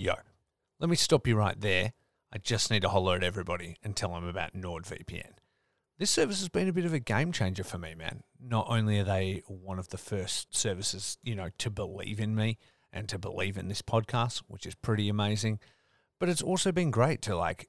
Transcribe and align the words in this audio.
Yo, 0.00 0.14
let 0.78 0.88
me 0.88 0.96
stop 0.96 1.26
you 1.26 1.36
right 1.36 1.60
there. 1.60 1.92
I 2.32 2.38
just 2.38 2.70
need 2.70 2.80
to 2.80 2.88
holler 2.88 3.16
at 3.16 3.22
everybody 3.22 3.76
and 3.84 3.94
tell 3.94 4.14
them 4.14 4.26
about 4.26 4.54
NordVPN. 4.54 5.32
This 5.98 6.10
service 6.10 6.40
has 6.40 6.48
been 6.48 6.70
a 6.70 6.72
bit 6.72 6.86
of 6.86 6.94
a 6.94 6.98
game 6.98 7.32
changer 7.32 7.64
for 7.64 7.76
me, 7.76 7.94
man. 7.94 8.22
Not 8.40 8.64
only 8.70 8.98
are 8.98 9.04
they 9.04 9.42
one 9.46 9.78
of 9.78 9.90
the 9.90 9.98
first 9.98 10.56
services, 10.56 11.18
you 11.22 11.34
know, 11.34 11.50
to 11.58 11.68
believe 11.68 12.18
in 12.18 12.34
me 12.34 12.56
and 12.90 13.10
to 13.10 13.18
believe 13.18 13.58
in 13.58 13.68
this 13.68 13.82
podcast, 13.82 14.42
which 14.48 14.64
is 14.64 14.74
pretty 14.74 15.10
amazing, 15.10 15.58
but 16.18 16.30
it's 16.30 16.40
also 16.40 16.72
been 16.72 16.90
great 16.90 17.20
to 17.20 17.36
like 17.36 17.68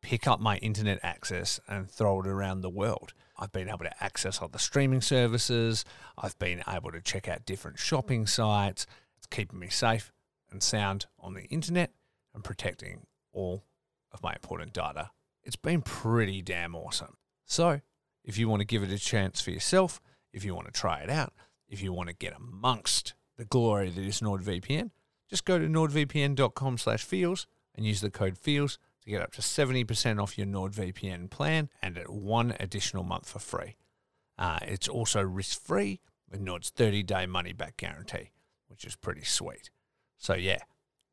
pick 0.00 0.26
up 0.26 0.40
my 0.40 0.56
internet 0.56 0.98
access 1.02 1.60
and 1.68 1.90
throw 1.90 2.22
it 2.22 2.26
around 2.26 2.62
the 2.62 2.70
world. 2.70 3.12
I've 3.38 3.52
been 3.52 3.68
able 3.68 3.84
to 3.84 4.02
access 4.02 4.40
other 4.40 4.58
streaming 4.58 5.02
services. 5.02 5.84
I've 6.16 6.38
been 6.38 6.62
able 6.66 6.90
to 6.92 7.02
check 7.02 7.28
out 7.28 7.44
different 7.44 7.78
shopping 7.78 8.26
sites. 8.26 8.86
It's 9.18 9.26
keeping 9.26 9.58
me 9.58 9.68
safe 9.68 10.10
and 10.54 10.62
sound 10.62 11.06
on 11.18 11.34
the 11.34 11.42
internet 11.46 11.90
and 12.32 12.42
protecting 12.42 13.06
all 13.32 13.64
of 14.12 14.22
my 14.22 14.32
important 14.32 14.72
data. 14.72 15.10
It's 15.42 15.56
been 15.56 15.82
pretty 15.82 16.40
damn 16.40 16.74
awesome. 16.74 17.16
So, 17.44 17.80
if 18.24 18.38
you 18.38 18.48
want 18.48 18.60
to 18.60 18.66
give 18.66 18.82
it 18.82 18.90
a 18.90 18.98
chance 18.98 19.42
for 19.42 19.50
yourself, 19.50 20.00
if 20.32 20.44
you 20.44 20.54
want 20.54 20.66
to 20.66 20.72
try 20.72 21.00
it 21.00 21.10
out, 21.10 21.34
if 21.68 21.82
you 21.82 21.92
want 21.92 22.08
to 22.08 22.14
get 22.14 22.34
amongst 22.34 23.14
the 23.36 23.44
glory 23.44 23.90
that 23.90 24.00
is 24.00 24.20
NordVPN, 24.20 24.92
just 25.28 25.44
go 25.44 25.58
to 25.58 25.66
nordvpn.com 25.66 26.78
slash 26.78 27.02
feels 27.02 27.46
and 27.74 27.84
use 27.84 28.00
the 28.00 28.10
code 28.10 28.38
feels 28.38 28.78
to 29.02 29.10
get 29.10 29.20
up 29.20 29.32
to 29.32 29.42
70% 29.42 30.22
off 30.22 30.38
your 30.38 30.46
NordVPN 30.46 31.28
plan 31.30 31.68
and 31.82 31.98
at 31.98 32.08
one 32.08 32.54
additional 32.60 33.02
month 33.02 33.28
for 33.28 33.40
free. 33.40 33.76
Uh, 34.38 34.60
it's 34.62 34.88
also 34.88 35.20
risk-free 35.20 36.00
with 36.30 36.40
Nord's 36.40 36.70
30-day 36.70 37.26
money-back 37.26 37.76
guarantee, 37.76 38.30
which 38.68 38.84
is 38.84 38.94
pretty 38.96 39.24
sweet. 39.24 39.70
So 40.24 40.32
yeah, 40.32 40.60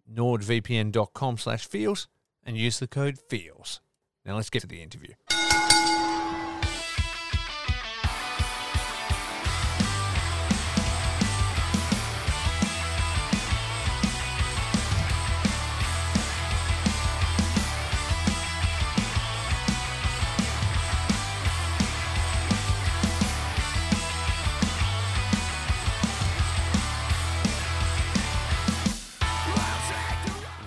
nordvpn.com 0.09 1.37
slash 1.37 1.67
feels 1.67 2.07
and 2.45 2.55
use 2.55 2.79
the 2.79 2.87
code 2.87 3.19
feels. 3.19 3.81
Now 4.25 4.37
let's 4.37 4.49
get 4.49 4.61
to 4.61 4.67
the 4.67 4.81
interview. 4.81 5.15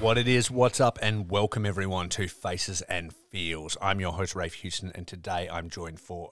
What 0.04 0.18
it 0.18 0.28
is, 0.28 0.50
what's 0.50 0.82
up, 0.82 0.98
and 1.00 1.30
welcome 1.30 1.64
everyone 1.64 2.10
to 2.10 2.28
Faces 2.28 2.82
and 2.82 3.10
Feels. 3.10 3.78
I'm 3.80 4.00
your 4.00 4.12
host, 4.12 4.34
Rafe 4.34 4.52
Houston, 4.56 4.92
and 4.94 5.06
today 5.06 5.48
I'm 5.50 5.70
joined 5.70 5.98
for. 5.98 6.30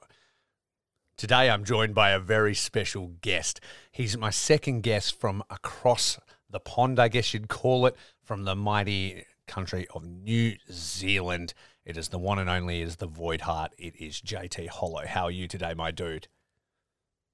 Today 1.17 1.49
I'm 1.49 1.65
joined 1.65 1.95
by 1.95 2.11
a 2.11 2.19
very 2.19 2.55
special 2.55 3.13
guest. 3.23 3.63
He's 3.91 4.15
my 4.15 4.29
second 4.29 4.83
guest 4.83 5.19
from 5.19 5.43
across 5.49 6.21
the 6.51 6.61
pond, 6.61 6.99
I 6.99 7.09
guess 7.09 7.33
you'd 7.33 7.49
call 7.49 7.87
it, 7.87 7.97
from 8.23 8.45
the 8.45 8.55
mighty 8.55 9.25
country 9.47 9.87
of 9.95 10.05
New 10.05 10.57
Zealand. 10.71 11.55
It 11.87 11.97
is 11.97 12.09
the 12.09 12.19
one 12.19 12.39
and 12.39 12.51
only, 12.51 12.83
it 12.83 12.89
is 12.89 12.97
the 12.97 13.09
Voidheart. 13.09 13.71
It 13.79 13.97
is 13.97 14.21
JT 14.21 14.69
Hollow. 14.69 15.07
How 15.07 15.25
are 15.25 15.31
you 15.31 15.49
today, 15.49 15.73
my 15.73 15.91
dude? 15.91 16.29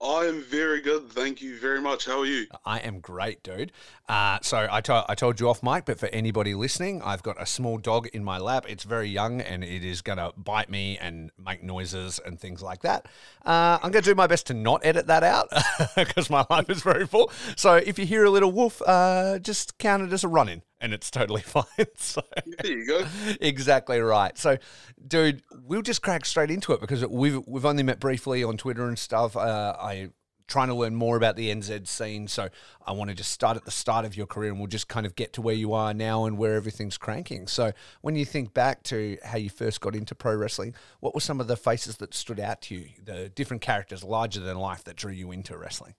I 0.00 0.26
am 0.26 0.42
very 0.42 0.80
good. 0.80 1.10
Thank 1.10 1.42
you 1.42 1.58
very 1.58 1.80
much. 1.80 2.06
How 2.06 2.20
are 2.20 2.26
you? 2.26 2.46
I 2.64 2.78
am 2.78 3.00
great, 3.00 3.42
dude. 3.42 3.72
Uh, 4.08 4.38
so 4.42 4.68
I, 4.70 4.80
to- 4.82 5.04
I 5.08 5.16
told 5.16 5.40
you 5.40 5.48
off 5.48 5.60
mic, 5.60 5.86
but 5.86 5.98
for 5.98 6.06
anybody 6.06 6.54
listening, 6.54 7.02
I've 7.02 7.22
got 7.24 7.40
a 7.40 7.46
small 7.46 7.78
dog 7.78 8.06
in 8.12 8.22
my 8.22 8.38
lap. 8.38 8.64
It's 8.68 8.84
very 8.84 9.08
young 9.08 9.40
and 9.40 9.64
it 9.64 9.84
is 9.84 10.00
going 10.00 10.18
to 10.18 10.32
bite 10.36 10.70
me 10.70 10.98
and 10.98 11.32
make 11.44 11.64
noises 11.64 12.20
and 12.24 12.38
things 12.38 12.62
like 12.62 12.82
that. 12.82 13.06
Uh, 13.44 13.78
I'm 13.82 13.90
going 13.90 14.04
to 14.04 14.10
do 14.10 14.14
my 14.14 14.28
best 14.28 14.46
to 14.48 14.54
not 14.54 14.82
edit 14.84 15.08
that 15.08 15.24
out 15.24 15.48
because 15.96 16.30
my 16.30 16.46
life 16.48 16.70
is 16.70 16.80
very 16.80 17.06
full. 17.06 17.32
So 17.56 17.74
if 17.74 17.98
you 17.98 18.06
hear 18.06 18.24
a 18.24 18.30
little 18.30 18.52
woof, 18.52 18.80
uh, 18.86 19.40
just 19.40 19.78
count 19.78 20.04
it 20.04 20.12
as 20.12 20.22
a 20.22 20.28
run 20.28 20.48
in 20.48 20.62
and 20.80 20.92
it's 20.92 21.10
totally 21.10 21.42
fine. 21.42 21.64
So 21.96 22.22
There 22.62 22.72
you 22.72 22.86
go. 22.86 23.06
exactly 23.40 24.00
right. 24.00 24.36
So, 24.38 24.58
dude, 25.06 25.42
we'll 25.62 25.82
just 25.82 26.02
crack 26.02 26.24
straight 26.24 26.50
into 26.50 26.72
it 26.72 26.80
because 26.80 27.04
we've 27.06 27.40
we've 27.46 27.64
only 27.66 27.82
met 27.82 28.00
briefly 28.00 28.44
on 28.44 28.56
Twitter 28.56 28.86
and 28.88 28.98
stuff. 28.98 29.36
Uh, 29.36 29.76
I 29.78 30.10
trying 30.46 30.68
to 30.68 30.74
learn 30.74 30.94
more 30.94 31.18
about 31.18 31.36
the 31.36 31.50
NZ 31.50 31.86
scene, 31.86 32.26
so 32.26 32.48
I 32.86 32.92
want 32.92 33.10
to 33.10 33.14
just 33.14 33.30
start 33.32 33.58
at 33.58 33.66
the 33.66 33.70
start 33.70 34.06
of 34.06 34.16
your 34.16 34.24
career, 34.26 34.50
and 34.50 34.58
we'll 34.58 34.66
just 34.66 34.88
kind 34.88 35.04
of 35.04 35.14
get 35.14 35.34
to 35.34 35.42
where 35.42 35.54
you 35.54 35.74
are 35.74 35.92
now 35.92 36.24
and 36.24 36.38
where 36.38 36.54
everything's 36.54 36.96
cranking. 36.96 37.46
So, 37.46 37.72
when 38.00 38.16
you 38.16 38.24
think 38.24 38.54
back 38.54 38.82
to 38.84 39.18
how 39.22 39.36
you 39.36 39.50
first 39.50 39.80
got 39.82 39.94
into 39.94 40.14
pro 40.14 40.34
wrestling, 40.34 40.74
what 41.00 41.14
were 41.14 41.20
some 41.20 41.38
of 41.40 41.48
the 41.48 41.56
faces 41.56 41.98
that 41.98 42.14
stood 42.14 42.40
out 42.40 42.62
to 42.62 42.76
you? 42.76 42.88
The 43.04 43.28
different 43.28 43.60
characters, 43.60 44.02
larger 44.02 44.40
than 44.40 44.56
life, 44.56 44.84
that 44.84 44.96
drew 44.96 45.12
you 45.12 45.32
into 45.32 45.54
wrestling. 45.56 45.94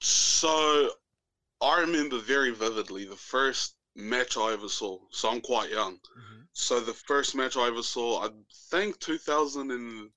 So, 0.00 0.90
I 1.60 1.80
remember 1.80 2.18
very 2.18 2.50
vividly 2.50 3.04
the 3.06 3.16
first 3.16 3.74
match 3.94 4.36
I 4.36 4.52
ever 4.52 4.68
saw. 4.68 4.98
So 5.10 5.30
I'm 5.30 5.40
quite 5.40 5.70
young. 5.70 5.98
So 6.52 6.80
the 6.80 6.92
first 6.94 7.34
match 7.34 7.56
I 7.56 7.66
ever 7.68 7.82
saw, 7.82 8.24
I 8.24 8.28
think 8.70 8.98
2000 9.00 9.70
and 9.70 10.10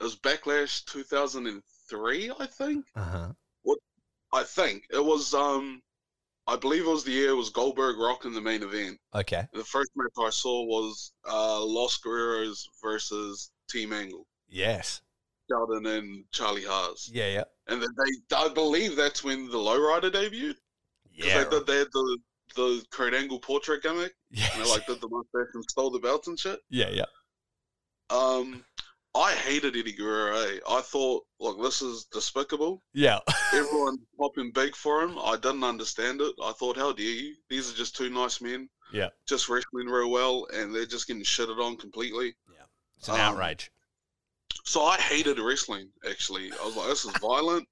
it 0.00 0.04
was 0.04 0.16
Backlash 0.16 0.84
2003. 0.86 2.30
I 2.38 2.46
think. 2.46 2.84
Uh 2.94 3.02
huh. 3.04 3.32
I 4.32 4.42
think 4.42 4.84
it 4.90 5.02
was. 5.04 5.32
Um, 5.32 5.80
I 6.46 6.56
believe 6.56 6.84
it 6.84 6.90
was 6.90 7.04
the 7.04 7.10
year 7.12 7.30
it 7.30 7.34
was 7.34 7.48
Goldberg 7.50 7.98
Rock 7.98 8.24
in 8.26 8.34
the 8.34 8.40
main 8.40 8.62
event. 8.62 8.98
Okay. 9.14 9.44
The 9.54 9.64
first 9.64 9.90
match 9.96 10.12
I 10.18 10.30
saw 10.30 10.64
was 10.64 11.12
uh, 11.30 11.64
Los 11.64 11.98
Guerreros 11.98 12.62
versus 12.82 13.50
Team 13.70 13.92
Angle, 13.92 14.26
Yes. 14.48 15.00
Shelton 15.50 15.86
and 15.86 16.24
Charlie 16.30 16.64
Haas. 16.64 17.10
Yeah. 17.12 17.28
Yeah. 17.28 17.44
And 17.68 17.82
then 17.82 17.88
they, 17.96 18.36
I 18.36 18.48
believe 18.48 18.96
that's 18.96 19.22
when 19.22 19.46
the 19.48 19.58
Lowrider 19.58 20.10
debuted. 20.10 20.54
Yeah. 21.12 21.44
they, 21.44 21.58
they 21.66 21.78
had 21.78 21.88
the 21.92 22.18
the 22.56 22.84
Kurt 22.90 23.12
Angle 23.14 23.40
portrait 23.40 23.82
gimmick, 23.82 24.14
Yeah, 24.30 24.48
like 24.70 24.86
did 24.86 25.00
the 25.02 25.08
mustache 25.08 25.52
and 25.54 25.64
stole 25.68 25.90
the 25.90 25.98
belts 25.98 26.28
and 26.28 26.38
shit. 26.38 26.60
yeah. 26.70 26.88
Yeah. 26.90 27.04
Um, 28.10 28.64
I 29.14 29.32
hated 29.34 29.76
Eddie 29.76 29.92
Guerrero. 29.92 30.36
eh? 30.38 30.58
I 30.68 30.80
thought, 30.80 31.24
look, 31.40 31.60
this 31.60 31.82
is 31.82 32.06
despicable. 32.12 32.82
Yeah. 32.94 33.18
Everyone 33.54 33.98
popping 34.18 34.50
big 34.52 34.74
for 34.74 35.02
him. 35.02 35.18
I 35.22 35.36
didn't 35.36 35.64
understand 35.64 36.20
it. 36.20 36.34
I 36.42 36.52
thought, 36.52 36.76
how 36.76 36.92
dare 36.92 37.04
you? 37.06 37.34
These 37.50 37.70
are 37.72 37.76
just 37.76 37.96
two 37.96 38.08
nice 38.10 38.40
men. 38.40 38.68
Yeah. 38.92 39.08
Just 39.26 39.48
wrestling 39.48 39.86
real 39.88 40.10
well, 40.10 40.46
and 40.54 40.74
they're 40.74 40.86
just 40.86 41.06
getting 41.06 41.22
shitted 41.22 41.62
on 41.62 41.76
completely. 41.76 42.34
Yeah, 42.50 42.64
it's 42.96 43.08
an 43.08 43.14
Um, 43.14 43.20
outrage. 43.20 43.70
So 44.64 44.82
I 44.82 44.96
hated 44.98 45.38
wrestling. 45.38 45.88
Actually, 46.08 46.50
I 46.60 46.64
was 46.64 46.76
like, 46.76 46.88
this 46.88 47.04
is 47.04 47.12
violent. 47.20 47.66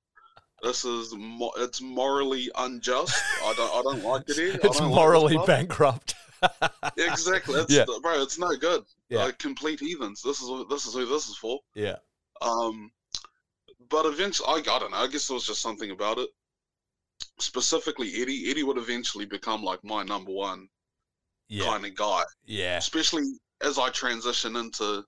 This 0.62 0.84
is 0.84 1.14
mo- 1.14 1.52
it's 1.58 1.80
morally 1.82 2.50
unjust. 2.56 3.14
I 3.42 3.54
don't 3.56 3.70
I 3.70 3.82
don't 3.82 4.04
like 4.04 4.28
it 4.28 4.36
here. 4.36 4.54
It's 4.54 4.78
don't 4.78 4.88
like 4.90 4.94
morally 4.94 5.38
bankrupt. 5.46 6.14
Exactly. 6.98 7.60
It's, 7.60 7.72
Yeah. 7.72 7.84
bro, 8.02 8.22
it's 8.22 8.38
no 8.38 8.54
good. 8.56 8.84
Yeah. 9.08 9.24
Like 9.24 9.38
complete 9.38 9.80
heathens. 9.80 10.22
This 10.22 10.40
is 10.40 10.48
what- 10.48 10.68
this 10.68 10.86
is 10.86 10.94
who 10.94 11.04
this 11.06 11.28
is 11.28 11.36
for. 11.36 11.60
Yeah. 11.74 11.96
Um, 12.42 12.90
but 13.88 14.06
eventually, 14.06 14.46
I, 14.48 14.58
I 14.58 14.78
don't 14.78 14.90
know. 14.90 14.98
I 14.98 15.06
guess 15.08 15.28
there 15.28 15.34
was 15.34 15.46
just 15.46 15.62
something 15.62 15.90
about 15.90 16.18
it. 16.18 16.28
Specifically, 17.38 18.20
Eddie. 18.22 18.50
Eddie 18.50 18.62
would 18.62 18.78
eventually 18.78 19.24
become 19.26 19.62
like 19.62 19.82
my 19.84 20.02
number 20.02 20.30
one 20.32 20.68
Yeah. 21.48 21.64
kind 21.64 21.84
of 21.86 21.94
guy. 21.94 22.22
Yeah. 22.44 22.76
Especially 22.78 23.24
as 23.62 23.78
I 23.78 23.90
transition 23.90 24.56
into, 24.56 25.04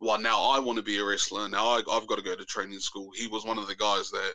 well, 0.00 0.18
now 0.20 0.40
I 0.42 0.58
want 0.60 0.76
to 0.76 0.82
be 0.82 0.98
a 0.98 1.04
wrestler. 1.04 1.48
Now 1.48 1.66
I, 1.68 1.82
I've 1.90 2.06
got 2.06 2.16
to 2.16 2.22
go 2.24 2.34
to 2.36 2.44
training 2.44 2.78
school. 2.80 3.10
He 3.14 3.26
was 3.26 3.44
one 3.44 3.58
of 3.58 3.66
the 3.66 3.74
guys 3.74 4.10
that, 4.10 4.34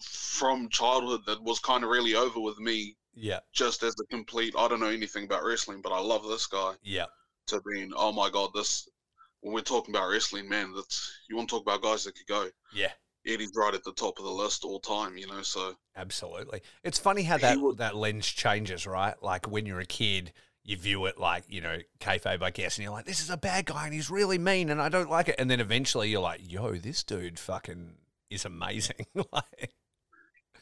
from 0.00 0.68
childhood, 0.68 1.22
that 1.26 1.42
was 1.42 1.58
kind 1.58 1.84
of 1.84 1.90
really 1.90 2.14
over 2.14 2.40
with 2.40 2.58
me. 2.58 2.96
Yeah. 3.14 3.40
Just 3.52 3.82
as 3.82 3.94
a 4.00 4.06
complete, 4.06 4.54
I 4.56 4.68
don't 4.68 4.80
know 4.80 4.86
anything 4.86 5.24
about 5.24 5.44
wrestling, 5.44 5.80
but 5.82 5.92
I 5.92 6.00
love 6.00 6.22
this 6.28 6.46
guy. 6.46 6.74
Yeah. 6.82 7.06
to 7.48 7.60
being, 7.72 7.90
oh 7.96 8.12
my 8.12 8.30
god, 8.30 8.50
this 8.54 8.88
when 9.40 9.54
we're 9.54 9.60
talking 9.60 9.94
about 9.94 10.08
wrestling, 10.08 10.48
man, 10.48 10.72
that's 10.74 11.12
you 11.28 11.36
want 11.36 11.48
to 11.48 11.54
talk 11.56 11.62
about 11.62 11.82
guys 11.82 12.04
that 12.04 12.14
could 12.14 12.26
go. 12.26 12.48
Yeah. 12.74 12.90
Eddie's 13.26 13.52
right 13.56 13.74
at 13.74 13.82
the 13.84 13.92
top 13.92 14.18
of 14.18 14.24
the 14.24 14.30
list 14.30 14.64
all 14.64 14.80
time, 14.80 15.16
you 15.16 15.26
know. 15.26 15.42
So 15.42 15.74
Absolutely. 15.96 16.62
It's 16.84 16.98
funny 16.98 17.22
how 17.24 17.38
that 17.38 17.58
would- 17.60 17.78
that 17.78 17.96
lens 17.96 18.26
changes, 18.26 18.86
right? 18.86 19.20
Like 19.22 19.46
when 19.50 19.66
you're 19.66 19.80
a 19.80 19.86
kid, 19.86 20.32
you 20.68 20.76
view 20.76 21.06
it 21.06 21.18
like 21.18 21.44
you 21.48 21.62
know 21.62 21.78
kayfabe, 21.98 22.42
I 22.42 22.50
guess, 22.50 22.76
and 22.76 22.84
you're 22.84 22.92
like, 22.92 23.06
"This 23.06 23.22
is 23.22 23.30
a 23.30 23.38
bad 23.38 23.64
guy, 23.64 23.86
and 23.86 23.94
he's 23.94 24.10
really 24.10 24.36
mean, 24.36 24.68
and 24.68 24.82
I 24.82 24.90
don't 24.90 25.08
like 25.08 25.28
it." 25.28 25.36
And 25.38 25.50
then 25.50 25.60
eventually, 25.60 26.10
you're 26.10 26.20
like, 26.20 26.42
"Yo, 26.44 26.74
this 26.74 27.02
dude 27.02 27.38
fucking 27.38 27.94
is 28.28 28.44
amazing." 28.44 29.06
like, 29.32 29.72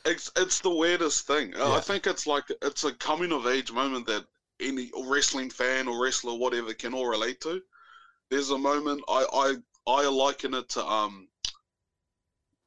it's 0.05 0.31
it's 0.37 0.61
the 0.61 0.70
weirdest 0.70 1.26
thing. 1.26 1.55
Yeah. 1.56 1.73
I 1.73 1.81
think 1.81 2.06
it's 2.06 2.25
like 2.25 2.44
it's 2.62 2.85
a 2.85 2.94
coming 2.94 3.32
of 3.32 3.49
age 3.49 3.73
moment 3.73 4.06
that 4.06 4.25
any 4.61 4.93
wrestling 5.06 5.50
fan 5.50 5.88
or 5.88 6.00
wrestler, 6.00 6.37
whatever, 6.38 6.73
can 6.73 6.94
all 6.94 7.08
relate 7.08 7.41
to. 7.41 7.61
There's 8.31 8.50
a 8.50 8.58
moment 8.58 9.03
I 9.08 9.26
I 9.32 9.93
I 9.93 10.08
liken 10.08 10.55
it 10.55 10.69
to 10.70 10.87
um 10.87 11.26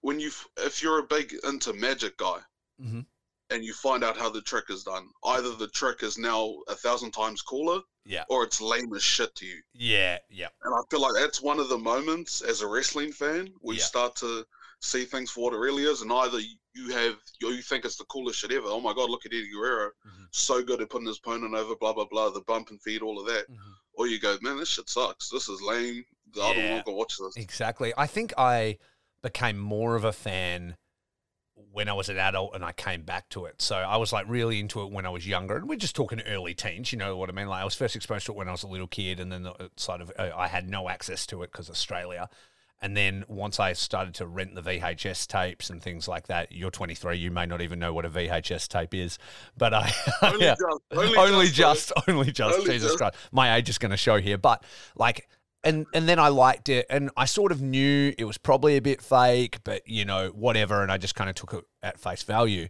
when 0.02 0.20
you 0.20 0.32
if 0.58 0.84
you're 0.84 1.00
a 1.00 1.04
big 1.04 1.34
into 1.46 1.72
magic 1.72 2.18
guy, 2.18 2.40
Mhm. 2.82 3.06
And 3.50 3.64
you 3.64 3.74
find 3.74 4.04
out 4.04 4.18
how 4.18 4.30
the 4.30 4.42
trick 4.42 4.66
is 4.70 4.84
done. 4.84 5.08
Either 5.26 5.56
the 5.56 5.68
trick 5.70 6.04
is 6.04 6.18
now 6.18 6.56
a 6.68 6.76
thousand 6.76 7.12
times 7.12 7.42
cooler, 7.42 7.82
Yeah. 8.06 8.24
or 8.30 8.44
it's 8.44 8.62
lame 8.62 8.94
as 8.94 9.04
shit 9.04 9.34
to 9.36 9.46
you. 9.46 9.62
Yeah. 9.74 10.18
Yeah. 10.30 10.50
And 10.64 10.74
I 10.74 10.80
feel 10.90 11.02
like 11.02 11.14
that's 11.16 11.42
one 11.42 11.60
of 11.60 11.70
the 11.70 11.78
moments 11.78 12.42
as 12.42 12.62
a 12.62 12.68
wrestling 12.68 13.12
fan 13.12 13.54
where 13.62 13.76
you 13.76 13.80
Yeah. 13.80 13.86
start 13.86 14.16
to 14.18 14.46
see 14.82 15.04
things 15.06 15.30
for 15.32 15.42
what 15.46 15.54
it 15.54 15.58
really 15.58 15.84
is, 15.84 16.02
and 16.02 16.12
either 16.14 16.40
you 16.74 16.90
have 16.94 17.18
you 17.42 17.62
think 17.62 17.84
it's 17.84 17.98
the 17.98 18.06
coolest 18.06 18.40
shit 18.40 18.52
ever. 18.54 18.68
Oh 18.68 18.80
my 18.80 18.94
god, 18.94 19.10
look 19.10 19.26
at 19.26 19.34
Eddie 19.34 19.50
Guerrero, 19.52 19.92
Mhm. 20.08 20.28
so 20.32 20.64
good 20.64 20.82
at 20.82 20.90
putting 20.90 21.08
his 21.08 21.18
opponent 21.18 21.54
over, 21.54 21.76
blah 21.76 21.92
blah 21.92 22.06
blah, 22.06 22.30
the 22.30 22.42
bump 22.42 22.70
and 22.70 22.82
feed, 22.82 23.02
all 23.02 23.20
of 23.20 23.26
that. 23.28 23.50
Mhm. 23.50 23.58
Or 23.94 24.08
you 24.08 24.20
go, 24.20 24.38
man, 24.42 24.56
this 24.58 24.70
shit 24.70 24.90
sucks. 24.90 25.28
This 25.30 25.50
is 25.50 25.62
lame. 25.62 26.06
I 26.42 26.54
don't 26.54 26.72
want 26.72 26.86
to 26.86 26.92
watch 26.94 27.18
this. 27.18 27.36
Exactly. 27.36 27.94
I 27.98 28.08
think 28.08 28.32
I 28.38 28.78
became 29.22 29.58
more 29.58 29.96
of 29.96 30.06
a 30.06 30.14
fan 30.14 30.78
when 31.72 31.88
I 31.90 31.94
was 31.94 32.10
an 32.10 32.18
adult 32.18 32.56
and 32.56 32.64
I 32.64 32.72
came 32.72 33.04
back 33.04 33.30
to 33.30 33.46
it. 33.46 33.62
So 33.62 33.76
I 33.76 33.98
was 33.98 34.12
like 34.12 34.26
really 34.28 34.60
into 34.60 34.82
it 34.82 34.92
when 34.92 35.06
I 35.06 35.10
was 35.10 35.28
younger. 35.28 35.56
And 35.56 35.70
we're 35.70 35.78
just 35.78 35.96
talking 35.96 36.22
early 36.22 36.54
teens, 36.54 36.92
you 36.92 36.98
know 36.98 37.16
what 37.18 37.30
I 37.30 37.34
mean? 37.34 37.48
Like 37.48 37.62
I 37.62 37.66
was 37.66 37.76
first 37.76 37.96
exposed 37.96 38.26
to 38.28 38.32
it 38.32 38.36
when 38.36 38.48
I 38.48 38.52
was 38.52 38.64
a 38.64 38.68
little 38.68 38.88
kid 38.88 39.20
and 39.20 39.32
then 39.32 39.44
the, 39.44 39.72
sort 39.76 40.02
of 40.02 40.12
uh, 40.18 40.30
I 40.36 40.48
had 40.48 40.68
no 40.68 40.90
access 40.90 41.26
to 41.28 41.44
it 41.44 41.52
because 41.52 41.70
Australia. 41.70 42.30
And 42.82 42.96
then 42.96 43.26
once 43.28 43.60
I 43.60 43.74
started 43.74 44.14
to 44.16 44.26
rent 44.26 44.56
the 44.56 44.62
VHS 44.62 45.28
tapes 45.28 45.70
and 45.70 45.82
things 45.84 46.08
like 46.08 46.28
that, 46.28 46.54
you're 46.54 46.72
23, 46.72 47.18
you 47.18 47.30
may 47.30 47.46
not 47.46 47.62
even 47.62 47.78
know 47.78 47.94
what 47.94 48.06
a 48.06 48.10
VHS 48.10 48.70
tape 48.70 48.94
is, 48.94 49.18
but 49.58 49.74
I 49.74 49.92
Only 50.22 50.46
yeah. 50.46 50.56
just, 50.56 50.82
only, 50.92 51.18
only, 51.18 51.46
just, 51.48 51.90
just, 51.90 52.08
only 52.08 52.32
just 52.32 52.56
Only 52.56 52.72
jesus 52.72 52.92
just. 52.92 52.98
christ 52.98 53.16
my 53.32 53.58
age 53.58 53.68
is 53.70 53.78
going 53.78 53.92
to 53.92 53.98
show 53.98 54.18
here 54.18 54.38
but 54.38 54.64
like 54.96 55.28
and 55.64 55.86
and 55.94 56.08
then 56.08 56.20
i 56.20 56.28
liked 56.28 56.70
it 56.70 56.86
and 56.90 57.10
i 57.18 57.26
sort 57.26 57.52
of 57.52 57.62
knew 57.62 58.14
it 58.18 58.26
was 58.26 58.38
probably 58.38 58.78
a 58.78 58.82
bit 58.82 59.02
fake 59.02 59.60
but 59.64 59.82
you 59.88 60.06
know 60.06 60.30
whatever 60.30 60.82
and 60.82 60.92
i 60.92 60.98
just 60.98 61.16
kind 61.16 61.30
of 61.30 61.36
took 61.36 61.54
it 61.54 61.64
at 61.84 62.00
face 62.00 62.24
value. 62.24 62.68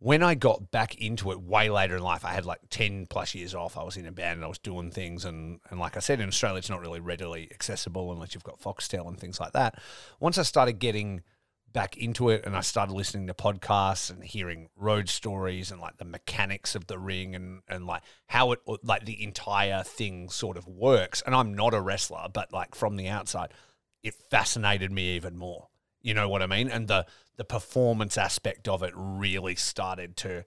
When 0.00 0.22
i 0.22 0.34
got 0.34 0.70
back 0.70 0.96
into 0.96 1.30
it 1.30 1.40
way 1.40 1.70
later 1.70 1.96
in 1.96 2.02
life 2.02 2.24
i 2.24 2.32
had 2.32 2.44
like 2.44 2.60
10 2.70 3.06
plus 3.06 3.34
years 3.34 3.54
off. 3.54 3.78
I 3.78 3.84
was 3.84 3.96
in 3.96 4.06
a 4.06 4.12
band 4.12 4.38
and 4.38 4.44
i 4.44 4.48
was 4.48 4.58
doing 4.58 4.90
things 4.90 5.24
and 5.24 5.60
and 5.70 5.80
like 5.80 5.96
i 5.96 6.00
said 6.00 6.20
in 6.20 6.28
australia 6.28 6.58
it's 6.58 6.68
not 6.68 6.80
really 6.80 7.00
readily 7.00 7.48
accessible 7.50 8.12
unless 8.12 8.34
you've 8.34 8.44
got 8.44 8.60
foxtel 8.60 9.08
and 9.08 9.18
things 9.18 9.40
like 9.40 9.52
that. 9.52 9.80
Once 10.20 10.36
i 10.36 10.42
started 10.42 10.74
getting 10.74 11.22
back 11.74 11.98
into 11.98 12.30
it 12.30 12.46
and 12.46 12.56
I 12.56 12.60
started 12.60 12.94
listening 12.94 13.26
to 13.26 13.34
podcasts 13.34 14.08
and 14.08 14.24
hearing 14.24 14.68
road 14.76 15.10
stories 15.10 15.70
and 15.70 15.80
like 15.80 15.98
the 15.98 16.04
mechanics 16.06 16.74
of 16.74 16.86
the 16.86 16.98
ring 16.98 17.34
and 17.34 17.60
and 17.68 17.86
like 17.86 18.02
how 18.28 18.52
it 18.52 18.60
like 18.82 19.04
the 19.04 19.22
entire 19.22 19.82
thing 19.82 20.30
sort 20.30 20.56
of 20.56 20.66
works. 20.66 21.22
And 21.26 21.34
I'm 21.34 21.52
not 21.52 21.74
a 21.74 21.80
wrestler 21.80 22.28
but 22.32 22.52
like 22.52 22.74
from 22.74 22.96
the 22.96 23.08
outside 23.08 23.52
it 24.02 24.14
fascinated 24.30 24.92
me 24.92 25.16
even 25.16 25.36
more. 25.36 25.68
You 26.00 26.14
know 26.14 26.28
what 26.28 26.42
I 26.42 26.46
mean? 26.46 26.68
And 26.68 26.88
the 26.88 27.06
the 27.36 27.44
performance 27.44 28.16
aspect 28.16 28.68
of 28.68 28.82
it 28.82 28.92
really 28.94 29.56
started 29.56 30.16
to 30.18 30.44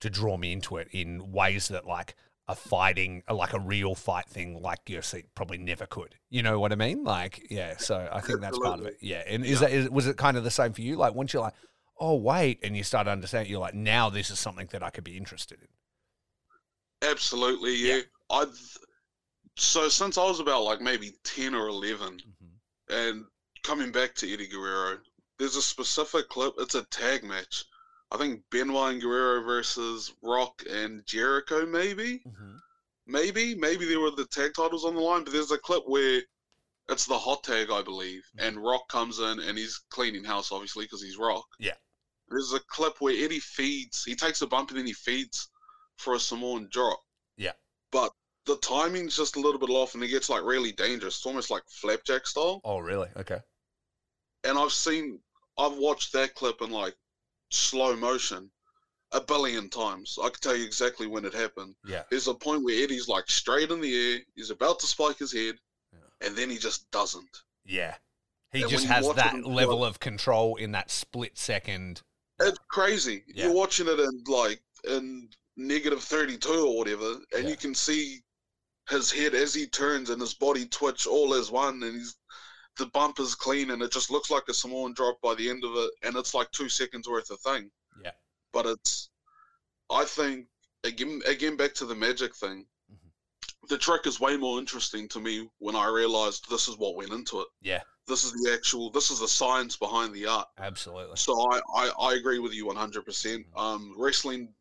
to 0.00 0.10
draw 0.10 0.36
me 0.36 0.52
into 0.52 0.76
it 0.76 0.88
in 0.92 1.32
ways 1.32 1.68
that 1.68 1.86
like 1.86 2.14
a 2.48 2.54
fighting 2.54 3.22
like 3.28 3.52
a 3.52 3.58
real 3.58 3.94
fight 3.94 4.28
thing 4.28 4.62
like 4.62 4.84
UFC 4.84 5.24
probably 5.34 5.58
never 5.58 5.86
could. 5.86 6.14
You 6.30 6.42
know 6.42 6.60
what 6.60 6.72
I 6.72 6.76
mean? 6.76 7.02
Like 7.02 7.46
yeah, 7.50 7.76
so 7.76 8.08
I 8.12 8.20
think 8.20 8.40
that's 8.40 8.58
part 8.58 8.80
of 8.80 8.86
it. 8.86 8.98
Yeah. 9.00 9.22
And 9.26 9.44
is 9.44 9.60
Yeah. 9.60 9.68
that 9.68 9.72
is, 9.72 9.90
was 9.90 10.06
it 10.06 10.16
kind 10.16 10.36
of 10.36 10.44
the 10.44 10.50
same 10.50 10.72
for 10.72 10.80
you? 10.80 10.96
Like 10.96 11.14
once 11.14 11.32
you're 11.32 11.42
like, 11.42 11.54
"Oh, 11.98 12.14
wait," 12.14 12.60
and 12.62 12.76
you 12.76 12.84
start 12.84 13.08
understanding, 13.08 13.50
you're 13.50 13.60
like, 13.60 13.74
"Now 13.74 14.10
this 14.10 14.30
is 14.30 14.38
something 14.38 14.68
that 14.70 14.82
I 14.82 14.90
could 14.90 15.04
be 15.04 15.16
interested 15.16 15.58
in." 15.60 17.08
Absolutely, 17.08 17.74
yeah. 17.74 17.96
Yeah. 17.96 18.02
I 18.30 18.46
so 19.56 19.88
since 19.88 20.18
I 20.18 20.24
was 20.24 20.40
about 20.40 20.62
like 20.64 20.80
maybe 20.80 21.12
ten 21.24 21.54
or 21.54 21.68
eleven, 21.68 22.18
mm-hmm. 22.18 22.94
and 22.94 23.24
coming 23.64 23.90
back 23.90 24.14
to 24.16 24.32
Eddie 24.32 24.48
Guerrero, 24.48 24.98
there's 25.38 25.56
a 25.56 25.62
specific 25.62 26.28
clip. 26.28 26.54
It's 26.58 26.74
a 26.74 26.84
tag 26.84 27.24
match. 27.24 27.64
I 28.12 28.16
think 28.18 28.42
Benoit 28.50 28.92
and 28.92 29.02
Guerrero 29.02 29.42
versus 29.42 30.12
Rock 30.22 30.62
and 30.70 31.04
Jericho, 31.06 31.66
maybe, 31.66 32.22
maybe, 33.06 33.54
maybe 33.54 33.84
there 33.84 34.00
were 34.00 34.12
the 34.12 34.26
tag 34.26 34.54
titles 34.54 34.84
on 34.84 34.94
the 34.94 35.00
line. 35.00 35.24
But 35.24 35.32
there's 35.32 35.50
a 35.50 35.58
clip 35.58 35.82
where 35.86 36.22
it's 36.88 37.06
the 37.06 37.18
hot 37.18 37.42
tag, 37.42 37.70
I 37.70 37.82
believe, 37.82 38.22
Mhm. 38.36 38.46
and 38.46 38.62
Rock 38.62 38.88
comes 38.88 39.18
in 39.18 39.40
and 39.40 39.58
he's 39.58 39.76
cleaning 39.90 40.22
house, 40.24 40.52
obviously, 40.52 40.84
because 40.84 41.02
he's 41.02 41.16
Rock. 41.16 41.46
Yeah. 41.58 41.74
There's 42.28 42.52
a 42.52 42.60
clip 42.60 43.00
where 43.00 43.14
Eddie 43.14 43.40
feeds. 43.40 44.04
He 44.04 44.14
takes 44.14 44.40
a 44.42 44.46
bump 44.46 44.70
and 44.70 44.78
then 44.78 44.86
he 44.86 44.92
feeds 44.92 45.48
for 45.96 46.14
a 46.14 46.20
Samoan 46.20 46.68
drop. 46.70 47.00
Yeah. 47.36 47.52
But 47.90 48.12
the 48.44 48.56
timing's 48.58 49.16
just 49.16 49.34
a 49.34 49.40
little 49.40 49.58
bit 49.58 49.70
off, 49.70 49.94
and 49.94 50.02
it 50.04 50.08
gets 50.08 50.28
like 50.28 50.44
really 50.44 50.70
dangerous. 50.70 51.16
It's 51.16 51.26
almost 51.26 51.50
like 51.50 51.64
flapjack 51.68 52.26
style. 52.26 52.60
Oh, 52.64 52.78
really? 52.78 53.08
Okay. 53.16 53.40
And 54.44 54.56
I've 54.56 54.72
seen, 54.72 55.20
I've 55.58 55.76
watched 55.76 56.12
that 56.12 56.34
clip 56.34 56.60
and 56.60 56.72
like 56.72 56.96
slow 57.50 57.96
motion 57.96 58.50
a 59.12 59.20
billion 59.20 59.68
times. 59.70 60.18
I 60.22 60.28
can 60.28 60.40
tell 60.40 60.56
you 60.56 60.64
exactly 60.64 61.06
when 61.06 61.24
it 61.24 61.34
happened. 61.34 61.74
Yeah. 61.86 62.02
There's 62.10 62.28
a 62.28 62.34
point 62.34 62.64
where 62.64 62.82
Eddie's 62.82 63.08
like 63.08 63.28
straight 63.30 63.70
in 63.70 63.80
the 63.80 63.94
air. 64.14 64.18
He's 64.34 64.50
about 64.50 64.78
to 64.80 64.86
spike 64.86 65.18
his 65.18 65.32
head, 65.32 65.56
Yeah. 65.92 66.26
and 66.26 66.36
then 66.36 66.50
he 66.50 66.58
just 66.58 66.90
doesn't. 66.90 67.42
Yeah. 67.64 67.96
He 68.52 68.62
And 68.62 68.70
just 68.70 68.86
has 68.86 69.06
that 69.14 69.44
level 69.44 69.78
play- 69.78 69.88
of 69.88 70.00
control 70.00 70.56
in 70.56 70.72
that 70.72 70.90
split 70.90 71.38
second. 71.38 72.02
It's 72.40 72.58
crazy. 72.70 73.24
Yeah. 73.28 73.46
You're 73.46 73.54
watching 73.54 73.86
it 73.88 73.98
in 74.00 74.24
like 74.26 74.62
in 74.84 75.28
negative 75.56 76.02
32 76.02 76.66
or 76.66 76.76
whatever, 76.76 77.12
and 77.32 77.44
Yeah. 77.44 77.48
you 77.48 77.56
can 77.56 77.74
see 77.74 78.20
his 78.88 79.10
head 79.10 79.34
as 79.34 79.52
he 79.54 79.66
turns 79.66 80.10
and 80.10 80.20
his 80.20 80.34
body 80.34 80.66
twitch 80.66 81.06
all 81.06 81.34
as 81.34 81.50
one, 81.50 81.82
and 81.82 81.96
he's 81.96 82.14
the 82.76 82.86
bump 82.86 83.18
is 83.18 83.34
clean, 83.34 83.70
and 83.70 83.82
it 83.82 83.90
just 83.90 84.10
looks 84.10 84.30
like 84.30 84.44
a 84.48 84.54
Samoan 84.54 84.92
drop 84.92 85.20
by 85.22 85.34
the 85.34 85.48
end 85.48 85.64
of 85.64 85.74
it, 85.76 85.90
and 86.02 86.16
it's 86.16 86.34
like 86.34 86.50
two 86.50 86.68
seconds 86.68 87.08
worth 87.08 87.30
of 87.30 87.40
thing. 87.40 87.70
Yeah. 88.02 88.12
But 88.52 88.66
it's, 88.66 89.10
I 89.90 90.04
think 90.04 90.46
again, 90.84 91.22
again 91.26 91.56
back 91.56 91.74
to 91.74 91.86
the 91.86 91.94
magic 91.94 92.34
thing. 92.34 92.66
Mhm. 92.92 93.68
The 93.68 93.78
trick 93.78 94.06
is 94.06 94.20
way 94.20 94.36
more 94.36 94.58
interesting 94.58 95.08
to 95.08 95.20
me 95.20 95.48
when 95.58 95.74
I 95.74 95.86
realized 95.86 96.48
this 96.50 96.68
is 96.68 96.76
what 96.76 96.96
went 96.96 97.12
into 97.12 97.40
it. 97.40 97.48
Yeah. 97.62 97.82
This 98.06 98.24
is 98.24 98.32
the 98.32 98.52
actual, 98.52 98.90
this 98.90 99.10
is 99.10 99.20
the 99.20 99.28
science 99.28 99.76
behind 99.76 100.14
the 100.14 100.26
art. 100.26 100.48
Absolutely. 100.58 101.16
So 101.16 101.32
I, 101.50 101.60
I, 101.74 101.90
I 101.98 102.14
agree 102.14 102.38
with 102.38 102.52
you 102.52 102.66
100%. 102.66 103.02
Mhm. 103.04 103.44
Um, 103.56 103.94
wrestling, 103.96 104.54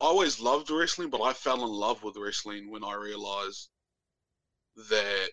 I 0.00 0.04
always 0.06 0.40
loved 0.40 0.70
wrestling, 0.70 1.10
but 1.10 1.22
I 1.22 1.32
fell 1.32 1.64
in 1.64 1.70
love 1.70 2.02
with 2.02 2.16
wrestling 2.16 2.70
when 2.70 2.84
I 2.84 2.94
realized 2.94 3.70
that 4.90 5.30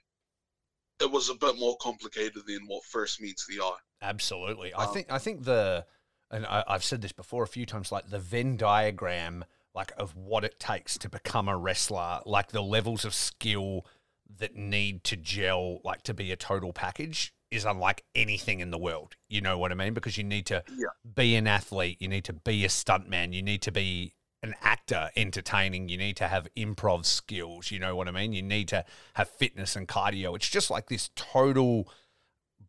it 1.01 1.11
was 1.11 1.29
a 1.29 1.35
bit 1.35 1.57
more 1.57 1.75
complicated 1.81 2.43
than 2.47 2.61
what 2.67 2.83
first 2.85 3.21
meets 3.21 3.45
the 3.47 3.61
eye. 3.61 3.77
Absolutely. 4.01 4.73
I 4.73 4.85
Um, 4.85 4.93
think 4.93 5.11
I 5.11 5.17
think 5.17 5.43
the 5.43 5.85
and 6.31 6.45
I, 6.45 6.63
I've 6.67 6.83
said 6.83 7.01
this 7.01 7.11
before 7.11 7.43
a 7.43 7.47
few 7.47 7.65
times, 7.65 7.91
like 7.91 8.09
the 8.09 8.19
Venn 8.19 8.57
diagram, 8.57 9.45
like 9.75 9.91
of 9.97 10.15
what 10.15 10.43
it 10.43 10.59
takes 10.59 10.97
to 10.99 11.09
become 11.09 11.47
a 11.47 11.57
wrestler, 11.57 12.21
like 12.25 12.51
the 12.51 12.61
levels 12.63 13.05
of 13.05 13.13
skill 13.13 13.85
that 14.37 14.55
need 14.55 15.03
to 15.05 15.15
gel, 15.15 15.79
like 15.83 16.01
to 16.03 16.13
be 16.13 16.31
a 16.31 16.35
total 16.35 16.73
package, 16.73 17.33
is 17.51 17.65
unlike 17.65 18.03
anything 18.15 18.61
in 18.61 18.71
the 18.71 18.79
world. 18.79 19.15
You 19.29 19.41
know 19.41 19.59
what 19.59 19.71
I 19.71 19.75
mean? 19.75 19.93
Because 19.93 20.17
you 20.17 20.23
need 20.23 20.47
to 20.47 20.63
Yeah. 20.69 20.87
be 21.15 21.35
an 21.35 21.45
athlete, 21.45 21.97
you 22.01 22.07
need 22.07 22.25
to 22.25 22.33
be 22.33 22.65
a 22.65 22.67
stuntman, 22.67 23.33
you 23.33 23.43
need 23.43 23.61
to 23.63 23.71
be 23.71 24.15
an 24.43 24.53
actor 24.61 25.09
entertaining, 25.15 25.89
you 25.89 25.97
need 25.97 26.17
to 26.17 26.27
have 26.27 26.47
improv 26.55 27.05
skills, 27.05 27.71
you 27.71 27.79
know 27.79 27.95
what 27.95 28.07
I 28.07 28.11
mean? 28.11 28.33
You 28.33 28.43
need 28.43 28.67
to 28.67 28.85
have 29.15 29.29
fitness 29.29 29.75
and 29.75 29.87
cardio. 29.87 30.35
It's 30.35 30.49
just 30.49 30.69
like 30.69 30.89
this 30.89 31.09
total 31.15 31.89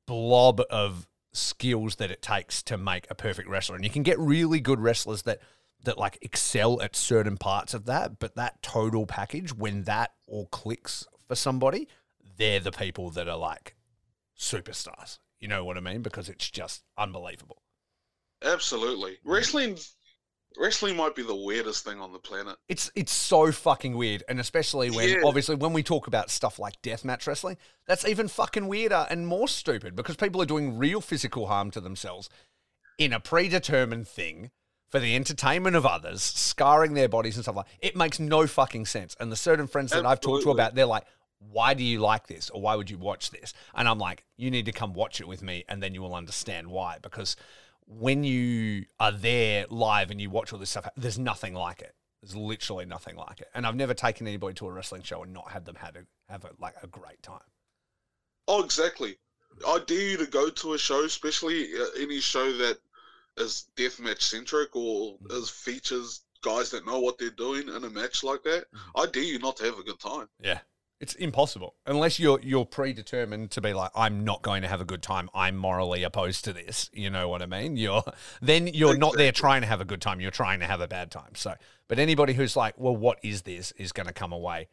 blob 0.07 0.63
of 0.71 1.09
skills 1.33 1.97
that 1.97 2.11
it 2.11 2.23
takes 2.23 2.63
to 2.63 2.79
make 2.79 3.07
a 3.11 3.15
perfect 3.15 3.49
wrestler. 3.49 3.75
And 3.75 3.85
you 3.85 3.91
can 3.91 4.05
get 4.05 4.19
really 4.19 4.61
good 4.61 4.81
wrestlers 4.81 5.23
that 5.23 5.41
that 5.83 5.99
like 5.99 6.19
excel 6.23 6.81
at 6.81 6.97
certain 6.97 7.37
parts 7.37 7.75
of 7.75 7.85
that, 7.85 8.19
but 8.19 8.37
that 8.37 8.63
total 8.63 9.05
package 9.05 9.53
when 9.53 9.83
that 9.83 10.13
all 10.27 10.47
clicks 10.47 11.07
for 11.29 11.35
somebody, 11.35 11.89
they're 12.39 12.61
the 12.61 12.73
people 12.73 13.11
that 13.11 13.29
are 13.29 13.37
like 13.37 13.75
superstars. 14.39 15.19
You 15.41 15.49
know 15.49 15.63
what 15.65 15.77
I 15.77 15.81
mean? 15.81 16.01
Because 16.01 16.31
it's 16.31 16.51
just 16.51 16.85
unbelievable. 16.97 17.61
Absolutely. 18.43 19.19
Wrestling, 19.25 19.77
wrestling 20.57 20.97
might 20.97 21.15
be 21.15 21.23
the 21.23 21.35
weirdest 21.35 21.85
thing 21.85 22.01
on 22.01 22.13
the 22.13 22.19
planet. 22.19 22.57
It's 22.69 22.91
it's 22.95 23.13
so 23.13 23.53
fucking 23.53 23.97
weird, 23.97 24.23
and 24.29 24.39
especially 24.41 24.91
when 24.91 25.09
Yeah. 25.09 25.23
obviously 25.25 25.55
when 25.57 25.73
we 25.73 25.83
talk 25.83 26.07
about 26.07 26.31
stuff 26.31 26.59
like 26.59 26.81
deathmatch 26.83 27.27
wrestling, 27.27 27.57
that's 27.87 28.07
even 28.07 28.29
fucking 28.29 28.67
weirder 28.69 29.07
and 29.11 29.27
more 29.27 29.49
stupid 29.49 29.97
because 29.97 30.17
people 30.17 30.41
are 30.41 30.47
doing 30.47 30.79
real 30.79 31.01
physical 31.01 31.47
harm 31.47 31.71
to 31.73 31.81
themselves 31.81 32.29
in 32.99 33.13
a 33.13 33.21
predetermined 33.21 34.07
thing 34.09 34.51
for 34.89 35.01
the 35.01 35.17
entertainment 35.17 35.75
of 35.75 35.85
others, 35.85 36.23
scarring 36.23 36.95
their 36.95 37.09
bodies 37.09 37.35
and 37.37 37.45
stuff 37.45 37.57
like. 37.57 37.67
It 37.81 37.97
makes 37.97 38.21
no 38.21 38.47
fucking 38.47 38.87
sense. 38.87 39.17
And 39.19 39.33
the 39.33 39.37
certain 39.37 39.67
friends 39.67 39.91
that 39.91 40.07
I've 40.07 40.21
talked 40.21 40.45
to 40.45 40.51
about, 40.51 40.77
they're 40.77 40.87
like, 40.87 41.05
"Why 41.39 41.75
do 41.75 41.83
you 41.83 41.99
like 41.99 42.29
this, 42.29 42.49
or 42.51 42.61
why 42.61 42.77
would 42.77 42.89
you 42.89 42.99
watch 42.99 43.31
this?" 43.31 43.53
And 43.75 43.89
I'm 43.89 43.99
like, 43.99 44.25
"You 44.37 44.53
need 44.53 44.67
to 44.67 44.73
come 44.73 44.93
watch 44.95 45.21
it 45.21 45.27
with 45.27 45.43
me, 45.43 45.65
and 45.69 45.83
then 45.83 45.95
you 45.95 46.01
will 46.03 46.15
understand 46.15 46.69
why." 46.69 46.99
Because 47.03 47.35
when 47.87 48.25
you 48.25 48.87
are 48.99 49.13
there 49.13 49.67
live 49.69 50.11
and 50.11 50.21
you 50.21 50.31
watch 50.31 50.53
all 50.53 50.59
this 50.59 50.71
stuff, 50.71 50.89
there's 50.97 51.19
nothing 51.19 51.55
like 51.55 51.81
it. 51.83 51.95
There's 52.23 52.35
literally 52.35 52.87
nothing 52.87 53.17
like 53.17 53.41
it. 53.41 53.49
And 53.55 53.67
I've 53.67 53.77
never 53.77 53.93
taken 53.95 54.27
anybody 54.27 54.55
to 54.55 54.67
a 54.67 54.73
wrestling 54.73 55.03
show 55.03 55.23
and 55.23 55.33
not 55.33 55.51
had 55.51 55.67
them 55.67 55.75
had 55.77 55.97
a, 55.97 56.33
have 56.33 56.45
a, 56.45 56.51
like 56.59 56.75
a 56.83 56.87
great 56.87 57.23
time. 57.23 57.41
Oh, 58.49 58.63
exactly. 58.63 59.17
I 59.67 59.81
dare 59.87 60.11
you 60.11 60.17
to 60.19 60.27
go 60.27 60.49
to 60.51 60.73
a 60.75 60.79
show, 60.79 61.05
especially 61.05 61.69
uh, 61.79 61.87
any 61.99 62.21
show 62.21 62.53
that 62.59 62.79
is 63.37 63.67
deathmatch 63.77 64.23
centric 64.23 64.75
or 64.75 65.19
as 65.37 65.51
features 65.51 66.23
guys 66.43 66.71
that 66.71 66.87
know 66.87 67.01
what 67.01 67.19
they're 67.19 67.31
doing 67.31 67.69
in 67.69 67.85
a 67.85 67.91
match 67.91 68.23
like 68.23 68.43
that, 68.45 68.67
Mhm. 68.73 69.03
I 69.03 69.07
dare 69.07 69.23
you 69.23 69.39
not 69.39 69.57
to 69.59 69.65
have 69.65 69.79
a 69.79 69.83
good 69.83 69.99
time. 70.01 70.29
Yeah. 70.41 70.61
It's 71.05 71.15
impossible 71.17 71.75
unless 71.85 72.19
you're 72.19 72.41
you're 72.41 72.65
predetermined 72.65 73.51
to 73.51 73.61
be 73.61 73.75
like 73.75 73.91
I'm 73.95 74.25
not 74.25 74.41
going 74.41 74.63
to 74.63 74.69
have 74.69 74.81
a 74.81 74.87
good 74.87 75.03
time. 75.03 75.29
I'm 75.35 75.55
morally 75.55 76.03
opposed 76.03 76.45
to 76.47 76.55
this. 76.55 76.89
You 76.95 77.11
know 77.11 77.29
what 77.29 77.43
I 77.43 77.47
mean? 77.47 77.77
You're 77.77 78.03
then 78.41 78.69
you're 78.69 78.97
not 78.97 79.15
there 79.19 79.31
trying 79.31 79.61
to 79.61 79.67
have 79.67 79.83
a 79.83 79.85
good 79.85 80.01
time. 80.01 80.19
You're 80.23 80.31
trying 80.31 80.61
to 80.61 80.67
have 80.67 80.81
a 80.81 80.89
bad 80.89 81.11
time. 81.11 81.35
So, 81.35 81.57
but 81.89 81.99
anybody 81.99 82.33
who's 82.33 82.57
like, 82.57 82.81
well, 82.81 82.97
what 82.97 83.19
is 83.23 83.43
this? 83.43 83.71
Is 83.73 83.93
going 83.93 84.07
to 84.07 84.15
come 84.15 84.33
away, 84.33 84.69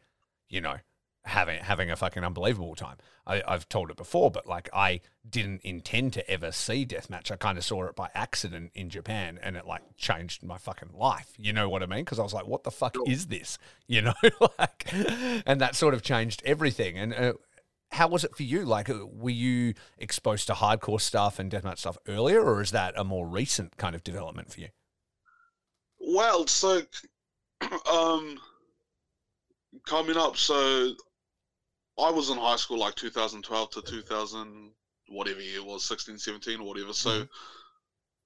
you 0.47 0.61
know, 0.61 0.77
having 1.23 1.59
having 1.59 1.91
a 1.91 1.95
fucking 1.95 2.23
unbelievable 2.23 2.75
time. 2.75 2.97
I, 3.27 3.43
I've 3.47 3.69
told 3.69 3.91
it 3.91 3.97
before, 3.97 4.31
but 4.31 4.47
like 4.47 4.69
I 4.73 5.01
didn't 5.27 5.61
intend 5.61 6.13
to 6.13 6.29
ever 6.29 6.51
see 6.51 6.85
deathmatch. 6.85 7.31
I 7.31 7.35
kind 7.35 7.57
of 7.57 7.63
saw 7.63 7.85
it 7.85 7.95
by 7.95 8.09
accident 8.15 8.71
in 8.73 8.89
Japan, 8.89 9.39
and 9.41 9.55
it 9.55 9.65
like 9.67 9.81
changed 9.97 10.43
my 10.43 10.57
fucking 10.57 10.89
life. 10.93 11.33
You 11.37 11.53
know 11.53 11.69
what 11.69 11.83
I 11.83 11.85
mean? 11.85 12.03
Because 12.03 12.19
I 12.19 12.23
was 12.23 12.33
like, 12.33 12.47
what 12.47 12.63
the 12.63 12.71
fuck 12.71 12.95
is 13.07 13.27
this? 13.27 13.57
You 13.87 14.01
know, 14.01 14.13
like, 14.57 14.89
and 15.45 15.59
that 15.59 15.75
sort 15.75 15.93
of 15.93 16.01
changed 16.01 16.41
everything. 16.45 16.97
And 16.97 17.13
uh, 17.13 17.33
how 17.89 18.07
was 18.07 18.23
it 18.23 18.37
for 18.37 18.43
you? 18.43 18.63
Like, 18.63 18.89
uh, 18.89 19.05
were 19.05 19.31
you 19.31 19.73
exposed 19.97 20.47
to 20.47 20.53
hardcore 20.53 21.01
stuff 21.01 21.39
and 21.39 21.51
deathmatch 21.51 21.79
stuff 21.79 21.97
earlier, 22.07 22.41
or 22.41 22.61
is 22.61 22.71
that 22.71 22.93
a 22.95 23.03
more 23.03 23.27
recent 23.27 23.75
kind 23.75 23.95
of 23.95 24.03
development 24.05 24.53
for 24.53 24.61
you? 24.61 24.69
Well, 25.99 26.47
so 26.47 26.83
um 27.91 28.39
coming 29.85 30.17
up, 30.17 30.37
so 30.37 30.93
I 32.01 32.09
was 32.11 32.29
in 32.29 32.37
high 32.37 32.55
school 32.55 32.79
like 32.79 32.95
2012 32.95 33.69
to 33.71 33.81
2000 33.81 34.71
whatever 35.09 35.41
year 35.41 35.57
it 35.59 35.65
was, 35.65 35.83
16, 35.83 36.17
17 36.17 36.59
or 36.61 36.67
whatever. 36.67 36.93
So 36.93 37.09
Mhm. 37.09 37.29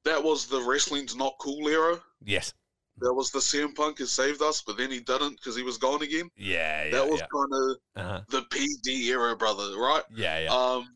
that 0.03 0.23
was 0.23 0.45
the 0.47 0.61
wrestling's 0.61 1.15
not 1.15 1.35
cool 1.39 1.67
era. 1.67 2.01
Yes. 2.23 2.53
That 2.99 3.13
was 3.13 3.31
the 3.31 3.39
CM 3.39 3.73
Punk 3.75 3.99
has 3.99 4.11
saved 4.11 4.41
us, 4.41 4.61
but 4.65 4.77
then 4.77 4.91
he 4.91 4.99
didn't 4.99 5.35
because 5.37 5.55
he 5.55 5.63
was 5.63 5.77
gone 5.77 6.01
again. 6.03 6.29
Yeah. 6.37 6.85
Yeah. 6.85 6.91
that 6.91 7.09
was 7.09 7.19
yeah. 7.19 7.27
kind 7.33 7.53
of 7.53 7.77
Uh-huh. 8.05 8.21
the 8.29 8.41
PG 8.51 9.07
era, 9.09 9.35
brother, 9.35 9.77
right? 9.77 10.03
Yeah. 10.15 10.39
Yeah. 10.39 10.53
Um, 10.55 10.95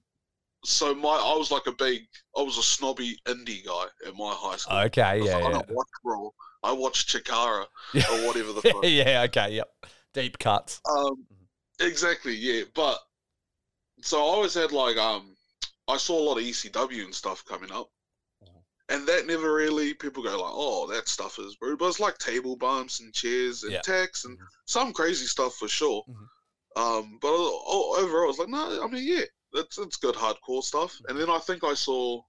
so 0.64 0.94
my 0.94 1.10
I 1.10 1.36
was 1.36 1.52
like 1.52 1.68
a 1.68 1.72
big, 1.74 2.04
I 2.38 2.42
was 2.42 2.58
a 2.58 2.64
snobby 2.64 3.20
indie 3.26 3.66
guy 3.66 3.86
at 4.06 4.16
my 4.16 4.34
high 4.34 4.58
school. 4.58 4.78
okay. 4.78 5.20
Was 5.22 5.30
Yeah. 5.30 5.38
I 5.38 5.42
Yeah. 5.42 5.52
don't 5.52 5.70
watch 5.72 5.88
Raw. 6.04 6.30
I 6.64 6.72
watched 6.74 7.10
Chikara 7.10 7.66
Yeah. 7.94 8.06
or 8.12 8.28
whatever 8.28 8.54
the 8.54 8.62
yeah, 8.64 8.72
fuck. 8.74 8.84
yeah, 8.84 9.22
okay, 9.24 9.56
yep. 9.56 9.70
Deep 10.14 10.38
cuts. 10.40 10.82
Um, 10.90 11.26
exactly, 11.80 12.36
yeah. 12.36 12.64
But 12.74 13.00
so 14.02 14.18
I 14.18 14.22
always 14.22 14.54
had 14.54 14.72
like 14.72 14.98
um, 14.98 15.36
I 15.88 15.98
saw 15.98 16.20
a 16.20 16.26
lot 16.26 16.38
of 16.38 16.44
ECW 16.44 17.06
and 17.06 17.14
stuff 17.16 17.44
coming 17.46 17.72
up, 17.72 17.88
Mhm. 18.44 18.64
and 18.90 19.08
that 19.08 19.26
never 19.26 19.54
really 19.54 19.94
people 19.94 20.24
go 20.24 20.32
like, 20.32 20.54
oh, 20.54 20.88
that 20.88 21.08
stuff 21.08 21.40
is 21.40 21.58
rude. 21.62 21.80
But 21.80 21.88
it's 21.90 22.00
like 22.00 22.18
table 22.18 22.56
bumps 22.56 23.00
and 23.00 23.14
chairs 23.14 23.64
and 23.64 23.74
Yeah. 23.74 23.82
tacks 23.82 24.26
and 24.26 24.38
Mhm. 24.38 24.48
some 24.66 24.94
crazy 24.94 25.26
stuff 25.26 25.56
for 25.56 25.68
sure. 25.68 26.04
Mhm. 26.08 26.28
Um, 26.76 27.18
but 27.22 27.30
overall, 27.30 28.24
I 28.24 28.28
was 28.28 28.38
like, 28.40 28.48
no, 28.50 28.82
I 28.84 28.88
mean, 28.88 29.06
yeah, 29.08 29.26
that's 29.54 29.78
it's 29.78 29.98
good 29.98 30.16
hardcore 30.16 30.64
stuff. 30.64 31.00
And 31.08 31.20
then 31.20 31.30
I 31.30 31.40
think 31.40 31.64
I 31.64 31.74
saw. 31.74 32.22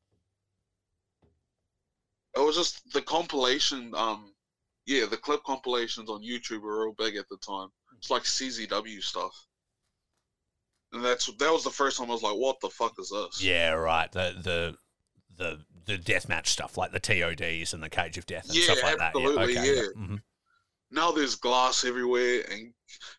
It 2.36 2.40
was 2.40 2.56
just 2.56 2.92
the 2.92 3.02
compilation. 3.02 3.94
Um, 3.94 4.34
yeah, 4.86 5.06
the 5.06 5.16
clip 5.16 5.42
compilations 5.44 6.08
on 6.08 6.22
YouTube 6.22 6.62
were 6.62 6.84
real 6.84 6.92
big 6.92 7.16
at 7.16 7.28
the 7.28 7.36
time. 7.38 7.68
It's 8.00 8.10
like 8.10 8.22
CZW 8.22 9.02
stuff, 9.02 9.34
and 10.92 11.04
that's 11.04 11.26
that 11.26 11.52
was 11.52 11.64
the 11.64 11.70
first 11.70 11.98
time 11.98 12.08
I 12.10 12.14
was 12.14 12.22
like, 12.22 12.34
"What 12.34 12.58
the 12.60 12.70
fuck 12.70 12.94
is 12.98 13.10
this?" 13.10 13.42
Yeah, 13.42 13.72
right. 13.72 14.10
The 14.10 14.34
the 14.42 14.76
the 15.36 15.60
the 15.84 15.98
deathmatch 15.98 16.46
stuff, 16.46 16.76
like 16.78 16.92
the 16.92 17.00
TODs 17.00 17.74
and 17.74 17.82
the 17.82 17.90
Cage 17.90 18.16
of 18.18 18.24
Death 18.26 18.44
and 18.48 18.54
stuff 18.54 18.78
Yeah, 18.78 18.84
like 18.86 18.98
that. 18.98 19.06
absolutely, 19.16 19.52
Yeah, 19.54 19.60
okay. 19.60 19.74
yeah. 19.74 19.82
mhm. 20.02 20.22
Now 20.90 21.10
there's 21.12 21.34
glass 21.36 21.84
everywhere, 21.84 22.42
and 22.50 22.72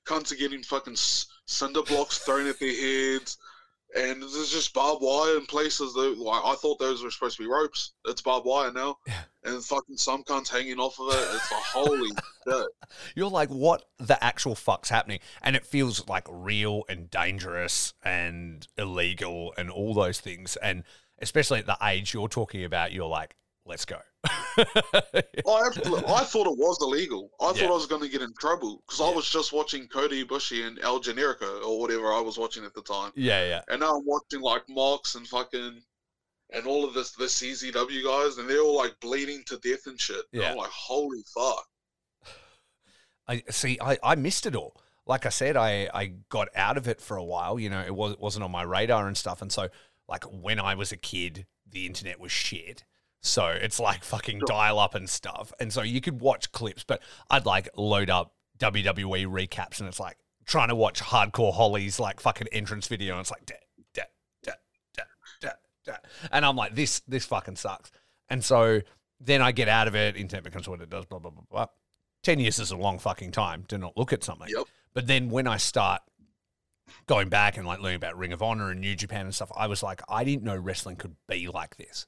cunts 0.06 0.32
are 0.32 0.36
getting 0.36 0.64
fucking 0.64 0.98
cinder 1.46 1.84
blocks 1.84 2.18
thrown 2.20 2.48
at 2.48 2.60
their 2.60 2.70
heads, 3.14 3.38
and 3.96 4.22
there's 4.22 4.52
just 4.52 4.74
barbed 4.74 5.02
wire 5.02 5.38
in 5.38 5.46
places. 5.46 5.94
That, 5.94 6.18
like 6.18 6.44
I 6.44 6.56
thought 6.56 6.80
those 6.80 7.04
were 7.04 7.12
supposed 7.12 7.38
to 7.38 7.44
be 7.44 7.50
ropes. 7.50 7.94
It's 8.06 8.22
barbed 8.22 8.46
wire 8.46 8.72
now, 8.72 8.98
Yeah. 9.08 9.22
and 9.44 9.64
fucking 9.64 9.98
some 9.98 10.24
cunts 10.24 10.50
hanging 10.50 10.80
off 10.80 11.00
of 11.00 11.10
it. 11.10 11.36
It's 11.36 11.52
like 11.52 11.64
holy 11.64 12.10
shit. 12.48 12.68
You're 13.16 13.30
like, 13.30 13.50
what 13.50 13.86
the 13.98 14.22
actual 14.24 14.56
fuck's 14.56 14.90
happening? 14.90 15.20
And 15.42 15.56
it 15.56 15.66
feels 15.66 16.08
like 16.08 16.26
real 16.30 16.84
and 16.90 17.10
dangerous 17.10 17.94
and 18.04 18.68
illegal 18.78 19.54
and 19.58 19.70
all 19.70 19.94
those 19.94 20.20
things. 20.20 20.56
And 20.58 20.84
especially 21.22 21.60
at 21.60 21.66
the 21.66 21.78
age 21.84 22.14
you're 22.14 22.28
talking 22.30 22.64
about, 22.64 22.92
you're 22.92 23.06
like, 23.08 23.36
let's 23.66 23.86
go. 23.86 23.98
I 24.24 24.34
I 25.46 26.24
thought 26.24 26.48
it 26.48 26.58
was 26.58 26.78
illegal. 26.82 27.32
I 27.40 27.48
Yeah. 27.48 27.54
thought 27.54 27.72
I 27.72 27.74
was 27.74 27.86
going 27.88 28.02
to 28.02 28.10
get 28.10 28.22
in 28.22 28.34
trouble 28.40 28.84
because 28.86 29.02
I 29.02 29.10
was 29.10 29.28
just 29.30 29.54
watching 29.54 29.88
Cody 29.88 30.24
Bushy 30.24 30.64
and 30.64 30.80
El 30.80 31.00
Generico 31.00 31.64
or 31.66 31.80
whatever 31.80 32.12
I 32.14 32.20
was 32.20 32.38
watching 32.38 32.66
at 32.66 32.74
the 32.74 32.82
time. 32.84 33.12
yeah, 33.16 33.46
yeah. 33.48 33.62
And 33.70 33.80
now 33.82 33.96
I'm 33.98 34.06
watching 34.06 34.42
like 34.42 34.64
Mox 34.70 35.16
and 35.16 35.28
fucking 35.28 35.82
and 36.54 36.68
all 36.68 36.84
of 36.86 36.94
this 36.94 37.12
the 37.12 37.26
CZW 37.26 38.04
guys, 38.04 38.38
and 38.38 38.50
they're 38.50 38.62
all 38.62 38.76
like 38.78 39.00
bleeding 39.00 39.44
to 39.48 39.58
death 39.60 39.86
and 39.88 40.00
shit. 40.00 40.24
And 40.34 40.42
Yeah. 40.42 40.52
I'm 40.52 40.58
like, 40.58 40.72
holy 40.72 41.24
fuck. 41.34 41.66
I 43.28 43.44
see. 43.50 43.78
I, 43.82 43.98
I 44.04 44.16
missed 44.16 44.46
it 44.46 44.56
all. 44.56 44.76
Like 45.08 45.26
I 45.26 45.30
said, 45.30 45.58
I, 45.58 45.90
I 45.94 46.14
got 46.30 46.50
out 46.56 46.78
of 46.78 46.88
it 46.88 47.02
for 47.02 47.18
a 47.18 47.24
while. 47.24 47.60
You 47.60 47.70
know, 47.70 47.82
it 47.82 47.94
was 47.96 48.14
it 48.14 48.20
wasn't 48.20 48.44
on 48.44 48.52
my 48.52 48.64
radar 48.64 49.08
and 49.08 49.18
stuff. 49.18 49.42
And 49.42 49.52
so, 49.52 49.70
like 50.08 50.24
when 50.26 50.60
I 50.60 50.76
was 50.76 50.92
a 50.92 50.98
kid, 50.98 51.48
the 51.68 51.86
internet 51.86 52.20
was 52.20 52.32
shit. 52.32 52.84
So 53.22 53.48
it's 53.48 53.80
like 53.80 54.04
fucking 54.04 54.40
Sure. 54.40 54.48
dial 54.48 54.80
up 54.80 54.96
and 54.96 55.10
stuff. 55.10 55.54
And 55.60 55.72
so 55.72 55.82
you 55.84 56.02
could 56.02 56.20
watch 56.22 56.52
clips, 56.52 56.84
but 56.84 57.02
I'd 57.30 57.46
like 57.46 57.70
load 57.78 58.10
up 58.10 58.34
WWE 58.58 59.26
recaps, 59.28 59.80
and 59.80 59.88
it's 59.88 60.00
like 60.00 60.18
trying 60.46 60.70
to 60.70 60.76
watch 60.76 61.02
hardcore 61.02 61.54
Holly's 61.54 62.00
like 62.00 62.20
fucking 62.20 62.48
entrance 62.52 62.88
video, 62.88 63.14
and 63.14 63.22
it's 63.22 63.32
like 63.32 63.46
da 63.46 63.56
da 63.94 64.04
da 64.44 64.52
da 64.96 65.04
da 65.42 65.50
da, 65.86 65.96
and 66.32 66.46
I'm 66.46 66.56
like, 66.56 66.76
this 66.76 67.02
this 67.08 67.26
fucking 67.26 67.56
sucks. 67.56 67.92
And 68.30 68.44
so 68.44 68.82
then 69.20 69.42
I 69.42 69.52
get 69.52 69.68
out 69.68 69.88
of 69.88 69.96
it. 69.96 70.16
Internet 70.16 70.44
becomes 70.44 70.68
what 70.68 70.82
it 70.82 70.90
does. 70.90 71.06
Blah 71.06 71.20
blah 71.20 71.32
blah 71.32 71.44
blah. 71.50 71.68
10 72.24 72.40
years 72.40 72.60
is 72.60 72.70
a 72.72 72.78
long 72.78 73.00
fucking 73.00 73.32
time 73.32 73.64
to 73.68 73.78
not 73.80 73.98
look 73.98 74.14
at 74.14 74.24
something. 74.24 74.48
Yep. 74.50 74.66
But 74.94 75.08
then 75.08 75.30
when 75.30 75.48
I 75.48 75.58
start 75.58 76.02
going 77.08 77.30
back 77.30 77.58
and 77.58 77.66
like 77.66 77.80
learning 77.80 77.96
about 77.96 78.18
Ring 78.18 78.32
of 78.32 78.44
Honor 78.44 78.70
and 78.70 78.80
New 78.80 78.96
Japan 78.96 79.26
and 79.26 79.34
stuff, 79.34 79.52
I 79.56 79.66
was 79.68 79.82
like, 79.82 80.02
I 80.08 80.24
didn't 80.24 80.44
know 80.44 80.56
wrestling 80.56 80.98
could 80.98 81.16
be 81.28 81.48
like 81.48 81.78
this. 81.78 82.06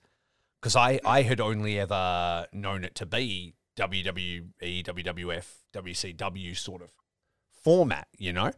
Because 0.64 0.78
I, 0.78 0.98
I 1.06 1.24
had 1.24 1.42
only 1.42 1.78
ever 1.78 2.48
known 2.54 2.86
it 2.86 2.96
to 2.96 3.06
be 3.06 3.54
WWE, 3.76 4.46
WWF, 4.62 5.46
WCW 5.74 6.56
sort 6.56 6.82
of 6.82 6.94
format, 7.52 8.08
you 8.18 8.32
know? 8.32 8.54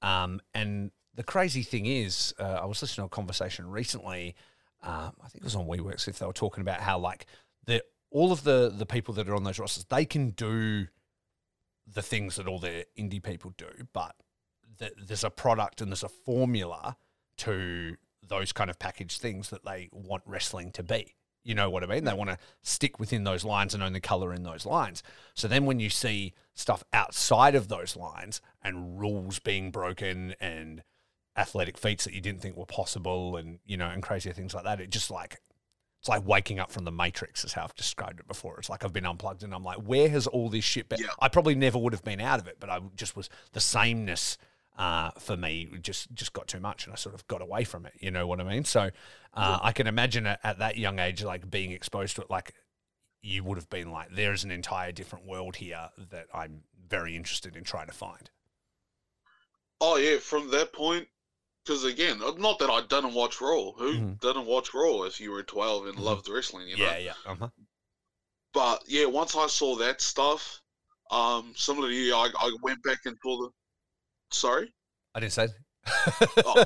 Um, 0.00 0.40
and 0.54 0.90
the 1.14 1.22
crazy 1.22 1.62
thing 1.62 1.84
is, 1.84 2.32
uh, 2.38 2.60
I 2.62 2.64
was 2.64 2.80
listening 2.80 3.02
to 3.02 3.12
a 3.12 3.14
conversation 3.14 3.70
recently. 3.70 4.36
Um, 4.82 5.12
I 5.22 5.28
think 5.28 5.42
it 5.42 5.44
was 5.44 5.54
on 5.54 5.66
WeWorks 5.66 6.08
if 6.08 6.18
they 6.18 6.24
were 6.24 6.32
talking 6.32 6.62
about 6.62 6.80
how 6.80 6.98
like 6.98 7.26
the 7.66 7.84
all 8.10 8.32
of 8.32 8.42
the 8.42 8.72
the 8.74 8.86
people 8.86 9.12
that 9.12 9.28
are 9.28 9.34
on 9.34 9.44
those 9.44 9.58
rosters, 9.58 9.84
they 9.84 10.06
can 10.06 10.30
do 10.30 10.86
the 11.86 12.00
things 12.00 12.36
that 12.36 12.46
all 12.46 12.58
the 12.58 12.86
indie 12.98 13.22
people 13.22 13.52
do, 13.58 13.68
but 13.92 14.16
th- 14.78 14.94
there's 14.96 15.24
a 15.24 15.30
product 15.30 15.82
and 15.82 15.92
there's 15.92 16.04
a 16.04 16.08
formula 16.08 16.96
to 17.36 17.96
those 18.26 18.50
kind 18.50 18.70
of 18.70 18.78
packaged 18.78 19.20
things 19.20 19.50
that 19.50 19.66
they 19.66 19.90
want 19.92 20.22
wrestling 20.24 20.70
to 20.72 20.82
be. 20.82 21.16
You 21.42 21.54
know 21.54 21.70
what 21.70 21.82
I 21.82 21.86
mean? 21.86 22.04
They 22.04 22.12
want 22.12 22.30
to 22.30 22.38
stick 22.62 23.00
within 23.00 23.24
those 23.24 23.44
lines 23.44 23.74
and 23.74 23.82
only 23.82 24.00
color 24.00 24.34
in 24.34 24.42
those 24.42 24.66
lines. 24.66 25.02
So 25.34 25.48
then 25.48 25.64
when 25.64 25.80
you 25.80 25.88
see 25.88 26.34
stuff 26.54 26.84
outside 26.92 27.54
of 27.54 27.68
those 27.68 27.96
lines 27.96 28.40
and 28.62 29.00
rules 29.00 29.38
being 29.38 29.70
broken 29.70 30.34
and 30.40 30.82
athletic 31.36 31.78
feats 31.78 32.04
that 32.04 32.12
you 32.12 32.20
didn't 32.20 32.42
think 32.42 32.56
were 32.56 32.66
possible 32.66 33.36
and 33.36 33.60
you 33.64 33.76
know 33.76 33.88
and 33.88 34.02
crazier 34.02 34.32
things 34.32 34.54
like 34.54 34.64
that, 34.64 34.80
it 34.80 34.90
just 34.90 35.10
like 35.10 35.40
it's 36.00 36.08
like 36.08 36.26
waking 36.26 36.58
up 36.58 36.70
from 36.72 36.84
the 36.84 36.90
matrix 36.90 37.44
is 37.44 37.52
how 37.52 37.64
I've 37.64 37.74
described 37.74 38.20
it 38.20 38.28
before. 38.28 38.58
It's 38.58 38.70
like 38.70 38.84
I've 38.84 38.92
been 38.92 39.04
unplugged 39.04 39.42
and 39.42 39.54
I'm 39.54 39.62
like, 39.62 39.78
where 39.78 40.08
has 40.08 40.26
all 40.26 40.48
this 40.48 40.64
shit 40.64 40.88
been? 40.88 40.98
Yeah. 40.98 41.08
I 41.20 41.28
probably 41.28 41.54
never 41.54 41.78
would 41.78 41.92
have 41.92 42.02
been 42.02 42.22
out 42.22 42.40
of 42.40 42.46
it, 42.46 42.56
but 42.58 42.70
I 42.70 42.80
just 42.96 43.16
was 43.16 43.28
the 43.52 43.60
sameness 43.60 44.38
uh, 44.80 45.10
for 45.18 45.36
me 45.36 45.68
just 45.82 46.10
just 46.14 46.32
got 46.32 46.48
too 46.48 46.58
much 46.58 46.86
and 46.86 46.92
I 46.94 46.96
sort 46.96 47.14
of 47.14 47.26
got 47.28 47.42
away 47.42 47.64
from 47.64 47.84
it. 47.84 47.92
You 48.00 48.10
know 48.10 48.26
what 48.26 48.40
I 48.40 48.44
mean? 48.44 48.64
So 48.64 48.88
uh, 49.34 49.58
I 49.62 49.72
can 49.72 49.86
imagine 49.86 50.26
at, 50.26 50.40
at 50.42 50.58
that 50.58 50.78
young 50.78 50.98
age, 50.98 51.22
like 51.22 51.50
being 51.50 51.72
exposed 51.72 52.16
to 52.16 52.22
it, 52.22 52.30
like 52.30 52.54
you 53.20 53.44
would 53.44 53.58
have 53.58 53.68
been 53.68 53.90
like, 53.90 54.08
there 54.10 54.32
is 54.32 54.42
an 54.42 54.50
entire 54.50 54.90
different 54.90 55.26
world 55.26 55.56
here 55.56 55.90
that 56.10 56.28
I'm 56.32 56.62
very 56.88 57.14
interested 57.14 57.56
in 57.56 57.62
trying 57.62 57.88
to 57.88 57.92
find. 57.92 58.30
Oh 59.82 59.96
yeah, 59.96 60.16
from 60.16 60.50
that 60.50 60.72
point, 60.72 61.06
because 61.62 61.84
again, 61.84 62.22
uh, 62.24 62.32
not 62.38 62.58
that 62.60 62.70
I 62.70 62.80
didn't 62.80 63.12
watch 63.12 63.38
Raw. 63.42 63.72
Who 63.72 63.92
Mhm. 63.92 64.20
didn't 64.20 64.46
watch 64.46 64.72
Raw 64.72 65.02
if 65.02 65.20
you 65.20 65.30
were 65.30 65.42
twelve 65.42 65.88
and 65.88 65.98
Mhm. 65.98 66.04
loved 66.04 66.26
wrestling? 66.30 66.68
You 66.68 66.78
know. 66.78 66.84
Yeah, 66.84 66.96
yeah. 66.96 67.14
Uh-huh. 67.26 67.50
But 68.54 68.82
yeah, 68.86 69.04
once 69.04 69.36
I 69.36 69.46
saw 69.46 69.76
that 69.76 70.00
stuff, 70.00 70.62
um, 71.10 71.52
similar 71.54 71.88
to 71.88 71.94
you, 71.94 72.14
I, 72.14 72.30
I 72.38 72.56
went 72.62 72.82
back 72.82 73.00
and 73.04 73.16
saw 73.22 73.42
the. 73.42 73.50
Sorry. 74.30 74.72
I 75.14 75.20
didn't 75.20 75.32
say. 75.32 75.48
Oh, 76.44 76.64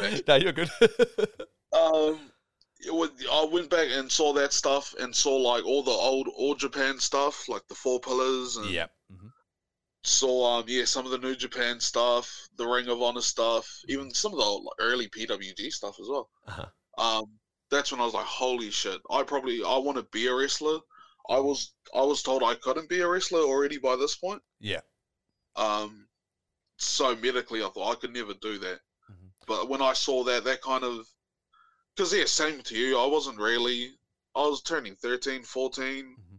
my 0.00 0.20
no, 0.28 0.34
you're 0.36 0.52
good. 0.52 0.70
Um, 1.70 2.32
it 2.80 2.94
would, 2.94 3.10
I 3.30 3.44
went 3.44 3.68
back 3.68 3.88
and 3.90 4.10
saw 4.10 4.32
that 4.32 4.54
stuff 4.54 4.94
and 4.98 5.14
saw 5.14 5.36
like 5.36 5.66
all 5.66 5.82
the 5.82 5.90
old 5.90 6.28
All 6.34 6.54
Japan 6.54 6.98
stuff, 6.98 7.46
like 7.46 7.60
the 7.68 7.74
Four 7.74 8.00
Pillars, 8.00 8.56
and 8.56 8.70
Yep. 8.70 8.90
Mhm. 9.12 9.30
saw 10.02 10.58
um 10.58 10.64
yeah 10.66 10.86
some 10.86 11.04
of 11.04 11.10
the 11.12 11.18
New 11.18 11.36
Japan 11.36 11.78
stuff, 11.78 12.48
the 12.56 12.66
Ring 12.66 12.88
of 12.88 13.02
Honor 13.02 13.20
stuff, 13.20 13.68
even 13.88 14.10
some 14.14 14.32
of 14.32 14.38
the 14.38 14.44
like, 14.44 14.74
early 14.80 15.08
PWG 15.08 15.70
stuff 15.70 16.00
as 16.00 16.08
well. 16.08 16.30
Uh-huh. 16.46 16.66
Um, 16.96 17.24
that's 17.70 17.92
when 17.92 18.00
I 18.00 18.04
was 18.06 18.14
like, 18.14 18.24
holy 18.24 18.70
shit! 18.70 18.98
I 19.10 19.22
probably 19.24 19.62
I 19.62 19.76
want 19.76 19.98
to 19.98 20.04
be 20.10 20.26
a 20.28 20.34
wrestler. 20.34 20.78
I 21.28 21.38
was 21.38 21.74
I 21.94 22.00
was 22.00 22.22
told 22.22 22.42
I 22.42 22.54
couldn't 22.54 22.88
be 22.88 23.02
a 23.02 23.08
wrestler 23.08 23.40
already 23.40 23.76
by 23.76 23.94
this 23.96 24.16
point. 24.16 24.40
Yeah. 24.58 24.80
Um, 25.54 26.07
so 26.78 27.14
medically, 27.16 27.62
I 27.62 27.68
thought 27.68 27.92
I 27.92 28.00
could 28.00 28.12
never 28.12 28.34
do 28.34 28.58
that. 28.58 28.80
Mhm. 29.10 29.30
But 29.46 29.68
when 29.68 29.82
I 29.82 29.92
saw 29.92 30.24
that, 30.24 30.44
that 30.44 30.62
kind 30.62 30.84
of, 30.84 31.06
because 31.96 32.12
yeah, 32.14 32.24
same 32.24 32.62
to 32.62 32.76
you. 32.76 32.98
I 32.98 33.06
wasn't 33.06 33.38
really. 33.38 33.90
I 34.36 34.42
was 34.42 34.62
turning 34.62 34.94
13, 34.94 35.42
14, 35.42 36.04
Mhm. 36.16 36.38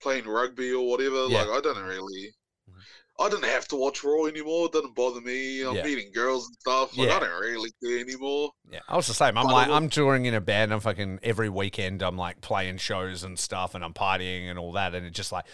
playing 0.00 0.26
rugby 0.26 0.72
or 0.72 0.88
whatever. 0.88 1.26
Yeah. 1.26 1.42
Like 1.42 1.58
I 1.58 1.60
didn't 1.60 1.84
really. 1.84 2.34
Mhm. 2.70 2.80
I 3.20 3.28
didn't 3.28 3.44
have 3.50 3.66
to 3.68 3.76
watch 3.76 4.02
Raw 4.04 4.24
anymore. 4.26 4.66
It 4.66 4.72
didn't 4.72 4.94
bother 4.94 5.20
me. 5.20 5.62
I'm 5.62 5.74
Yeah. 5.76 5.82
meeting 5.84 6.12
girls 6.12 6.46
and 6.46 6.54
stuff. 6.60 6.96
Like 6.96 7.08
Yeah. 7.08 7.16
I 7.16 7.20
don't 7.20 7.40
really 7.40 7.72
care 7.82 7.98
anymore. 7.98 8.52
Yeah, 8.70 8.80
I 8.88 8.96
was 8.96 9.08
the 9.08 9.14
same. 9.14 9.36
I'm 9.36 9.46
But 9.46 9.52
like, 9.52 9.68
will- 9.68 9.74
I'm 9.74 9.90
touring 9.90 10.24
in 10.26 10.34
a 10.34 10.40
band. 10.40 10.72
I'm 10.72 10.80
fucking 10.80 11.18
every 11.22 11.48
weekend. 11.50 12.00
I'm 12.02 12.16
like 12.16 12.40
playing 12.40 12.78
shows 12.78 13.24
and 13.24 13.38
stuff, 13.38 13.74
and 13.74 13.84
I'm 13.84 13.92
partying 13.92 14.48
and 14.48 14.58
all 14.58 14.72
that. 14.72 14.94
And 14.94 15.04
it's 15.04 15.16
just 15.16 15.32
like, 15.32 15.46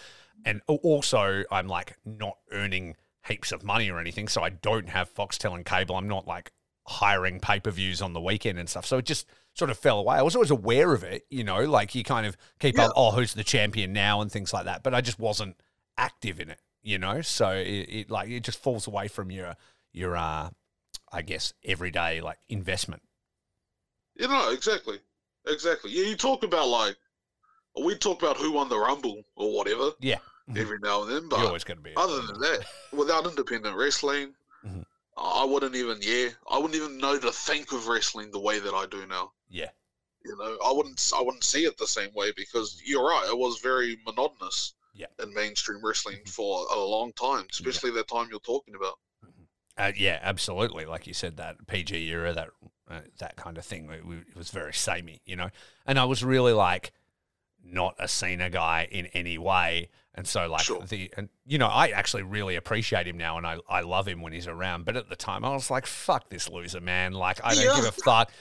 and 0.45 0.61
also 0.67 1.43
I'm 1.51 1.67
like 1.67 1.97
not 2.05 2.37
earning 2.51 2.95
heaps 3.27 3.51
of 3.51 3.63
money 3.63 3.89
or 3.89 3.99
anything, 3.99 4.27
so 4.27 4.41
I 4.43 4.49
don't 4.49 4.89
have 4.89 5.13
Foxtel 5.13 5.55
and 5.55 5.65
cable. 5.65 5.95
I'm 5.95 6.07
not 6.07 6.27
like 6.27 6.51
hiring 6.87 7.39
pay 7.39 7.59
per 7.59 7.71
views 7.71 8.01
on 8.01 8.13
the 8.13 8.21
weekend 8.21 8.59
and 8.59 8.69
stuff. 8.69 8.85
So 8.85 8.97
it 8.99 9.05
just 9.05 9.27
sort 9.53 9.71
of 9.71 9.77
fell 9.77 9.99
away. 9.99 10.17
I 10.17 10.21
was 10.21 10.35
always 10.35 10.51
aware 10.51 10.93
of 10.93 11.03
it, 11.03 11.25
you 11.29 11.43
know, 11.43 11.61
like 11.61 11.95
you 11.95 12.03
kind 12.03 12.27
of 12.27 12.37
keep 12.59 12.75
Yeah. 12.77 12.85
up. 12.87 12.93
Oh, 12.95 13.11
who's 13.11 13.33
the 13.33 13.43
champion 13.43 13.93
now 13.93 14.21
and 14.21 14.31
things 14.31 14.53
like 14.53 14.65
that. 14.65 14.83
But 14.83 14.93
I 14.93 15.01
just 15.01 15.17
wasn't 15.19 15.55
active 15.97 16.39
in 16.39 16.49
it, 16.51 16.59
you 16.83 16.99
know. 16.99 17.21
So 17.21 17.49
it, 17.51 17.65
it 17.89 18.11
like 18.11 18.29
it 18.29 18.43
just 18.43 18.59
falls 18.61 18.85
away 18.87 19.07
from 19.07 19.31
your 19.31 19.55
your 19.93 20.15
uh, 20.15 20.49
I 21.11 21.21
guess 21.23 21.53
everyday 21.63 22.21
like 22.21 22.37
investment. 22.49 23.01
You 24.15 24.27
know, 24.27 24.51
exactly. 24.51 24.99
Exactly. 25.47 25.91
Yeah, 25.91 26.05
you 26.05 26.15
talk 26.15 26.43
about 26.43 26.67
like, 26.67 26.95
we 27.83 27.95
talk 27.95 28.21
about 28.21 28.37
who 28.37 28.51
won 28.53 28.69
the 28.69 28.77
Rumble 28.77 29.23
or 29.35 29.53
whatever 29.55 29.91
Yeah. 29.99 30.19
Mhm. 30.49 30.57
every 30.57 30.79
now 30.79 31.01
and 31.03 31.11
then, 31.11 31.21
You're 31.23 31.31
but 31.31 31.45
always 31.47 31.63
going 31.63 31.77
to 31.77 31.83
be. 31.83 31.93
other 31.95 32.21
than 32.21 32.39
that, 32.39 32.65
without 32.91 33.25
independent 33.27 33.75
wrestling, 33.75 34.35
Mhm. 34.65 34.85
I 35.17 35.43
wouldn't 35.45 35.75
even, 35.75 35.99
yeah, 36.01 36.29
I 36.49 36.57
wouldn't 36.57 36.75
even 36.75 36.97
know 36.97 37.17
to 37.19 37.31
think 37.31 37.71
of 37.71 37.87
wrestling 37.87 38.31
the 38.31 38.39
way 38.39 38.59
that 38.59 38.73
I 38.73 38.85
do 38.85 39.05
now. 39.07 39.33
yeah, 39.47 39.71
You 40.23 40.35
know, 40.37 40.57
I 40.65 40.71
wouldn't, 40.71 41.11
I 41.15 41.21
wouldn't 41.21 41.43
see 41.43 41.65
it 41.65 41.77
the 41.77 41.87
same 41.87 42.13
way 42.13 42.31
because 42.35 42.81
you're 42.83 43.05
right, 43.07 43.27
it 43.29 43.37
was 43.37 43.59
very 43.59 43.97
monotonous 44.05 44.73
Yeah. 44.93 45.07
in 45.19 45.33
mainstream 45.33 45.83
wrestling 45.85 46.23
Mhm. 46.23 46.29
for 46.29 46.67
a 46.73 46.79
long 46.79 47.13
time, 47.13 47.47
especially 47.51 47.91
that 47.91 48.07
time 48.07 48.29
you're 48.29 48.39
talking 48.39 48.75
about. 48.75 48.99
uh, 49.77 49.91
yeah, 49.95 50.19
absolutely. 50.21 50.85
Like 50.85 51.05
you 51.05 51.13
said, 51.13 51.35
that 51.37 51.67
PG 51.67 52.09
era, 52.09 52.33
that 52.33 52.49
uh, 52.89 53.01
that 53.19 53.35
kind 53.35 53.57
of 53.57 53.65
thing, 53.65 53.89
it, 53.89 54.03
it 54.29 54.35
was 54.35 54.49
very 54.49 54.73
samey, 54.73 55.21
you 55.25 55.35
know. 55.35 55.49
And 55.85 55.99
I 55.99 56.05
was 56.05 56.23
really 56.23 56.53
like 56.53 56.91
not 57.63 57.95
a 57.99 58.07
Cena 58.07 58.49
guy 58.49 58.87
in 58.89 59.07
any 59.07 59.37
way, 59.37 59.89
and 60.15 60.27
so 60.27 60.47
like 60.47 60.61
Sure. 60.61 60.81
the 60.81 61.11
and 61.17 61.29
you 61.45 61.57
know 61.57 61.67
I 61.67 61.89
actually 61.89 62.23
really 62.23 62.55
appreciate 62.55 63.07
him 63.07 63.17
now, 63.17 63.37
and 63.37 63.45
I 63.45 63.57
I 63.69 63.81
love 63.81 64.07
him 64.07 64.21
when 64.21 64.33
he's 64.33 64.47
around. 64.47 64.85
But 64.85 64.95
at 64.97 65.09
the 65.09 65.15
time, 65.15 65.45
I 65.45 65.49
was 65.49 65.69
like, 65.69 65.85
fuck 65.85 66.29
this 66.29 66.49
loser, 66.49 66.81
man. 66.81 67.13
Like 67.13 67.39
I 67.43 67.53
don't 67.55 67.65
Yeah. 67.65 67.75
give 67.75 67.85
a 67.85 67.91
fuck. 67.91 68.31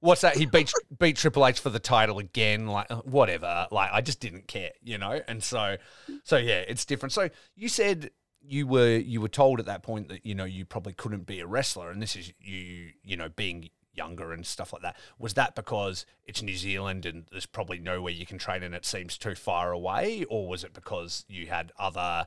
What's 0.00 0.22
that? 0.22 0.36
He 0.36 0.46
beat 0.46 0.72
beat 0.98 1.16
Triple 1.16 1.46
H 1.46 1.60
for 1.60 1.68
the 1.70 1.78
title 1.78 2.18
again. 2.18 2.66
Like 2.66 2.90
uh, 2.90 3.02
whatever. 3.02 3.66
Like 3.70 3.90
I 3.92 4.00
just 4.00 4.20
didn't 4.20 4.46
care, 4.48 4.70
you 4.82 4.96
know. 4.96 5.20
And 5.28 5.42
so, 5.42 5.76
so 6.22 6.36
yeah, 6.38 6.60
it's 6.66 6.84
different. 6.86 7.12
So 7.12 7.28
you 7.54 7.68
said 7.68 8.10
you 8.46 8.66
were 8.66 8.96
you 8.96 9.20
were 9.20 9.28
told 9.28 9.60
at 9.60 9.66
that 9.66 9.82
point 9.82 10.08
that 10.08 10.24
you 10.24 10.34
know 10.34 10.44
you 10.44 10.64
probably 10.64 10.92
couldn't 10.94 11.26
be 11.26 11.40
a 11.40 11.46
wrestler, 11.46 11.90
and 11.90 12.00
this 12.00 12.16
is 12.16 12.32
you 12.40 12.90
you 13.02 13.16
know 13.16 13.28
being 13.28 13.68
younger 13.94 14.32
and 14.32 14.44
stuff 14.44 14.72
like 14.72 14.82
that. 14.82 14.96
Was 15.18 15.34
that 15.34 15.54
because 15.54 16.06
it's 16.24 16.42
New 16.42 16.56
Zealand 16.56 17.06
and 17.06 17.24
there's 17.30 17.46
probably 17.46 17.78
nowhere 17.78 18.12
you 18.12 18.26
can 18.26 18.38
train 18.38 18.62
and 18.62 18.74
it 18.74 18.84
seems 18.84 19.16
too 19.16 19.34
far 19.34 19.72
away, 19.72 20.24
or 20.28 20.48
was 20.48 20.64
it 20.64 20.74
because 20.74 21.24
you 21.28 21.46
had 21.46 21.72
other, 21.78 22.26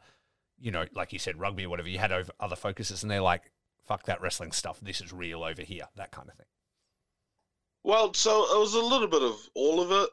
you 0.59 0.71
know, 0.71 0.85
like 0.93 1.13
you 1.13 1.19
said, 1.19 1.39
rugby 1.39 1.65
or 1.65 1.69
whatever, 1.69 1.89
you 1.89 1.99
had 1.99 2.11
over 2.11 2.31
other 2.39 2.55
focuses, 2.55 3.03
and 3.03 3.11
they're 3.11 3.21
like, 3.21 3.51
fuck 3.85 4.03
that 4.03 4.21
wrestling 4.21 4.51
stuff, 4.51 4.79
this 4.81 5.01
is 5.01 5.13
real 5.13 5.43
over 5.43 5.61
here, 5.61 5.87
that 5.95 6.11
kind 6.11 6.29
of 6.29 6.35
thing. 6.35 6.47
Well, 7.83 8.13
so 8.13 8.43
it 8.53 8.59
was 8.59 8.73
a 8.73 8.81
little 8.81 9.07
bit 9.07 9.23
of 9.23 9.35
all 9.53 9.79
of 9.79 9.91
it. 9.91 10.09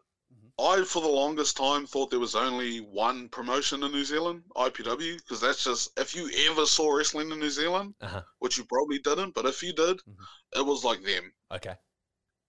I, 0.58 0.84
for 0.84 1.02
the 1.02 1.08
longest 1.08 1.56
time, 1.56 1.84
thought 1.86 2.10
there 2.10 2.20
was 2.20 2.36
only 2.36 2.78
one 2.78 3.28
promotion 3.28 3.82
in 3.82 3.90
New 3.90 4.04
Zealand, 4.04 4.44
IPW, 4.56 5.16
because 5.18 5.40
that's 5.40 5.64
just 5.64 5.88
if 5.98 6.14
you 6.14 6.30
ever 6.48 6.64
saw 6.64 6.92
wrestling 6.92 7.32
in 7.32 7.40
New 7.40 7.50
Zealand, 7.50 7.94
Uh 8.00 8.06
huh. 8.08 8.22
which 8.38 8.56
you 8.56 8.64
probably 8.64 8.98
didn't, 9.00 9.34
but 9.34 9.46
if 9.46 9.62
you 9.62 9.72
did, 9.72 9.98
Mhm. 10.08 10.26
it 10.56 10.64
was 10.64 10.84
like 10.84 11.02
them 11.02 11.32
Okay. 11.50 11.74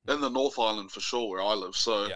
in 0.07 0.21
the 0.21 0.29
North 0.29 0.59
Island 0.59 0.91
for 0.91 0.99
sure, 0.99 1.29
where 1.29 1.41
I 1.41 1.53
live. 1.53 1.75
So 1.75 2.05
Yeah. 2.07 2.15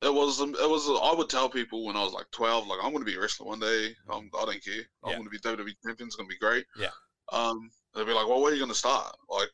it 0.00 0.12
was, 0.12 0.40
um, 0.40 0.54
it 0.54 0.68
was. 0.68 0.88
I 0.88 1.12
would 1.12 1.28
tell 1.28 1.48
people 1.50 1.84
when 1.84 1.96
I 1.96 2.02
was 2.02 2.12
like 2.12 2.30
twelve, 2.30 2.66
like 2.66 2.78
I'm 2.82 2.92
going 2.92 3.04
to 3.04 3.10
be 3.10 3.16
a 3.16 3.20
wrestler 3.20 3.46
one 3.46 3.60
day. 3.60 3.94
I'm, 4.08 4.30
I 4.38 4.44
don't 4.46 4.64
care. 4.64 4.86
I'm 5.02 5.10
Yeah. 5.10 5.16
going 5.16 5.24
to 5.24 5.30
be 5.30 5.38
WWE 5.40 5.74
champion. 5.84 6.06
It's 6.06 6.16
going 6.16 6.28
to 6.28 6.34
be 6.34 6.38
great. 6.38 6.64
Yeah. 6.74 6.90
Um, 7.32 7.70
they'd 7.92 8.06
be 8.06 8.12
like, 8.12 8.26
well, 8.28 8.40
where 8.40 8.50
are 8.50 8.54
you 8.54 8.60
going 8.60 8.70
to 8.72 8.74
start? 8.78 9.14
Like 9.28 9.50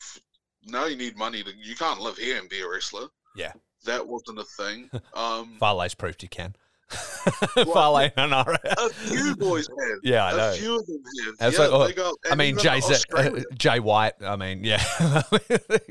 now 0.63 0.85
you 0.85 0.95
need 0.97 1.17
money 1.17 1.43
to. 1.43 1.53
You 1.57 1.75
can't 1.75 2.01
live 2.01 2.17
here 2.17 2.39
and 2.39 2.49
be 2.49 2.61
a 2.61 2.69
wrestler. 2.69 3.09
Yeah. 3.35 3.53
That 3.85 4.07
wasn't 4.07 4.39
a 4.39 4.45
thing. 4.45 4.91
Um, 5.15 5.57
Farley's 5.59 5.95
proved 5.95 6.23
you 6.23 6.29
can. 6.29 6.55
Farley 7.73 8.11
and 8.17 8.35
I. 8.35 8.45
a 8.65 8.89
few 8.91 9.37
boys 9.37 9.69
have. 9.69 9.99
Yeah, 10.03 10.27
I 10.27 10.37
know. 10.37 10.51
A 10.51 10.55
few 10.55 10.79
of 10.79 10.87
them 10.87 11.03
have. 11.25 11.39
That's 11.39 11.59
yeah, 11.59 11.67
like- 11.67 11.99
oh, 11.99 12.17
I 12.31 12.35
mean, 12.35 12.59
Jay, 12.59 12.81
uh, 13.15 13.31
Jay 13.57 13.79
White. 13.81 14.15
I 14.23 14.37
mean, 14.37 14.65
yeah. 14.65 14.83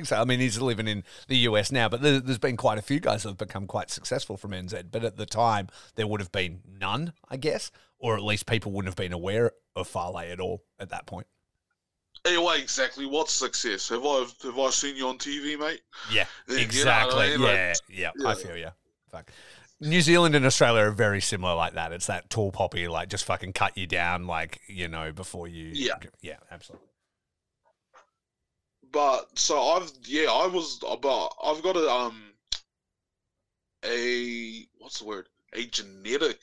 so, 0.04 0.18
I 0.18 0.26
mean, 0.26 0.40
he's 0.40 0.60
living 0.60 0.88
in 0.88 1.04
the 1.28 1.38
US 1.38 1.72
now, 1.72 1.88
but 1.90 2.02
there, 2.02 2.20
there's 2.20 2.38
been 2.38 2.58
quite 2.58 2.78
a 2.78 2.82
few 2.82 3.00
guys 3.00 3.24
that 3.24 3.30
have 3.30 3.38
become 3.38 3.68
quite 3.68 3.90
successful 3.90 4.38
from 4.38 4.52
NZ. 4.52 4.86
But 4.92 5.04
at 5.04 5.18
the 5.18 5.26
time, 5.26 5.68
there 5.96 6.08
would 6.08 6.20
have 6.20 6.32
been 6.32 6.62
none, 6.68 7.14
I 7.30 7.38
guess, 7.38 7.72
or 8.00 8.16
at 8.16 8.24
least 8.24 8.46
people 8.46 8.72
wouldn't 8.72 8.90
have 8.90 8.98
been 8.98 9.14
aware 9.14 9.52
of 9.76 9.88
Farley 9.88 10.30
at 10.30 10.40
all 10.40 10.64
at 10.80 10.90
that 10.90 11.06
point. 11.06 11.28
Anyway, 12.26 12.60
exactly. 12.62 13.06
What's 13.06 13.34
success? 13.34 13.90
Have 13.90 14.06
I 14.06 14.26
have 14.44 14.60
I 14.60 14.70
seen 14.70 14.96
you 14.96 15.08
on 15.08 15.18
TV, 15.18 15.58
mate? 15.60 15.82
Yeah, 16.12 16.26
You 16.48 16.56
know 16.56 16.60
I 16.60 16.64
exactly. 16.64 17.30
mean? 17.32 17.42
Like, 17.42 17.52
yeah, 17.90 18.12
yeah, 18.16 18.28
I 18.28 18.36
feel 18.36 18.58
you. 18.58 18.70
Fuck. 19.10 19.32
New 19.80 20.02
Zealand 20.02 20.36
and 20.36 20.46
Australia 20.46 20.84
are 20.84 20.92
very 20.92 21.20
similar 21.22 21.56
like 21.56 21.74
that. 21.74 21.92
It's 21.92 22.06
that 22.06 22.30
tall 22.30 22.52
poppy, 22.52 22.88
like 22.88 23.10
just 23.10 23.26
fucking 23.26 23.54
cut 23.54 23.76
you 23.76 23.88
down, 23.88 24.28
like 24.28 24.60
you 24.68 24.88
know, 24.88 25.12
before 25.12 25.48
you. 25.48 25.72
Yeah. 25.74 25.96
yeah, 26.22 26.38
absolutely. 26.52 26.88
but 28.92 29.28
so 29.40 29.60
I've 29.60 29.92
yeah 30.04 30.30
I 30.32 30.46
was 30.48 30.80
but 31.02 31.30
I've 31.44 31.64
got 31.64 31.76
a 31.78 31.90
um 31.90 32.22
a 33.84 34.68
what's 34.78 35.00
the 35.00 35.06
word 35.06 35.28
a 35.54 35.66
genetic 35.66 36.40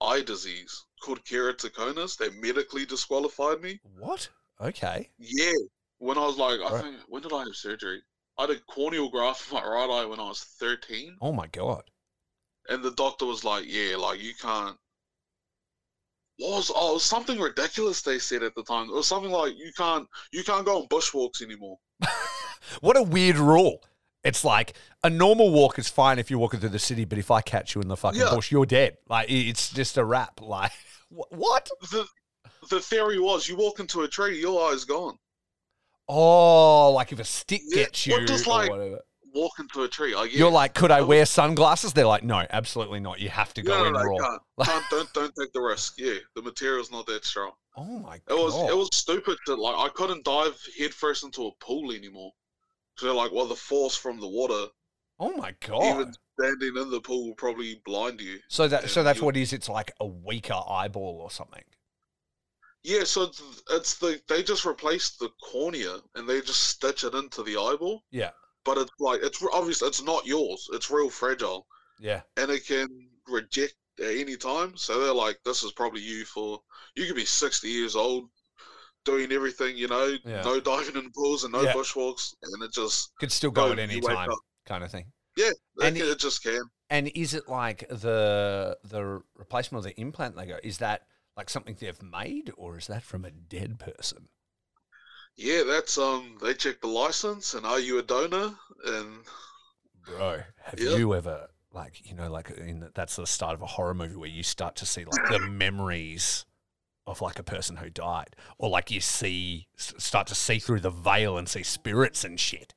eye 0.00 0.20
disease 0.22 0.84
called 1.02 1.24
keratoconus. 1.24 2.16
They 2.18 2.28
medically 2.30 2.84
disqualified 2.84 3.60
me. 3.62 3.80
What? 3.98 4.28
Okay. 4.62 5.10
Yeah, 5.18 5.52
when 5.98 6.16
I 6.18 6.26
was 6.26 6.36
like 6.38 6.60
I 6.60 6.70
Right. 6.72 6.82
think 6.84 6.96
when 7.08 7.22
did 7.22 7.32
I 7.32 7.40
have 7.40 7.54
surgery? 7.54 8.00
I 8.38 8.42
had 8.42 8.50
a 8.50 8.60
corneal 8.60 9.10
graft 9.10 9.50
in 9.50 9.56
my 9.58 9.64
right 9.64 9.90
eye 9.90 10.04
when 10.06 10.20
I 10.20 10.24
was 10.28 10.42
13. 10.58 11.16
Oh 11.20 11.32
my 11.32 11.46
god. 11.48 11.82
and 12.68 12.82
the 12.82 12.92
doctor 12.92 13.26
was 13.26 13.42
like, 13.44 13.64
"Yeah, 13.66 13.96
like 13.96 14.20
you 14.22 14.32
can't." 14.40 14.76
What 16.38 16.56
was 16.56 16.72
oh 16.74 16.94
was 16.94 17.04
something 17.04 17.38
ridiculous 17.38 18.02
they 18.02 18.18
said 18.18 18.42
at 18.42 18.54
the 18.54 18.62
time. 18.62 18.88
It 18.88 18.94
was 18.94 19.06
something 19.06 19.30
like 19.30 19.54
you 19.56 19.70
can't 19.76 20.08
you 20.32 20.42
can't 20.44 20.64
go 20.64 20.80
on 20.82 20.88
bushwalks 20.88 21.42
anymore. 21.42 21.78
What 22.80 22.96
a 22.96 23.02
weird 23.02 23.36
rule. 23.36 23.82
It's 24.24 24.44
like 24.44 24.74
a 25.02 25.10
normal 25.10 25.50
walk 25.50 25.78
is 25.80 25.88
fine 25.88 26.18
if 26.20 26.30
you're 26.30 26.38
walking 26.38 26.60
through 26.60 26.68
the 26.70 26.78
city, 26.78 27.04
but 27.04 27.18
if 27.18 27.30
I 27.30 27.40
catch 27.40 27.74
you 27.74 27.80
in 27.82 27.88
the 27.88 27.96
fucking 27.96 28.20
Yeah. 28.20 28.30
bush, 28.30 28.52
you're 28.52 28.64
dead. 28.64 28.96
Like 29.08 29.28
it's 29.28 29.70
just 29.72 29.98
a 29.98 30.04
wrap. 30.04 30.40
Like 30.40 30.70
wh- 31.10 31.30
what? 31.32 31.68
the 31.90 32.06
the 32.70 32.80
theory 32.80 33.18
was 33.18 33.48
you 33.48 33.56
walk 33.56 33.80
into 33.80 34.02
a 34.02 34.08
tree, 34.08 34.40
your 34.40 34.70
eye's 34.72 34.84
gone. 34.84 35.18
Oh, 36.08 36.90
like 36.92 37.12
if 37.12 37.20
a 37.20 37.24
stick 37.24 37.62
Yeah, 37.66 37.84
gets 37.84 38.06
you 38.06 38.16
or 38.16 38.24
just 38.24 38.46
like- 38.46 38.70
whatever. 38.70 39.00
Walk 39.34 39.52
into 39.60 39.82
a 39.82 39.88
tree. 39.88 40.14
I 40.14 40.26
guess. 40.26 40.36
You're 40.36 40.50
like, 40.50 40.74
could 40.74 40.90
I 40.90 41.00
wear 41.00 41.24
sunglasses? 41.24 41.94
They're 41.94 42.04
like, 42.06 42.22
no, 42.22 42.44
absolutely 42.50 43.00
not. 43.00 43.18
You 43.18 43.30
have 43.30 43.54
to 43.54 43.62
go 43.62 43.78
no, 43.78 43.84
in 43.86 43.92
no, 43.94 43.98
no, 44.00 44.04
raw. 44.04 44.16
can't, 44.18 44.42
uh, 44.58 44.64
can't, 44.64 44.84
don't 44.90 45.12
don't 45.14 45.34
take 45.34 45.52
the 45.54 45.60
risk. 45.62 45.94
Yeah, 45.96 46.16
the 46.36 46.42
material's 46.42 46.90
not 46.90 47.06
that 47.06 47.24
strong. 47.24 47.52
Oh 47.74 48.00
my 48.00 48.20
god! 48.26 48.38
It 48.38 48.44
was 48.44 48.70
it 48.70 48.76
was 48.76 48.90
stupid 48.92 49.38
that 49.46 49.56
like 49.58 49.74
I 49.74 49.88
couldn't 49.94 50.24
dive 50.26 50.60
headfirst 50.78 51.24
into 51.24 51.46
a 51.46 51.50
pool 51.64 51.92
anymore. 51.92 52.30
So 52.98 53.06
they're 53.06 53.14
like, 53.14 53.32
well, 53.32 53.46
the 53.46 53.56
force 53.56 53.96
from 53.96 54.20
the 54.20 54.28
water, 54.28 54.66
oh 55.18 55.32
my 55.32 55.54
god. 55.66 55.82
even 55.82 56.14
standing 56.38 56.76
in 56.82 56.90
the 56.90 57.00
pool, 57.00 57.28
will 57.28 57.34
probably 57.34 57.80
blind 57.86 58.20
you. 58.20 58.38
so 58.48 58.68
that 58.68 58.90
so 58.90 59.02
that's 59.02 59.22
what 59.22 59.34
it 59.34 59.40
is. 59.40 59.54
It's 59.54 59.70
like 59.70 59.92
a 59.98 60.06
weaker 60.06 60.60
eyeball 60.68 61.20
or 61.22 61.30
something. 61.30 61.64
Yeah, 62.84 63.04
so 63.04 63.30
it's, 63.70 63.94
the 63.98 64.20
they 64.28 64.42
just 64.42 64.64
replaced 64.64 65.18
the 65.20 65.30
cornea 65.42 65.98
and 66.16 66.28
they 66.28 66.40
just 66.40 66.64
stitch 66.64 67.04
it 67.04 67.14
into 67.14 67.42
the 67.42 67.56
eyeball. 67.56 68.02
Yeah. 68.10 68.30
but 68.64 68.78
it's 68.78 68.90
like 69.00 69.20
it's 69.22 69.42
obviously 69.52 69.88
it's 69.88 70.02
not 70.02 70.24
yours. 70.26 70.68
It's 70.72 70.90
real 70.90 71.10
fragile, 71.10 71.66
Yeah. 72.00 72.22
and 72.36 72.50
it 72.50 72.66
can 72.66 72.88
reject 73.28 73.74
at 74.00 74.06
any 74.16 74.36
time. 74.36 74.76
So 74.76 75.00
they're 75.00 75.12
like, 75.14 75.38
this 75.44 75.62
is 75.62 75.72
probably 75.72 76.00
you 76.00 76.24
for 76.24 76.60
you 76.96 77.06
could 77.06 77.16
be 77.16 77.24
sixty 77.24 77.68
years 77.68 77.94
old, 77.96 78.28
doing 79.04 79.30
everything, 79.32 79.76
you 79.76 79.88
know, 79.88 80.16
Yeah. 80.24 80.42
no 80.42 80.60
diving 80.60 80.96
in 80.96 81.10
pools 81.12 81.44
and 81.44 81.52
no 81.52 81.62
Yeah. 81.62 81.72
bushwalks, 81.74 82.34
and 82.42 82.62
it 82.62 82.72
just 82.72 83.12
Could 83.18 83.32
still 83.32 83.50
go 83.50 83.70
at 83.72 83.78
any 83.78 84.00
time, 84.00 84.30
kind 84.66 84.82
of 84.84 84.90
thing. 84.90 85.06
Yeah, 85.36 85.50
And 85.80 85.96
it- 85.96 86.06
it 86.06 86.18
just 86.18 86.42
can. 86.42 86.62
And 86.90 87.08
is 87.14 87.32
it 87.34 87.48
like 87.48 87.88
the 87.88 88.76
the 88.84 89.22
replacement 89.36 89.84
of 89.86 89.92
the 89.92 90.00
implant 90.00 90.36
they 90.36 90.46
go? 90.46 90.58
Is 90.62 90.78
that 90.78 91.06
like 91.36 91.48
something 91.50 91.76
they've 91.78 92.02
made, 92.02 92.50
or 92.56 92.78
is 92.78 92.86
that 92.88 93.02
from 93.02 93.24
a 93.24 93.30
dead 93.30 93.78
person? 93.78 94.28
Yeah, 95.36 95.62
that's 95.66 95.96
um. 95.98 96.36
They 96.42 96.54
check 96.54 96.80
the 96.80 96.88
license 96.88 97.54
and 97.54 97.64
are 97.66 97.80
you 97.80 97.98
a 97.98 98.02
donor? 98.02 98.54
And 98.84 99.24
Bro, 100.06 100.42
have 100.64 100.78
Yeah. 100.80 100.96
you 100.96 101.14
ever 101.14 101.48
like 101.72 102.06
you 102.06 102.14
know 102.14 102.30
like 102.30 102.50
in 102.50 102.80
the, 102.80 102.90
that's 102.94 103.16
the 103.16 103.26
start 103.26 103.54
of 103.54 103.62
a 103.62 103.66
horror 103.66 103.94
movie 103.94 104.16
where 104.16 104.28
you 104.28 104.42
start 104.42 104.76
to 104.76 104.86
see 104.86 105.04
like 105.04 105.28
the 105.30 105.38
memories 105.48 106.44
of 107.06 107.20
like 107.22 107.38
a 107.38 107.42
person 107.42 107.76
who 107.76 107.88
died, 107.90 108.36
or 108.58 108.68
like 108.68 108.90
you 108.90 109.00
see 109.00 109.66
start 109.76 110.26
to 110.28 110.34
see 110.34 110.58
through 110.58 110.80
the 110.80 110.90
veil 110.90 111.38
and 111.38 111.48
see 111.48 111.62
spirits 111.62 112.24
and 112.24 112.38
shit. 112.38 112.74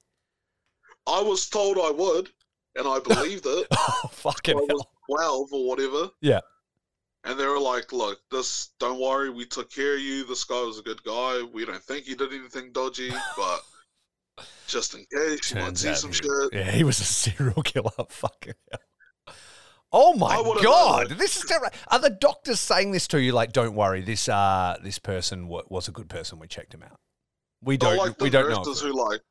I 1.05 1.21
was 1.21 1.47
told 1.49 1.77
I 1.77 1.91
would, 1.91 2.29
and 2.75 2.87
I 2.87 2.99
believed 2.99 3.45
it. 3.45 3.67
Oh 3.77 4.09
fucking 4.11 4.57
I 4.57 4.61
was 4.61 4.67
hell! 4.69 4.91
twelve 5.09 5.49
or 5.53 5.67
whatever. 5.67 6.09
Yeah. 6.21 6.39
And 7.25 7.39
they 7.39 7.45
were 7.47 7.59
like, 7.59 7.91
"Look, 7.91 8.19
this. 8.29 8.69
Don't 8.79 8.99
worry. 8.99 9.29
We 9.31 9.45
took 9.45 9.71
care 9.71 9.95
of 9.95 10.01
you. 10.01 10.25
This 10.25 10.43
guy 10.43 10.61
was 10.61 10.79
a 10.79 10.83
good 10.83 11.03
guy. 11.03 11.41
We 11.53 11.65
don't 11.65 11.81
think 11.83 12.05
he 12.05 12.13
did 12.15 12.31
anything 12.31 12.71
dodgy, 12.71 13.11
but 13.35 13.61
just 14.67 14.93
in 14.93 15.05
case 15.11 15.51
you 15.51 15.59
might 15.59 15.77
see 15.77 15.95
some 15.95 16.11
he- 16.11 16.17
shit." 16.17 16.53
Yeah, 16.53 16.71
he 16.71 16.83
was 16.83 16.99
a 16.99 17.03
serial 17.05 17.63
killer. 17.63 17.89
Fucking 18.09 18.53
hell. 18.71 19.35
Oh 19.91 20.13
my 20.15 20.35
god, 20.61 21.11
this 21.11 21.37
is 21.37 21.45
terrible. 21.45 21.69
Are 21.87 21.99
the 21.99 22.09
doctors 22.09 22.59
saying 22.59 22.91
this 22.91 23.07
to 23.07 23.21
you? 23.21 23.31
Like, 23.31 23.53
don't 23.53 23.75
worry, 23.75 24.01
this 24.01 24.27
uh, 24.27 24.77
this 24.83 24.99
person 24.99 25.47
wa- 25.47 25.63
was 25.69 25.87
a 25.87 25.91
good 25.91 26.09
person. 26.09 26.37
We 26.37 26.47
checked 26.47 26.73
him 26.73 26.83
out. 26.83 26.99
We 27.61 27.77
don't. 27.77 27.97
like 27.97 28.19
we 28.19 28.29
don't 28.29 28.49
know. 28.49 28.61
who 28.73 28.91
like 28.93 29.21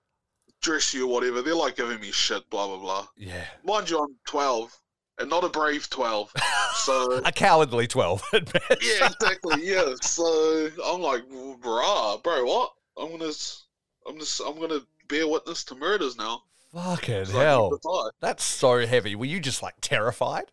dress 0.63 0.95
you 0.95 1.07
or 1.07 1.13
whatever. 1.13 1.43
They're 1.43 1.55
like 1.55 1.77
giving 1.77 2.01
me 2.01 2.11
shit. 2.11 2.49
Blah 2.51 2.67
blah 2.67 2.79
blah. 2.79 3.07
yeah, 3.17 3.45
Mind 3.65 3.91
you, 3.91 4.01
I'm 4.01 4.17
twelve 4.27 4.77
and 5.19 5.31
not 5.31 5.45
a 5.45 5.49
brave 5.49 5.89
twelve. 5.91 6.33
So 6.71 7.21
a 7.25 7.33
cowardly 7.33 7.87
twelve 7.87 8.23
yeah, 8.81 9.07
exactly. 9.07 9.65
Yeah. 9.67 9.95
So 10.01 10.71
I'm 10.85 11.01
like, 11.01 11.23
brah, 11.61 12.23
bro, 12.23 12.45
what? 12.45 12.73
I'm 12.97 13.11
gonna, 13.11 13.29
s- 13.29 13.65
I'm 14.07 14.19
just, 14.19 14.41
I'm 14.41 14.59
gonna 14.61 14.81
bear 15.09 15.27
witness 15.29 15.65
to 15.65 15.75
murders 15.75 16.17
now. 16.17 16.43
Fucking 16.73 17.25
So 17.25 17.39
hell, 17.39 17.81
that's 18.21 18.45
so 18.45 18.87
heavy. 18.87 19.15
Were 19.15 19.25
you 19.25 19.41
just 19.41 19.63
like 19.63 19.77
terrified? 19.81 20.51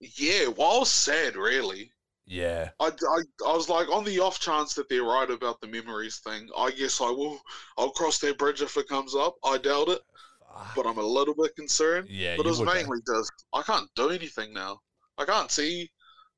Yeah, 0.00 0.48
well, 0.48 0.86
sad, 0.86 1.36
really. 1.36 1.92
Yeah. 2.26 2.70
I, 2.80 2.86
I, 2.88 3.22
I 3.46 3.52
was 3.56 3.68
like, 3.68 3.88
on 3.90 4.04
the 4.04 4.20
off 4.20 4.40
chance 4.40 4.74
that 4.74 4.88
they're 4.88 5.02
right 5.04 5.30
about 5.30 5.60
the 5.60 5.66
memories 5.66 6.18
thing, 6.18 6.48
I 6.56 6.70
guess 6.70 7.00
I 7.00 7.10
will. 7.10 7.40
I'll 7.78 7.90
cross 7.90 8.18
that 8.20 8.38
bridge 8.38 8.62
if 8.62 8.76
it 8.76 8.88
comes 8.88 9.14
up. 9.14 9.36
I 9.44 9.58
doubt 9.58 9.88
it. 9.88 10.02
But 10.74 10.86
I'm 10.86 10.98
a 10.98 11.02
little 11.02 11.34
bit 11.34 11.54
concerned. 11.56 12.08
yeah, 12.10 12.36
But 12.36 12.46
it 12.46 12.50
was 12.50 12.62
mainly 12.62 12.98
just 13.06 13.32
I 13.52 13.62
can't 13.62 13.88
do 13.96 14.10
anything 14.10 14.52
now. 14.52 14.80
I 15.18 15.24
can't 15.24 15.50
see. 15.50 15.90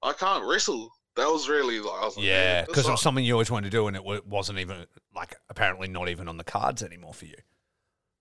I 0.03 0.13
can't 0.13 0.45
wrestle. 0.45 0.91
That 1.17 1.29
was 1.29 1.49
really 1.49 1.81
like 1.81 2.01
I 2.01 2.05
was 2.05 2.17
like, 2.17 2.27
Yeah, 2.27 2.65
because 2.65 2.87
it 2.87 2.93
was 2.93 3.03
something 3.03 3.25
you 3.25 3.33
always 3.33 3.51
wanted 3.51 3.71
to 3.71 3.77
do, 3.77 3.89
and 3.89 3.97
it 3.97 4.05
wa- 4.05 4.21
wasn't 4.25 4.61
even 4.61 4.87
like 5.15 5.35
apparently 5.51 5.89
not 5.89 6.09
even 6.09 6.29
on 6.29 6.37
the 6.37 6.45
cards 6.45 6.83
anymore 6.83 7.13
for 7.15 7.25
you. 7.27 7.35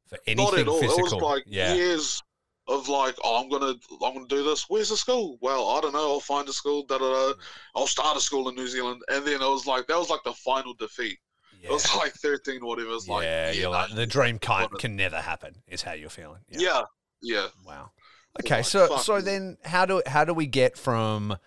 For 0.08 0.18
anything 0.26 0.46
not 0.46 0.58
at 0.60 0.68
all. 0.68 0.80
physical, 0.80 1.00
It 1.00 1.04
was 1.04 1.22
like 1.22 1.44
yeah, 1.46 1.74
years 1.76 2.24
of 2.68 2.90
like, 2.90 3.16
oh, 3.24 3.42
I'm 3.42 3.50
gonna, 3.50 3.76
I'm 4.04 4.14
gonna 4.14 4.28
do 4.28 4.44
this. 4.44 4.66
Where's 4.68 4.90
the 4.90 4.98
school? 4.98 5.38
Well, 5.42 5.70
I 5.70 5.82
don't 5.82 5.94
know. 5.94 6.12
I'll 6.14 6.20
find 6.20 6.48
a 6.50 6.54
school. 6.54 6.86
Da 6.86 6.98
da 6.98 7.10
da. 7.12 7.34
I'll 7.76 7.88
start 7.88 8.18
a 8.18 8.22
school 8.22 8.50
in 8.50 8.56
New 8.56 8.68
Zealand, 8.68 9.02
and 9.10 9.26
then 9.26 9.42
it 9.42 9.48
was 9.48 9.68
like 9.68 9.86
that 9.88 9.98
was 9.98 10.10
like 10.10 10.24
the 10.24 10.34
final 10.34 10.74
defeat. 10.74 11.20
Yeah, 11.62 11.70
It 11.70 11.74
was 11.74 11.96
like 11.96 12.14
13 12.14 12.62
or 12.62 12.68
whatever. 12.68 12.90
It 12.90 12.94
was 12.94 13.08
like, 13.08 13.24
yeah. 13.24 13.52
yeah, 13.52 13.62
You're 13.62 13.70
like 13.70 13.94
the 13.94 14.06
dream 14.06 14.40
can't 14.40 14.72
can 14.80 14.96
never 14.96 15.18
happen. 15.18 15.56
Is 15.68 15.82
how 15.82 15.94
you're 15.94 16.10
feeling. 16.10 16.42
Yeah. 16.50 16.60
yeah, 16.60 16.82
yeah. 17.22 17.48
Wow. 17.66 17.92
Okay, 18.42 18.58
like, 18.58 18.66
so 18.66 18.98
so 18.98 19.16
you. 19.18 19.22
then 19.24 19.58
how 19.64 19.86
do 19.86 20.02
how 20.06 20.24
do 20.24 20.34
we 20.34 20.46
get 20.46 20.78
from 20.78 21.38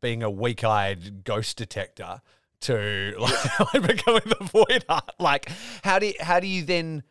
being 0.00 0.22
a 0.22 0.30
weak-eyed 0.30 1.24
ghost 1.24 1.56
detector 1.56 2.20
to 2.62 3.14
like, 3.18 3.60
like 3.74 3.86
becoming 3.86 4.22
the 4.26 4.36
Voidheart? 4.36 5.10
Like 5.18 5.50
how 5.82 5.98
do 5.98 6.06
you, 6.06 6.14
how 6.20 6.40
do 6.40 6.46
you 6.46 6.64
then 6.64 7.02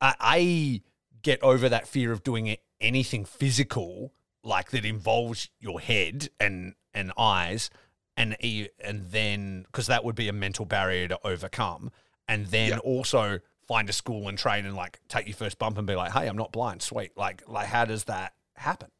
uh, 0.00 0.12
a 0.22 0.82
get 1.22 1.42
over 1.42 1.68
that 1.68 1.88
fear 1.88 2.12
of 2.12 2.22
doing 2.22 2.56
anything 2.80 3.24
physical 3.24 4.12
like 4.44 4.70
that 4.70 4.84
involves 4.84 5.50
your 5.60 5.80
head 5.80 6.28
and 6.38 6.74
and 6.94 7.12
eyes 7.18 7.70
and 8.18 8.36
and 8.80 9.10
then 9.10 9.64
because 9.66 9.86
that 9.88 10.04
would 10.04 10.16
be 10.16 10.28
a 10.28 10.34
mental 10.34 10.66
barrier 10.66 11.08
to 11.08 11.18
overcome 11.26 11.90
and 12.28 12.46
then 12.48 12.70
Yeah. 12.70 12.78
also 12.80 13.40
find 13.66 13.88
a 13.88 13.94
school 13.94 14.28
and 14.28 14.38
train 14.38 14.66
and 14.66 14.76
like 14.76 15.00
take 15.08 15.26
your 15.26 15.36
first 15.36 15.58
bump 15.58 15.78
and 15.78 15.86
be 15.86 15.94
like 15.96 16.12
hey 16.12 16.26
i'm 16.28 16.36
not 16.36 16.52
blind 16.52 16.82
sweet 16.82 17.12
like 17.16 17.42
like 17.48 17.68
how 17.68 17.84
does 17.86 18.04
that 18.04 18.34
happen 18.56 18.90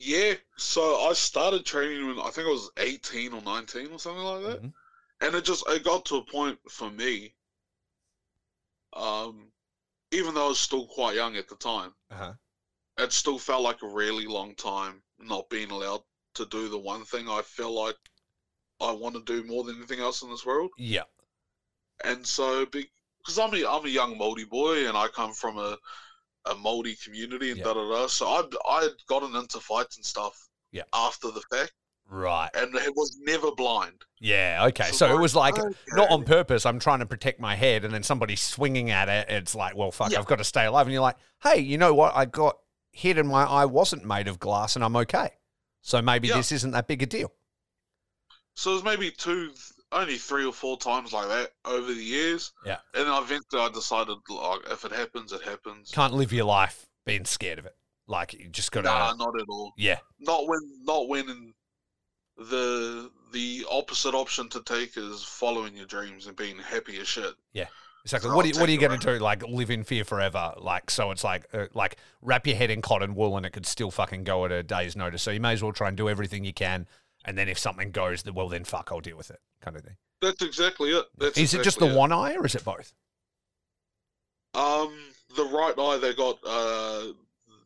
Yeah, 0.00 0.34
so 0.56 1.08
I 1.08 1.12
started 1.12 1.64
training 1.64 2.08
when 2.08 2.18
I 2.18 2.30
think 2.30 2.48
I 2.48 2.50
was 2.50 2.70
18 2.76 3.32
or 3.32 3.40
19 3.40 3.92
or 3.92 4.00
something 4.00 4.24
like 4.24 4.42
that. 4.42 4.62
Mhm. 4.62 4.72
And 5.20 5.34
it 5.36 5.44
just 5.44 5.64
it 5.68 5.84
got 5.84 6.06
to 6.06 6.16
a 6.16 6.24
point 6.24 6.58
for 6.70 6.90
me 6.90 7.36
um 8.92 9.50
even 10.12 10.34
though 10.34 10.46
I 10.46 10.48
was 10.50 10.60
still 10.60 10.86
quite 10.88 11.16
young 11.16 11.36
at 11.36 11.48
the 11.48 11.56
time, 11.56 11.94
uh-huh 12.10 12.34
it 12.98 13.12
still 13.12 13.36
felt 13.38 13.62
like 13.64 13.82
a 13.82 13.88
really 13.88 14.26
long 14.26 14.54
time 14.54 15.02
not 15.18 15.50
being 15.50 15.72
allowed 15.72 16.04
to 16.34 16.46
do 16.46 16.68
the 16.68 16.78
one 16.78 17.04
thing 17.04 17.28
I 17.28 17.42
feel 17.42 17.72
like 17.72 17.96
I 18.80 18.92
want 18.92 19.14
to 19.14 19.22
do 19.24 19.46
more 19.46 19.64
than 19.64 19.76
anything 19.76 20.00
else 20.00 20.22
in 20.22 20.30
this 20.30 20.46
world. 20.46 20.70
yeah 20.78 21.02
And 22.04 22.26
so 22.26 22.64
because 22.66 23.38
I'm 23.38 23.54
a 23.54 23.66
I'm 23.66 23.84
a 23.84 23.88
young 23.88 24.16
Māori 24.18 24.48
boy 24.48 24.88
and 24.88 24.96
I 24.96 25.08
come 25.08 25.32
from 25.32 25.58
a 25.58 25.76
a 26.46 26.54
Māori 26.54 27.02
community 27.04 27.50
and 27.50 27.58
Yeah. 27.58 27.64
da 27.64 27.74
da 27.74 27.90
da, 27.90 28.06
so 28.06 28.26
I 28.28 28.42
I 28.68 28.82
had 28.84 28.92
gotten 29.08 29.36
into 29.36 29.60
fights 29.60 29.96
and 29.96 30.04
stuff 30.06 30.34
Yeah. 30.72 30.84
after 30.94 31.30
the 31.30 31.42
fact 31.50 31.72
right 32.12 32.50
and 32.54 32.74
it 32.74 32.92
was 32.96 33.16
never 33.20 33.52
blind. 33.52 34.00
yeah 34.20 34.64
okay 34.68 34.86
So 34.86 35.06
so 35.06 35.14
it 35.16 35.20
was 35.20 35.36
like 35.36 35.56
okay. 35.58 35.76
not 35.92 36.10
on 36.10 36.24
purpose 36.24 36.66
i'm 36.66 36.80
trying 36.80 36.98
to 36.98 37.06
protect 37.06 37.38
my 37.38 37.54
head 37.54 37.84
and 37.84 37.94
then 37.94 38.02
somebody 38.02 38.34
swinging 38.34 38.90
at 38.90 39.08
it 39.08 39.28
it's 39.30 39.54
like 39.54 39.76
well 39.76 39.92
fuck 39.92 40.10
Yeah. 40.10 40.18
i've 40.18 40.26
got 40.26 40.38
to 40.38 40.44
stay 40.44 40.64
alive 40.66 40.86
and 40.88 40.92
you're 40.92 41.02
like 41.02 41.18
hey 41.44 41.60
you 41.60 41.78
know 41.78 41.94
what 41.94 42.16
i 42.16 42.24
got 42.24 42.56
hit 42.90 43.16
and 43.16 43.28
my 43.28 43.44
eye 43.44 43.64
wasn't 43.66 44.04
made 44.04 44.26
of 44.26 44.40
glass 44.40 44.74
and 44.74 44.84
i'm 44.84 44.96
okay 44.96 45.30
so 45.82 46.00
maybe 46.02 46.28
Yeah. 46.28 46.36
this 46.36 46.52
isn't 46.52 46.70
that 46.72 46.86
big 46.88 47.02
a 47.02 47.06
deal 47.06 47.32
So 48.54 48.70
there's 48.72 48.84
maybe 48.84 49.10
two, 49.10 49.52
only 49.92 50.16
three 50.18 50.44
or 50.44 50.52
four 50.52 50.76
times 50.76 51.12
like 51.12 51.28
that 51.28 51.52
over 51.64 51.92
the 51.94 52.02
years. 52.02 52.52
Yeah. 52.66 52.78
And 52.94 53.06
eventually 53.08 53.62
I 53.62 53.68
decided, 53.70 54.16
like, 54.28 54.60
if 54.70 54.84
it 54.84 54.92
happens, 54.92 55.32
it 55.32 55.42
happens. 55.42 55.90
can't 55.90 56.12
live 56.14 56.32
your 56.32 56.44
life 56.44 56.86
being 57.06 57.24
scared 57.24 57.58
of 57.58 57.66
it 57.66 57.76
like 58.06 58.34
you 58.34 58.48
just 58.48 58.72
gotta 58.72 58.88
Nah, 58.88 59.14
not 59.14 59.40
at 59.40 59.46
all. 59.48 59.72
yeah 59.76 59.98
Not 60.18 60.46
when, 60.46 60.60
not 60.82 61.08
when 61.08 61.54
the 62.36 63.10
the 63.32 63.64
opposite 63.70 64.14
option 64.14 64.48
to 64.48 64.62
take 64.64 64.96
is 64.96 65.22
following 65.22 65.76
your 65.76 65.86
dreams 65.86 66.26
and 66.26 66.36
being 66.36 66.58
happy 66.58 66.98
as 66.98 67.06
shit. 67.08 67.34
Exactly. 68.04 68.30
What 68.30 68.44
are 68.44 68.48
you, 68.48 68.54
what 68.58 68.68
are 68.68 68.72
you 68.72 68.78
going 68.78 68.98
to 68.98 69.18
do? 69.18 69.18
Like 69.22 69.46
live 69.46 69.70
in 69.70 69.84
fear 69.84 70.04
forever? 70.04 70.54
Like 70.58 70.90
so, 70.90 71.10
it's 71.10 71.22
like 71.22 71.46
uh, 71.52 71.66
like 71.74 71.96
wrap 72.22 72.46
your 72.46 72.56
head 72.56 72.70
in 72.70 72.80
cotton 72.80 73.14
wool, 73.14 73.36
and 73.36 73.44
it 73.44 73.50
could 73.50 73.66
still 73.66 73.90
fucking 73.90 74.24
go 74.24 74.44
at 74.44 74.52
a 74.52 74.62
day's 74.62 74.96
notice. 74.96 75.22
So 75.22 75.30
you 75.30 75.40
may 75.40 75.52
as 75.52 75.62
well 75.62 75.72
try 75.72 75.88
and 75.88 75.96
do 75.96 76.08
everything 76.08 76.44
you 76.44 76.54
can, 76.54 76.86
and 77.24 77.36
then 77.36 77.48
if 77.48 77.58
something 77.58 77.90
goes, 77.90 78.24
well, 78.24 78.48
then 78.48 78.64
fuck, 78.64 78.90
I'll 78.90 79.00
deal 79.00 79.16
with 79.16 79.30
it, 79.30 79.40
kind 79.60 79.76
of 79.76 79.84
thing. 79.84 79.96
That's 80.22 80.42
exactly 80.42 80.90
it. 80.90 81.04
That's 81.18 81.36
is 81.38 81.52
it 81.52 81.62
just 81.62 81.78
the 81.78 81.86
exactly 81.86 81.98
one 81.98 82.12
eye, 82.12 82.34
or 82.36 82.46
is 82.46 82.54
it 82.54 82.64
both? 82.64 82.94
Um, 84.54 84.92
the 85.36 85.44
right 85.44 85.74
eye 85.78 85.98
they 85.98 86.14
got 86.14 86.38
uh, 86.46 87.12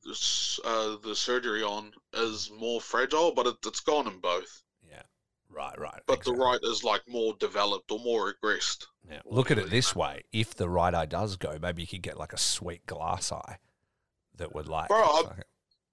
this, 0.04 0.58
uh 0.64 0.96
the 1.02 1.14
surgery 1.14 1.62
on 1.62 1.92
is 2.12 2.50
more 2.58 2.80
fragile, 2.80 3.32
but 3.32 3.46
it, 3.46 3.56
it's 3.64 3.80
gone 3.80 4.08
in 4.08 4.18
both. 4.18 4.63
Yeah. 5.54 5.62
Right. 5.62 5.78
Right. 5.78 6.00
But 6.06 6.24
the 6.24 6.30
exactly. 6.32 6.44
right 6.44 6.60
is 6.64 6.84
like 6.84 7.02
more 7.08 7.34
developed 7.38 7.90
or 7.90 7.98
more 8.00 8.32
regressed. 8.34 8.86
Yeah. 9.10 9.20
Look 9.24 9.50
at 9.50 9.58
it 9.58 9.70
this 9.70 9.94
know. 9.94 10.02
way: 10.02 10.22
if 10.32 10.54
the 10.54 10.68
right 10.68 10.94
eye 10.94 11.06
does 11.06 11.36
go, 11.36 11.58
maybe 11.60 11.82
you 11.82 11.88
could 11.88 12.02
get 12.02 12.18
like 12.18 12.32
a 12.32 12.38
sweet 12.38 12.86
glass 12.86 13.30
eye 13.32 13.58
that 14.36 14.54
would 14.54 14.68
like. 14.68 14.88
Bro, 14.88 15.02
I'm- 15.02 15.24
fucking- 15.26 15.44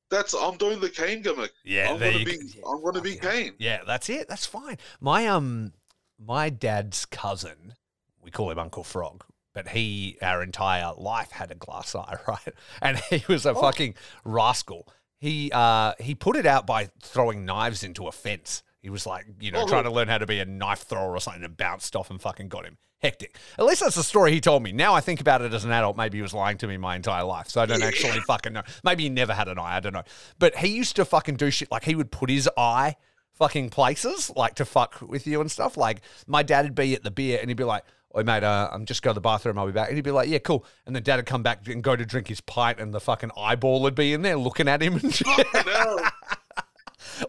That's 0.09 0.33
I'm 0.33 0.57
doing 0.57 0.79
the 0.79 0.89
cane 0.89 1.21
gimmick. 1.21 1.51
yeah. 1.63 1.91
I'm 1.91 1.99
there 1.99 2.11
gonna 2.13 2.25
be 2.25 2.37
go. 2.37 2.43
Yeah, 2.55 2.63
I'm 2.67 2.83
gonna 2.83 3.01
be 3.01 3.13
fuck 3.15 3.23
yeah. 3.23 3.31
Kane. 3.31 3.53
Yeah, 3.59 3.81
that's 3.85 4.09
it. 4.09 4.27
That's 4.27 4.45
fine. 4.45 4.77
My 4.99 5.27
um 5.27 5.73
my 6.19 6.49
dad's 6.49 7.05
cousin, 7.05 7.73
we 8.21 8.29
call 8.31 8.49
him 8.51 8.59
Uncle 8.59 8.83
Frog, 8.83 9.23
but 9.53 9.69
he 9.69 10.17
our 10.21 10.41
entire 10.43 10.93
life 10.97 11.31
had 11.31 11.49
a 11.51 11.55
glass 11.55 11.95
eye, 11.95 12.17
right? 12.27 12.53
And 12.81 12.97
he 13.09 13.23
was 13.27 13.45
a 13.45 13.51
Oh. 13.51 13.61
fucking 13.61 13.95
rascal. 14.25 14.87
He 15.17 15.51
uh 15.53 15.93
he 15.99 16.15
put 16.15 16.35
it 16.35 16.45
out 16.45 16.65
by 16.67 16.89
throwing 17.01 17.45
knives 17.45 17.83
into 17.83 18.07
a 18.07 18.11
fence 18.11 18.63
He 18.81 18.89
was 18.89 19.05
like, 19.05 19.25
you 19.39 19.51
know, 19.51 19.61
Oh, 19.61 19.67
trying 19.67 19.83
to 19.83 19.91
learn 19.91 20.07
how 20.07 20.17
to 20.17 20.25
be 20.25 20.39
a 20.39 20.45
knife 20.45 20.81
thrower 20.81 21.11
or 21.15 21.19
something 21.19 21.43
and 21.43 21.55
bounced 21.55 21.95
off 21.95 22.09
and 22.09 22.19
fucking 22.21 22.49
got 22.49 22.65
him. 22.65 22.77
Hectic. 23.01 23.35
At 23.57 23.65
least 23.65 23.81
that's 23.81 23.95
the 23.95 24.03
story 24.03 24.31
he 24.31 24.41
told 24.41 24.61
me. 24.63 24.71
Now 24.71 24.93
I 24.93 25.01
think 25.01 25.21
about 25.21 25.41
it 25.41 25.53
as 25.53 25.65
an 25.65 25.71
adult, 25.71 25.97
maybe 25.97 26.17
he 26.17 26.21
was 26.21 26.33
lying 26.33 26.57
to 26.59 26.67
me 26.67 26.77
my 26.77 26.95
entire 26.95 27.23
life. 27.23 27.47
So 27.49 27.61
I 27.61 27.65
don't 27.65 27.79
Yeah. 27.79 27.87
actually 27.87 28.19
fucking 28.21 28.53
know. 28.53 28.63
Maybe 28.83 29.03
he 29.03 29.09
never 29.09 29.33
had 29.33 29.47
an 29.47 29.57
eye. 29.59 29.77
I 29.77 29.79
don't 29.79 29.93
know. 29.93 30.03
But 30.39 30.55
he 30.57 30.67
used 30.69 30.95
to 30.97 31.05
fucking 31.05 31.35
do 31.35 31.49
shit 31.51 31.71
like 31.71 31.83
he 31.83 31.95
would 31.95 32.11
put 32.11 32.29
his 32.29 32.49
eye 32.57 32.95
fucking 33.33 33.69
places 33.71 34.29
like 34.35 34.53
to 34.55 34.65
fuck 34.65 34.99
with 35.01 35.25
you 35.25 35.41
and 35.41 35.49
stuff. 35.49 35.77
Like 35.77 36.01
my 36.27 36.43
dad 36.43 36.65
would 36.65 36.75
be 36.75 36.93
at 36.93 37.03
the 37.03 37.09
beer 37.11 37.39
and 37.41 37.49
he'd 37.49 37.57
be 37.57 37.63
like, 37.63 37.83
"Oh 38.13 38.23
mate, 38.23 38.43
uh, 38.43 38.69
I'm 38.71 38.85
just 38.85 39.01
going 39.01 39.13
to 39.13 39.15
the 39.15 39.21
bathroom. 39.21 39.57
I'll 39.57 39.65
be 39.65 39.71
back." 39.71 39.87
And 39.87 39.95
he'd 39.97 40.03
be 40.03 40.11
like, 40.11 40.29
"Yeah, 40.29 40.37
cool." 40.39 40.63
And 40.85 40.95
then 40.95 41.01
dad 41.01 41.15
would 41.15 41.25
come 41.25 41.41
back 41.41 41.67
and 41.67 41.83
go 41.83 41.95
to 41.95 42.05
drink 42.05 42.27
his 42.27 42.41
pint, 42.41 42.79
and 42.79 42.93
the 42.93 42.99
fucking 42.99 43.31
eyeball 43.37 43.81
would 43.81 43.95
be 43.95 44.13
in 44.13 44.21
there 44.21 44.37
looking 44.37 44.67
at 44.67 44.81
him 44.83 44.95
and 44.97 45.11
shit. 45.13 45.27
No. 45.65 45.99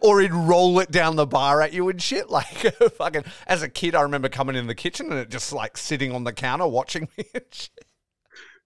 or 0.01 0.21
he'd 0.21 0.33
roll 0.33 0.79
it 0.79 0.91
down 0.91 1.15
the 1.15 1.25
bar 1.25 1.61
at 1.61 1.73
you 1.73 1.89
and 1.89 2.01
shit. 2.01 2.27
Like 2.29 2.75
fucking 2.95 3.25
as 3.47 3.61
a 3.61 3.69
kid, 3.69 3.95
I 3.95 4.01
remember 4.01 4.29
coming 4.29 4.55
in 4.55 4.67
the 4.67 4.75
kitchen 4.75 5.11
and 5.11 5.19
it 5.19 5.29
just 5.29 5.53
like 5.53 5.77
sitting 5.77 6.11
on 6.13 6.23
the 6.23 6.33
counter 6.33 6.67
watching 6.67 7.07
me 7.17 7.25
and 7.33 7.43
shit. 7.51 7.85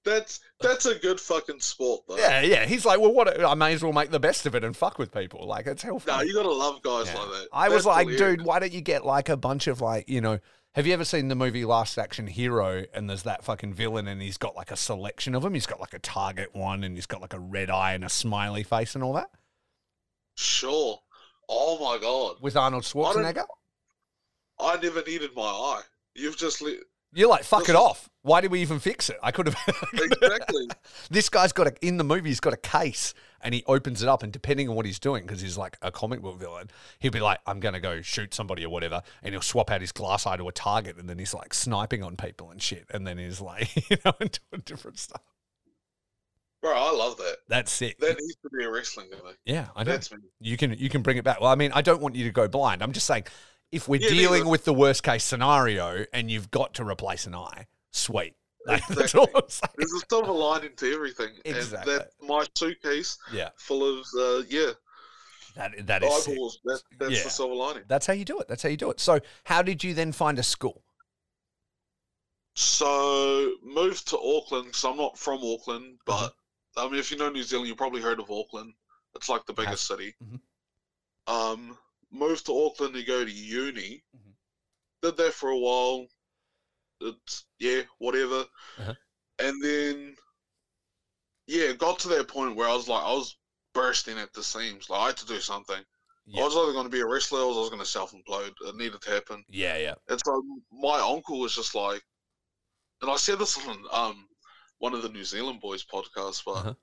That's 0.05 0.39
that's 0.61 0.85
a 0.85 0.95
good 0.95 1.19
fucking 1.19 1.59
sport 1.59 2.03
though. 2.07 2.17
Yeah, 2.17 2.41
yeah. 2.41 2.65
He's 2.65 2.85
like, 2.85 2.99
well, 2.99 3.11
what? 3.13 3.43
I 3.43 3.53
may 3.55 3.73
as 3.73 3.83
well 3.83 3.91
make 3.91 4.09
the 4.09 4.19
best 4.21 4.45
of 4.45 4.55
it 4.55 4.63
and 4.63 4.75
fuck 4.75 4.97
with 4.97 5.11
people. 5.11 5.45
Like 5.45 5.67
it's 5.67 5.81
hell 5.83 5.95
No, 6.07 6.13
fun. 6.13 6.27
you 6.27 6.33
gotta 6.33 6.49
love 6.51 6.81
guys 6.81 7.07
Yeah. 7.07 7.19
like 7.19 7.29
that. 7.29 7.47
I 7.51 7.69
was 7.69 7.85
like, 7.85 8.07
hilarious. 8.07 8.37
dude, 8.37 8.45
why 8.45 8.59
don't 8.59 8.71
you 8.71 8.79
get 8.81 9.05
like 9.05 9.27
a 9.27 9.35
bunch 9.35 9.67
of 9.67 9.81
like, 9.81 10.07
you 10.07 10.21
know, 10.21 10.39
have 10.75 10.87
you 10.87 10.93
ever 10.93 11.03
seen 11.03 11.27
the 11.27 11.35
movie 11.35 11.65
Last 11.65 11.97
Action 11.97 12.27
Hero? 12.27 12.85
And 12.93 13.09
there's 13.09 13.23
that 13.23 13.43
fucking 13.43 13.73
villain, 13.73 14.07
and 14.07 14.21
he's 14.21 14.37
got 14.37 14.55
like 14.55 14.71
a 14.71 14.77
selection 14.77 15.35
of 15.35 15.41
them. 15.43 15.53
He's 15.55 15.65
got 15.65 15.81
like 15.81 15.93
a 15.93 15.99
target 15.99 16.55
one, 16.55 16.83
and 16.85 16.95
he's 16.95 17.07
got 17.07 17.19
like 17.19 17.33
a 17.33 17.39
red 17.39 17.69
eye 17.69 17.93
and 17.93 18.05
a 18.05 18.09
smiley 18.09 18.63
face 18.63 18.95
and 18.95 19.03
all 19.03 19.13
that 19.13 19.29
Sure. 20.37 20.99
Oh 21.49 21.79
my 21.79 21.99
god. 21.99 22.35
with 22.41 22.55
Arnold 22.55 22.83
Schwarzenegger. 22.83 23.45
I 24.59 24.77
never 24.77 25.01
needed 25.03 25.31
my 25.35 25.43
eye. 25.43 25.81
You've 26.15 26.37
just 26.37 26.61
li- 26.61 26.79
You're 27.13 27.29
like, 27.29 27.43
fuck 27.43 27.69
it 27.69 27.75
off. 27.75 28.09
Why 28.21 28.41
did 28.41 28.51
we 28.51 28.61
even 28.61 28.79
fix 28.79 29.09
it? 29.09 29.17
I 29.23 29.31
could 29.31 29.47
have. 29.47 29.83
exactly. 29.93 30.67
this 31.09 31.29
guy's 31.29 31.53
got 31.53 31.67
a 31.67 31.73
in 31.85 31.97
the 31.97 32.03
movie. 32.03 32.29
He's 32.29 32.39
got 32.39 32.53
a 32.53 32.57
case, 32.57 33.13
and 33.41 33.53
he 33.53 33.63
opens 33.67 34.03
it 34.03 34.09
up, 34.09 34.23
and 34.23 34.33
depending 34.33 34.67
on 34.67 34.75
what 34.75 34.85
he's 34.85 34.99
doing, 34.99 35.25
because 35.25 35.41
he's 35.41 35.57
like 35.57 35.77
a 35.81 35.91
comic 35.91 36.21
book 36.21 36.37
villain, 36.39 36.69
he'll 36.99 37.11
be 37.11 37.19
like, 37.21 37.39
"I'm 37.47 37.59
gonna 37.59 37.79
go 37.79 38.01
shoot 38.01 38.33
somebody 38.33 38.65
or 38.65 38.69
whatever," 38.69 39.01
and 39.23 39.33
he'll 39.33 39.41
swap 39.41 39.71
out 39.71 39.81
his 39.81 39.91
glass 39.91 40.25
eye 40.27 40.37
to 40.37 40.47
a 40.49 40.51
target, 40.51 40.97
and 40.97 41.07
then 41.09 41.17
he's 41.19 41.33
like 41.33 41.53
sniping 41.53 42.03
on 42.03 42.17
people 42.17 42.51
and 42.51 42.61
shit, 42.61 42.85
and 42.91 43.07
then 43.07 43.17
he's 43.17 43.39
like, 43.39 43.89
you 43.89 43.97
know, 44.03 44.13
and 44.19 44.37
doing 44.51 44.63
different 44.65 44.99
stuff. 44.99 45.21
Bro, 46.61 46.73
I 46.75 46.91
love 46.91 47.17
that. 47.17 47.37
That's 47.47 47.81
it. 47.81 47.99
That 47.99 48.17
needs 48.19 48.35
to 48.41 48.49
be 48.57 48.63
a 48.65 48.71
wrestling 48.71 49.07
guy. 49.11 49.31
yeah, 49.45 49.67
I 49.75 49.83
know. 49.83 49.91
That's 49.91 50.11
me. 50.11 50.17
You 50.39 50.57
can 50.57 50.73
you 50.77 50.89
can 50.89 51.01
bring 51.01 51.17
it 51.17 51.23
back. 51.23 51.39
Well, 51.39 51.51
I 51.51 51.55
mean, 51.55 51.71
I 51.73 51.81
don't 51.81 52.01
want 52.01 52.15
you 52.15 52.23
to 52.25 52.31
go 52.31 52.47
blind. 52.47 52.81
I'm 52.81 52.91
just 52.93 53.05
saying, 53.05 53.25
if 53.71 53.87
we're 53.87 54.01
Yeah, 54.01 54.09
dealing 54.09 54.39
neither. 54.39 54.49
with 54.49 54.65
the 54.65 54.73
worst 54.73 55.03
case 55.03 55.23
scenario 55.23 56.05
and 56.13 56.31
you've 56.31 56.49
got 56.51 56.73
to 56.75 56.83
replace 56.83 57.27
an 57.27 57.35
eye, 57.35 57.67
sweet. 57.91 58.33
That's 58.65 58.89
Exactly. 58.89 59.19
all 59.21 59.29
I'm 59.35 59.49
saying. 59.49 59.71
There's 59.77 59.93
a 59.93 60.05
silver 60.09 60.31
lining 60.31 60.75
to 60.77 60.93
everything. 60.93 61.29
Exactly. 61.45 61.93
And 61.93 62.01
that 62.01 62.09
my 62.21 62.45
suitcase 62.57 63.17
Yeah, 63.31 63.49
full 63.57 63.99
of 63.99 64.05
uh, 64.19 64.43
yeah 64.49 64.71
that 65.55 65.87
that 65.87 66.03
is 66.03 66.27
eyeballs. 66.27 66.59
That, 66.65 66.81
that's 66.99 67.11
Yeah. 67.13 67.23
the 67.23 67.29
silver 67.29 67.55
lining. 67.55 67.83
That's 67.87 68.05
how 68.07 68.13
you 68.13 68.25
do 68.25 68.39
it. 68.39 68.47
That's 68.47 68.63
how 68.63 68.69
you 68.69 68.77
do 68.77 68.89
it. 68.91 68.99
So, 68.99 69.19
how 69.45 69.61
did 69.61 69.83
you 69.83 69.93
then 69.93 70.11
find 70.11 70.37
a 70.39 70.43
school? 70.43 70.83
So 72.55 73.53
moved 73.63 74.07
to 74.09 74.17
Auckland 74.19 74.65
because 74.65 74.83
I'm 74.83 74.97
not 74.97 75.17
from 75.17 75.39
Uh-huh. 75.39 75.53
Auckland, 75.53 75.99
but 76.05 76.33
I 76.77 76.87
mean, 76.87 76.99
if 76.99 77.11
you 77.11 77.17
know 77.17 77.29
New 77.29 77.43
Zealand, 77.43 77.67
you 77.67 77.75
probably 77.75 78.01
heard 78.01 78.19
of 78.19 78.29
Auckland. 78.31 78.73
It's 79.15 79.29
like 79.29 79.45
the 79.45 79.53
biggest 79.53 79.87
city. 79.87 80.15
Mhm. 80.23 80.39
Um, 81.27 81.77
moved 82.11 82.45
to 82.45 82.65
Auckland 82.65 82.93
to 82.93 83.03
go 83.03 83.25
to 83.25 83.31
uni. 83.31 84.03
Mhm. 84.15 84.33
Did 85.01 85.17
that 85.17 85.33
for 85.33 85.49
a 85.49 85.57
while. 85.57 86.07
It's 87.01 87.45
yeah, 87.59 87.83
whatever. 87.97 88.47
Uh-huh. 88.77 88.93
And 89.39 89.63
then 89.63 90.17
yeah, 91.47 91.71
got 91.73 91.99
to 91.99 92.07
that 92.09 92.27
point 92.27 92.55
where 92.55 92.67
I 92.67 92.73
was 92.75 92.87
like, 92.87 93.03
I 93.03 93.13
was 93.13 93.37
bursting 93.73 94.17
at 94.17 94.33
the 94.33 94.43
seams. 94.43 94.89
Like 94.89 94.99
I 94.99 95.07
had 95.07 95.17
to 95.17 95.25
do 95.25 95.39
something. 95.39 95.83
Yeah. 96.25 96.41
I 96.41 96.45
was 96.45 96.57
either 96.57 96.73
going 96.73 96.85
to 96.85 96.91
be 96.91 96.99
a 96.99 97.05
wrestler 97.05 97.39
or 97.39 97.53
I 97.53 97.57
was 97.59 97.69
going 97.69 97.79
to 97.79 97.85
self-implode. 97.85 98.53
It 98.61 98.75
needed 98.75 99.01
to 99.01 99.09
happen. 99.09 99.45
Yeah, 99.49 99.77
yeah. 99.77 99.95
And 100.09 100.19
so 100.25 100.43
my 100.73 100.99
uncle 100.99 101.39
was 101.39 101.55
just 101.55 101.73
like, 101.73 102.03
and 103.01 103.09
I 103.09 103.15
said 103.15 103.39
this 103.39 103.57
on 103.65 103.85
um 103.91 104.27
one 104.79 104.93
of 104.93 105.01
the 105.01 105.09
New 105.09 105.23
Zealand 105.23 105.59
boys 105.61 105.83
podcasts, 105.83 106.43
but 106.45 106.51
Uh-huh. 106.57 106.73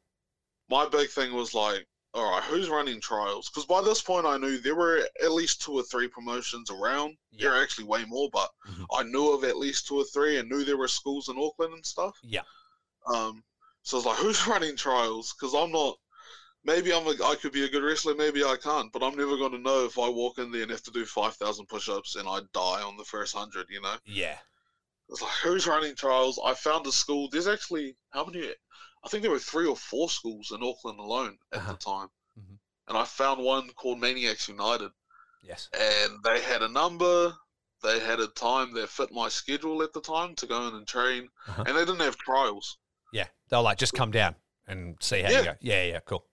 my 0.69 0.89
big 0.89 1.11
thing 1.11 1.33
was 1.35 1.55
like, 1.55 1.87
all 2.13 2.31
right, 2.31 2.45
who's 2.45 2.69
running 2.69 3.01
trials? 3.01 3.49
Because 3.49 3.67
by 3.67 3.81
this 3.83 4.01
point 4.01 4.25
I 4.27 4.37
knew 4.37 4.59
there 4.59 4.77
were 4.77 5.09
at 5.23 5.33
least 5.33 5.61
two 5.63 5.73
or 5.73 5.83
three 5.83 6.09
promotions 6.09 6.71
around. 6.71 7.17
There 7.33 7.53
are 7.53 7.63
actually 7.63 7.85
way 7.85 8.05
more, 8.05 8.29
but 8.33 8.51
Mhm. 8.67 8.87
I 8.93 9.03
knew 9.03 9.31
of 9.33 9.45
at 9.45 9.57
least 9.59 9.87
two 9.87 9.99
or 9.99 10.05
three, 10.05 10.39
and 10.39 10.49
knew 10.49 10.65
there 10.65 10.77
were 10.77 10.89
schools 10.89 11.29
in 11.29 11.39
Auckland 11.39 11.75
and 11.75 11.85
stuff. 11.87 12.17
Yeah. 12.23 12.43
Um, 13.07 13.45
so 13.83 13.97
I 13.97 13.99
was 13.99 14.07
like, 14.07 14.19
who's 14.25 14.47
running 14.47 14.77
trials? 14.77 15.33
Because 15.35 15.55
I'm 15.55 15.73
not. 15.73 15.97
Maybe 16.67 16.95
I'm 16.95 17.07
a, 17.07 17.11
I 17.25 17.35
could 17.37 17.53
be 17.53 17.65
a 17.65 17.69
good 17.69 17.83
wrestler, 17.83 18.15
maybe 18.15 18.43
I 18.43 18.57
can't, 18.57 18.91
but 18.91 19.03
I'm 19.03 19.17
never 19.17 19.37
going 19.37 19.53
to 19.53 19.59
know 19.59 19.85
if 19.85 19.99
I 19.99 20.09
walk 20.09 20.39
in 20.39 20.51
there 20.51 20.63
and 20.63 20.71
have 20.71 20.83
to 20.85 20.91
do 20.91 21.05
5,000 21.05 21.67
push 21.67 21.91
ups 21.91 22.15
and 22.17 22.27
I 22.27 22.41
die 22.55 22.81
on 22.83 22.97
the 22.97 23.05
first 23.05 23.35
100, 23.35 23.69
you 23.69 23.83
know? 23.83 23.99
Yeah. 24.07 24.39
It's 25.09 25.21
like, 25.23 25.33
who's 25.43 25.67
running 25.67 25.95
trials? 25.95 26.41
I 26.45 26.55
found 26.55 26.87
a 26.87 26.93
school. 26.93 27.29
There's 27.31 27.47
actually, 27.49 27.97
how 28.11 28.25
many? 28.25 28.49
I 29.05 29.09
think 29.09 29.23
there 29.23 29.31
were 29.31 29.39
three 29.39 29.67
or 29.67 29.77
four 29.77 30.09
schools 30.09 30.51
in 30.55 30.63
Auckland 30.63 30.99
alone 30.99 31.39
at 31.53 31.59
Uh-huh. 31.59 31.73
the 31.73 31.79
time. 31.79 32.09
Mhm. 32.39 32.59
And 32.89 32.97
I 32.99 33.05
found 33.05 33.43
one 33.43 33.69
called 33.75 34.01
Maniacs 34.01 34.49
United. 34.49 34.91
Yes. 35.43 35.69
And 35.75 36.23
they 36.23 36.41
had 36.41 36.63
a 36.63 36.69
number, 36.69 37.37
they 37.83 38.01
had 38.01 38.19
a 38.21 38.29
time 38.29 38.73
that 38.75 38.89
fit 38.89 39.13
my 39.13 39.29
schedule 39.29 39.83
at 39.83 39.93
the 39.93 40.01
time 40.01 40.35
to 40.37 40.47
go 40.47 40.67
in 40.69 40.75
and 40.75 40.89
train. 40.89 41.29
Uh-huh. 41.49 41.65
And 41.67 41.77
they 41.77 41.85
didn't 41.85 42.01
have 42.01 42.17
trials. 42.17 42.79
Yeah. 43.13 43.29
They'll 43.51 43.63
like 43.63 43.79
just 43.79 43.93
come 43.93 44.11
down 44.11 44.37
and 44.67 44.97
see 45.03 45.21
how 45.21 45.31
you 45.31 45.45
go. 45.45 45.55
Yeah, 45.61 45.85
yeah, 45.85 46.01
cool. 46.01 46.27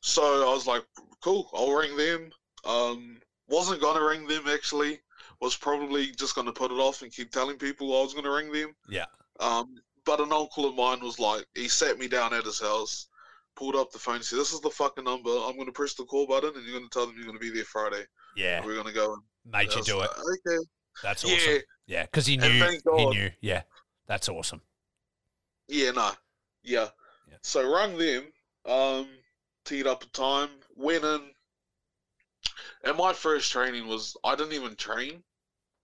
So 0.00 0.48
I 0.48 0.52
was 0.52 0.66
like, 0.66 0.84
cool, 1.22 1.48
I'll 1.54 1.72
ring 1.72 1.96
them. 1.96 2.32
Um, 2.64 3.20
wasn't 3.46 3.80
gonna 3.80 4.02
ring 4.04 4.26
them 4.26 4.48
actually. 4.48 5.00
Was 5.40 5.56
probably 5.56 6.10
just 6.12 6.34
gonna 6.34 6.52
put 6.52 6.72
it 6.72 6.74
off 6.74 7.02
and 7.02 7.12
keep 7.12 7.30
telling 7.30 7.56
people 7.56 7.96
I 7.96 8.02
was 8.02 8.14
gonna 8.14 8.30
ring 8.30 8.50
them. 8.50 8.74
Yeah. 8.88 9.06
Um, 9.40 9.76
but 10.04 10.20
an 10.20 10.32
uncle 10.32 10.66
of 10.66 10.74
mine 10.74 11.00
was 11.00 11.18
like, 11.18 11.46
he 11.54 11.68
sat 11.68 11.98
me 11.98 12.08
down 12.08 12.34
at 12.34 12.44
his 12.44 12.60
house, 12.60 13.06
pulled 13.54 13.76
up 13.76 13.92
the 13.92 13.98
phone, 13.98 14.22
said, 14.22 14.38
"This 14.38 14.52
is 14.52 14.60
the 14.60 14.70
fucking 14.70 15.04
number. 15.04 15.30
I'm 15.30 15.56
gonna 15.56 15.72
press 15.72 15.94
the 15.94 16.04
call 16.04 16.26
button, 16.26 16.52
and 16.56 16.64
you're 16.64 16.78
gonna 16.78 16.90
tell 16.90 17.06
them 17.06 17.14
you're 17.16 17.26
gonna 17.26 17.38
be 17.38 17.50
there 17.50 17.64
Friday. 17.64 18.04
Yeah. 18.36 18.64
We're 18.64 18.76
gonna 18.76 18.92
go." 18.92 19.14
And 19.14 19.22
Made 19.44 19.72
you 19.72 19.82
do 19.82 20.00
it. 20.00 20.10
Okay. 20.10 20.64
That's 21.02 21.24
awesome. 21.24 21.38
Yeah, 21.38 21.58
Yeah, 21.86 22.02
because 22.02 22.26
he 22.26 22.36
knew. 22.36 22.78
He 22.96 23.06
knew. 23.06 23.30
Yeah. 23.40 23.62
That's 24.06 24.28
awesome. 24.28 24.62
Yeah. 25.68 25.92
No. 25.92 26.10
Yeah. 26.62 26.88
Yeah. 27.28 27.36
So 27.42 27.70
rung 27.70 27.96
them. 27.96 28.32
Um, 28.64 29.08
teed 29.64 29.86
up 29.86 30.02
a 30.02 30.06
time. 30.06 30.50
Went 30.74 31.04
in. 31.04 31.30
And 32.84 32.96
my 32.96 33.12
first 33.12 33.50
training 33.52 33.86
was 33.88 34.16
I 34.24 34.34
didn't 34.36 34.52
even 34.52 34.76
train. 34.76 35.22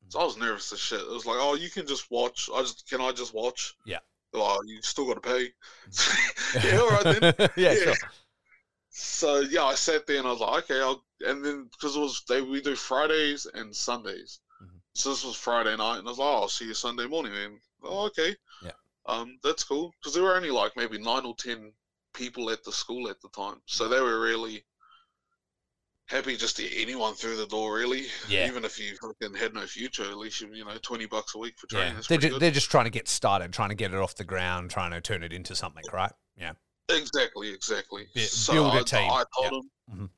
So 0.08 0.20
I 0.20 0.24
was 0.24 0.36
nervous 0.36 0.72
as 0.72 0.80
shit. 0.80 1.00
It 1.00 1.08
was 1.08 1.26
like, 1.26 1.38
oh, 1.40 1.54
you 1.54 1.70
can 1.70 1.86
just 1.86 2.10
watch. 2.10 2.48
I 2.54 2.60
just 2.62 2.88
can 2.88 3.00
I 3.00 3.10
just 3.12 3.34
watch? 3.34 3.74
Yeah. 3.86 3.98
Oh, 4.34 4.60
you 4.66 4.80
still 4.82 5.06
got 5.06 5.22
to 5.22 5.28
pay. 5.28 5.48
yeah, 6.64 6.78
all 6.78 6.90
right 6.90 7.04
then. 7.04 7.34
yeah, 7.56 7.72
Yeah. 7.72 7.74
sure. 7.84 7.94
So 8.90 9.40
yeah, 9.40 9.64
I 9.64 9.74
sat 9.74 10.06
there 10.06 10.18
and 10.18 10.26
I 10.26 10.30
was 10.30 10.40
like, 10.40 10.64
okay, 10.64 10.80
I'll. 10.80 11.04
And 11.20 11.44
then 11.44 11.68
because 11.72 11.96
it 11.96 12.00
was 12.00 12.22
they 12.28 12.42
we 12.42 12.60
do 12.60 12.76
Fridays 12.76 13.46
and 13.46 13.74
Sundays, 13.74 14.40
Mhm. 14.62 14.80
so 14.94 15.10
this 15.10 15.24
was 15.24 15.36
Friday 15.36 15.76
night, 15.76 15.98
and 15.98 16.06
I 16.06 16.10
was 16.10 16.18
like, 16.18 16.28
oh, 16.28 16.42
I'll 16.42 16.48
see 16.48 16.66
you 16.66 16.74
Sunday 16.74 17.06
morning, 17.06 17.32
man. 17.32 17.60
Oh, 17.82 18.06
okay. 18.06 18.36
Yeah. 18.62 18.72
Um, 19.06 19.38
that's 19.42 19.64
cool 19.64 19.92
because 19.98 20.14
there 20.14 20.22
were 20.22 20.36
only 20.36 20.50
like 20.50 20.72
maybe 20.76 20.98
nine 20.98 21.24
or 21.24 21.34
ten 21.36 21.72
people 22.12 22.50
at 22.50 22.62
the 22.64 22.72
school 22.72 23.08
at 23.08 23.20
the 23.20 23.28
time, 23.30 23.60
so 23.66 23.88
they 23.88 24.00
were 24.00 24.20
really 24.20 24.64
happy 26.06 26.36
just 26.36 26.56
to 26.56 26.62
get 26.62 26.72
anyone 26.76 27.14
through 27.14 27.36
the 27.36 27.46
door. 27.46 27.74
Really, 27.74 28.06
Yeah. 28.28 28.46
Even 28.46 28.64
if 28.64 28.78
you 28.78 28.96
fucking 29.00 29.34
had 29.36 29.54
no 29.54 29.66
future, 29.66 30.04
at 30.04 30.16
least 30.18 30.40
you 30.40 30.48
you 30.52 30.64
know 30.64 30.76
twenty 30.82 31.06
bucks 31.06 31.34
a 31.34 31.38
week 31.38 31.54
for 31.58 31.66
training. 31.66 31.94
Yeah. 31.94 32.02
They're, 32.08 32.18
ju- 32.18 32.38
they're 32.38 32.50
just 32.50 32.70
trying 32.70 32.84
to 32.84 32.90
get 32.90 33.08
started, 33.08 33.52
trying 33.52 33.70
to 33.70 33.74
get 33.74 33.92
it 33.92 33.98
off 33.98 34.14
the 34.14 34.24
ground, 34.24 34.70
trying 34.70 34.90
to 34.92 35.00
turn 35.00 35.22
it 35.22 35.32
into 35.32 35.54
something, 35.54 35.84
right? 35.92 36.12
Yeah. 36.36 36.52
Exactly, 36.90 37.50
exactly. 37.52 38.06
Bi- 38.14 38.20
so 38.22 38.52
build 38.52 38.74
a 38.74 38.84
team, 38.84 39.10
I 39.10 39.24
told 39.40 39.64
yeah. 39.88 39.94
him, 39.94 40.00
Mhm. 40.04 40.10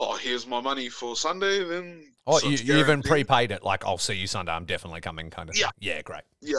"Oh, 0.00 0.16
here's 0.16 0.46
my 0.46 0.60
money 0.60 0.88
for 0.90 1.16
Sunday." 1.16 1.64
Then 1.64 2.08
Oh, 2.26 2.38
so 2.38 2.48
you, 2.48 2.58
you 2.58 2.76
even 2.78 3.02
prepaid 3.02 3.50
it, 3.50 3.64
like, 3.64 3.84
I'll 3.84 3.98
see 3.98 4.14
you 4.14 4.28
Sunday. 4.28 4.52
I'm 4.52 4.64
definitely 4.64 5.00
coming, 5.00 5.28
kind 5.30 5.48
of 5.48 5.56
Yeah. 5.56 5.64
thing. 5.66 5.72
Yeah, 5.80 6.02
great. 6.02 6.22
Yeah. 6.40 6.58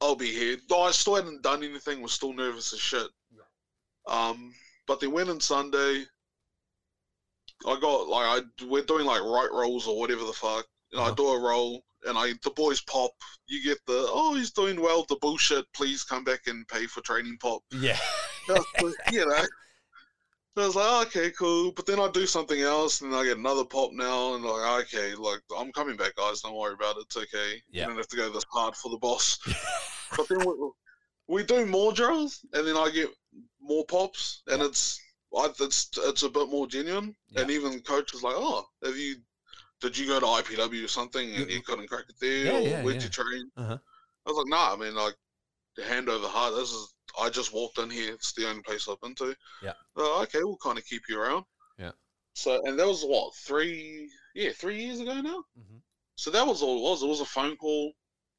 I'll 0.00 0.14
be 0.14 0.30
here. 0.30 0.56
Though 0.68 0.82
I 0.82 0.92
still 0.92 1.16
hadn't 1.16 1.42
done 1.42 1.64
anything, 1.64 2.00
was 2.00 2.12
still 2.12 2.32
nervous 2.32 2.72
as 2.72 2.78
shit. 2.80 3.08
Um, 4.06 4.54
but 4.86 5.00
they 5.00 5.06
went 5.08 5.28
on 5.30 5.40
Sunday. 5.40 6.04
I 7.66 7.78
got 7.80 8.08
like 8.08 8.42
I 8.42 8.64
we're 8.66 8.82
doing 8.82 9.04
like 9.06 9.20
right 9.22 9.48
rolls 9.52 9.86
or 9.86 9.98
whatever 9.98 10.24
the 10.24 10.32
fuck. 10.32 10.66
And 10.92 11.00
I 11.00 11.04
Uh-huh. 11.06 11.14
do 11.14 11.28
a 11.28 11.38
roll, 11.38 11.82
and 12.04 12.18
I 12.18 12.32
the 12.42 12.50
boys 12.50 12.80
pop. 12.82 13.12
You 13.46 13.62
get 13.62 13.78
the 13.86 14.06
oh 14.08 14.34
he's 14.34 14.50
doing 14.50 14.80
well. 14.80 15.04
The 15.08 15.16
bullshit. 15.16 15.66
Please 15.74 16.02
come 16.02 16.24
back 16.24 16.46
and 16.46 16.66
pay 16.68 16.86
for 16.86 17.00
training 17.02 17.36
pop. 17.40 17.62
Yeah. 17.70 17.98
you 19.12 19.26
know. 19.26 19.44
I 20.56 20.66
was 20.66 20.74
like, 20.74 20.84
oh, 20.88 21.02
okay, 21.02 21.30
cool. 21.38 21.72
But 21.72 21.86
then 21.86 22.00
I 22.00 22.10
do 22.10 22.26
something 22.26 22.60
else, 22.60 23.00
and 23.02 23.14
I 23.14 23.24
get 23.24 23.38
another 23.38 23.64
pop 23.64 23.92
now, 23.92 24.34
and 24.34 24.44
like, 24.44 24.82
okay, 24.86 25.14
like 25.14 25.40
I'm 25.56 25.72
coming 25.72 25.96
back, 25.96 26.16
guys. 26.16 26.40
Don't 26.40 26.56
worry 26.56 26.74
about 26.74 26.96
it. 26.96 27.02
It's 27.06 27.16
okay. 27.16 27.62
Yeah. 27.70 27.82
You 27.82 27.88
don't 27.88 27.96
have 27.96 28.08
to 28.08 28.16
go 28.16 28.30
this 28.30 28.44
hard 28.50 28.74
for 28.74 28.90
the 28.90 28.98
boss. 28.98 29.38
but 30.16 30.28
then 30.28 30.40
we, 30.44 30.54
we 31.28 31.42
do 31.44 31.64
more 31.66 31.92
drills, 31.92 32.40
and 32.52 32.66
then 32.66 32.76
I 32.76 32.90
get 32.92 33.08
more 33.60 33.84
pops, 33.86 34.42
and 34.48 34.60
it's 34.60 35.00
I, 35.36 35.48
it's 35.60 35.90
it's 35.96 36.22
a 36.22 36.28
bit 36.28 36.48
more 36.48 36.66
genuine. 36.66 37.14
Yeah. 37.28 37.42
And 37.42 37.50
even 37.50 37.72
the 37.72 37.80
coach 37.80 38.12
was 38.12 38.22
like, 38.22 38.34
oh, 38.36 38.64
have 38.84 38.96
you? 38.96 39.16
Did 39.80 39.96
you 39.96 40.06
go 40.06 40.20
to 40.20 40.26
IPW 40.26 40.84
or 40.84 40.88
something 40.88 41.34
and 41.36 41.50
you 41.50 41.62
couldn't 41.62 41.88
crack 41.88 42.04
it 42.08 42.16
there, 42.20 42.44
Yeah, 42.52 42.58
or 42.58 42.60
yeah, 42.60 42.82
where'd 42.84 43.02
you 43.02 43.08
train? 43.08 43.50
Uh-huh. 43.56 43.78
I 44.26 44.30
was 44.30 44.36
like, 44.36 44.48
nah. 44.48 44.74
I 44.74 44.76
mean, 44.76 44.94
like, 44.94 45.14
hand 45.82 46.10
over 46.10 46.28
heart. 46.28 46.54
This 46.54 46.70
is 46.70 46.92
I 47.18 47.30
just 47.30 47.54
walked 47.54 47.78
in 47.78 47.88
here. 47.88 48.12
It's 48.12 48.32
the 48.34 48.46
only 48.48 48.62
place 48.62 48.88
I've 48.88 49.00
been 49.00 49.14
to. 49.16 49.34
Yeah. 49.62 49.72
Oh, 49.96 50.22
okay, 50.24 50.42
we'll 50.42 50.58
kind 50.58 50.76
of 50.78 50.84
keep 50.84 51.02
you 51.08 51.18
around. 51.18 51.44
Yeah. 51.78 51.92
So, 52.34 52.60
and 52.66 52.78
that 52.78 52.86
was 52.86 53.02
what 53.04 53.34
three? 53.36 54.10
Yeah, 54.34 54.50
three 54.52 54.84
years 54.84 55.00
ago 55.00 55.20
now. 55.20 55.44
Mhm. 55.58 55.80
So 56.16 56.30
that 56.30 56.46
was 56.46 56.62
all 56.62 56.78
it 56.78 56.82
was. 56.82 57.02
It 57.02 57.08
was 57.08 57.20
a 57.20 57.24
phone 57.24 57.56
call. 57.56 57.92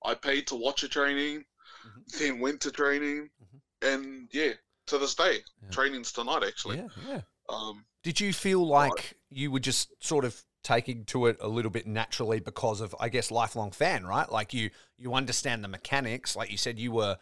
I 0.06 0.14
paid 0.14 0.48
to 0.48 0.56
watch 0.56 0.84
a 0.84 0.88
training, 0.88 1.44
Mhm. 1.86 2.20
then 2.20 2.40
went 2.40 2.62
to 2.62 2.72
training, 2.72 3.30
Mhm. 3.44 3.62
and 3.82 4.30
yeah, 4.32 4.54
to 4.92 4.98
this 5.00 5.16
day, 5.16 5.40
Yeah. 5.64 5.70
training's 5.72 6.12
tonight 6.12 6.44
actually. 6.46 6.78
Yeah, 6.78 6.88
yeah. 7.08 7.22
Um, 7.50 7.86
Did 8.04 8.20
you 8.20 8.34
feel 8.34 8.66
like 8.66 9.18
you 9.30 9.52
were 9.52 9.60
just 9.60 9.90
sort 10.04 10.26
of 10.26 10.44
taking 10.64 11.06
to 11.06 11.26
it 11.26 11.38
a 11.42 11.48
little 11.48 11.72
bit 11.72 11.88
naturally 11.88 12.40
because 12.40 12.82
of, 12.82 12.96
I 13.00 13.10
guess, 13.10 13.32
lifelong 13.32 13.72
fan, 13.72 14.06
right? 14.06 14.32
Like 14.32 14.54
you, 14.54 14.70
you 14.98 15.14
understand 15.14 15.64
the 15.64 15.68
mechanics. 15.68 16.36
Like 16.36 16.52
you 16.52 16.58
said, 16.58 16.80
you 16.80 16.92
were 16.92 17.18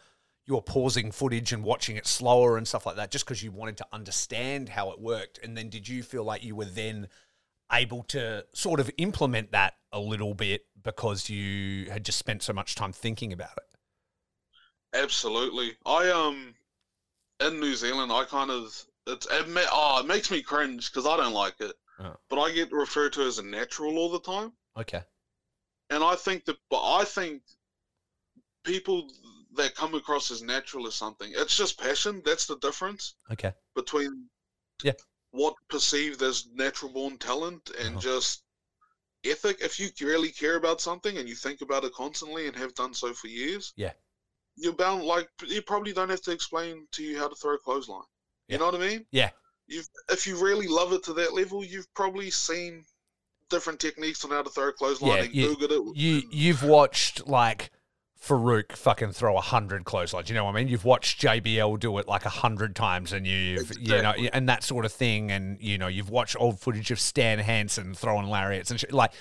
you 0.46 0.54
were 0.54 0.62
pausing 0.62 1.12
footage 1.12 1.52
and 1.52 1.62
watching 1.62 1.96
it 1.96 2.06
slower 2.06 2.56
and 2.56 2.66
stuff 2.66 2.86
like 2.86 2.96
that, 2.96 3.10
just 3.10 3.24
because 3.24 3.42
you 3.42 3.52
wanted 3.52 3.76
to 3.76 3.86
understand 3.92 4.68
how 4.70 4.90
it 4.90 4.98
worked. 5.00 5.38
And 5.42 5.56
then, 5.56 5.68
did 5.68 5.86
you 5.88 6.02
feel 6.02 6.24
like 6.24 6.42
you 6.42 6.56
were 6.56 6.64
then 6.64 7.08
able 7.72 8.02
to 8.04 8.44
sort 8.54 8.80
of 8.80 8.90
implement 8.98 9.52
that 9.52 9.74
a 9.92 10.00
little 10.00 10.34
bit 10.34 10.66
because 10.82 11.30
you 11.30 11.90
had 11.90 12.04
just 12.04 12.18
spent 12.18 12.42
so 12.42 12.52
much 12.52 12.74
time 12.74 12.92
thinking 12.92 13.32
about 13.32 13.56
it? 13.58 13.64
absolutely. 14.94 15.76
I 15.86 16.10
um, 16.10 16.54
in 17.40 17.60
New 17.60 17.74
Zealand, 17.74 18.12
I 18.12 18.24
kind 18.24 18.50
of 18.50 18.84
it's 19.06 19.26
it, 19.30 19.48
ma- 19.48 19.60
oh, 19.72 20.00
it 20.00 20.06
makes 20.06 20.30
me 20.30 20.42
cringe 20.42 20.90
because 20.90 21.06
I 21.06 21.16
don't 21.16 21.32
like 21.32 21.54
it. 21.60 21.74
Oh. 21.98 22.14
But 22.28 22.38
I 22.40 22.50
get 22.52 22.70
referred 22.72 23.12
to 23.14 23.22
as 23.22 23.38
a 23.38 23.42
natural 23.42 23.98
all 23.98 24.10
the 24.10 24.20
time. 24.20 24.52
Okay. 24.78 25.02
and 25.90 26.04
I 26.04 26.14
think 26.14 26.44
that, 26.44 26.56
but 26.70 26.80
I 26.82 27.04
think 27.04 27.42
people 28.64 29.10
that 29.56 29.74
come 29.74 29.94
across 29.94 30.30
as 30.30 30.42
natural 30.42 30.86
or 30.86 30.90
something, 30.92 31.32
it's 31.34 31.56
just 31.56 31.78
passion. 31.78 32.22
That's 32.24 32.46
the 32.46 32.56
difference 32.58 33.14
Okay. 33.32 33.52
between 33.74 34.28
Yeah. 34.82 34.92
what 35.32 35.54
perceived 35.68 36.22
as 36.22 36.46
natural 36.46 36.92
born 36.92 37.18
talent 37.18 37.70
and 37.78 37.96
Uh-huh. 37.96 38.00
just 38.00 38.42
ethic. 39.24 39.60
If 39.60 39.80
you 39.80 39.90
really 40.00 40.30
care 40.30 40.54
about 40.56 40.80
something 40.80 41.18
and 41.18 41.28
you 41.28 41.34
think 41.34 41.60
about 41.60 41.84
it 41.84 41.92
constantly 41.92 42.46
and 42.46 42.56
have 42.56 42.74
done 42.74 42.94
so 42.94 43.12
for 43.12 43.26
years, 43.26 43.72
Yeah. 43.76 43.92
You're 44.60 44.74
bound. 44.74 45.04
Like 45.04 45.28
you 45.46 45.62
probably 45.62 45.92
don't 45.92 46.10
have 46.10 46.22
to 46.22 46.32
explain 46.32 46.86
to 46.92 47.02
you 47.02 47.18
how 47.18 47.28
to 47.28 47.34
throw 47.34 47.54
a 47.54 47.58
clothesline. 47.58 48.02
Yeah. 48.48 48.54
You 48.54 48.58
know 48.60 48.66
what 48.66 48.74
I 48.74 48.78
mean? 48.78 49.06
Yeah. 49.10 49.30
You've 49.66 49.88
if 50.10 50.26
you 50.26 50.42
really 50.42 50.66
love 50.68 50.92
it 50.92 51.02
to 51.04 51.12
that 51.14 51.34
level, 51.34 51.64
you've 51.64 51.92
probably 51.94 52.30
seen 52.30 52.84
different 53.48 53.80
techniques 53.80 54.24
on 54.24 54.30
how 54.30 54.42
to 54.42 54.50
throw 54.50 54.68
a 54.68 54.72
clothesline 54.72 55.16
Yeah, 55.16 55.22
and 55.24 55.34
you- 55.34 55.56
Googled 55.56 55.90
it. 55.92 55.96
you 55.96 56.22
you've 56.30 56.62
watched 56.62 57.26
like 57.26 57.70
Faarooq 58.22 58.72
fucking 58.72 59.12
throw 59.12 59.36
a 59.38 59.40
hundred 59.40 59.84
clotheslines. 59.84 60.28
You 60.28 60.34
know 60.34 60.44
what 60.44 60.54
I 60.54 60.58
mean? 60.58 60.68
You've 60.68 60.84
watched 60.84 61.22
JBL 61.22 61.78
do 61.80 61.96
it 61.98 62.06
like 62.06 62.26
a 62.26 62.30
hundred 62.30 62.76
times, 62.76 63.12
and 63.12 63.26
you've 63.26 63.72
you 63.80 64.02
know 64.02 64.12
and 64.32 64.46
that 64.48 64.62
sort 64.62 64.84
of 64.84 64.92
thing. 64.92 65.30
And 65.30 65.58
you 65.60 65.78
know 65.78 65.86
you've 65.86 66.10
watched 66.10 66.36
old 66.38 66.60
footage 66.60 66.90
of 66.90 67.00
Stan 67.00 67.38
Hansen 67.38 67.94
throwing 67.94 68.26
lariats 68.26 68.70
and 68.70 68.78
shit, 68.78 68.92
like, 68.92 69.12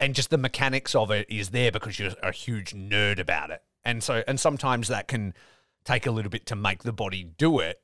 and 0.00 0.12
just 0.14 0.30
the 0.30 0.38
mechanics 0.38 0.94
of 0.96 1.12
it 1.12 1.26
is 1.30 1.50
there 1.50 1.70
because 1.70 2.00
you're 2.00 2.14
a 2.22 2.32
huge 2.32 2.72
nerd 2.72 3.20
about 3.20 3.50
it. 3.50 3.62
And 3.84 4.02
so 4.02 4.22
and 4.26 4.38
sometimes 4.38 4.88
that 4.88 5.08
can 5.08 5.34
take 5.84 6.06
a 6.06 6.10
little 6.10 6.30
bit 6.30 6.46
to 6.46 6.56
make 6.56 6.82
the 6.84 6.92
body 6.92 7.24
do 7.24 7.58
it, 7.58 7.82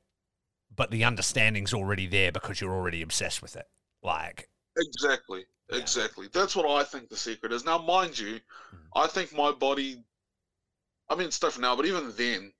but 0.75 0.91
the 0.91 1.03
understanding's 1.03 1.73
already 1.73 2.07
there 2.07 2.31
because 2.31 2.61
you're 2.61 2.73
already 2.73 3.01
obsessed 3.01 3.41
with 3.41 3.55
it. 3.55 3.67
Like, 4.01 4.49
Exactly. 4.77 5.45
Yeah. 5.69 5.77
Exactly. 5.79 6.27
That's 6.31 6.55
what 6.55 6.65
I 6.65 6.83
think 6.83 7.09
the 7.09 7.17
secret 7.17 7.51
is. 7.51 7.65
Now, 7.65 7.77
mind 7.77 8.17
you, 8.17 8.39
Mm. 8.73 8.79
I 8.95 9.07
think 9.07 9.33
my 9.33 9.51
body, 9.51 10.01
I 11.09 11.15
mean, 11.15 11.27
it's 11.27 11.39
different 11.39 11.61
now, 11.63 11.75
but 11.75 11.85
even 11.85 12.13
then, 12.15 12.53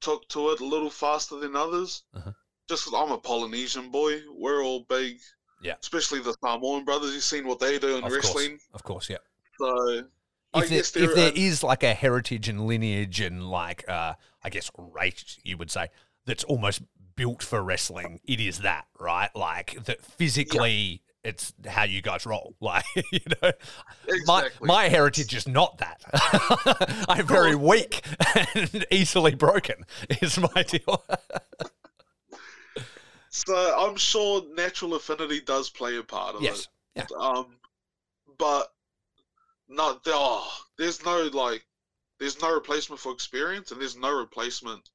took 0.00 0.28
to 0.28 0.50
it 0.50 0.60
a 0.60 0.64
little 0.64 0.90
faster 0.90 1.36
than 1.36 1.56
others. 1.56 2.02
Uh-huh. 2.14 2.32
Just 2.68 2.84
'cause 2.84 2.94
I'm 2.94 3.12
a 3.12 3.18
Polynesian 3.18 3.90
boy. 3.90 4.22
We're 4.28 4.62
all 4.62 4.80
big. 4.80 5.18
Yeah. 5.62 5.76
Especially 5.80 6.20
the 6.20 6.36
Samoan 6.44 6.84
brothers. 6.84 7.14
You've 7.14 7.24
seen 7.24 7.46
what 7.46 7.58
they 7.60 7.78
do 7.78 7.96
in 7.96 8.04
of 8.04 8.12
wrestling. 8.12 8.50
course, 8.58 8.68
of 8.74 8.82
course, 8.82 9.08
yeah. 9.10 9.18
So, 9.58 10.06
if 10.58 10.92
there, 10.92 11.04
if 11.04 11.14
there- 11.14 11.32
is 11.34 11.62
like 11.62 11.82
a 11.82 11.94
heritage 11.94 12.48
and 12.48 12.66
lineage 12.66 13.20
and 13.20 13.48
like 13.48 13.88
uh, 13.88 14.14
I 14.42 14.50
guess 14.50 14.70
race, 14.76 15.38
you 15.44 15.56
would 15.56 15.70
say 15.70 15.88
that's 16.24 16.44
almost 16.44 16.82
built 17.16 17.42
for 17.42 17.62
wrestling. 17.62 18.20
It 18.24 18.40
is 18.40 18.58
that, 18.60 18.86
right? 18.98 19.30
Like 19.34 19.84
that 19.84 20.04
physically, 20.04 21.02
it's 21.24 21.52
how 21.66 21.84
you 21.84 22.02
guys 22.02 22.26
roll. 22.26 22.54
Like 22.60 22.84
you 22.94 23.20
know, 23.42 23.52
my 24.26 24.40
Exactly. 24.42 24.66
my 24.66 24.88
heritage 24.88 25.34
is 25.34 25.48
not 25.48 25.78
that. 25.78 26.00
I'm 27.08 27.26
very 27.26 27.54
weak 27.54 28.04
and 28.54 28.86
easily 28.90 29.34
broken. 29.34 29.84
Is 30.20 30.38
my 30.38 30.62
deal. 30.62 31.04
So 33.28 33.54
I'm 33.54 33.96
sure 33.96 34.44
natural 34.54 34.94
affinity 34.94 35.40
does 35.40 35.68
play 35.68 35.98
a 35.98 36.02
part 36.02 36.36
of 36.36 36.42
yes. 36.42 36.68
it. 36.94 37.12
Um, 37.12 37.58
but 38.38 38.72
no, 39.68 39.98
there, 40.04 40.14
oh, 40.16 40.50
there's 40.78 41.04
no 41.04 41.28
like, 41.32 41.64
there's 42.18 42.40
no 42.40 42.54
replacement 42.54 43.00
for 43.00 43.12
experience, 43.12 43.70
and 43.70 43.80
there's 43.80 43.96
no 43.96 44.16
replacement 44.16 44.88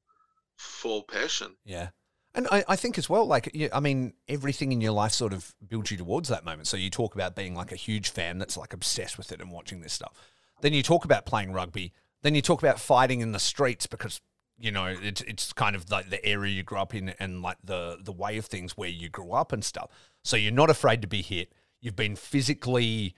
for 0.58 1.04
passion. 1.04 1.56
Yeah. 1.66 1.90
And 2.34 2.48
I, 2.50 2.64
I 2.68 2.76
think 2.78 2.98
as 2.98 3.10
well, 3.10 3.26
like, 3.26 3.56
I 3.74 3.80
mean, 3.82 4.14
everything 4.28 4.72
in 4.72 4.80
your 4.80 4.94
life 4.94 5.12
sort 5.12 5.34
of 5.34 5.54
builds 5.68 5.92
you 5.92 5.98
towards 5.98 6.30
that 6.30 6.46
moment. 6.46 6.68
So 6.68 6.78
you 6.78 6.90
talk 6.90 7.14
about 7.14 7.36
being 7.36 7.56
like 7.56 7.74
a 7.74 7.76
huge 7.76 8.10
fan 8.10 8.38
that's 8.38 8.56
like 8.56 8.74
obsessed 8.74 9.18
with 9.18 9.34
it 9.34 9.42
and 9.42 9.52
watching 9.52 9.82
this 9.82 9.92
stuff. 9.92 10.14
Then 10.62 10.72
you 10.72 10.82
talk 10.82 11.04
about 11.04 11.26
playing 11.26 11.52
rugby. 11.52 11.92
Then 12.22 12.34
you 12.34 12.42
talk 12.42 12.62
about 12.62 12.80
fighting 12.80 13.20
in 13.20 13.34
the 13.34 13.40
streets 13.40 13.86
because, 13.86 14.22
you 14.58 14.72
know, 14.72 14.86
it's, 14.86 15.22
it's 15.22 15.52
kind 15.52 15.76
of 15.76 15.92
like 15.92 16.10
the 16.10 16.24
area 16.24 16.54
you 16.54 16.64
grew 16.64 16.78
up 16.78 16.96
in 16.96 17.10
and 17.20 17.42
like 17.42 17.58
the, 17.64 17.98
the 18.02 18.14
way 18.14 18.38
of 18.38 18.46
things 18.46 18.78
where 18.78 18.88
you 18.88 19.10
grew 19.10 19.34
up 19.34 19.52
and 19.52 19.66
stuff. 19.66 19.90
So 20.24 20.38
you're 20.38 20.54
not 20.54 20.70
afraid 20.70 21.02
to 21.02 21.10
be 21.10 21.22
hit. 21.22 21.52
You've 21.82 21.98
been 21.98 22.16
physically 22.16 23.16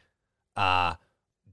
uh, 0.56 0.96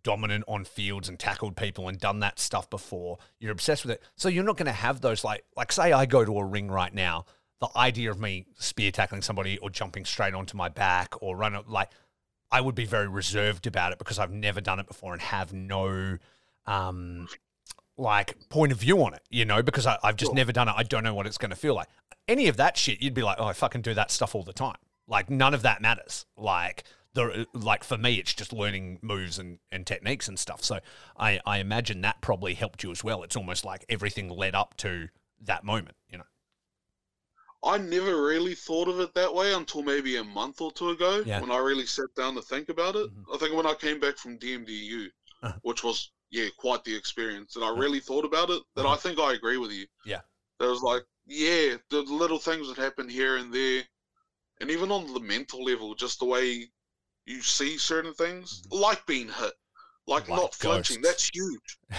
dominant 0.02 0.44
on 0.48 0.64
fields 0.64 1.08
and 1.08 1.18
tackled 1.18 1.56
people 1.56 1.88
and 1.88 1.98
done 1.98 2.20
that 2.20 2.38
stuff 2.38 2.68
before. 2.70 3.18
You're 3.38 3.52
obsessed 3.52 3.84
with 3.84 3.92
it. 3.92 4.02
So 4.16 4.28
you're 4.28 4.44
not 4.44 4.56
going 4.56 4.66
to 4.66 4.72
have 4.72 5.00
those 5.00 5.24
like 5.24 5.44
like 5.56 5.72
say 5.72 5.92
I 5.92 6.06
go 6.06 6.24
to 6.24 6.38
a 6.38 6.44
ring 6.44 6.70
right 6.70 6.92
now, 6.92 7.26
the 7.60 7.68
idea 7.76 8.10
of 8.10 8.18
me 8.18 8.46
spear 8.58 8.90
tackling 8.90 9.22
somebody 9.22 9.58
or 9.58 9.70
jumping 9.70 10.04
straight 10.04 10.34
onto 10.34 10.56
my 10.56 10.68
back 10.68 11.14
or 11.22 11.36
run 11.36 11.56
like 11.68 11.90
I 12.52 12.60
would 12.60 12.74
be 12.74 12.84
very 12.86 13.08
reserved 13.08 13.66
about 13.66 13.92
it 13.92 13.98
because 13.98 14.18
I've 14.18 14.32
never 14.32 14.60
done 14.60 14.80
it 14.80 14.86
before 14.86 15.12
and 15.12 15.22
have 15.22 15.52
no 15.52 16.18
um 16.66 17.28
like 17.96 18.36
point 18.48 18.72
of 18.72 18.78
view 18.78 19.02
on 19.04 19.14
it, 19.14 19.22
you 19.28 19.44
know, 19.44 19.62
because 19.62 19.86
I, 19.86 19.98
I've 20.02 20.16
just 20.16 20.30
Sure. 20.30 20.34
never 20.36 20.52
done 20.52 20.68
it. 20.68 20.74
I 20.76 20.82
don't 20.82 21.04
know 21.04 21.14
what 21.14 21.26
it's 21.26 21.38
going 21.38 21.50
to 21.50 21.56
feel 21.56 21.74
like. 21.74 21.88
Any 22.26 22.48
of 22.48 22.56
that 22.56 22.76
shit, 22.76 23.02
you'd 23.02 23.14
be 23.14 23.22
like, 23.22 23.36
oh, 23.38 23.44
I 23.44 23.52
fucking 23.52 23.82
do 23.82 23.92
that 23.94 24.10
stuff 24.10 24.34
all 24.34 24.42
the 24.42 24.52
time. 24.52 24.76
Like 25.06 25.28
none 25.28 25.52
of 25.54 25.62
that 25.62 25.82
matters. 25.82 26.24
Like 26.36 26.84
the 27.14 27.46
like 27.54 27.84
for 27.84 27.98
me, 27.98 28.14
it's 28.16 28.34
just 28.34 28.52
learning 28.52 28.98
moves 29.02 29.38
and, 29.38 29.58
and 29.72 29.86
techniques 29.86 30.28
and 30.28 30.38
stuff. 30.38 30.62
So 30.64 30.80
I 31.18 31.40
I 31.46 31.58
imagine 31.58 32.00
that 32.02 32.20
probably 32.20 32.54
helped 32.54 32.82
you 32.82 32.90
as 32.90 33.02
well. 33.04 33.22
It's 33.22 33.36
almost 33.36 33.64
like 33.64 33.84
everything 33.88 34.28
led 34.28 34.54
up 34.54 34.76
to 34.78 35.08
that 35.42 35.64
moment, 35.64 35.96
you 36.08 36.18
know. 36.18 36.24
I 37.62 37.78
never 37.78 38.22
really 38.22 38.54
thought 38.54 38.88
of 38.88 39.00
it 39.00 39.14
that 39.14 39.34
way 39.34 39.52
until 39.54 39.82
maybe 39.82 40.16
a 40.16 40.24
month 40.24 40.60
or 40.60 40.72
two 40.72 40.90
ago 40.90 41.24
Yeah. 41.24 41.40
when 41.40 41.50
I 41.50 41.56
really 41.58 41.86
sat 41.86 42.14
down 42.14 42.34
to 42.34 42.42
think 42.42 42.68
about 42.68 42.96
it. 42.96 43.10
Mhm. 43.10 43.34
I 43.34 43.38
think 43.38 43.54
when 43.54 43.66
I 43.66 43.74
came 43.74 43.98
back 44.00 44.16
from 44.18 44.38
DMDU, 44.38 45.10
Uh-huh. 45.42 45.58
which 45.62 45.82
was 45.82 46.10
yeah 46.30 46.48
quite 46.58 46.84
the 46.84 46.94
experience, 46.94 47.56
and 47.56 47.64
I 47.64 47.68
Uh-huh. 47.68 47.80
really 47.80 48.00
thought 48.00 48.24
about 48.26 48.50
it. 48.50 48.62
That 48.76 48.84
Uh-huh. 48.84 48.94
I 48.94 48.96
think 48.98 49.18
I 49.18 49.32
agree 49.32 49.56
with 49.56 49.72
you. 49.72 49.86
Yeah. 50.04 50.20
That 50.58 50.68
was 50.68 50.82
like 50.82 51.04
yeah, 51.26 51.76
the 51.90 52.02
little 52.02 52.38
things 52.38 52.68
that 52.68 52.76
happen 52.76 53.08
here 53.08 53.36
and 53.36 53.52
there, 53.54 53.86
and 54.60 54.70
even 54.70 54.92
on 54.92 55.12
the 55.14 55.20
mental 55.20 55.64
level, 55.64 55.94
just 55.94 56.18
the 56.20 56.26
way 56.26 56.70
you 57.26 57.42
see 57.42 57.78
certain 57.78 58.14
things, 58.14 58.62
mm. 58.70 58.80
like 58.80 59.04
being 59.06 59.28
hit, 59.28 59.52
like. 60.06 60.28
Like 60.28 60.40
not 60.40 60.54
flinching. 60.54 61.02
ghosts. 61.02 61.08
That's 61.08 61.30
huge. 61.32 61.78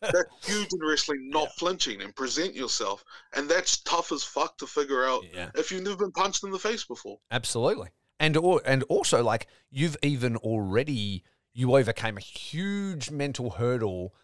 That's 0.00 0.46
huge 0.46 0.72
in 0.72 0.80
wrestling, 0.80 1.28
not 1.30 1.48
flinching 1.58 2.02
and 2.02 2.14
present 2.14 2.54
yourself. 2.54 3.04
And 3.34 3.48
that's 3.48 3.80
tough 3.82 4.12
as 4.12 4.22
fuck 4.22 4.56
to 4.58 4.66
figure 4.66 5.04
out 5.04 5.24
yeah. 5.34 5.50
if 5.56 5.72
you've 5.72 5.82
never 5.82 5.96
been 5.96 6.12
punched 6.12 6.44
in 6.44 6.50
the 6.50 6.58
face 6.58 6.84
before. 6.84 7.18
Absolutely. 7.30 7.88
And 8.20 8.36
or, 8.36 8.60
and 8.64 8.84
also 8.84 9.22
like 9.22 9.48
you've 9.70 9.96
even 10.02 10.36
already 10.36 11.24
you 11.52 11.76
overcame 11.76 12.16
a 12.16 12.20
huge 12.20 13.10
mental 13.10 13.50
hurdle 13.50 14.14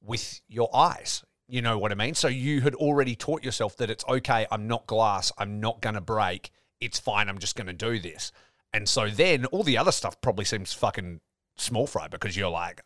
with 0.00 0.40
your 0.48 0.74
eyes. 0.74 1.24
You 1.48 1.62
know 1.62 1.78
what 1.78 1.92
I 1.92 1.96
mean? 1.96 2.14
So 2.14 2.28
you 2.28 2.60
had 2.60 2.74
already 2.74 3.14
taught 3.16 3.44
yourself 3.44 3.76
that 3.76 3.90
it's 3.90 4.04
okay, 4.08 4.46
I'm 4.50 4.68
not 4.68 4.86
glass, 4.86 5.32
I'm 5.38 5.60
not 5.60 5.80
going 5.80 5.94
to 5.94 6.00
break. 6.00 6.50
it's 6.80 6.98
fine. 6.98 7.28
I'm 7.28 7.38
just 7.38 7.56
going 7.56 7.68
to 7.68 7.72
do 7.72 7.98
this. 7.98 8.32
And 8.76 8.86
so 8.86 9.08
then 9.08 9.46
all 9.46 9.62
the 9.62 9.78
other 9.78 9.90
stuff 9.90 10.20
probably 10.20 10.44
seems 10.44 10.74
fucking 10.74 11.20
small 11.56 11.86
fry 11.86 12.08
because 12.08 12.36
you're 12.36 12.50
like, 12.50 12.82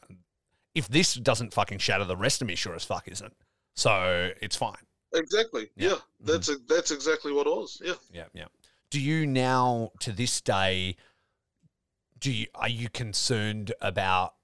if 0.72 0.86
this 0.86 1.14
doesn't 1.14 1.52
fucking 1.52 1.78
shatter 1.78 2.04
the 2.04 2.16
rest 2.16 2.40
of 2.40 2.46
me, 2.46 2.54
sure 2.54 2.76
as 2.76 2.84
fuck 2.84 3.08
isn't. 3.08 3.34
So 3.74 4.30
it's 4.40 4.54
fine. 4.54 4.86
Exactly. 5.12 5.68
Yeah. 5.74 5.88
Yeah, 5.88 5.96
that's 6.20 6.48
a, 6.48 6.58
that's 6.68 6.92
exactly 6.92 7.32
what 7.32 7.48
it 7.48 7.50
was. 7.50 7.82
Yeah. 7.84 7.94
Yeah, 8.12 8.26
yeah. 8.32 8.44
Do 8.90 9.00
you 9.00 9.26
now, 9.26 9.90
to 9.98 10.12
this 10.12 10.40
day, 10.40 10.94
do 12.20 12.30
you 12.30 12.46
are 12.54 12.68
you 12.68 12.88
concerned 12.88 13.72
about 13.80 14.34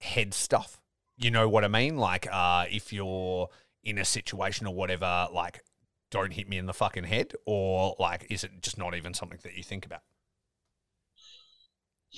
head 0.00 0.34
stuff? 0.34 0.80
You 1.16 1.32
know 1.32 1.48
what 1.48 1.64
I 1.64 1.68
mean? 1.68 1.96
Like, 1.96 2.28
uh, 2.30 2.66
if 2.70 2.92
you're 2.92 3.48
in 3.82 3.98
a 3.98 4.04
situation 4.04 4.68
or 4.68 4.74
whatever, 4.74 5.26
like, 5.32 5.64
don't 6.12 6.32
hit 6.32 6.48
me 6.48 6.58
in 6.58 6.66
the 6.66 6.72
fucking 6.72 7.04
head, 7.04 7.32
or 7.44 7.96
like, 7.98 8.28
is 8.30 8.44
it 8.44 8.62
just 8.62 8.78
not 8.78 8.94
even 8.94 9.14
something 9.14 9.40
that 9.42 9.56
you 9.56 9.64
think 9.64 9.84
about? 9.84 10.02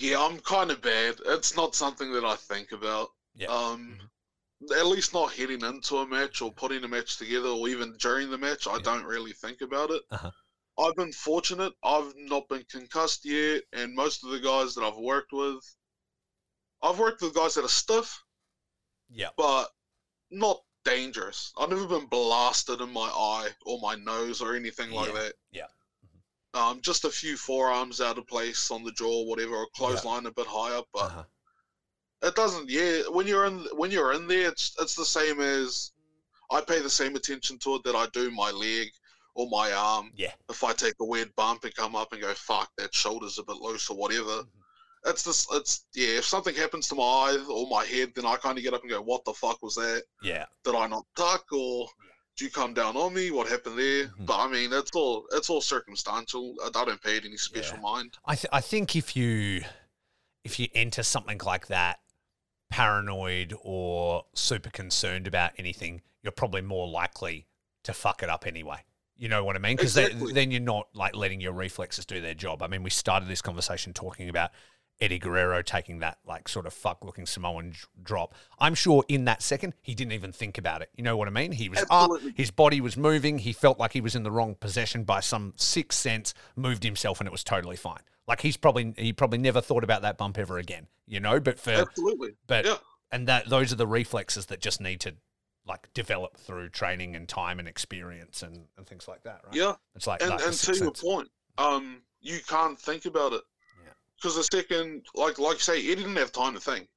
Yeah, 0.00 0.20
I'm 0.24 0.38
kind 0.40 0.70
of 0.70 0.80
bad. 0.80 1.16
It's 1.26 1.56
not 1.56 1.74
something 1.74 2.12
that 2.12 2.24
I 2.24 2.36
think 2.36 2.70
about. 2.70 3.08
Yeah. 3.34 3.48
Um, 3.48 3.98
at 4.76 4.86
least 4.86 5.12
not 5.12 5.32
heading 5.32 5.62
into 5.64 5.96
a 5.98 6.06
match 6.06 6.40
or 6.40 6.52
putting 6.52 6.84
a 6.84 6.88
match 6.88 7.16
together 7.18 7.48
or 7.48 7.68
even 7.68 7.96
during 7.98 8.30
the 8.30 8.38
match. 8.38 8.66
I 8.68 8.74
Yeah. 8.76 8.82
don't 8.82 9.04
really 9.04 9.32
think 9.32 9.60
about 9.60 9.90
it. 9.90 10.02
Uh-huh. 10.10 10.30
I've 10.78 10.94
been 10.94 11.12
fortunate. 11.12 11.72
I've 11.82 12.12
not 12.16 12.48
been 12.48 12.64
concussed 12.70 13.24
yet, 13.24 13.64
and 13.72 13.92
most 13.94 14.22
of 14.22 14.30
the 14.30 14.38
guys 14.38 14.74
that 14.74 14.84
I've 14.84 14.96
worked 14.96 15.32
with, 15.32 15.58
I've 16.80 17.00
worked 17.00 17.20
with 17.22 17.34
guys 17.34 17.54
that 17.54 17.64
are 17.64 17.68
stiff, 17.68 18.22
Yeah. 19.10 19.30
but 19.36 19.66
not 20.30 20.60
dangerous. 20.84 21.52
I've 21.58 21.70
never 21.70 21.88
been 21.88 22.06
blasted 22.06 22.80
in 22.80 22.92
my 22.92 23.08
eye 23.08 23.50
or 23.66 23.80
my 23.80 23.96
nose 23.96 24.40
or 24.40 24.54
anything 24.54 24.92
like 24.92 25.12
that. 25.12 25.34
yeah. 25.50 25.66
Um, 26.58 26.80
just 26.82 27.04
a 27.04 27.10
few 27.10 27.36
forearms 27.36 28.00
out 28.00 28.18
of 28.18 28.26
place 28.26 28.70
on 28.72 28.82
the 28.82 28.90
jaw, 28.92 29.24
whatever, 29.24 29.54
or 29.56 29.68
clothesline 29.76 30.26
a 30.26 30.32
bit 30.32 30.46
higher, 30.46 30.80
but 30.92 31.04
Uh-huh. 31.04 31.24
it 32.22 32.34
doesn't. 32.34 32.68
Yeah, 32.68 33.02
when 33.16 33.26
you're 33.28 33.46
in 33.46 33.58
when 33.80 33.90
you're 33.92 34.12
in 34.12 34.26
there, 34.26 34.48
it's 34.48 34.74
it's 34.80 34.94
the 34.96 35.04
same 35.04 35.40
as 35.40 35.92
I 36.50 36.60
pay 36.60 36.80
the 36.80 36.90
same 36.90 37.14
attention 37.14 37.58
to 37.60 37.76
it 37.76 37.84
that 37.84 37.94
I 37.94 38.06
do 38.06 38.30
my 38.32 38.50
leg 38.50 38.88
or 39.34 39.48
my 39.48 39.72
arm. 39.72 40.10
Yeah. 40.16 40.32
If 40.48 40.64
I 40.64 40.72
take 40.72 40.94
a 41.00 41.04
weird 41.04 41.32
bump 41.36 41.62
and 41.64 41.74
come 41.74 41.94
up 41.94 42.12
and 42.12 42.20
go, 42.20 42.34
"Fuck, 42.34 42.70
that 42.78 42.92
shoulder's 42.94 43.38
a 43.38 43.44
bit 43.44 43.56
loose" 43.56 43.88
or 43.90 43.96
whatever. 43.96 44.42
Mhm. 44.42 44.48
It's 45.06 45.22
this. 45.22 45.46
It's 45.52 45.84
yeah. 45.94 46.18
If 46.18 46.24
something 46.26 46.56
happens 46.56 46.88
to 46.88 46.96
my 46.96 47.04
eye 47.04 47.36
or 47.48 47.68
my 47.68 47.84
head, 47.84 48.12
then 48.16 48.26
I 48.26 48.36
kind 48.36 48.58
of 48.58 48.64
get 48.64 48.74
up 48.74 48.80
and 48.82 48.90
go, 48.90 49.00
"What 49.00 49.24
the 49.24 49.32
fuck 49.34 49.62
was 49.62 49.76
that? 49.76 50.02
Yeah. 50.22 50.46
Did 50.64 50.74
I 50.74 50.88
not 50.88 51.06
duck 51.14 51.44
or?" 51.52 51.88
Did 52.38 52.44
you 52.44 52.50
come 52.52 52.72
down 52.72 52.96
on 52.96 53.12
me? 53.14 53.32
What 53.32 53.48
happened 53.48 53.76
there? 53.78 54.06
Mhm. 54.06 54.26
But 54.26 54.38
I 54.38 54.46
mean, 54.48 54.72
it's 54.72 54.92
all 54.94 55.26
it's 55.32 55.50
all 55.50 55.60
circumstantial. 55.60 56.54
I 56.62 56.68
I 56.68 56.84
don't 56.84 57.02
pay 57.02 57.16
it 57.16 57.24
any 57.24 57.36
special 57.36 57.76
Yeah. 57.78 57.82
mind. 57.82 58.16
I 58.24 58.36
th- 58.36 58.46
I 58.52 58.60
think 58.60 58.94
if 58.94 59.16
you 59.16 59.64
if 60.44 60.60
you 60.60 60.68
enter 60.72 61.02
something 61.02 61.38
like 61.44 61.66
that 61.66 61.98
paranoid 62.70 63.54
or 63.60 64.24
super 64.34 64.70
concerned 64.70 65.26
about 65.26 65.52
anything, 65.58 66.00
you're 66.22 66.30
probably 66.30 66.60
more 66.60 66.86
likely 66.88 67.48
to 67.82 67.92
fuck 67.92 68.22
it 68.22 68.28
up 68.28 68.46
anyway. 68.46 68.84
You 69.16 69.28
know 69.28 69.42
what 69.42 69.56
I 69.56 69.58
mean? 69.58 69.74
Because 69.76 69.96
Exactly. 69.96 70.32
then 70.32 70.52
you're 70.52 70.60
not 70.60 70.88
like 70.94 71.16
letting 71.16 71.40
your 71.40 71.52
reflexes 71.52 72.06
do 72.06 72.20
their 72.20 72.34
job. 72.34 72.62
I 72.62 72.68
mean, 72.68 72.84
we 72.84 72.90
started 72.90 73.28
this 73.28 73.42
conversation 73.42 73.92
talking 73.92 74.28
about 74.28 74.52
Eddie 75.00 75.18
Guerrero 75.18 75.62
taking 75.62 76.00
that 76.00 76.18
like 76.26 76.48
sort 76.48 76.66
of 76.66 76.72
fuck 76.72 77.04
looking 77.04 77.24
Samoan 77.26 77.74
drop. 78.02 78.34
I'm 78.58 78.74
sure 78.74 79.04
in 79.08 79.26
that 79.26 79.42
second 79.42 79.74
he 79.80 79.94
didn't 79.94 80.12
even 80.12 80.32
think 80.32 80.58
about 80.58 80.82
it. 80.82 80.90
You 80.96 81.04
know 81.04 81.16
what 81.16 81.28
I 81.28 81.30
mean? 81.30 81.52
He 81.52 81.68
was 81.68 81.84
up, 81.90 82.10
his 82.34 82.50
body 82.50 82.80
was 82.80 82.96
moving. 82.96 83.38
He 83.38 83.52
felt 83.52 83.78
like 83.78 83.92
he 83.92 84.00
was 84.00 84.14
in 84.16 84.22
the 84.24 84.30
wrong 84.30 84.54
possession 84.58 85.04
by 85.04 85.20
some 85.20 85.52
sixth 85.56 85.98
sense, 86.00 86.34
moved 86.56 86.82
himself, 86.82 87.20
and 87.20 87.26
it 87.28 87.30
was 87.32 87.44
totally 87.44 87.76
fine. 87.76 88.00
Like 88.26 88.40
he's 88.42 88.56
probably 88.56 88.92
he 88.96 89.12
probably 89.12 89.38
never 89.38 89.60
thought 89.60 89.84
about 89.84 90.02
that 90.02 90.18
bump 90.18 90.36
ever 90.38 90.58
again. 90.58 90.88
You 91.06 91.20
know, 91.20 91.40
but 91.40 91.58
for 91.58 91.70
Absolutely. 91.70 92.34
but 92.46 92.64
Yeah. 92.66 92.76
and 93.12 93.28
that 93.28 93.48
those 93.48 93.72
are 93.72 93.76
the 93.76 93.86
reflexes 93.86 94.46
that 94.46 94.60
just 94.60 94.80
need 94.80 95.00
to 95.00 95.14
like 95.66 95.92
develop 95.94 96.36
through 96.38 96.70
training 96.70 97.14
and 97.14 97.28
time 97.28 97.58
and 97.58 97.68
experience 97.68 98.42
and, 98.42 98.66
and 98.76 98.86
things 98.86 99.06
like 99.06 99.22
that, 99.22 99.42
right? 99.44 99.54
Yeah. 99.54 99.74
It's 99.94 100.06
like 100.06 100.22
and 100.22 100.30
like 100.30 100.40
and 100.42 100.52
to 100.52 100.58
sixth 100.58 100.82
your 100.82 100.92
point, 100.92 101.28
um, 101.58 102.02
you 102.20 102.38
can't 102.48 102.78
think 102.78 103.04
about 103.06 103.32
it. 103.34 103.42
Because 104.20 104.36
the 104.36 104.42
second, 104.44 105.06
like 105.14 105.38
like 105.38 105.54
you 105.54 105.60
say, 105.60 105.80
he 105.80 105.94
didn't 105.94 106.16
have 106.16 106.32
time 106.32 106.54
to 106.54 106.60
think. 106.60 106.88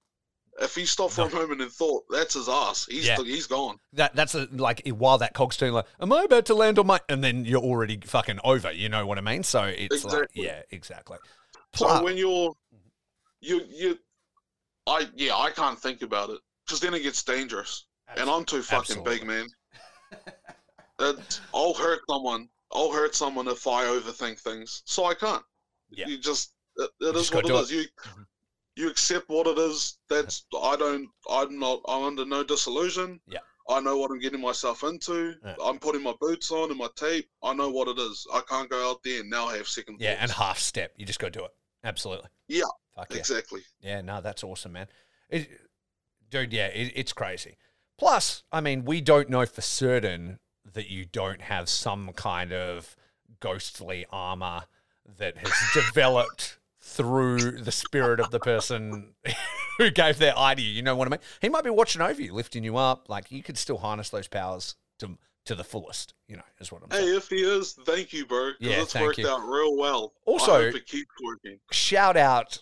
If 0.59 0.76
he 0.76 0.86
stopped 0.86 1.13
for 1.13 1.22
No. 1.22 1.28
a 1.28 1.41
moment 1.41 1.61
and 1.61 1.72
thought, 1.72 2.03
that's 2.09 2.34
his 2.34 2.49
ass. 2.49 2.86
He's 2.86 3.07
Yeah. 3.07 3.17
he's 3.17 3.47
gone. 3.47 3.78
That 3.93 4.15
that's 4.15 4.36
a, 4.36 4.47
like 4.51 4.86
while 4.89 5.17
that 5.19 5.34
cog's 5.34 5.55
turning, 5.57 5.76
like, 5.76 5.86
am 5.99 6.11
I 6.11 6.24
about 6.24 6.45
to 6.47 6.55
land 6.55 6.78
on 6.78 6.88
my? 6.88 6.99
And 7.09 7.24
then 7.24 7.45
you're 7.45 7.61
already 7.61 7.99
fucking 8.03 8.39
over. 8.43 8.72
You 8.72 8.89
know 8.89 9.05
what 9.05 9.17
I 9.17 9.22
mean? 9.22 9.43
So 9.43 9.63
it's 9.63 10.03
like, 10.03 10.28
yeah, 10.34 10.61
exactly. 10.72 11.17
So 11.74 12.03
when 12.03 12.17
you're, 12.17 12.53
you 13.39 13.61
you, 13.69 13.99
I 14.88 15.07
yeah, 15.15 15.36
I 15.36 15.51
can't 15.51 15.80
think 15.80 16.01
about 16.01 16.30
it 16.32 16.39
because 16.65 16.80
then 16.82 16.93
it 16.93 17.01
gets 17.01 17.24
dangerous, 17.24 17.86
and 18.17 18.30
I'm 18.30 18.43
too 18.43 18.61
fucking 18.61 19.03
big, 19.03 19.26
man. 19.26 19.47
I'll 21.53 21.74
hurt 21.74 22.01
someone. 22.09 22.49
I'll 22.74 22.91
hurt 22.91 23.15
someone 23.15 23.47
if 23.47 23.65
I 23.67 23.86
overthink 23.86 24.39
things. 24.39 24.84
So 24.86 25.05
I 25.05 25.13
can't. 25.13 25.43
Yeah. 25.89 26.07
You 26.07 26.17
just 26.17 26.53
it, 26.82 26.90
it 27.02 27.16
is 27.16 27.32
what 27.32 27.48
gotta 27.48 27.64
it. 27.64 27.72
You 27.72 27.86
you 28.76 28.90
accept 28.90 29.30
what 29.30 29.48
it 29.48 29.58
is. 29.58 29.98
That's 30.10 30.46
I 30.62 30.76
don't. 30.76 31.08
I'm 31.30 31.60
not. 31.60 31.82
I'm 31.88 32.04
under 32.04 32.26
no 32.26 32.44
disillusion. 32.44 33.20
Yeah. 33.28 33.40
I 33.70 33.80
know 33.80 33.98
what 33.98 34.12
I'm 34.12 34.20
getting 34.20 34.42
myself 34.42 34.84
into. 34.84 35.36
Yeah. 35.46 35.56
I'm 35.64 35.80
putting 35.80 36.04
my 36.04 36.14
boots 36.20 36.52
on 36.52 36.70
and 36.70 36.80
my 36.80 36.90
tape. 36.96 37.30
I 37.44 37.54
know 37.54 37.70
what 37.70 37.88
it 37.88 38.00
is. 38.00 38.26
I 38.34 38.42
can't 38.50 38.70
go 38.70 38.90
out 38.90 39.02
there 39.04 39.22
and 39.22 39.30
now 39.30 39.48
have 39.48 39.68
second 39.68 39.98
yeah, 40.00 40.18
and 40.20 40.32
half 40.32 40.58
step. 40.58 40.94
You 40.98 41.06
just 41.06 41.20
go 41.20 41.30
do 41.30 41.46
it. 41.46 41.52
Absolutely. 41.84 42.30
Yeah. 42.48 42.64
Fuck 42.96 43.12
yeah. 43.12 43.18
exactly. 43.18 43.62
Yeah, 43.80 44.02
no, 44.02 44.20
that's 44.20 44.44
awesome, 44.44 44.74
man. 44.74 44.88
It, 45.30 45.50
dude, 46.30 46.52
yeah, 46.52 46.68
it, 46.68 46.92
it's 46.96 47.14
crazy. 47.14 47.58
Plus, 47.98 48.44
I 48.52 48.62
mean, 48.62 48.84
we 48.84 49.00
don't 49.00 49.30
know 49.30 49.46
for 49.46 49.62
certain 49.62 50.40
that 50.74 50.90
you 50.90 51.06
don't 51.06 51.42
have 51.42 51.70
some 51.70 52.12
kind 52.14 52.52
of 52.52 52.96
ghostly 53.40 54.06
armor 54.12 54.64
that 55.18 55.38
has 55.38 55.54
developed 55.74 56.58
through 56.92 57.52
the 57.52 57.72
spirit 57.72 58.20
of 58.20 58.32
the 58.32 58.39
person 58.39 59.14
who 59.78 59.89
gave 59.89 60.18
their 60.20 60.38
eye 60.38 60.56
to 60.56 60.62
you. 60.62 60.72
You 60.72 60.82
know 60.82 60.96
what 60.96 61.08
I 61.08 61.12
mean? 61.12 61.20
He 61.42 61.50
might 61.50 61.64
be 61.64 61.70
watching 61.70 62.02
over 62.02 62.22
you, 62.22 62.34
lifting 62.34 62.64
you 62.64 62.78
up. 62.78 63.08
Like 63.10 63.32
you 63.32 63.42
could 63.42 63.58
still 63.58 63.78
harness 63.78 64.10
those 64.10 64.28
powers 64.28 64.76
to 65.00 65.18
to 65.46 65.56
the 65.56 65.64
fullest. 65.64 66.14
You 66.28 66.38
know, 66.38 66.44
is 66.60 66.72
what 66.72 66.84
I'm 66.84 66.92
saying. 66.92 67.08
Hey, 67.08 67.16
if 67.16 67.30
he 67.30 67.38
is, 67.38 67.74
thank 67.74 68.14
you, 68.14 68.26
bro. 68.26 68.52
Yeah, 68.60 68.82
it's 68.82 68.96
worked 68.96 69.18
you. 69.18 69.30
out 69.30 69.42
real 69.48 69.78
well. 69.78 70.14
Also- 70.26 70.54
I 70.54 70.66
hope 70.66 70.76
it 70.76 70.86
keeps 70.86 71.12
working. 71.24 71.60
shout 71.72 72.18
out 72.18 72.62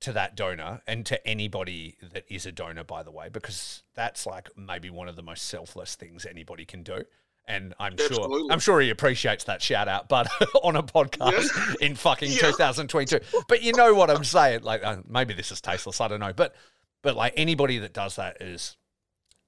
to 0.00 0.12
that 0.12 0.36
donor 0.36 0.80
and 0.86 1.04
to 1.06 1.26
anybody 1.26 1.96
that 2.12 2.24
is 2.28 2.46
a 2.46 2.52
donor, 2.52 2.84
by 2.84 3.02
the 3.02 3.10
way, 3.10 3.28
because 3.28 3.82
that's 3.94 4.26
like 4.26 4.48
maybe 4.56 4.90
one 4.90 5.08
of 5.08 5.16
the 5.16 5.22
most 5.22 5.46
selfless 5.46 5.96
things 5.96 6.24
anybody 6.24 6.64
can 6.64 6.82
do. 6.82 7.04
And 7.48 7.74
I'm 7.80 7.96
sure 7.96 8.52
I'm 8.52 8.60
sure 8.60 8.78
he 8.80 8.90
appreciates 8.90 9.44
that 9.44 9.62
shout 9.62 9.88
out, 9.88 10.08
but 10.08 10.28
on 10.62 10.76
a 10.76 10.82
podcast 10.82 11.76
in 11.80 11.94
fucking 11.96 12.30
Yeah. 12.30 12.50
2022. 12.52 13.20
But 13.48 13.62
you 13.62 13.72
know 13.72 13.94
what 13.94 14.10
I'm 14.10 14.22
saying? 14.22 14.62
Like 14.62 14.84
uh, 14.84 14.98
maybe 15.08 15.32
this 15.34 15.50
is 15.50 15.60
tasteless, 15.60 16.00
I 16.00 16.08
don't 16.08 16.20
know. 16.20 16.34
But 16.34 16.54
but 17.02 17.16
like 17.16 17.32
anybody 17.36 17.78
that 17.78 17.94
does 17.94 18.16
that 18.16 18.42
is 18.42 18.76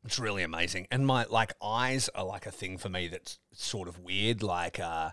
it's 0.05 0.19
really 0.19 0.43
amazing. 0.43 0.87
And 0.91 1.07
my 1.07 1.27
like 1.29 1.53
eyes 1.63 2.09
are 2.15 2.25
like 2.25 2.47
a 2.47 2.51
thing 2.51 2.79
for 2.79 2.89
me 2.89 3.09
that's 3.09 3.39
sort 3.53 3.87
of 3.87 3.99
weird. 3.99 4.43
Like 4.43 4.81
uh, 4.81 5.11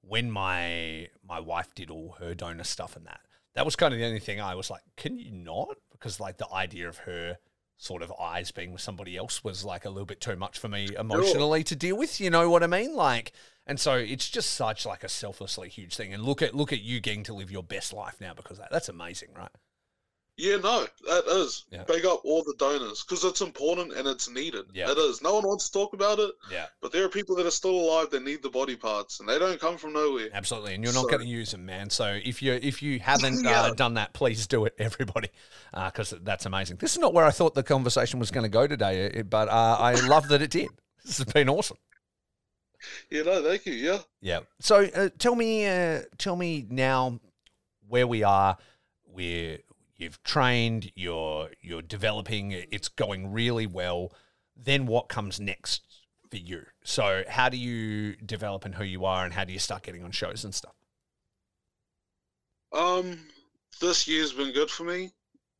when 0.00 0.30
my 0.30 1.08
my 1.28 1.40
wife 1.40 1.74
did 1.74 1.90
all 1.90 2.16
her 2.20 2.34
donor 2.34 2.64
stuff 2.64 2.96
and 2.96 3.04
that, 3.06 3.20
that 3.54 3.66
was 3.66 3.76
kind 3.76 3.92
of 3.92 4.00
the 4.00 4.06
only 4.06 4.18
thing 4.18 4.40
I 4.40 4.54
was 4.54 4.70
like, 4.70 4.80
can 4.96 5.18
you 5.18 5.30
not? 5.30 5.76
Because 5.92 6.18
like 6.18 6.38
the 6.38 6.50
idea 6.50 6.88
of 6.88 6.96
her 6.98 7.36
sort 7.80 8.02
of 8.02 8.12
eyes 8.20 8.50
being 8.50 8.72
with 8.72 8.82
somebody 8.82 9.16
else 9.16 9.42
was 9.42 9.64
like 9.64 9.86
a 9.86 9.88
little 9.88 10.04
bit 10.04 10.20
too 10.20 10.36
much 10.36 10.58
for 10.58 10.68
me 10.68 10.90
emotionally 10.98 11.64
to 11.64 11.74
deal 11.74 11.96
with. 11.96 12.20
You 12.20 12.28
know 12.28 12.50
what 12.50 12.62
I 12.62 12.66
mean? 12.66 12.94
Like, 12.94 13.32
and 13.66 13.80
so 13.80 13.94
it's 13.94 14.28
just 14.28 14.50
such 14.50 14.84
like 14.84 15.02
a 15.02 15.08
selflessly 15.08 15.70
huge 15.70 15.96
thing. 15.96 16.12
And 16.12 16.22
look 16.22 16.42
at 16.42 16.54
look 16.54 16.74
at 16.74 16.82
you 16.82 17.00
getting 17.00 17.24
to 17.24 17.34
live 17.34 17.50
your 17.50 17.62
best 17.62 17.94
life 17.94 18.20
now 18.20 18.34
because 18.34 18.58
that. 18.58 18.68
That's 18.70 18.90
amazing, 18.90 19.30
right? 19.34 19.48
Yeah, 20.40 20.56
no, 20.56 20.86
that 21.06 21.24
is. 21.28 21.66
Yeah. 21.70 21.84
Big 21.84 22.06
up 22.06 22.22
all 22.24 22.42
the 22.42 22.54
donors 22.58 23.02
because 23.04 23.24
it's 23.24 23.42
important 23.42 23.92
and 23.92 24.08
it's 24.08 24.30
needed. 24.30 24.64
Yeah. 24.72 24.90
It 24.90 24.96
is. 24.96 25.20
No 25.20 25.34
one 25.34 25.46
wants 25.46 25.68
to 25.68 25.72
talk 25.72 25.92
about 25.92 26.18
it, 26.18 26.30
Yeah, 26.50 26.66
but 26.80 26.92
there 26.92 27.04
are 27.04 27.08
people 27.10 27.36
that 27.36 27.46
are 27.46 27.50
still 27.50 27.72
alive 27.78 28.08
that 28.10 28.22
need 28.24 28.42
the 28.42 28.48
body 28.48 28.74
parts 28.74 29.20
and 29.20 29.28
they 29.28 29.38
don't 29.38 29.60
come 29.60 29.76
from 29.76 29.92
nowhere. 29.92 30.28
absolutely. 30.32 30.74
And 30.74 30.82
you're 30.82 30.94
not 30.94 31.02
So- 31.02 31.08
going 31.08 31.20
to 31.22 31.28
use 31.28 31.50
them, 31.50 31.66
man. 31.66 31.90
So 31.90 32.18
if 32.24 32.40
you 32.40 32.54
if 32.54 32.82
you 32.82 32.98
haven't 33.00 33.46
uh, 33.46 33.74
done 33.74 33.94
that, 33.94 34.14
please 34.14 34.46
do 34.46 34.64
it, 34.64 34.74
everybody, 34.78 35.28
because 35.72 36.14
that's 36.22 36.46
amazing. 36.46 36.78
This 36.78 36.92
is 36.92 36.98
not 36.98 37.12
where 37.12 37.26
I 37.26 37.30
thought 37.30 37.54
the 37.54 37.62
conversation 37.62 38.18
was 38.18 38.30
going 38.30 38.44
to 38.44 38.48
go 38.50 38.66
today, 38.66 39.10
uh, 39.18 39.22
but 39.24 39.48
uh, 39.48 39.76
I 39.78 39.94
love 40.06 40.28
that 40.28 40.40
it 40.42 40.50
did. 40.50 40.68
This 41.04 41.18
has 41.18 41.26
been 41.32 41.48
awesome. 41.48 41.76
Yeah, 43.10 43.22
no, 43.22 43.42
thank 43.42 43.66
you. 43.66 43.72
Yeah. 43.72 43.98
Yeah. 44.20 44.40
So 44.60 44.84
uh, 44.84 45.08
tell 45.18 45.34
me, 45.34 45.66
uh, 45.66 46.02
tell 46.18 46.36
me 46.36 46.66
now 46.68 47.20
where 47.88 48.06
we 48.06 48.22
are. 48.22 48.56
Where 49.04 49.58
you've 50.00 50.22
trained, 50.22 50.90
you're 50.94 51.50
you're 51.60 51.82
developing. 51.82 52.52
It's 52.52 52.88
going 52.88 53.32
really 53.32 53.66
well. 53.66 54.12
Then 54.56 54.86
what 54.86 55.08
comes 55.08 55.38
next 55.38 55.82
for 56.30 56.36
you? 56.36 56.66
So 56.84 57.24
how 57.28 57.48
do 57.48 57.56
you 57.56 58.16
develop 58.16 58.64
and 58.64 58.74
who 58.74 58.84
you 58.84 59.04
are, 59.04 59.24
and 59.24 59.34
how 59.34 59.44
do 59.44 59.52
you 59.52 59.58
start 59.58 59.82
getting 59.82 60.02
on 60.02 60.10
shows 60.10 60.44
and 60.44 60.54
stuff? 60.54 60.74
Um, 62.72 63.18
this 63.80 64.06
year's 64.06 64.32
been 64.32 64.52
good 64.52 64.70
for 64.70 64.84
me. 64.84 65.10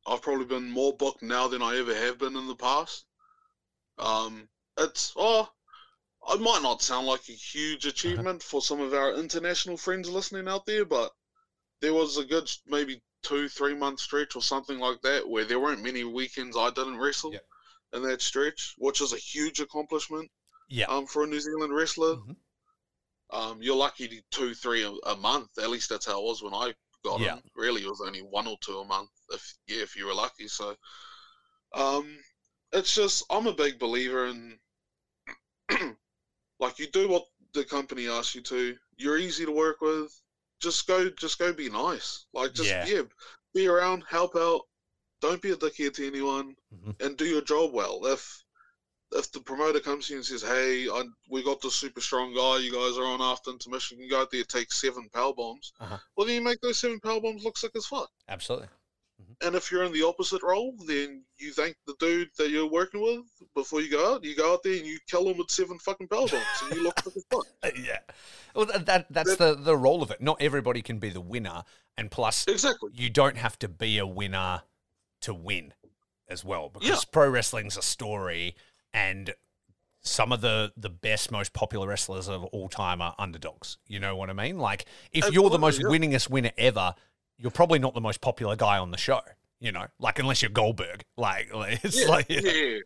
I've 0.07 0.21
probably 0.21 0.45
been 0.45 0.71
more 0.71 0.93
booked 0.93 1.21
now 1.21 1.47
than 1.47 1.61
I 1.61 1.77
ever 1.77 1.93
have 1.93 2.17
been 2.17 2.35
in 2.35 2.47
the 2.47 2.55
past. 2.55 3.05
Um, 3.99 4.47
it's 4.77 5.13
oh, 5.15 5.47
it 6.33 6.41
might 6.41 6.63
not 6.63 6.81
sound 6.81 7.07
like 7.07 7.27
a 7.29 7.33
huge 7.33 7.85
achievement 7.85 8.41
for 8.41 8.61
some 8.61 8.81
of 8.81 8.93
our 8.93 9.13
international 9.13 9.77
friends 9.77 10.09
listening 10.09 10.47
out 10.47 10.65
there, 10.65 10.85
but 10.85 11.11
there 11.81 11.93
was 11.93 12.17
a 12.17 12.25
good 12.25 12.49
maybe 12.67 13.01
two, 13.23 13.47
three 13.49 13.73
month 13.73 13.99
stretch 13.99 14.35
or 14.35 14.41
something 14.41 14.79
like 14.79 15.01
that 15.01 15.27
where 15.27 15.45
there 15.45 15.59
weren't 15.59 15.81
many 15.83 16.03
weekends 16.03 16.57
I 16.57 16.69
didn't 16.69 16.97
wrestle 16.97 17.33
Yep. 17.33 17.43
in 17.93 18.01
that 18.03 18.21
stretch, 18.21 18.73
which 18.77 19.01
is 19.01 19.13
a 19.13 19.17
huge 19.17 19.59
accomplishment 19.59 20.29
Yeah. 20.69 20.85
um, 20.87 21.05
for 21.05 21.23
a 21.23 21.27
New 21.27 21.39
Zealand 21.39 21.73
wrestler. 21.73 22.15
Mhm. 22.15 22.35
Um, 23.29 23.61
you're 23.61 23.75
lucky 23.75 24.07
to 24.07 24.21
two, 24.31 24.53
three 24.53 24.83
a, 24.83 24.91
a 25.09 25.15
month. 25.15 25.57
At 25.57 25.69
least 25.69 25.89
that's 25.89 26.05
how 26.05 26.19
it 26.19 26.23
was 26.23 26.41
when 26.43 26.53
I 26.53 26.73
got 27.03 27.21
Yeah. 27.21 27.33
in. 27.35 27.41
Really, 27.55 27.81
it 27.83 27.87
was 27.89 28.01
only 28.01 28.21
one 28.21 28.47
or 28.47 28.57
two 28.61 28.79
a 28.79 28.85
month. 28.85 29.09
If 29.29 29.53
yeah, 29.67 29.81
if 29.81 29.95
you 29.95 30.05
were 30.05 30.13
lucky. 30.13 30.47
So, 30.47 30.75
um, 31.73 32.17
it's 32.73 32.93
just 32.95 33.23
I'm 33.29 33.47
a 33.47 33.53
big 33.53 33.79
believer 33.79 34.27
in 34.27 34.57
like 36.59 36.79
you 36.79 36.87
do 36.87 37.07
what 37.07 37.23
the 37.53 37.63
company 37.63 38.07
asks 38.07 38.35
you 38.35 38.41
to. 38.41 38.75
You're 38.97 39.17
easy 39.17 39.45
to 39.45 39.51
work 39.51 39.81
with. 39.81 40.11
Just 40.61 40.87
go, 40.87 41.09
just 41.09 41.39
go. 41.39 41.51
Be 41.53 41.69
nice. 41.69 42.25
Like 42.33 42.53
just 42.53 42.69
Yeah. 42.69 42.85
yeah, 42.85 43.01
be 43.53 43.67
around, 43.67 44.03
help 44.07 44.35
out. 44.35 44.61
Don't 45.21 45.41
be 45.41 45.51
a 45.51 45.55
dickhead 45.55 45.93
to 45.95 46.07
anyone, 46.07 46.55
Mhm. 46.73 47.01
and 47.01 47.17
do 47.17 47.25
your 47.25 47.41
job 47.41 47.73
well. 47.73 48.05
If 48.05 48.43
if 49.13 49.29
the 49.33 49.41
promoter 49.41 49.81
comes 49.81 50.07
to 50.07 50.13
you 50.13 50.19
and 50.19 50.25
says, 50.25 50.41
"Hey, 50.41 50.87
I, 50.87 51.03
we 51.29 51.43
got 51.43 51.59
this 51.61 51.75
super 51.75 51.99
strong 51.99 52.33
guy. 52.33 52.59
You 52.59 52.71
guys 52.71 52.97
are 52.97 53.03
on 53.03 53.21
after 53.21 53.51
intermission. 53.51 53.97
You 53.97 54.03
can 54.07 54.11
go 54.11 54.21
out 54.21 54.31
there 54.31 54.43
take 54.45 54.71
seven 54.71 55.09
power 55.09 55.33
bombs." 55.33 55.73
Uh-huh. 55.81 55.97
Well, 56.15 56.25
then 56.27 56.35
you 56.35 56.41
make 56.41 56.61
those 56.61 56.79
seven 56.79 56.99
power 57.01 57.19
bombs 57.19 57.43
look 57.43 57.57
sick 57.57 57.71
as 57.75 57.85
fuck. 57.85 58.09
Absolutely. 58.29 58.69
And 59.41 59.55
if 59.55 59.69
you're 59.71 59.83
in 59.83 59.91
the 59.91 60.03
opposite 60.03 60.41
role, 60.43 60.75
then 60.85 61.25
you 61.37 61.51
thank 61.53 61.75
the 61.85 61.95
dude 61.99 62.29
that 62.37 62.49
you're 62.49 62.65
working 62.67 63.01
with 63.01 63.25
before 63.71 63.81
you 63.81 63.89
go 63.89 64.13
out. 64.13 64.23
You 64.23 64.35
go 64.35 64.53
out 64.53 64.63
there 64.63 64.73
and 64.77 64.85
you 64.85 64.99
kill 65.07 65.23
them 65.25 65.37
with 65.37 65.49
seven 65.49 65.79
fucking 65.79 66.07
bombs, 66.07 66.33
and 66.33 66.75
you 66.75 66.83
look 66.83 66.99
sick 66.99 67.13
as 67.15 67.25
fuck. 67.31 67.45
Yeah. 67.77 67.99
Well, 68.53 68.65
that, 68.65 68.85
that 68.85 69.05
that's 69.09 69.37
the 69.37 69.55
the 69.55 69.77
role 69.77 70.03
of 70.03 70.11
it. 70.11 70.21
Not 70.21 70.41
everybody 70.41 70.81
can 70.81 70.99
be 70.99 71.09
the 71.09 71.21
winner, 71.21 71.63
and 71.97 72.11
plus, 72.11 72.45
Exactly. 72.47 72.91
you 72.93 73.09
don't 73.09 73.37
have 73.37 73.57
to 73.59 73.69
be 73.69 73.97
a 73.97 74.05
winner 74.05 74.63
to 75.21 75.33
win 75.33 75.73
as 76.27 76.43
well 76.43 76.69
because 76.69 76.87
Yeah. 76.89 76.95
pro 77.11 77.29
wrestling's 77.29 77.77
a 77.77 77.81
story 77.81 78.55
and 78.93 79.33
some 80.01 80.31
of 80.31 80.41
the 80.41 80.73
the 80.75 80.89
best 80.89 81.29
most 81.31 81.53
popular 81.53 81.87
wrestlers 81.87 82.27
of 82.27 82.43
all 82.45 82.67
time 82.69 83.01
are 83.01 83.13
underdogs 83.19 83.77
you 83.85 83.99
know 83.99 84.15
what 84.15 84.29
i 84.31 84.33
mean 84.33 84.57
like 84.57 84.85
if 85.11 85.31
you're 85.31 85.49
the 85.51 85.59
most 85.59 85.75
Absolutely, 85.75 86.07
winningest 86.07 86.29
winner 86.29 86.51
ever 86.57 86.95
you're 87.37 87.51
probably 87.51 87.77
not 87.77 87.93
the 87.93 88.01
most 88.01 88.19
popular 88.21 88.55
guy 88.55 88.77
on 88.79 88.89
the 88.91 88.97
show 88.97 89.19
you 89.59 89.71
know 89.71 89.85
like 89.99 90.17
unless 90.17 90.41
you're 90.41 90.49
goldberg 90.49 91.03
like 91.17 91.53
like, 91.53 91.79
it's 91.83 92.01
Yeah, 92.01 92.07
like 92.07 92.25
yeah. 92.29 92.77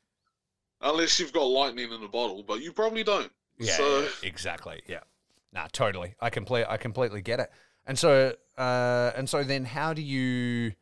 Unless 0.82 1.19
you've 1.19 1.34
got 1.34 1.43
lightning 1.45 1.91
in 1.91 2.03
a 2.03 2.07
bottle, 2.07 2.43
but 2.43 2.61
you 2.61 2.71
probably 2.71 3.03
don't. 3.03 3.32
Yeah, 3.57 3.78
So- 3.78 4.01
yeah, 4.01 4.07
exactly. 4.23 4.82
Yeah. 4.88 4.99
Nah, 5.53 5.67
totally. 5.71 6.15
I 6.19 6.30
complete 6.30 6.65
I 6.67 6.78
completely 6.78 7.21
get 7.21 7.39
it. 7.39 7.49
And 7.86 7.97
so 7.97 8.36
uh 8.57 9.11
and 9.15 9.30
so 9.30 9.43
then 9.43 9.63
how 9.65 9.93
do 9.93 10.01
you 10.01 10.73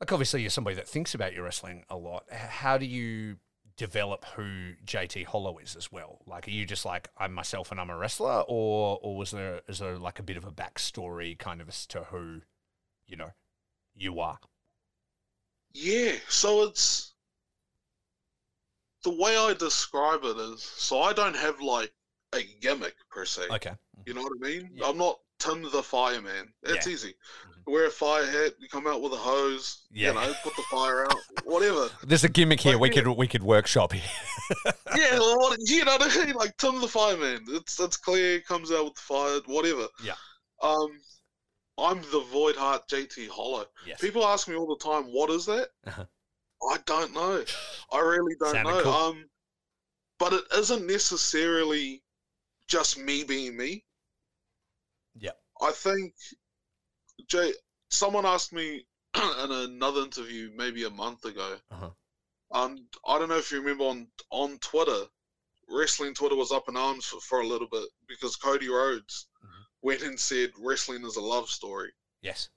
like 0.00 0.12
obviously 0.12 0.40
you're 0.40 0.50
somebody 0.50 0.76
that 0.76 0.88
thinks 0.88 1.14
about 1.14 1.34
your 1.34 1.44
wrestling 1.44 1.84
a 1.90 1.96
lot. 1.96 2.24
How 2.32 2.78
do 2.78 2.86
you 2.86 3.36
develop 3.76 4.24
who 4.36 4.72
JT 4.86 5.26
Hollow 5.26 5.58
is 5.58 5.76
as 5.76 5.92
well? 5.92 6.22
Like 6.26 6.48
are 6.48 6.52
you 6.52 6.64
just 6.64 6.86
like 6.86 7.08
I'm 7.18 7.34
myself 7.34 7.70
and 7.70 7.78
I'm 7.78 7.90
a 7.90 7.96
wrestler 7.96 8.42
or 8.48 8.98
or 9.02 9.16
was 9.16 9.32
there 9.32 9.60
is 9.68 9.80
there 9.80 9.98
like 9.98 10.18
a 10.18 10.22
bit 10.22 10.38
of 10.38 10.44
a 10.46 10.50
backstory 10.50 11.38
kind 11.38 11.60
of 11.60 11.68
as 11.68 11.84
to 11.88 12.04
who, 12.04 12.40
you 13.06 13.16
know, 13.16 13.32
you 13.94 14.18
are? 14.20 14.38
Yeah, 15.74 16.12
so 16.28 16.62
it's 16.62 17.12
the 19.10 19.22
way 19.22 19.36
I 19.36 19.54
describe 19.58 20.20
it 20.24 20.36
is 20.36 20.62
so 20.62 21.00
I 21.02 21.12
don't 21.12 21.36
have 21.36 21.60
like 21.60 21.92
a 22.34 22.40
gimmick 22.60 22.94
per 23.10 23.24
se. 23.24 23.42
Okay. 23.50 23.72
You 24.06 24.14
know 24.14 24.22
what 24.22 24.32
I 24.42 24.46
mean? 24.48 24.70
Yeah. 24.74 24.86
I'm 24.88 24.98
not 24.98 25.18
Tim 25.38 25.62
the 25.62 25.82
Fireman. 25.82 26.52
It's 26.64 26.86
Yeah. 26.86 26.92
easy. 26.92 27.14
Mhm. 27.46 27.72
Wear 27.72 27.86
a 27.86 27.90
fire 27.90 28.26
hat, 28.26 28.54
you 28.58 28.68
come 28.68 28.86
out 28.86 29.00
with 29.02 29.12
a 29.12 29.16
hose, 29.16 29.82
Yeah. 29.90 30.08
you 30.08 30.14
know, 30.14 30.34
put 30.42 30.56
the 30.56 30.62
fire 30.64 31.04
out, 31.04 31.16
whatever. 31.44 31.88
There's 32.02 32.24
a 32.24 32.28
gimmick 32.28 32.60
here 32.60 32.72
Like, 32.72 32.80
we 32.82 32.88
yeah. 32.88 32.94
could 33.02 33.08
we 33.16 33.28
could 33.28 33.42
workshop 33.42 33.92
here. 33.92 34.02
yeah, 34.96 35.18
what, 35.18 35.58
you 35.60 35.84
know 35.84 35.96
what 35.96 36.16
I 36.16 36.24
mean? 36.26 36.34
Like 36.34 36.56
Tim 36.56 36.80
the 36.80 36.88
Fireman. 36.88 37.44
It's 37.48 37.78
it's 37.80 37.96
clear, 37.96 38.40
comes 38.40 38.70
out 38.72 38.84
with 38.86 38.94
the 38.94 39.00
fire, 39.00 39.40
whatever. 39.46 39.86
Yeah. 40.02 40.14
Um, 40.62 41.00
I'm 41.78 42.00
the 42.02 42.22
Voidheart 42.32 42.88
JT 42.90 43.28
Hollow. 43.28 43.66
yes. 43.86 44.00
People 44.00 44.26
ask 44.26 44.48
me 44.48 44.56
all 44.56 44.66
the 44.66 44.82
time, 44.84 45.04
what 45.04 45.30
is 45.30 45.46
that? 45.46 45.68
Uh-huh. 45.86 46.04
I 46.62 46.78
don't 46.86 47.14
know. 47.14 47.44
I 47.92 47.98
really 48.00 48.34
don't 48.40 48.52
Sounded 48.52 48.70
know. 48.70 48.82
cool. 48.82 48.92
Um, 48.92 49.24
but 50.18 50.32
it 50.32 50.44
isn't 50.56 50.86
necessarily 50.86 52.02
just 52.66 52.98
me 52.98 53.22
being 53.24 53.56
me. 53.56 53.84
Yeah. 55.16 55.30
I 55.60 55.70
think 55.72 56.14
Jay. 57.28 57.52
Someone 57.90 58.26
asked 58.26 58.52
me 58.52 58.84
in 59.16 59.50
another 59.50 60.02
interview 60.02 60.50
maybe 60.54 60.84
a 60.84 60.90
month 60.90 61.24
ago. 61.24 61.56
Uh-huh. 61.70 61.90
Um, 62.52 62.86
I 63.06 63.18
don't 63.18 63.28
know 63.28 63.38
if 63.38 63.50
you 63.50 63.60
remember 63.60 63.84
on 63.84 64.08
on 64.30 64.58
Twitter, 64.58 65.04
wrestling 65.70 66.14
Twitter 66.14 66.36
was 66.36 66.52
up 66.52 66.68
in 66.68 66.76
arms 66.76 67.06
for, 67.06 67.20
for 67.20 67.40
a 67.40 67.46
little 67.46 67.68
bit 67.68 67.88
because 68.08 68.36
Cody 68.36 68.68
Rhodes 68.68 69.26
Mhm. 69.44 69.64
went 69.82 70.02
and 70.02 70.18
said 70.20 70.52
wrestling 70.58 71.04
is 71.04 71.16
a 71.16 71.20
love 71.20 71.48
story 71.48 71.92
Yes. 72.22 72.48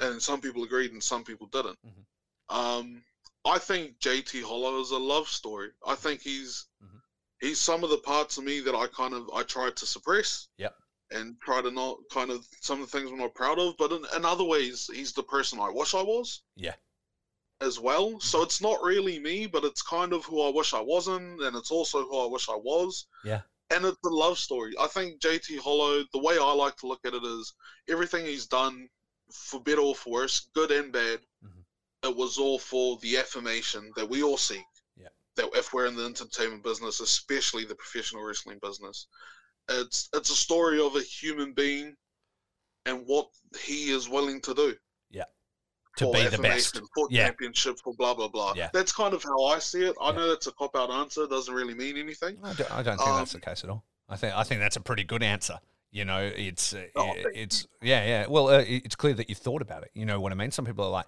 and 0.00 0.20
some 0.22 0.40
people 0.40 0.62
agreed 0.64 0.92
and 0.92 1.02
some 1.02 1.24
people 1.24 1.46
didn't. 1.48 1.78
Mhm. 1.86 2.04
Um, 2.48 3.04
I 3.44 3.58
think 3.58 3.98
JT 4.00 4.42
Hollow 4.42 4.80
is 4.80 4.90
a 4.90 4.98
love 4.98 5.28
story. 5.28 5.70
I 5.86 5.94
think 5.94 6.20
he's 6.20 6.66
Mhm. 6.82 7.00
he's 7.40 7.58
some 7.60 7.84
of 7.84 7.90
the 7.90 7.98
parts 7.98 8.36
of 8.38 8.44
me 8.44 8.60
that 8.60 8.74
I 8.74 8.86
kind 8.88 9.14
of 9.14 9.30
I 9.32 9.42
tried 9.42 9.76
to 9.76 9.86
suppress. 9.86 10.48
Yep. 10.58 10.74
And 11.10 11.40
try 11.40 11.62
to 11.62 11.70
not 11.70 11.96
kind 12.10 12.30
of 12.30 12.46
some 12.60 12.82
of 12.82 12.90
the 12.90 12.98
things 12.98 13.10
I'm 13.10 13.16
not 13.18 13.34
proud 13.34 13.58
of, 13.58 13.76
but 13.78 13.92
in, 13.92 14.04
in 14.14 14.24
other 14.26 14.44
ways, 14.44 14.90
he's 14.92 15.12
the 15.12 15.22
person 15.22 15.58
I 15.58 15.70
wish 15.70 15.94
I 15.94 16.02
was 16.02 16.42
Yeah. 16.56 16.74
as 17.60 17.78
well. 17.78 18.10
Mm-hmm. 18.10 18.20
So 18.20 18.42
it's 18.42 18.60
not 18.60 18.82
really 18.82 19.18
me, 19.18 19.46
but 19.46 19.64
it's 19.64 19.80
kind 19.82 20.12
of 20.12 20.24
who 20.26 20.42
I 20.42 20.50
wish 20.50 20.74
I 20.74 20.80
wasn't, 20.80 21.40
and 21.42 21.56
it's 21.56 21.70
also 21.70 22.04
who 22.06 22.18
I 22.18 22.26
wish 22.26 22.48
I 22.50 22.56
was. 22.56 23.06
Yeah. 23.24 23.40
And 23.70 23.84
it's 23.86 23.98
a 24.04 24.08
love 24.08 24.38
story. 24.38 24.74
I 24.78 24.86
think 24.86 25.20
JT 25.20 25.58
Hollow, 25.58 26.04
the 26.12 26.18
way 26.18 26.36
I 26.38 26.52
like 26.52 26.76
to 26.76 26.86
look 26.86 27.00
at 27.04 27.14
it 27.14 27.24
is 27.24 27.54
everything 27.88 28.26
he's 28.26 28.46
done, 28.46 28.88
for 29.32 29.60
better 29.60 29.80
or 29.80 29.94
for 29.94 30.10
worse, 30.10 30.40
good 30.52 30.70
and 30.70 30.92
bad, 30.92 31.24
Mhm. 31.42 31.57
It 32.04 32.14
was 32.16 32.38
all 32.38 32.58
for 32.58 32.96
the 33.02 33.16
affirmation 33.16 33.90
that 33.96 34.08
we 34.08 34.22
all 34.22 34.36
seek. 34.36 34.64
Yeah. 34.96 35.08
That 35.36 35.48
if 35.54 35.72
we're 35.72 35.86
in 35.86 35.96
the 35.96 36.04
entertainment 36.04 36.62
business, 36.62 37.00
especially 37.00 37.64
the 37.64 37.74
professional 37.74 38.22
wrestling 38.22 38.58
business, 38.62 39.06
it's 39.68 40.08
it's 40.14 40.30
a 40.30 40.36
story 40.36 40.80
of 40.80 40.96
a 40.96 41.02
human 41.02 41.52
being 41.52 41.94
and 42.86 43.02
what 43.06 43.28
he 43.60 43.90
is 43.90 44.08
willing 44.08 44.40
to 44.42 44.54
do 44.54 44.74
Yeah. 45.10 45.24
To 45.98 46.10
be 46.12 46.26
the 46.28 46.38
best. 46.38 46.80
for 46.94 47.08
Yeah. 47.10 47.26
championship, 47.26 47.78
for 47.82 47.92
blah 47.94 48.14
blah 48.14 48.28
blah. 48.28 48.54
Yeah. 48.56 48.70
That's 48.72 48.92
kind 48.92 49.12
of 49.14 49.22
how 49.22 49.44
I 49.46 49.58
see 49.58 49.84
it. 49.84 49.94
I 50.00 50.10
Yeah. 50.10 50.16
know 50.16 50.28
that's 50.28 50.46
a 50.46 50.52
cop 50.52 50.74
out 50.76 50.90
answer. 50.90 51.26
Doesn't 51.26 51.52
really 51.52 51.74
mean 51.74 51.96
anything. 51.98 52.38
I 52.42 52.52
don't, 52.54 52.70
I 52.70 52.82
don't 52.82 52.96
think 52.96 53.10
that's 53.16 53.32
the 53.32 53.38
Um, 53.38 53.42
case 53.42 53.64
at 53.64 53.70
all. 53.70 53.84
I 54.08 54.16
think 54.16 54.34
I 54.34 54.42
think 54.44 54.60
that's 54.60 54.76
a 54.76 54.80
pretty 54.80 55.04
good 55.04 55.22
answer. 55.22 55.58
You 55.90 56.04
know, 56.04 56.20
it's 56.34 56.72
uh, 56.74 56.86
Oh, 56.96 57.14
it's 57.34 57.66
yeah 57.82 58.04
yeah. 58.06 58.26
Well, 58.26 58.48
uh, 58.48 58.64
it's 58.66 58.94
clear 58.96 59.14
that 59.14 59.28
you've 59.28 59.38
thought 59.38 59.60
about 59.62 59.82
it. 59.82 59.90
You 59.94 60.06
know 60.06 60.20
what 60.20 60.32
I 60.32 60.34
mean? 60.34 60.50
Some 60.50 60.64
people 60.64 60.84
are 60.84 60.90
like, 60.90 61.06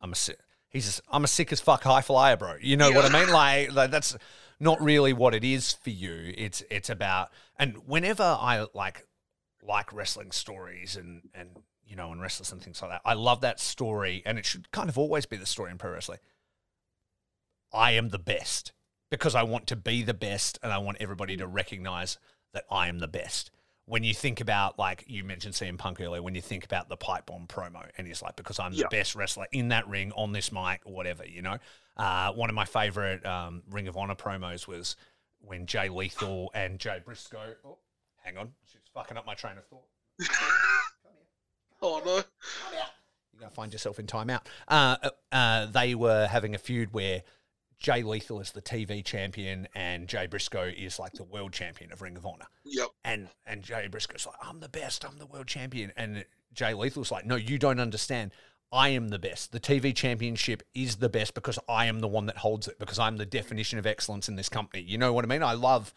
I'm 0.00 0.12
a 0.12 0.16
sick. 0.16 0.38
He's 0.68 0.84
just, 0.84 1.00
I'm 1.10 1.24
a 1.24 1.28
sick 1.28 1.50
as 1.52 1.60
fuck 1.60 1.82
high 1.82 2.02
flyer, 2.02 2.36
bro. 2.36 2.56
You 2.60 2.76
know 2.76 2.90
what 2.90 3.04
I 3.04 3.08
mean? 3.08 3.32
Like, 3.32 3.72
like 3.72 3.90
that's 3.90 4.16
not 4.60 4.80
really 4.80 5.12
what 5.12 5.34
it 5.34 5.44
is 5.44 5.72
for 5.72 5.90
you. 5.90 6.34
It's 6.36 6.62
it's 6.70 6.90
about 6.90 7.30
and 7.56 7.76
whenever 7.86 8.22
I 8.22 8.66
like 8.74 9.06
like 9.62 9.92
wrestling 9.92 10.32
stories 10.32 10.96
and 10.96 11.28
and 11.34 11.50
you 11.86 11.96
know 11.96 12.12
and 12.12 12.20
wrestlers 12.20 12.52
and 12.52 12.62
things 12.62 12.82
like 12.82 12.90
that, 12.90 13.02
I 13.04 13.14
love 13.14 13.40
that 13.42 13.60
story, 13.60 14.22
and 14.26 14.38
it 14.38 14.46
should 14.46 14.70
kind 14.70 14.88
of 14.88 14.98
always 14.98 15.26
be 15.26 15.36
the 15.36 15.46
story 15.46 15.70
in 15.70 15.78
pro 15.78 15.92
wrestling. 15.92 16.18
I 17.72 17.92
am 17.92 18.08
the 18.08 18.18
best 18.18 18.72
because 19.10 19.34
I 19.34 19.42
want 19.42 19.66
to 19.68 19.76
be 19.76 20.02
the 20.02 20.14
best 20.14 20.58
and 20.62 20.72
I 20.72 20.78
want 20.78 20.98
everybody 21.00 21.36
to 21.36 21.46
recognize 21.46 22.18
that 22.52 22.64
I 22.70 22.88
am 22.88 22.98
the 22.98 23.08
best. 23.08 23.50
When 23.88 24.04
you 24.04 24.12
think 24.12 24.40
about, 24.42 24.78
like 24.78 25.04
you 25.06 25.24
mentioned 25.24 25.54
CM 25.54 25.78
Punk 25.78 26.00
earlier, 26.00 26.22
when 26.22 26.34
you 26.34 26.42
think 26.42 26.64
about 26.64 26.88
the 26.90 26.96
pipe 26.96 27.26
bomb 27.26 27.46
promo, 27.46 27.88
and 27.96 28.06
he's 28.06 28.20
like, 28.22 28.36
because 28.36 28.58
I'm 28.58 28.72
the 28.72 28.78
Yeah. 28.80 28.88
best 28.90 29.14
wrestler 29.14 29.46
in 29.50 29.68
that 29.68 29.88
ring, 29.88 30.12
on 30.12 30.32
this 30.32 30.52
mic, 30.52 30.82
whatever, 30.84 31.26
you 31.26 31.40
know? 31.42 31.56
Uh, 31.96 32.32
one 32.32 32.50
of 32.50 32.54
my 32.54 32.66
favorite 32.66 33.24
um, 33.24 33.62
Ring 33.70 33.88
of 33.88 33.96
Honor 33.96 34.14
promos 34.14 34.66
was 34.66 34.94
when 35.40 35.64
Jay 35.66 35.88
Lethal 35.88 36.50
and 36.54 36.78
Jay 36.78 37.00
Briscoe. 37.04 37.54
Oh, 37.64 37.78
hang 38.22 38.36
on. 38.36 38.52
She's 38.70 38.82
fucking 38.92 39.16
up 39.16 39.24
my 39.26 39.34
train 39.34 39.54
of 39.58 39.64
thought. 39.66 39.86
Oh 41.80 42.02
no. 42.04 42.14
You're 42.16 43.40
going 43.40 43.50
to 43.50 43.54
find 43.54 43.72
yourself 43.72 44.00
in 44.00 44.06
timeout. 44.06 44.40
Uh, 44.66 44.96
uh, 45.30 45.66
they 45.66 45.94
were 45.94 46.26
having 46.26 46.56
a 46.56 46.58
feud 46.58 46.92
where 46.92 47.22
Jay 47.78 48.02
Lethal 48.02 48.40
is 48.40 48.50
the 48.52 48.62
TV 48.62 49.04
champion 49.04 49.68
and 49.74 50.08
Jay 50.08 50.26
Briscoe 50.26 50.64
is 50.76 50.98
like 50.98 51.12
the 51.12 51.22
world 51.24 51.52
champion 51.52 51.92
of 51.92 52.02
Ring 52.02 52.16
of 52.16 52.26
Honor. 52.26 52.46
Yep. 52.64 52.88
And 53.04 53.28
and 53.46 53.62
Jay 53.62 53.86
Briscoe's 53.88 54.26
like, 54.26 54.34
I'm 54.42 54.60
the 54.60 54.68
best, 54.68 55.04
I'm 55.04 55.18
the 55.18 55.26
world 55.26 55.46
champion. 55.46 55.92
And 55.96 56.24
Jay 56.52 56.74
Lethal's 56.74 57.10
like, 57.12 57.24
no, 57.24 57.36
you 57.36 57.58
don't 57.58 57.78
understand. 57.80 58.32
I 58.72 58.90
am 58.90 59.08
the 59.08 59.18
best. 59.18 59.52
The 59.52 59.60
TV 59.60 59.94
championship 59.94 60.62
is 60.74 60.96
the 60.96 61.08
best 61.08 61.34
because 61.34 61.58
I 61.68 61.86
am 61.86 62.00
the 62.00 62.08
one 62.08 62.26
that 62.26 62.38
holds 62.38 62.68
it, 62.68 62.78
because 62.78 62.98
I'm 62.98 63.16
the 63.16 63.24
definition 63.24 63.78
of 63.78 63.86
excellence 63.86 64.28
in 64.28 64.36
this 64.36 64.48
company. 64.50 64.82
You 64.82 64.98
know 64.98 65.12
what 65.12 65.24
I 65.24 65.28
mean? 65.28 65.42
I 65.42 65.54
love 65.54 65.94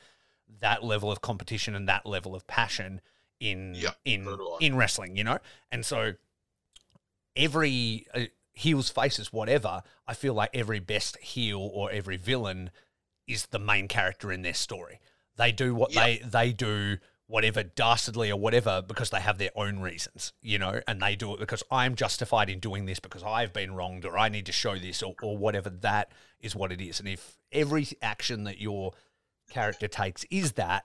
that 0.62 0.84
level 0.84 1.12
of 1.12 1.20
competition 1.22 1.76
and 1.76 1.90
that 1.90 2.06
level 2.06 2.34
of 2.36 2.46
passion 2.48 3.02
in 3.42 3.74
Yeah, 3.76 3.90
in 4.06 4.24
so 4.24 4.38
do 4.38 4.44
I. 4.50 4.58
in 4.62 4.78
wrestling, 4.78 5.18
you 5.18 5.24
know? 5.24 5.40
And 5.72 5.86
so 5.86 6.14
every 7.36 8.06
uh, 8.14 8.20
heels 8.62 8.90
faces 8.90 9.34
whatever, 9.34 9.82
I 10.08 10.14
feel 10.14 10.34
like 10.34 10.50
every 10.54 10.80
best 10.80 11.18
heel 11.18 11.60
or 11.74 11.92
every 11.92 12.18
villain 12.18 12.70
is 13.28 13.48
the 13.48 13.60
main 13.60 13.88
character 13.88 14.32
in 14.32 14.42
their 14.42 14.54
story. 14.54 15.00
They 15.38 15.52
do 15.52 15.74
what 15.76 15.92
Yeah. 15.94 16.04
they 16.06 16.18
they 16.20 16.54
do 16.54 16.98
whatever 17.28 17.64
dastardly 17.64 18.30
or 18.30 18.38
whatever 18.38 18.82
because 18.82 19.10
they 19.10 19.22
have 19.22 19.38
their 19.38 19.52
own 19.56 19.80
reasons, 19.80 20.34
you 20.42 20.60
know, 20.60 20.82
and 20.86 21.02
they 21.02 21.16
do 21.16 21.34
it 21.34 21.40
because 21.40 21.64
I'm 21.72 21.96
justified 21.96 22.50
in 22.50 22.60
doing 22.60 22.86
this 22.86 23.00
because 23.00 23.24
I've 23.24 23.54
been 23.54 23.74
wronged 23.74 24.04
or 24.06 24.18
I 24.18 24.28
need 24.28 24.46
to 24.48 24.52
show 24.52 24.76
this 24.78 25.02
or, 25.02 25.16
or 25.22 25.38
whatever 25.38 25.70
that 25.70 26.12
is 26.42 26.56
what 26.58 26.74
it 26.74 26.82
is. 26.82 27.00
And 27.00 27.08
if 27.08 27.38
every 27.52 27.88
action 28.02 28.44
that 28.44 28.60
your 28.60 28.92
character 29.50 29.88
takes 29.88 30.26
is 30.30 30.52
that, 30.54 30.84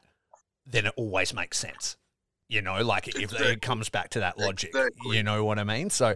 then 0.64 0.86
it 0.86 0.94
always 0.96 1.34
makes 1.34 1.58
sense. 1.58 1.96
You 2.48 2.62
know, 2.62 2.80
like 2.84 3.08
if 3.08 3.16
Exactly. 3.16 3.48
it 3.52 3.60
comes 3.62 3.88
back 3.88 4.10
to 4.10 4.20
that 4.20 4.38
logic, 4.38 4.70
Exactly. 4.70 5.16
you 5.16 5.24
know 5.24 5.44
what 5.44 5.58
I 5.58 5.64
mean? 5.64 5.90
So, 5.90 6.14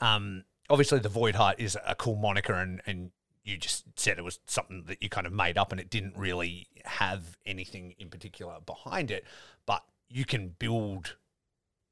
um, 0.00 0.44
obviously 0.72 0.98
the 0.98 1.10
Voidheart 1.10 1.54
is 1.58 1.76
a 1.86 1.94
cool 1.94 2.16
moniker 2.16 2.54
and, 2.54 2.80
and 2.86 3.10
you 3.44 3.58
just 3.58 3.84
said 3.96 4.18
it 4.18 4.24
was 4.24 4.40
something 4.46 4.84
that 4.86 5.02
you 5.02 5.08
kind 5.10 5.26
of 5.26 5.32
made 5.32 5.58
up 5.58 5.70
and 5.70 5.80
it 5.80 5.90
didn't 5.90 6.16
really 6.16 6.66
have 6.84 7.36
anything 7.44 7.94
in 7.98 8.08
particular 8.08 8.54
behind 8.64 9.10
it, 9.10 9.24
but 9.66 9.82
you 10.08 10.24
can 10.24 10.54
build 10.58 11.16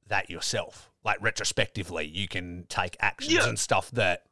that 0.08 0.30
yourself. 0.30 0.90
Like 1.04 1.20
retrospectively, 1.20 2.06
you 2.06 2.26
can 2.26 2.64
take 2.68 2.96
actions 3.00 3.34
Yeah. 3.34 3.48
and 3.48 3.58
stuff 3.58 3.90
that 3.92 4.22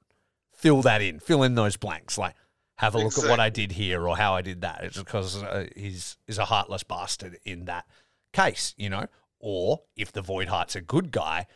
fill 0.55 0.81
that 0.83 1.03
in, 1.03 1.21
fill 1.21 1.43
in 1.43 1.55
those 1.55 1.77
blanks. 1.77 2.17
Like 2.17 2.35
have 2.77 2.95
a 2.95 2.99
look 2.99 3.19
at 3.19 3.29
what 3.29 3.41
I 3.41 3.51
did 3.51 3.73
here 3.73 4.09
or 4.09 4.17
how 4.17 4.35
I 4.35 4.41
did 4.41 4.63
that. 4.63 4.83
It's 4.85 4.97
because 4.99 5.43
uh, 5.43 5.67
he's 5.77 6.17
is 6.27 6.39
a 6.39 6.47
heartless 6.47 6.85
bastard 6.85 7.39
in 7.45 7.67
that 7.67 7.85
case, 8.33 8.75
you 8.79 8.89
know. 8.89 9.07
Or 9.41 9.83
if 9.95 10.11
the 10.13 10.23
Voidheart's 10.23 10.75
a 10.75 10.81
good 10.81 11.11
guy, 11.11 11.47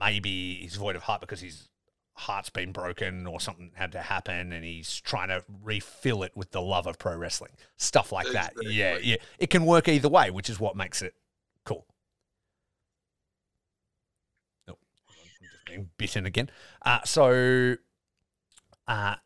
maybe 0.00 0.54
he's 0.56 0.76
void 0.76 0.96
of 0.96 1.04
heart 1.04 1.20
because 1.20 1.40
his 1.40 1.68
heart's 2.14 2.50
been 2.50 2.72
broken 2.72 3.26
or 3.26 3.40
something 3.40 3.72
had 3.74 3.92
to 3.92 4.00
happen 4.00 4.52
and 4.52 4.64
he's 4.64 5.00
trying 5.00 5.28
to 5.28 5.44
refill 5.62 6.22
it 6.22 6.32
with 6.36 6.52
the 6.52 6.60
love 6.62 6.86
of 6.86 6.98
pro 6.98 7.16
wrestling. 7.16 7.50
Stuff 7.76 8.12
like 8.12 8.30
that. 8.32 8.54
Yeah, 8.62 8.98
yeah. 9.02 9.16
It 9.38 9.50
can 9.50 9.64
work 9.64 9.88
either 9.88 10.08
way, 10.08 10.30
which 10.30 10.48
is 10.48 10.60
what 10.60 10.76
makes 10.76 11.02
it 11.02 11.14
cool. 11.64 11.86
Oh, 14.68 14.76
I'm 15.08 15.14
just 15.42 15.66
being 15.66 15.90
bitten 15.98 16.24
again. 16.24 16.50
Uh, 16.82 17.00
so, 17.04 17.76
uh, 18.86 19.16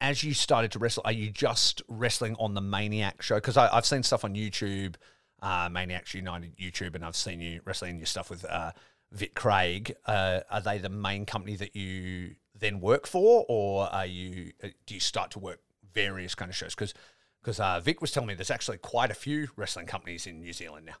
as 0.00 0.24
you 0.24 0.34
started 0.34 0.72
to 0.72 0.78
wrestle, 0.78 1.02
are 1.06 1.12
you 1.12 1.30
just 1.30 1.82
wrestling 1.88 2.34
on 2.38 2.54
the 2.54 2.60
Maniac 2.60 3.22
show? 3.22 3.36
Because 3.36 3.56
I've 3.56 3.86
seen 3.86 4.02
stuff 4.02 4.24
on 4.24 4.34
YouTube, 4.34 4.96
uh, 5.40 5.68
Maniacs 5.70 6.14
United 6.14 6.56
YouTube, 6.56 6.94
and 6.94 7.04
I've 7.04 7.16
seen 7.16 7.40
you 7.40 7.60
wrestling 7.64 7.98
your 7.98 8.06
stuff 8.06 8.28
with 8.28 8.44
uh, 8.44 8.72
Vic 9.14 9.34
Craig. 9.34 9.96
Uh, 10.06 10.40
are 10.50 10.60
they 10.60 10.78
the 10.78 10.90
main 10.90 11.26
company 11.26 11.56
that 11.56 11.76
you 11.76 12.36
then 12.58 12.80
work 12.80 13.06
for, 13.06 13.46
or 13.48 13.86
are 13.92 14.06
you 14.06 14.52
uh, 14.62 14.68
do 14.86 14.94
you 14.94 15.00
start 15.00 15.30
to 15.32 15.38
work 15.38 15.60
various 15.92 16.34
kind 16.34 16.50
of 16.50 16.56
shows? 16.56 16.74
Because 16.74 16.94
because 17.42 17.60
uh, 17.60 17.80
Vic 17.80 18.00
was 18.00 18.10
telling 18.12 18.28
me 18.28 18.34
there's 18.34 18.50
actually 18.50 18.78
quite 18.78 19.10
a 19.10 19.14
few 19.14 19.48
wrestling 19.56 19.86
companies 19.86 20.26
in 20.26 20.40
New 20.40 20.52
Zealand 20.52 20.86
now. 20.86 20.96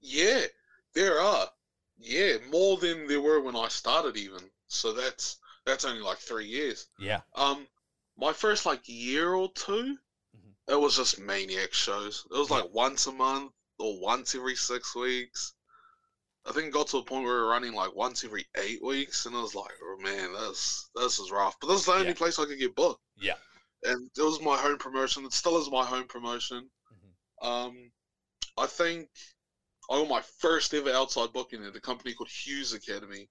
Yeah, 0.00 0.46
there 0.94 1.20
are. 1.20 1.50
Yeah, 1.96 2.38
more 2.48 2.76
than 2.78 3.08
there 3.08 3.20
were 3.20 3.40
when 3.40 3.56
I 3.56 3.68
started 3.68 4.16
even. 4.16 4.50
So 4.68 4.92
that's 4.92 5.38
that's 5.64 5.84
only 5.84 6.00
like 6.02 6.18
three 6.18 6.46
years. 6.46 6.86
Yeah, 6.98 7.20
Um, 7.34 7.66
my 8.16 8.32
first 8.32 8.66
like 8.66 8.88
year 8.88 9.34
or 9.34 9.50
2 9.52 9.98
Mhm. 10.34 10.54
it 10.68 10.76
was 10.80 10.96
just 10.96 11.18
maniac 11.18 11.72
shows. 11.72 12.24
It 12.30 12.36
was 12.36 12.50
like 12.50 12.70
once 12.72 13.06
a 13.08 13.12
month 13.12 13.52
or 13.78 13.98
once 14.00 14.34
every 14.36 14.54
six 14.56 14.94
weeks. 14.94 15.54
I 16.46 16.52
think 16.52 16.66
it 16.66 16.72
got 16.72 16.88
to 16.88 16.98
a 16.98 17.02
point 17.04 17.24
where 17.24 17.34
we 17.34 17.40
were 17.40 17.48
running 17.48 17.72
like 17.74 17.94
once 17.94 18.22
every 18.24 18.44
eight 18.58 18.82
weeks, 18.82 19.26
and 19.26 19.34
I 19.34 19.40
was 19.40 19.54
like, 19.54 19.72
oh 19.82 19.96
man, 20.00 20.32
this 20.32 20.90
this 20.94 21.18
is 21.18 21.30
rough. 21.30 21.56
But 21.60 21.68
this 21.68 21.80
is 21.80 21.86
the 21.86 21.92
only 21.92 22.06
Yeah. 22.06 22.12
place 22.14 22.38
I 22.38 22.44
could 22.44 22.58
get 22.58 22.74
booked, 22.76 23.00
yeah, 23.16 23.36
and 23.84 24.10
it 24.16 24.22
was 24.22 24.40
my 24.40 24.56
home 24.56 24.78
promotion. 24.78 25.24
It 25.24 25.32
still 25.32 25.58
is 25.58 25.70
my 25.70 25.84
home 25.84 26.06
promotion. 26.06 26.70
Mhm. 26.92 27.46
Um, 27.46 27.92
I 28.58 28.66
think 28.66 29.08
I 29.90 29.98
got 29.98 30.08
my 30.08 30.20
first 30.22 30.74
ever 30.74 30.90
outside 30.90 31.32
booking 31.32 31.64
at 31.64 31.76
a 31.76 31.80
company 31.80 32.14
called 32.14 32.28
Hughes 32.30 32.72
Academy 32.72 33.28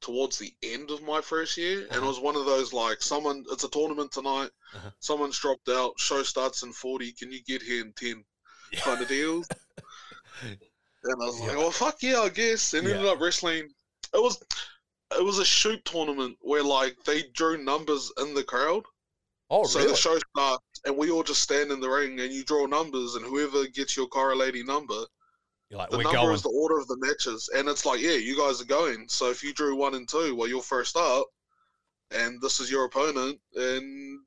towards 0.00 0.38
the 0.38 0.54
end 0.62 0.90
of 0.90 1.02
my 1.02 1.20
first 1.22 1.56
year, 1.56 1.78
and 1.86 1.92
it 1.94 1.98
Uh-huh. 1.98 2.06
was 2.08 2.20
one 2.20 2.36
of 2.36 2.44
those 2.44 2.72
like 2.74 3.02
someone 3.02 3.44
it's 3.50 3.64
a 3.64 3.68
tournament 3.70 4.12
tonight, 4.12 4.50
Uh-huh. 4.74 4.90
someone's 5.00 5.38
dropped 5.38 5.70
out, 5.70 5.98
show 5.98 6.22
starts 6.22 6.62
in 6.62 6.72
forty, 6.74 7.12
can 7.12 7.32
you 7.32 7.42
get 7.42 7.62
here 7.62 7.82
in 7.82 7.92
ten 7.94 8.22
kind 8.76 9.00
of 9.00 9.08
deals? 9.08 9.48
And 11.04 11.22
I 11.22 11.26
was 11.26 11.40
like, 11.40 11.56
well, 11.56 11.70
fuck 11.70 12.02
yeah, 12.02 12.20
I 12.20 12.28
guess. 12.30 12.74
And 12.74 12.86
Yeah. 12.86 12.94
ended 12.94 13.08
up 13.08 13.20
wrestling. 13.20 13.68
It 14.14 14.22
was 14.22 14.42
it 15.18 15.24
was 15.24 15.38
a 15.38 15.44
shoot 15.44 15.84
tournament 15.84 16.36
where 16.40 16.62
like 16.64 16.96
they 17.04 17.22
drew 17.34 17.58
numbers 17.62 18.12
in 18.18 18.34
the 18.34 18.44
crowd. 18.44 18.84
Oh, 19.50 19.64
so 19.64 19.78
really? 19.78 19.92
the 19.92 19.96
show 19.96 20.18
starts, 20.18 20.80
and 20.84 20.96
we 20.96 21.10
all 21.10 21.22
just 21.22 21.42
stand 21.42 21.70
in 21.72 21.80
the 21.80 21.88
ring, 21.88 22.20
and 22.20 22.32
you 22.32 22.44
draw 22.44 22.66
numbers, 22.66 23.14
and 23.14 23.24
whoever 23.24 23.66
gets 23.68 23.96
your 23.96 24.06
correlating 24.08 24.66
number, 24.66 25.04
You're 25.70 25.78
like, 25.78 25.90
the 25.90 25.98
we're 25.98 26.02
number 26.04 26.22
going. 26.22 26.34
is 26.34 26.42
the 26.42 26.50
order 26.50 26.78
of 26.78 26.86
the 26.88 26.96
matches, 26.98 27.48
and 27.54 27.68
it's 27.68 27.86
like, 27.86 28.00
yeah, 28.00 28.12
you 28.16 28.36
guys 28.36 28.60
are 28.60 28.66
going. 28.66 29.08
So 29.08 29.30
if 29.30 29.42
you 29.44 29.52
drew 29.54 29.76
one 29.76 29.94
and 29.94 30.08
two, 30.08 30.34
well, 30.34 30.48
you're 30.48 30.62
first 30.62 30.96
up, 30.96 31.26
and 32.10 32.40
this 32.40 32.60
is 32.60 32.70
your 32.70 32.84
opponent, 32.84 33.40
and 33.54 34.20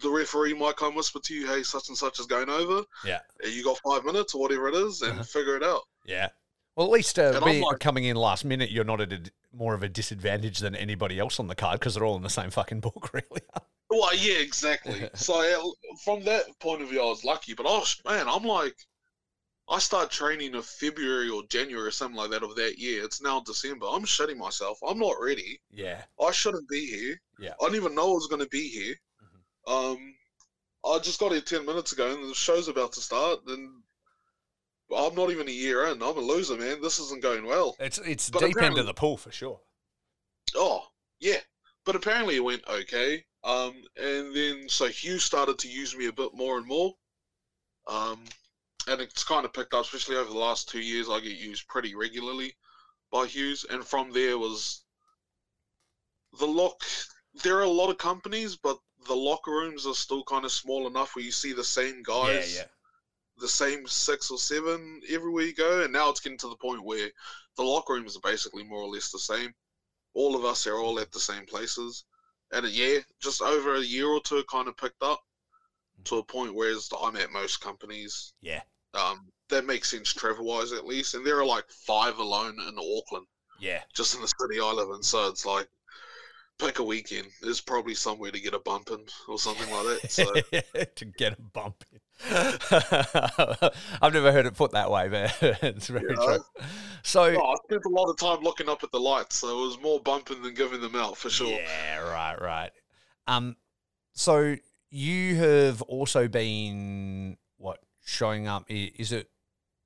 the 0.00 0.10
referee 0.10 0.54
might 0.54 0.76
come 0.76 0.94
whisper 0.94 1.20
to 1.24 1.34
you, 1.34 1.46
hey, 1.46 1.62
such 1.62 1.88
and 1.88 1.96
such 1.98 2.18
is 2.20 2.26
going 2.26 2.50
over. 2.50 2.84
Yeah. 3.04 3.20
And 3.42 3.52
you 3.52 3.64
got 3.64 3.78
five 3.88 4.04
minutes 4.04 4.34
or 4.34 4.40
whatever 4.42 4.68
it 4.68 4.74
is, 4.74 5.02
and 5.02 5.12
Uh-huh. 5.12 5.24
figure 5.24 5.56
it 5.56 5.62
out. 5.62 5.82
Yeah. 6.04 6.28
Well, 6.76 6.86
at 6.86 6.92
least 6.92 7.18
uh, 7.18 7.38
like- 7.40 7.78
coming 7.78 8.04
in 8.04 8.16
last 8.16 8.44
minute, 8.44 8.70
you're 8.70 8.84
not 8.84 9.00
at 9.00 9.12
a, 9.12 9.20
more 9.52 9.74
of 9.74 9.82
a 9.82 9.88
disadvantage 9.88 10.58
than 10.58 10.74
anybody 10.74 11.18
else 11.18 11.38
on 11.38 11.46
the 11.46 11.54
card 11.54 11.78
because 11.78 11.94
they're 11.94 12.04
all 12.04 12.16
in 12.16 12.22
the 12.22 12.28
same 12.30 12.50
fucking 12.50 12.80
book, 12.88 13.10
really. 13.12 13.42
Well, 13.90 14.14
yeah, 14.16 14.38
exactly. 14.38 15.08
so 15.14 15.42
yeah, 15.42 15.62
from 16.04 16.24
that 16.24 16.44
point 16.60 16.82
of 16.82 16.88
view, 16.88 17.00
I 17.00 17.04
was 17.06 17.24
lucky. 17.24 17.54
But 17.54 17.66
I 17.66 17.78
was, 17.78 18.00
man, 18.04 18.26
I'm 18.28 18.42
like, 18.42 18.74
I 19.68 19.78
start 19.78 20.10
training 20.10 20.54
in 20.54 20.62
February 20.62 21.30
or 21.30 21.42
January 21.48 21.86
or 21.86 21.90
something 21.92 22.16
like 22.16 22.30
that 22.30 22.42
of 22.42 22.56
that 22.56 22.78
year. 22.78 23.04
It's 23.04 23.22
now 23.22 23.40
December. 23.40 23.86
I'm 23.88 24.04
shitting 24.04 24.36
myself. 24.36 24.78
I'm 24.86 24.98
not 24.98 25.14
ready. 25.20 25.60
yeah. 25.72 26.02
I 26.20 26.32
shouldn't 26.32 26.68
be 26.68 26.86
here. 26.86 27.20
Yeah. 27.38 27.52
I 27.60 27.66
didn't 27.66 27.76
even 27.76 27.94
know 27.94 28.10
I 28.10 28.14
was 28.14 28.26
going 28.26 28.42
to 28.42 28.48
be 28.48 28.68
here. 28.68 28.94
Um, 29.66 30.14
I 30.84 30.98
just 30.98 31.18
got 31.20 31.32
here 31.32 31.40
ten 31.40 31.64
minutes 31.64 31.92
ago, 31.92 32.12
and 32.12 32.28
the 32.28 32.34
show's 32.34 32.68
about 32.68 32.92
to 32.94 33.00
start, 33.00 33.38
and 33.46 33.70
I'm 34.94 35.14
not 35.14 35.30
even 35.30 35.48
a 35.48 35.52
year 35.52 35.86
in. 35.86 36.02
I'm 36.02 36.16
a 36.16 36.20
loser, 36.20 36.56
man. 36.56 36.80
This 36.82 36.98
isn't 36.98 37.22
going 37.22 37.46
well. 37.46 37.76
It's 37.80 37.98
it's 37.98 38.30
But 38.30 38.40
deep 38.40 38.60
end 38.60 38.78
of 38.78 38.86
the 38.86 38.94
pool 38.94 39.16
for 39.16 39.32
sure. 39.32 39.60
Oh, 40.54 40.86
yeah. 41.20 41.38
But 41.84 41.96
apparently 41.96 42.36
it 42.36 42.44
went 42.44 42.62
okay. 42.68 43.24
Um, 43.42 43.74
and 43.96 44.34
then 44.34 44.68
so 44.68 44.86
Hugh 44.86 45.18
started 45.18 45.58
to 45.60 45.68
use 45.68 45.96
me 45.96 46.06
a 46.06 46.12
bit 46.12 46.34
more 46.34 46.58
and 46.58 46.66
more. 46.66 46.94
Um, 47.86 48.24
and 48.88 49.00
it's 49.00 49.24
kind 49.24 49.44
of 49.44 49.52
picked 49.52 49.74
up, 49.74 49.84
especially 49.84 50.16
over 50.16 50.30
the 50.30 50.38
last 50.38 50.68
two 50.68 50.80
years. 50.80 51.08
I 51.08 51.20
get 51.20 51.36
used 51.36 51.68
pretty 51.68 51.94
regularly 51.94 52.54
by 53.10 53.26
Hughes, 53.26 53.64
and 53.68 53.84
from 53.84 54.12
there 54.12 54.38
was 54.38 54.84
the 56.38 56.46
lock. 56.46 56.82
There 57.42 57.58
are 57.58 57.62
a 57.62 57.68
lot 57.68 57.90
of 57.90 57.98
companies, 57.98 58.56
but 58.56 58.78
the 59.06 59.14
locker 59.14 59.50
rooms 59.50 59.86
are 59.86 59.94
still 59.94 60.24
kind 60.24 60.44
of 60.44 60.52
small 60.52 60.86
enough 60.86 61.14
where 61.14 61.24
you 61.24 61.32
see 61.32 61.52
the 61.52 61.64
same 61.64 62.02
guys 62.02 62.54
Yeah, 62.54 62.62
yeah. 62.62 62.68
The 63.38 63.48
same 63.48 63.86
six 63.86 64.30
or 64.30 64.38
seven 64.38 65.00
everywhere 65.10 65.44
you 65.44 65.54
go, 65.54 65.82
and 65.82 65.92
now 65.92 66.08
it's 66.10 66.20
getting 66.20 66.38
to 66.38 66.48
the 66.48 66.56
point 66.56 66.84
where 66.84 67.10
the 67.56 67.62
locker 67.62 67.94
rooms 67.94 68.16
are 68.16 68.20
basically 68.20 68.64
more 68.64 68.80
or 68.80 68.88
less 68.88 69.10
the 69.10 69.18
same. 69.18 69.52
All 70.14 70.36
of 70.36 70.44
us 70.44 70.66
are 70.66 70.78
all 70.78 71.00
at 71.00 71.10
the 71.12 71.20
same 71.20 71.44
places, 71.46 72.04
and 72.52 72.66
yeah, 72.68 72.98
just 73.20 73.42
over 73.42 73.74
a 73.74 73.80
year 73.80 74.06
or 74.06 74.20
two, 74.20 74.44
kind 74.50 74.68
of 74.68 74.76
picked 74.76 75.02
up 75.02 75.20
to 76.04 76.18
a 76.18 76.24
point 76.24 76.54
where 76.54 76.74
I'm 77.02 77.16
at 77.16 77.32
most 77.32 77.60
companies. 77.60 78.34
Yeah. 78.40 78.60
Um, 78.94 79.26
that 79.48 79.66
makes 79.66 79.90
sense 79.90 80.12
travel-wise 80.12 80.72
at 80.72 80.86
least, 80.86 81.14
and 81.14 81.26
there 81.26 81.38
are 81.38 81.46
like 81.46 81.68
five 81.68 82.18
alone 82.18 82.56
in 82.68 82.78
Auckland, 82.78 83.26
Yeah. 83.58 83.82
just 83.92 84.14
in 84.14 84.20
the 84.20 84.32
city 84.40 84.60
I 84.60 84.70
live 84.72 84.90
in. 84.90 85.02
So 85.02 85.28
it's 85.28 85.44
like 85.44 85.68
pick 86.58 86.78
a 86.78 86.82
weekend. 86.84 87.28
There's 87.42 87.60
probably 87.60 87.94
somewhere 87.94 88.30
to 88.30 88.40
get 88.40 88.54
a 88.54 88.58
bump 88.60 88.90
in 88.90 89.04
or 89.28 89.38
something 89.38 89.70
like 89.72 90.00
that. 90.02 90.10
So. 90.10 90.84
to 90.96 91.04
get 91.04 91.38
a 91.38 91.42
bump 91.42 91.84
in. 91.92 92.00
I've 94.02 94.12
never 94.14 94.32
heard 94.32 94.46
it 94.46 94.54
put 94.54 94.72
that 94.72 94.90
way, 94.90 95.08
but 95.08 95.36
it's 95.62 95.88
very 95.88 96.06
Yeah. 96.08 96.24
true. 96.24 96.44
So, 97.02 97.22
Oh, 97.24 97.52
I 97.52 97.56
spent 97.64 97.84
a 97.84 97.88
lot 97.88 98.08
of 98.08 98.16
time 98.18 98.40
looking 98.42 98.68
up 98.68 98.82
at 98.84 98.92
the 98.92 99.00
lights, 99.00 99.36
so 99.36 99.48
it 99.48 99.66
was 99.66 99.80
more 99.80 100.00
bumping 100.00 100.42
than 100.42 100.54
giving 100.54 100.80
them 100.80 100.94
out 100.94 101.16
for 101.16 101.28
sure. 101.30 101.48
yeah, 101.48 101.98
right, 101.98 102.40
right. 102.40 102.70
Um, 103.26 103.56
so 104.12 104.56
you 104.90 105.36
have 105.36 105.82
also 105.82 106.28
been 106.28 107.36
what 107.56 107.80
showing 108.04 108.46
up? 108.46 108.64
Is 108.68 109.12
it 109.12 109.28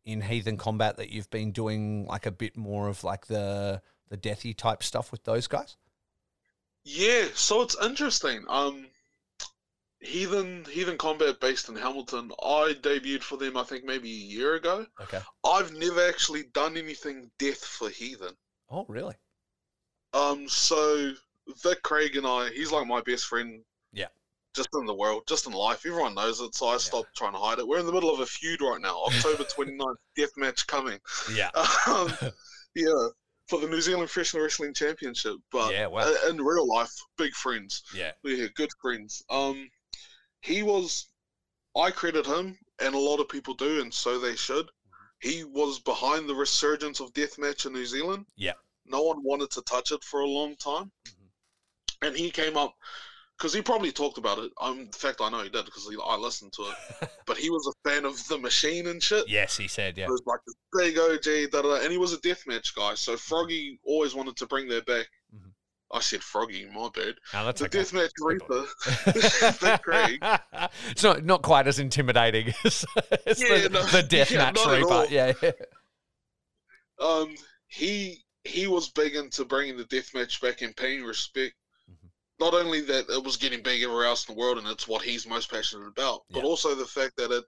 in 0.05 0.21
Heathen 0.21 0.57
Combat 0.59 0.97
that 0.99 1.11
you've 1.11 1.31
been 1.31 1.53
doing 1.53 2.07
like 2.07 2.27
a 2.27 2.31
bit 2.31 2.57
more 2.57 2.89
of 2.89 3.05
like 3.05 3.27
the 3.27 3.81
the 4.11 4.17
deathy 4.17 4.57
type 4.57 4.83
stuff 4.83 5.11
with 5.13 5.25
those 5.25 5.47
guys? 5.47 5.77
Yeah, 6.91 7.27
so 7.35 7.61
it's 7.61 7.77
interesting. 7.83 8.45
Um, 8.49 8.87
Heathen 10.01 10.65
Heathen 10.71 10.97
Combat 10.97 11.39
based 11.39 11.69
in 11.69 11.77
Hamilton. 11.77 12.33
I 12.43 12.75
debuted 12.81 13.23
for 13.23 13.37
them, 13.37 13.59
I 13.59 13.63
think 13.65 13.85
maybe 13.85 14.09
a 14.09 14.15
year 14.35 14.55
ago. 14.55 14.87
Okay. 15.03 15.21
I've 15.45 15.75
never 15.75 16.09
actually 16.09 16.45
done 16.55 16.79
anything 16.79 17.31
death 17.39 17.63
for 17.63 17.91
Heathen. 17.91 18.33
Oh, 18.71 18.87
really? 18.89 19.17
Um, 20.15 20.49
so 20.49 21.13
Vic 21.63 21.83
Craig 21.83 22.17
and 22.17 22.27
I, 22.27 22.49
he's 22.55 22.73
like 22.73 22.87
my 22.87 23.03
best 23.03 23.27
friend. 23.27 23.63
Yeah. 23.93 24.07
Just 24.57 24.71
in 24.75 24.87
the 24.87 24.95
world, 24.95 25.25
just 25.29 25.47
in 25.47 25.53
life. 25.53 25.85
Everyone 25.85 26.15
knows 26.15 26.41
it, 26.41 26.55
so 26.55 26.69
I 26.69 26.79
stopped 26.79 27.15
trying 27.15 27.33
to 27.33 27.39
hide 27.39 27.59
it. 27.59 27.69
We're 27.69 27.81
in 27.81 27.87
the 27.87 27.93
middle 27.93 28.13
of 28.13 28.21
a 28.21 28.27
feud 28.27 28.63
right 28.63 28.81
now. 28.81 29.03
October 29.07 29.45
29th, 29.45 29.95
death 30.17 30.33
match 30.39 30.67
coming. 30.67 30.99
Yeah. 31.35 31.51
Um, 31.87 32.11
yeah, 32.75 33.09
for 33.49 33.59
the 33.61 33.67
New 33.67 33.81
Zealand 33.81 34.11
Professional 34.11 34.43
Wrestling 34.43 34.75
Championship. 34.75 35.37
But 35.51 35.73
Yeah, 35.73 35.87
wow. 35.87 36.13
in 36.29 36.37
real 36.39 36.67
life, 36.67 36.93
big 37.17 37.33
friends. 37.33 37.83
Yeah. 37.95 38.13
Yeah, 38.23 38.47
good 38.55 38.71
friends. 38.81 39.23
Um, 39.31 39.69
he 40.43 40.63
was. 40.63 41.07
I 41.77 41.91
credit 41.91 42.27
him, 42.27 42.59
and 42.81 42.95
a 42.95 42.99
lot 42.99 43.21
of 43.21 43.29
people 43.29 43.55
do, 43.55 43.81
and 43.81 43.93
so 43.93 44.19
they 44.19 44.35
should. 44.37 44.67
Mm-hmm. 44.67 45.29
He 45.29 45.45
was 45.45 45.79
behind 45.81 46.29
the 46.29 46.35
resurgence 46.35 47.01
of 47.01 47.13
deathmatch 47.13 47.67
in 47.67 47.73
New 47.73 47.87
Zealand. 47.87 48.27
Yeah. 48.37 48.55
No 48.85 49.03
one 49.03 49.23
wanted 49.23 49.51
to 49.51 49.63
touch 49.63 49.93
it 49.93 50.03
for 50.05 50.21
a 50.21 50.27
long 50.27 50.57
time, 50.57 50.91
Mhm. 51.07 51.29
and 52.03 52.17
he 52.17 52.31
came 52.31 52.57
up 52.57 52.75
because 53.39 53.55
he 53.55 53.63
probably 53.63 53.93
talked 53.93 54.19
about 54.19 54.39
it. 54.39 54.51
Um, 54.61 54.81
in 54.81 54.93
fact, 54.93 55.21
I 55.21 55.31
know 55.31 55.43
he 55.43 55.49
did 55.49 55.65
because 55.65 55.89
I 56.05 56.17
listened 56.17 56.53
to 56.55 56.63
it. 56.63 57.09
but 57.27 57.37
he 57.39 57.51
was 57.51 57.67
a 57.73 57.89
fan 57.89 58.05
of 58.05 58.27
the 58.27 58.37
Machine 58.39 58.89
and 58.89 59.01
shit. 59.03 59.29
Yes, 59.29 59.57
he 59.57 59.69
said. 59.69 59.97
Yeah. 59.97 60.07
It 60.07 60.11
was 60.11 60.23
like 60.27 60.41
big 60.77 60.99
OG, 60.99 61.51
da, 61.53 61.63
da, 61.63 61.77
da, 61.77 61.83
and 61.83 61.93
he 61.93 61.99
was 61.99 62.13
a 62.13 62.19
deathmatch 62.19 62.75
guy. 62.75 62.95
So 62.95 63.17
Froggy 63.17 63.79
always 63.85 64.15
wanted 64.15 64.37
to 64.37 64.47
bring 64.47 64.69
that 64.69 64.87
back. 64.87 65.07
Mhm. 65.35 65.53
I 65.93 66.01
said 66.01 66.23
Froggy, 66.23 66.67
my 66.67 66.89
bad. 66.93 67.15
No, 67.33 67.45
that's 67.47 67.61
The 67.61 67.67
okay. 67.67 67.79
deathmatch 67.79 68.11
Reaper, 68.21 69.79
Craig. 69.83 70.23
it's 70.91 71.03
not 71.03 71.25
not 71.25 71.43
quite 71.43 71.67
as 71.67 71.79
intimidating 71.79 72.53
as, 72.65 72.85
Yeah, 73.39 73.59
the, 73.63 73.69
no, 73.73 73.83
the 73.85 74.03
death 74.03 74.31
yeah, 74.31 74.39
match 74.39 74.59
reaper. 74.67 75.07
Yeah, 75.09 75.33
yeah. 75.43 75.53
Um, 77.01 77.35
he 77.69 78.23
he 78.45 78.67
was 78.67 78.91
big 78.91 79.15
into 79.15 79.45
bringing 79.45 79.77
the 79.77 79.85
deathmatch 79.85 80.41
back 80.41 80.63
and 80.63 80.75
paying 80.77 81.05
respect. 81.05 81.55
Not 82.41 82.55
only 82.55 82.81
that 82.83 83.09
it 83.11 83.23
was 83.23 83.37
getting 83.37 83.63
big 83.63 83.83
everywhere 83.83 84.05
else 84.07 84.29
in 84.29 84.35
the 84.35 84.39
world, 84.41 84.59
and 84.59 84.67
it's 84.69 84.87
what 84.87 85.03
he's 85.03 85.27
most 85.27 85.51
passionate 85.51 85.87
about, 85.89 86.23
but 86.31 86.41
Yeah. 86.41 86.45
also 86.45 86.75
the 86.75 86.87
fact 86.87 87.17
that 87.17 87.31
it 87.31 87.45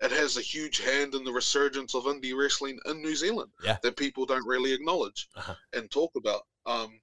it 0.00 0.10
has 0.10 0.36
a 0.36 0.40
huge 0.40 0.78
hand 0.78 1.14
in 1.14 1.22
the 1.22 1.30
resurgence 1.32 1.94
of 1.94 2.04
indie 2.04 2.34
wrestling 2.36 2.76
in 2.86 3.00
New 3.00 3.14
Zealand 3.14 3.52
Yeah. 3.62 3.76
that 3.84 3.96
people 3.96 4.26
don't 4.26 4.44
really 4.44 4.72
acknowledge 4.72 5.28
Uh-huh. 5.36 5.54
and 5.74 5.88
talk 5.92 6.10
about. 6.16 6.42
Um, 6.66 7.00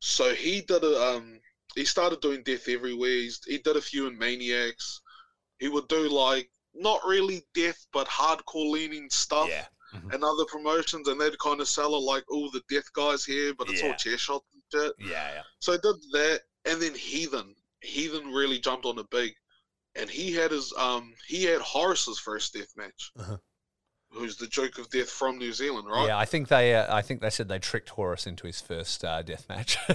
so 0.00 0.32
he 0.34 0.62
did 0.62 0.82
a 0.82 0.98
um, 1.16 1.40
he 1.74 1.84
started 1.84 2.20
doing 2.22 2.42
death 2.44 2.66
everywhere. 2.68 3.10
He's, 3.10 3.38
he 3.44 3.58
did 3.58 3.76
a 3.76 3.82
few 3.82 4.06
in 4.06 4.16
Maniacs. 4.16 5.02
He 5.58 5.68
would 5.68 5.88
do 5.88 6.08
like 6.08 6.48
not 6.72 7.04
really 7.04 7.44
death, 7.52 7.86
but 7.92 8.06
hardcore 8.08 8.70
leaning 8.70 9.10
stuff 9.10 9.48
yeah. 9.50 9.66
Mhm. 9.92 10.14
and 10.14 10.24
other 10.24 10.46
promotions, 10.46 11.06
and 11.08 11.20
they'd 11.20 11.38
kind 11.40 11.60
of 11.60 11.68
sell 11.68 11.94
it 11.96 11.98
like, 11.98 12.24
"Oh, 12.30 12.48
the 12.50 12.62
death 12.70 12.90
guys 12.94 13.24
here," 13.26 13.52
but 13.52 13.68
it's 13.68 13.82
Yeah. 13.82 13.88
all 13.88 13.94
chair 13.94 14.16
shots 14.16 14.46
and 14.54 14.62
shit. 14.72 14.92
Yeah, 14.98 15.34
yeah. 15.34 15.42
So 15.60 15.74
I 15.74 15.76
did 15.76 15.96
that, 16.12 16.40
and 16.68 16.80
then 16.80 16.94
Heathen, 16.94 17.54
Heathen 17.80 18.28
really 18.32 18.58
jumped 18.58 18.84
on 18.86 18.96
the 18.96 19.04
big, 19.10 19.32
and 19.96 20.08
he 20.10 20.32
had 20.32 20.50
his 20.52 20.72
um 20.78 21.12
he 21.26 21.44
had 21.44 21.60
Horace's 21.60 22.18
first 22.18 22.54
death 22.54 22.72
match, 22.76 23.10
Uh-huh. 23.18 23.36
who's 24.10 24.36
the 24.36 24.46
Joke 24.46 24.78
of 24.78 24.88
Death 24.90 25.10
from 25.10 25.38
New 25.38 25.52
Zealand, 25.52 25.88
right? 25.90 26.06
Yeah, 26.08 26.18
I 26.18 26.24
think 26.24 26.48
they. 26.48 26.74
Uh, 26.74 26.94
I 26.94 27.02
think 27.02 27.20
they 27.20 27.30
said 27.30 27.48
they 27.48 27.58
tricked 27.58 27.90
Horace 27.90 28.26
into 28.26 28.46
his 28.46 28.60
first 28.60 29.04
uh, 29.04 29.22
death 29.22 29.46
match. 29.48 29.78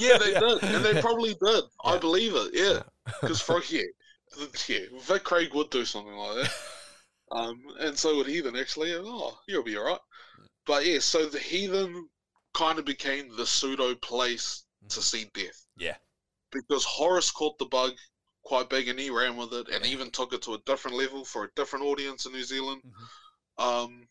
Yeah, 0.00 0.18
they 0.18 0.32
did, 0.32 0.62
and 0.62 0.84
they 0.84 1.00
probably 1.00 1.34
did. 1.44 1.64
I 1.84 1.98
believe 1.98 2.34
it. 2.34 2.50
Yeah, 2.54 2.82
because 3.20 3.40
for 3.40 3.60
yeah, 3.68 3.82
th- 4.38 4.68
yeah, 4.68 4.98
Vic 5.02 5.24
Craig 5.24 5.52
would 5.54 5.70
do 5.70 5.84
something 5.84 6.14
like 6.14 6.36
that. 6.44 6.52
Um, 7.32 7.60
and 7.80 7.96
so 7.98 8.16
would 8.16 8.26
Heathen 8.26 8.56
actually. 8.56 8.94
and, 8.94 9.04
Oh, 9.06 9.38
you'll 9.46 9.62
be 9.62 9.76
alright. 9.76 10.00
But 10.66 10.84
yeah, 10.86 10.98
so 11.00 11.26
the 11.26 11.38
Heathen 11.38 12.08
kind 12.54 12.78
of 12.78 12.84
became 12.84 13.36
the 13.36 13.46
pseudo 13.46 13.94
place 13.96 14.64
to 14.88 15.00
see 15.02 15.26
death 15.34 15.66
Yeah. 15.80 15.96
because 16.52 16.84
Horace 16.84 17.30
caught 17.32 17.58
the 17.58 17.64
bug 17.66 17.94
quite 18.44 18.68
big 18.70 18.88
and 18.88 18.98
he 19.00 19.10
ran 19.10 19.36
with 19.36 19.52
it 19.52 19.68
and 19.68 19.84
even 19.84 20.10
took 20.12 20.32
it 20.32 20.42
to 20.42 20.54
a 20.54 20.58
different 20.66 20.96
level 20.96 21.24
for 21.24 21.44
a 21.44 21.50
different 21.56 21.84
audience 21.84 22.26
in 22.26 22.32
New 22.32 22.44
Zealand. 22.44 22.82
Mhm. 22.84 23.08
Um, 23.58 24.08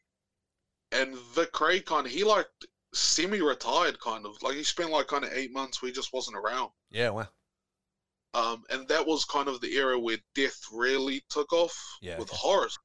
and 0.92 1.16
Vic 1.18 1.52
Craig 1.54 1.86
kind 1.86 2.06
of 2.08 2.12
he 2.14 2.24
like 2.24 2.48
semi-retired 2.94 4.00
kind 4.02 4.26
of 4.26 4.42
like 4.44 4.56
he 4.56 4.64
spent 4.64 4.92
like 4.92 5.08
kind 5.08 5.26
of 5.26 5.32
eight 5.34 5.52
months 5.54 5.82
where 5.82 5.90
he 5.90 5.94
just 5.96 6.14
wasn't 6.14 6.38
around. 6.38 6.72
Yeah, 6.92 7.10
well, 7.12 7.30
Um, 8.34 8.64
and 8.70 8.88
that 8.88 9.06
was 9.06 9.26
kind 9.26 9.48
of 9.48 9.60
the 9.62 9.76
era 9.76 10.00
where 10.00 10.18
death 10.36 10.60
really 10.72 11.24
took 11.30 11.52
off 11.52 11.76
Yeah, 12.02 12.18
with 12.18 12.30
okay. 12.30 12.38
Horace 12.38 12.78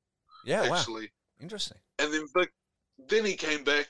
yeah, 0.44 0.62
wow, 0.62 0.78
actually. 0.78 1.10
interesting. 1.40 1.78
And 1.98 2.12
then 2.14 2.26
Vic, 2.36 2.50
then 2.98 3.24
he 3.24 3.36
came 3.36 3.64
back 3.64 3.88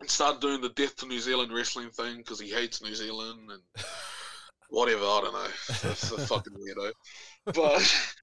and 0.00 0.10
started 0.10 0.40
doing 0.40 0.60
the 0.60 0.70
death 0.70 0.96
to 0.96 1.06
New 1.06 1.20
Zealand 1.20 1.52
wrestling 1.52 1.90
thing 1.90 2.18
because 2.18 2.40
he 2.40 2.48
hates 2.48 2.82
New 2.82 2.94
Zealand 2.94 3.50
and 3.50 3.84
whatever. 4.70 5.02
I 5.04 5.20
don't 5.22 5.32
know. 5.32 5.44
A 5.44 6.26
fucking 6.26 6.54
weirdo. 6.54 6.92
But 7.46 8.14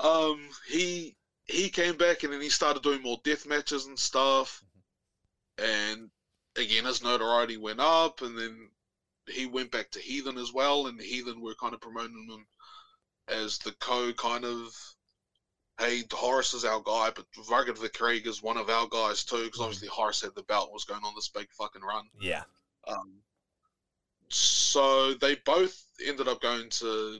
um, 0.04 0.48
he 0.68 1.16
he 1.44 1.68
came 1.68 1.96
back 1.96 2.22
and 2.22 2.32
then 2.32 2.40
he 2.40 2.48
started 2.48 2.82
doing 2.82 3.02
more 3.02 3.18
death 3.24 3.46
matches 3.46 3.86
and 3.86 3.98
stuff. 3.98 4.62
And 5.58 6.08
again, 6.56 6.84
his 6.84 7.02
notoriety 7.02 7.56
went 7.56 7.80
up, 7.80 8.22
and 8.22 8.38
then 8.38 8.68
he 9.28 9.46
went 9.46 9.70
back 9.70 9.90
to 9.90 10.00
Heathen 10.00 10.38
as 10.38 10.52
well, 10.52 10.86
and 10.86 11.00
Heathen 11.00 11.40
were 11.40 11.54
kind 11.54 11.74
of 11.74 11.80
promoting 11.80 12.28
him 12.30 12.46
as 13.28 13.58
the 13.58 13.72
co 13.80 14.12
kind 14.12 14.44
of 14.44 14.72
hey, 15.80 16.02
Horace 16.12 16.54
is 16.54 16.64
our 16.64 16.80
guy, 16.84 17.10
but 17.16 17.24
the 17.34 17.90
Craig 17.92 18.26
is 18.26 18.42
one 18.42 18.56
of 18.56 18.68
our 18.70 18.86
guys 18.88 19.24
too, 19.24 19.44
because 19.44 19.60
obviously 19.60 19.88
Horace 19.88 20.20
had 20.22 20.34
the 20.36 20.42
belt 20.44 20.66
and 20.68 20.74
was 20.74 20.84
going 20.84 21.02
on 21.04 21.14
this 21.16 21.28
big 21.28 21.48
fucking 21.50 21.82
run. 21.82 22.04
Yeah, 22.20 22.42
Um, 22.86 23.14
so 24.28 25.14
they 25.14 25.36
both 25.44 25.82
ended 26.06 26.28
up 26.28 26.40
going 26.40 26.68
to 26.70 27.18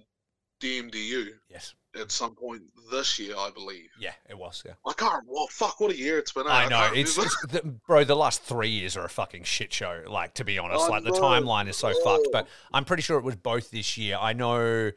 DMDU 0.61 1.29
yes, 1.49 1.75
at 1.99 2.11
some 2.13 2.35
point 2.37 2.63
this 2.93 3.19
year, 3.19 3.35
I 3.37 3.51
believe. 3.51 3.89
yeah, 3.99 4.13
it 4.29 4.37
was. 4.39 4.63
Yeah, 4.65 4.75
I 4.87 4.93
can't. 4.93 5.25
Well, 5.27 5.49
fuck, 5.51 5.81
what 5.81 5.91
a 5.91 5.97
year 5.97 6.19
it's 6.19 6.33
been. 6.33 6.47
eh? 6.47 6.51
I 6.51 6.69
know. 6.69 6.91
It's, 6.95 7.17
it's 7.19 7.47
the, 7.47 7.63
bro. 7.87 8.05
The 8.05 8.15
last 8.15 8.43
three 8.43 8.69
years 8.69 8.97
are 8.97 9.05
a 9.05 9.09
fucking 9.09 9.43
shit 9.45 9.73
show. 9.73 10.03
Like 10.07 10.35
to 10.35 10.45
be 10.45 10.59
honest, 10.59 10.85
I 10.85 10.89
like 10.89 11.05
the 11.05 11.11
timeline 11.11 11.67
is 11.69 11.77
so 11.77 11.93
fucked. 12.05 12.29
But 12.31 12.45
Oh. 12.47 12.49
I'm 12.75 12.85
pretty 12.85 13.03
sure 13.03 13.19
it 13.19 13.25
was 13.25 13.37
both 13.37 13.71
this 13.71 13.97
year. 13.99 14.19
I 14.21 14.33
know. 14.35 14.91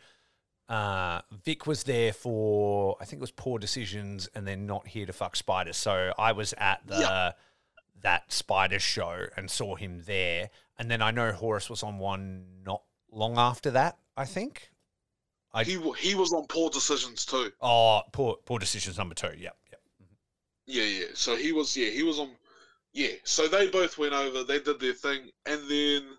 Uh, 0.74 1.22
Vic 1.44 1.68
was 1.68 1.84
there 1.84 2.12
for 2.14 2.98
I 3.00 3.06
think 3.06 3.20
it 3.20 3.22
was 3.22 3.32
poor 3.32 3.60
decisions, 3.60 4.28
and 4.34 4.48
then 4.48 4.66
not 4.66 4.88
here 4.88 5.06
to 5.06 5.14
fuck 5.14 5.36
spiders. 5.36 5.78
So 5.78 6.14
I 6.18 6.32
was 6.32 6.54
at 6.58 6.82
the 6.88 7.00
Yeah. 7.00 7.32
that 8.02 8.32
spiders 8.32 8.82
show 8.82 9.28
and 9.38 9.50
saw 9.52 9.76
him 9.76 10.04
there, 10.06 10.50
and 10.80 10.90
then 10.90 11.02
I 11.02 11.12
know 11.12 11.32
Horace 11.32 11.70
was 11.70 11.84
on 11.84 12.00
one 12.00 12.64
not 12.66 12.82
long 13.12 13.38
after 13.38 13.70
that. 13.72 13.98
I 14.18 14.26
think. 14.26 14.72
I- 15.54 15.64
he 15.64 15.80
he 16.00 16.16
was 16.16 16.34
on 16.34 16.48
poor 16.48 16.70
decisions 16.72 17.26
too. 17.26 17.52
Oh, 17.62 18.02
poor 18.12 18.38
poor 18.46 18.58
decisions 18.58 18.98
number 18.98 19.14
two. 19.16 19.28
Yep, 19.38 19.56
yep. 19.72 19.82
Yeah, 20.66 20.84
yeah. 20.84 21.06
So 21.14 21.36
he 21.36 21.52
was, 21.52 21.76
yeah, 21.78 21.90
he 21.92 22.02
was 22.04 22.18
on, 22.20 22.32
yeah. 22.94 23.14
So 23.24 23.48
they 23.48 23.68
both 23.68 23.98
went 24.00 24.14
over. 24.14 24.44
They 24.44 24.60
did 24.60 24.80
their 24.80 24.94
thing, 24.94 25.30
and 25.46 25.70
then, 25.70 26.18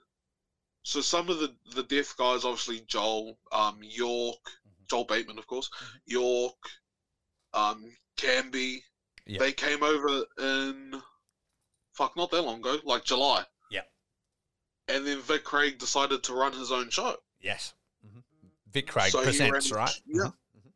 so 0.85 1.01
some 1.01 1.29
of 1.29 1.39
the 1.41 1.53
the 1.75 1.83
deaf 1.83 2.15
guys, 2.17 2.45
obviously 2.45 2.81
Joel, 2.87 3.37
um, 3.51 3.81
York, 3.83 4.37
Mhm. 4.69 4.89
Joel 4.89 5.05
Bateman, 5.05 5.39
of 5.39 5.47
course, 5.47 5.69
Mhm. 5.69 5.99
York, 6.07 6.71
um, 7.53 7.97
Canby, 8.17 8.85
Yeah. 9.27 9.39
they 9.41 9.53
came 9.53 9.83
over 9.83 10.25
in, 10.39 11.03
fuck, 11.93 12.15
not 12.17 12.31
that 12.31 12.43
long 12.43 12.61
ago, 12.61 12.79
like 12.85 13.05
July. 13.05 13.45
Yeah. 13.71 13.83
And 14.89 15.07
then 15.07 15.21
Vic 15.23 15.43
Craig 15.45 15.79
decided 15.79 16.23
to 16.25 16.35
run 16.35 16.53
his 16.53 16.71
own 16.71 16.91
show. 16.91 17.17
Yes. 17.41 17.73
hmm 18.03 18.21
Vic 18.71 18.87
Craig 18.87 19.11
So 19.13 19.23
presents, 19.23 19.71
ran- 19.71 19.79
right? 19.87 20.03
yeah. 20.07 20.31
Mhm. 20.57 20.73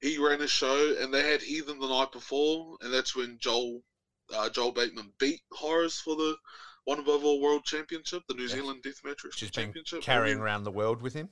he 0.00 0.18
ran 0.18 0.40
a 0.40 0.46
show 0.48 0.96
and 0.98 1.12
they 1.14 1.22
had 1.22 1.42
Heathen 1.42 1.78
the 1.78 1.88
night 1.88 2.10
before, 2.12 2.76
and 2.80 2.92
that's 2.92 3.14
when 3.14 3.38
Joel 3.38 3.82
uh, 4.30 4.48
Joel 4.48 4.72
Bateman 4.72 5.12
beat 5.18 5.42
Horace 5.50 6.00
for 6.00 6.16
the 6.16 6.36
one 6.84 6.98
above 6.98 7.24
all 7.24 7.40
world 7.40 7.64
championship, 7.64 8.22
the 8.28 8.34
New 8.34 8.42
Yes. 8.42 8.52
Zealand 8.52 8.80
Wrestling 8.84 9.14
has 9.40 9.50
Championship. 9.50 10.02
carrying 10.02 10.38
around 10.38 10.64
the 10.64 10.70
world 10.72 11.00
with 11.02 11.14
him. 11.14 11.28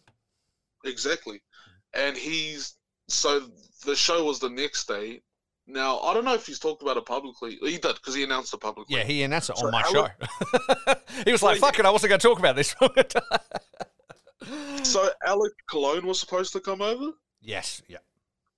exactly, 0.84 1.40
and 1.94 2.16
he's 2.16 2.74
so 3.08 3.48
the 3.84 3.96
show 3.96 4.24
was 4.24 4.38
the 4.38 4.48
next 4.50 4.86
day. 4.86 5.20
Now 5.66 5.98
I 6.00 6.14
don't 6.14 6.24
know 6.24 6.34
if 6.34 6.46
he's 6.46 6.58
talked 6.58 6.82
about 6.82 6.96
it 6.96 7.04
publicly. 7.06 7.58
He 7.62 7.78
did 7.78 7.94
because 7.96 8.14
he 8.14 8.22
announced 8.24 8.52
it 8.54 8.60
publicly. 8.60 8.96
Yeah, 8.96 9.04
he 9.04 9.22
announced 9.22 9.50
it 9.50 9.56
So 9.58 9.66
on 9.66 9.72
my 9.72 9.82
Alec- 9.82 10.12
show. 10.86 10.94
he 11.24 11.32
was 11.32 11.42
like, 11.42 11.58
"Fuck 11.58 11.78
it, 11.78 11.86
I 11.86 11.90
wasn't 11.90 12.10
going 12.10 12.20
to 12.20 12.26
talk 12.28 12.38
about 12.38 12.56
this." 12.56 12.74
So 14.82 15.10
Alex 15.26 15.54
Colon 15.68 16.06
was 16.06 16.18
supposed 16.18 16.52
to 16.54 16.60
come 16.60 16.80
over, 16.80 17.10
yes, 17.42 17.82
yeah, 17.88 17.98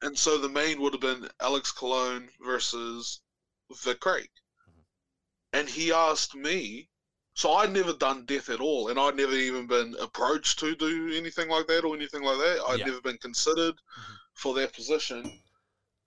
and 0.03 0.16
so 0.16 0.38
the 0.38 0.49
main 0.49 0.80
would 0.80 0.93
have 0.95 1.01
been 1.03 1.28
Alex 1.40 1.72
Colon 1.72 2.28
versus 2.47 3.20
Vic 3.84 4.01
Craig. 4.01 4.28
And 5.53 5.68
he 5.68 5.92
asked 5.92 6.34
me 6.34 6.88
So 7.34 7.55
I'd 7.55 7.72
never 7.72 7.94
done 7.94 8.26
death 8.26 8.50
at 8.50 8.61
all, 8.61 8.88
and 8.88 9.00
I'd 9.00 9.16
never 9.16 9.32
even 9.32 9.66
been 9.66 9.96
approached 9.98 10.59
to 10.59 10.76
do 10.76 11.11
anything 11.14 11.48
like 11.48 11.66
that 11.68 11.82
or 11.82 11.94
anything 11.96 12.22
like 12.22 12.36
that. 12.38 12.62
I'd 12.68 12.80
Yeah. 12.80 12.86
never 12.86 13.00
been 13.00 13.16
considered 13.18 13.74
Mhm. 13.74 14.18
for 14.34 14.53
that 14.55 14.74
position. 14.74 15.42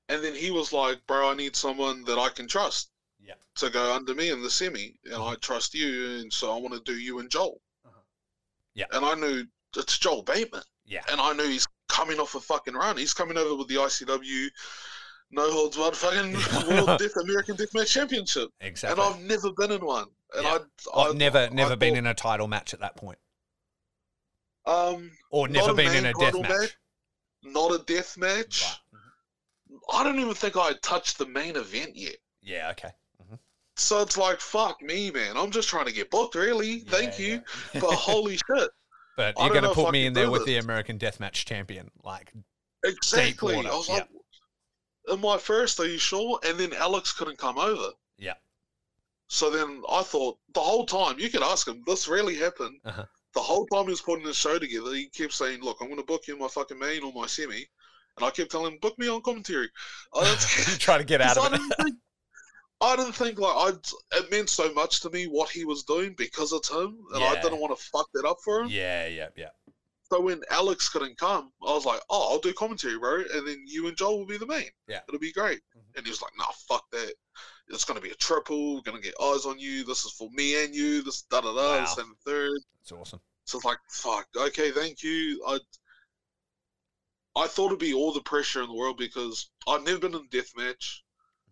And 0.08 0.24
then 0.24 0.36
he 0.36 0.52
was 0.52 0.72
like, 0.72 1.04
"Bro, 1.08 1.32
I 1.32 1.34
need 1.34 1.56
someone 1.56 2.04
that 2.04 2.20
I 2.20 2.30
can 2.30 2.48
trust 2.48 2.92
Yeah. 3.20 3.34
to 3.56 3.72
go 3.72 3.92
under 3.92 4.14
me 4.14 4.30
in 4.30 4.44
the 4.44 4.52
semi, 4.52 5.00
and 5.06 5.16
Mhm. 5.16 5.32
I 5.32 5.36
trust 5.38 5.74
you, 5.74 6.20
and 6.20 6.32
so 6.32 6.54
I 6.54 6.58
want 6.58 6.76
to 6.76 6.80
do 6.82 6.96
you 6.96 7.18
and 7.18 7.32
Joel." 7.32 7.60
Uh-huh. 7.84 8.02
Yeah. 8.76 8.86
And 8.92 9.04
I 9.04 9.16
knew 9.16 9.48
it's 9.76 9.98
Joel 9.98 10.22
Bateman, 10.22 10.64
Yeah. 10.84 11.04
and 11.08 11.20
I 11.20 11.34
knew 11.34 11.48
he's 11.48 11.68
coming 11.88 12.20
off 12.20 12.36
a 12.36 12.40
fucking 12.40 12.76
run. 12.76 12.98
He's 12.98 13.16
coming 13.16 13.38
over 13.38 13.56
with 13.56 13.68
the 13.68 13.78
ICW 13.78 14.52
no 15.32 15.52
holds 15.52 15.76
barred 15.78 15.96
fucking 15.96 16.34
World 16.86 17.00
Death 17.00 17.16
American 17.22 17.56
Deathmatch 17.58 17.88
Championship, 17.88 18.50
Exactly. 18.62 19.04
and 19.04 19.14
I've 19.16 19.22
never 19.22 19.52
been 19.52 19.72
in 19.72 19.86
one. 19.86 20.06
And 20.36 20.44
Yeah. 20.44 20.58
I, 20.96 21.00
I've 21.02 21.16
never 21.16 21.38
I 21.40 21.50
never 21.50 21.76
been 21.76 21.94
thought- 21.94 21.98
in 22.00 22.08
a 22.08 22.14
title 22.14 22.48
match 22.48 22.74
at 22.74 22.80
that 22.82 22.96
point. 22.96 23.18
Um, 24.66 25.12
Or 25.30 25.48
never 25.48 25.74
been 25.74 25.94
in 25.96 26.06
a 26.06 26.14
death 26.14 26.34
match. 26.34 26.50
match. 26.50 26.78
not 27.44 27.72
a 27.72 27.84
death 27.84 28.18
match. 28.18 28.64
Right. 28.64 29.02
Mhm. 29.74 29.80
I 29.94 30.04
don't 30.04 30.20
even 30.20 30.34
think 30.34 30.58
I 30.58 30.70
had 30.70 30.82
touched 30.82 31.18
the 31.20 31.28
main 31.28 31.56
event 31.56 31.96
yet. 31.96 32.16
Yeah, 32.42 32.72
okay. 32.72 32.90
Mhm. 33.22 33.38
So 33.76 34.02
it's 34.02 34.18
like, 34.18 34.40
fuck 34.40 34.82
me, 34.82 35.12
man. 35.12 35.38
I'm 35.38 35.52
just 35.52 35.70
trying 35.70 35.86
to 35.86 35.92
get 35.92 36.10
booked, 36.10 36.34
really. 36.34 36.80
Thank 36.80 37.20
Yeah, 37.20 37.26
you. 37.26 37.44
yeah. 37.74 37.82
But 37.82 37.92
holy 37.94 38.38
shit. 38.38 38.70
but 39.16 39.40
I 39.40 39.46
you're 39.46 39.54
going 39.54 39.64
to 39.66 39.74
put 39.76 39.92
me 39.92 40.08
in 40.08 40.14
there 40.14 40.32
with 40.32 40.46
the. 40.46 40.58
American 40.58 40.98
Deathmatch 40.98 41.46
champion. 41.46 41.92
Like, 42.04 42.34
Exactly. 42.84 43.56
I 43.56 43.62
was 43.62 43.88
yeah. 43.88 43.96
like, 43.96 44.10
am 45.12 45.26
I 45.26 45.38
first? 45.38 45.80
Are 45.80 45.88
you 45.88 45.98
sure? 45.98 46.40
And 46.46 46.58
then 46.60 46.74
Alex 46.74 47.12
couldn't 47.14 47.38
come 47.38 47.58
over. 47.58 47.90
Yeah. 48.18 48.34
So 49.28 49.50
then 49.50 49.82
I 49.90 50.04
thought, 50.04 50.38
the 50.54 50.60
whole 50.60 50.86
time, 50.86 51.18
you 51.20 51.30
could 51.30 51.42
ask 51.44 51.68
him, 51.68 51.84
this 51.88 52.08
really 52.08 52.36
happened. 52.36 52.80
Uh-huh. 52.86 53.06
The 53.34 53.42
whole 53.42 53.66
time 53.68 53.86
he 53.86 53.90
was 53.90 54.02
putting 54.02 54.26
his 54.26 54.36
show 54.38 54.58
together, 54.60 54.94
he 54.94 55.08
kept 55.10 55.34
saying, 55.34 55.62
look, 55.62 55.78
I'm 55.82 55.88
going 55.88 56.00
to 56.00 56.06
book 56.06 56.28
you 56.28 56.36
in 56.36 56.40
my 56.40 56.48
fucking 56.48 56.80
main 56.80 57.04
or 57.04 57.12
my 57.14 57.26
semi. 57.28 57.66
And 58.18 58.26
I 58.26 58.30
kept 58.30 58.52
telling 58.52 58.74
him, 58.74 58.80
book 58.82 58.98
me 58.98 59.10
on 59.10 59.22
commentary. 59.22 59.70
I 60.14 60.24
don't- 60.24 60.80
to 61.00 61.04
get 61.04 61.22
out 61.22 61.38
of 61.38 61.44
I 61.44 61.48
it. 61.48 61.52
didn't 61.52 61.74
think, 61.82 61.96
I 62.82 62.96
didn't 62.96 63.14
think 63.14 63.40
like 63.40 63.56
I. 63.56 64.18
It 64.18 64.32
meant 64.32 64.50
so 64.50 64.72
much 64.74 65.02
to 65.02 65.10
me 65.10 65.26
what 65.26 65.50
he 65.50 65.66
was 65.66 65.84
doing 65.84 66.14
because 66.18 66.52
it's 66.54 66.70
him, 66.70 66.98
and 67.14 67.24
I 67.24 67.42
didn't 67.42 67.60
want 67.60 67.78
to 67.78 67.84
fuck 67.86 68.08
that 68.14 68.26
up 68.26 68.38
for 68.44 68.62
him. 68.62 68.68
yeah, 68.70 69.08
yeah, 69.08 69.28
yeah. 69.36 69.50
So 70.12 70.22
when 70.22 70.42
Alex 70.52 70.88
couldn't 70.90 71.18
come, 71.18 71.52
I 71.66 71.74
was 71.74 71.86
like, 71.86 72.00
"Oh, 72.10 72.32
I'll 72.32 72.40
do 72.40 72.54
commentary, 72.54 72.98
bro, 73.00 73.24
and 73.34 73.48
then 73.48 73.64
you 73.66 73.88
and 73.88 73.98
Joel 73.98 74.20
will 74.20 74.26
be 74.28 74.38
the 74.38 74.46
main. 74.46 74.70
Yeah. 74.88 75.02
it'll 75.08 75.20
be 75.20 75.32
great." 75.32 75.62
Mhm. 75.76 75.98
And 75.98 76.06
he 76.06 76.12
was 76.12 76.22
like, 76.22 76.36
"Nah, 76.38 76.52
fuck 76.68 76.90
that. 76.92 77.16
It's 77.70 77.86
gonna 77.86 78.02
be 78.02 78.12
a 78.12 78.16
triple. 78.16 78.76
We're 78.76 78.82
gonna 78.82 79.02
get 79.02 79.20
eyes 79.20 79.46
on 79.46 79.58
you. 79.58 79.84
This 79.84 80.06
is 80.06 80.12
for 80.14 80.30
me 80.32 80.64
and 80.64 80.76
you. 80.76 81.02
This 81.02 81.24
da 81.24 81.42
da 81.42 81.54
da. 81.54 81.84
Wow. 81.84 81.96
And 81.98 82.20
third. 82.20 82.60
It's 82.82 82.92
awesome. 82.92 83.20
So 83.46 83.58
it's 83.58 83.66
like, 83.66 83.80
fuck. 83.90 84.28
Okay, 84.36 84.72
thank 84.72 85.02
you. 85.04 85.44
I 85.48 85.60
I 87.36 87.48
thought 87.48 87.68
it'd 87.68 87.80
be 87.80 87.94
all 87.94 88.14
the 88.14 88.22
pressure 88.22 88.62
in 88.62 88.68
the 88.70 88.76
world 88.76 88.98
because 88.98 89.50
I've 89.68 89.84
never 89.84 90.00
been 90.00 90.14
in 90.16 90.22
a 90.22 90.28
death 90.30 90.56
match. 90.56 91.04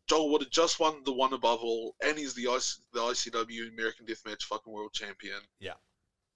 Joel 0.07 0.29
would 0.31 0.41
have 0.41 0.49
just 0.51 0.79
won 0.79 1.03
the 1.03 1.11
one 1.13 1.33
above 1.33 1.59
all, 1.61 1.95
and 2.01 2.17
he's 2.17 2.33
the 2.33 2.43
IC, 2.53 2.63
the 2.93 3.01
ICW 3.01 3.69
American 3.69 4.05
Deathmatch 4.05 4.43
fucking 4.43 4.71
world 4.71 4.93
champion. 4.93 5.41
Yeah. 5.59 5.73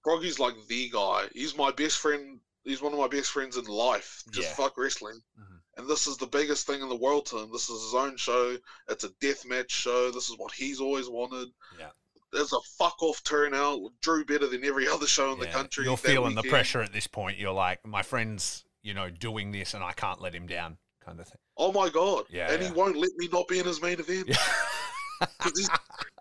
Froggy's 0.07 0.39
like 0.39 0.55
the 0.67 0.89
guy. 0.89 1.27
He's 1.33 1.57
my 1.57 1.69
best 1.69 1.97
friend. 1.97 2.39
He's 2.63 2.81
one 2.81 2.93
of 2.93 2.99
my 2.99 3.09
best 3.09 3.29
friends 3.29 3.57
in 3.57 3.65
life. 3.65 4.23
Just 4.31 4.47
Yeah. 4.47 4.55
fuck 4.55 4.77
wrestling. 4.77 5.21
Mhm. 5.37 5.59
And 5.75 5.89
this 5.89 6.07
is 6.07 6.15
the 6.15 6.27
biggest 6.27 6.65
thing 6.65 6.81
in 6.81 6.87
the 6.87 6.95
world 6.95 7.25
to 7.25 7.39
him. 7.39 7.51
This 7.51 7.69
is 7.69 7.81
his 7.83 7.93
own 7.93 8.15
show. 8.15 8.57
It's 8.87 9.03
a 9.03 9.09
death 9.19 9.43
match 9.43 9.69
show. 9.69 10.09
This 10.09 10.29
is 10.29 10.37
what 10.37 10.53
he's 10.53 10.79
always 10.79 11.09
wanted. 11.09 11.49
Yeah. 11.77 11.89
There's 12.31 12.53
a 12.53 12.61
fuck 12.77 13.03
off 13.03 13.21
turnout. 13.23 13.81
Drew 13.99 14.23
better 14.23 14.47
than 14.47 14.63
every 14.63 14.87
other 14.87 15.07
show 15.07 15.33
in 15.33 15.39
the 15.39 15.47
country. 15.47 15.83
You're 15.83 15.97
feeling 15.97 16.35
the 16.35 16.43
pressure 16.43 16.81
at 16.81 16.93
this 16.93 17.07
point. 17.07 17.37
You're 17.37 17.51
like, 17.51 17.85
my 17.85 18.01
friend's, 18.01 18.63
you 18.81 18.93
know, 18.93 19.09
doing 19.09 19.51
this 19.51 19.73
and 19.73 19.83
I 19.83 19.91
can't 19.91 20.21
let 20.21 20.33
him 20.33 20.47
down, 20.47 20.77
kind 21.03 21.19
of 21.19 21.27
thing. 21.27 21.41
Oh 21.57 21.73
my 21.73 21.89
god! 21.89 22.27
Yeah, 22.29 22.49
and 22.49 22.61
yeah. 22.61 22.69
he 22.69 22.73
won't 22.73 22.95
let 22.95 23.11
me 23.17 23.27
not 23.27 23.49
be 23.49 23.59
in 23.59 23.65
his 23.65 23.81
main 23.81 23.99
event. 23.99 24.29
Yeah. 25.21 25.27
he's, 25.55 25.69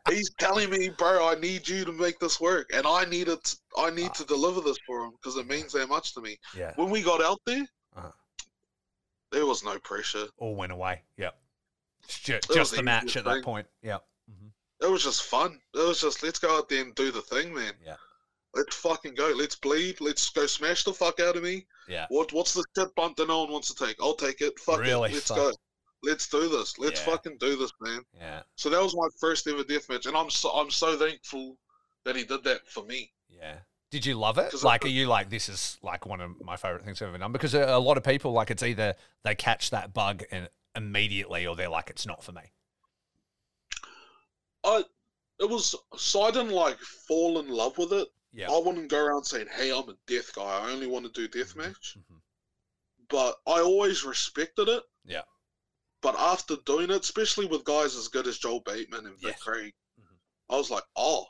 he's 0.09 0.31
telling 0.39 0.71
me, 0.71 0.89
bro, 0.91 1.29
I 1.29 1.35
need 1.35 1.67
you 1.69 1.85
to 1.85 1.93
make 1.93 2.19
this 2.19 2.41
work, 2.41 2.71
and 2.75 2.87
I 2.87 3.05
need 3.05 3.29
it. 3.29 3.55
I 3.77 3.91
need 3.91 4.11
Ah. 4.11 4.15
to 4.15 4.25
deliver 4.25 4.61
this 4.61 4.79
for 4.87 5.05
him 5.05 5.13
because 5.13 5.37
it 5.37 5.47
means 5.47 5.73
that 5.73 5.89
much 5.89 6.15
to 6.15 6.21
me. 6.21 6.39
yeah. 6.57 6.73
When 6.77 6.91
we 6.91 7.03
got 7.03 7.23
out 7.23 7.41
there, 7.47 7.67
Uh-huh. 7.97 8.11
there 9.33 9.47
was 9.47 9.63
no 9.65 9.79
pressure. 9.81 10.27
All 10.39 10.55
went 10.55 10.73
away. 10.73 11.03
Yep. 11.17 11.39
It's 12.05 12.19
ju- 12.21 12.41
was 12.49 12.57
just 12.57 12.77
the 12.77 12.83
match 12.83 13.17
at 13.17 13.25
that 13.25 13.35
thing. 13.35 13.43
point. 13.43 13.67
Yep. 13.83 14.05
Mhm. 14.31 14.51
It 14.83 14.87
was 14.91 15.03
just 15.03 15.23
fun. 15.25 15.61
It 15.75 15.79
was 15.79 16.01
just 16.01 16.23
let's 16.23 16.39
go 16.39 16.57
out 16.57 16.69
there 16.69 16.83
and 16.83 16.95
do 16.95 17.11
the 17.11 17.23
thing, 17.23 17.53
man. 17.55 17.75
Yeah. 17.85 17.97
Let's 18.55 18.77
fucking 18.77 19.15
go. 19.17 19.29
Let's 19.37 19.57
bleed. 19.57 20.01
Let's 20.01 20.31
go 20.31 20.47
smash 20.47 20.85
the 20.85 20.95
fuck 20.95 21.21
out 21.21 21.37
of 21.37 21.43
me. 21.43 21.67
Yeah. 21.89 22.07
What 22.09 22.33
What's 22.33 22.55
the 22.55 22.65
shit 22.77 22.95
bump 22.95 23.17
that 23.17 23.29
no 23.29 23.43
one 23.43 23.53
wants 23.53 23.73
to 23.75 23.87
take? 23.87 23.97
I'll 24.01 24.15
take 24.15 24.41
it. 24.41 24.59
Fuck 24.61 24.79
Really? 24.81 25.11
it. 25.11 25.15
Let's 25.15 25.29
Fuck. 25.29 25.37
go. 25.37 25.53
Let's 26.07 26.29
do 26.29 26.49
this. 26.49 26.79
Let's 26.79 27.01
Yeah. 27.01 27.07
fucking 27.07 27.39
do 27.39 27.57
this, 27.57 27.73
man. 27.81 28.05
Yeah. 28.15 28.43
So 28.55 28.71
that 28.71 28.81
was 28.81 28.95
my 28.95 29.09
first 29.21 29.47
ever 29.49 29.65
death 29.65 29.89
match, 29.89 30.07
and 30.07 30.17
I'm 30.17 30.31
so 30.31 30.51
I'm 30.51 30.71
so 30.71 30.97
thankful 30.97 31.59
that 32.05 32.15
he 32.17 32.25
did 32.25 32.45
that 32.45 32.67
for 32.69 32.85
me. 32.85 33.13
Yeah. 33.29 33.59
Did 33.91 34.07
you 34.07 34.15
love 34.15 34.39
it? 34.39 34.63
Like, 34.63 34.85
are 34.85 34.89
you 34.89 35.07
like, 35.07 35.31
this 35.31 35.49
is 35.49 35.79
like 35.83 36.07
one 36.07 36.21
of 36.21 36.41
my 36.45 36.57
favorite 36.57 36.85
things 36.85 37.01
I've 37.01 37.09
ever 37.09 37.19
done? 37.19 37.33
Because 37.33 37.55
a, 37.55 37.63
a 37.63 37.79
lot 37.79 37.97
of 37.97 38.03
people, 38.05 38.33
like, 38.33 38.51
it's 38.51 38.63
either 38.63 38.95
they 39.23 39.35
catch 39.35 39.71
that 39.71 39.95
bug 39.95 40.25
and 40.31 40.49
immediately 40.75 41.47
or 41.47 41.55
they're 41.57 41.69
like, 41.69 41.89
it's 41.91 42.05
not 42.07 42.23
for 42.23 42.33
me. 42.33 42.43
I 44.65 44.85
it 45.39 45.49
was 45.49 45.75
so 45.97 46.23
I 46.23 46.31
didn't 46.31 46.51
like 46.51 46.79
fall 46.79 47.39
in 47.39 47.49
love 47.49 47.77
with 47.79 47.93
it. 47.93 48.09
Yeah. 48.33 48.51
I 48.51 48.59
wouldn't 48.59 48.89
go 48.91 48.99
around 49.05 49.25
saying, 49.25 49.47
"Hey, 49.55 49.71
I'm 49.71 49.89
a 49.89 49.97
death 50.07 50.35
guy. 50.35 50.43
I 50.43 50.71
only 50.73 50.87
want 50.87 51.07
to 51.07 51.13
do 51.13 51.29
deathmatch." 51.29 51.97
Mhm. 51.97 52.21
But 53.09 53.37
I 53.47 53.61
always 53.61 54.05
respected 54.05 54.69
it. 54.69 54.83
Yeah. 55.05 55.23
But 56.03 56.15
after 56.19 56.57
doing 56.67 56.91
it, 56.91 57.01
especially 57.03 57.47
with 57.47 57.65
guys 57.65 57.97
as 57.97 58.09
good 58.09 58.27
as 58.27 58.39
Joel 58.39 58.61
Bateman 58.61 59.07
and 59.07 59.17
Vic 59.19 59.33
Yes. 59.33 59.43
Craig, 59.43 59.75
Mhm. 60.01 60.17
I 60.51 60.57
was 60.57 60.71
like, 60.71 60.85
"Oh, 60.95 61.27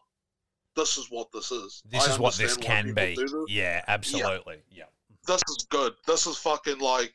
this 0.75 0.99
is 0.99 1.11
what 1.11 1.31
this 1.33 1.51
is. 1.53 1.83
This 1.87 2.07
I 2.07 2.13
is 2.13 2.19
what 2.19 2.35
this 2.35 2.57
can 2.57 2.93
be. 2.93 3.15
this. 3.17 3.33
Yeah, 3.49 3.85
absolutely. 3.87 4.63
Yeah. 4.71 4.87
This 5.27 5.43
is 5.49 5.67
good. 5.71 5.95
This 6.07 6.27
is 6.27 6.37
fucking 6.39 6.79
like." 6.79 7.15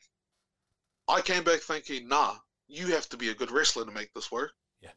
I 1.08 1.20
came 1.20 1.44
back 1.44 1.60
thinking, 1.60 2.08
"Nah, 2.08 2.38
you 2.68 2.86
have 2.88 3.08
to 3.10 3.16
be 3.16 3.28
a 3.28 3.34
good 3.34 3.50
wrestler 3.50 3.84
to 3.84 3.90
make 3.92 4.12
this 4.14 4.30
work." 4.30 4.54
Yeah. 4.80 4.92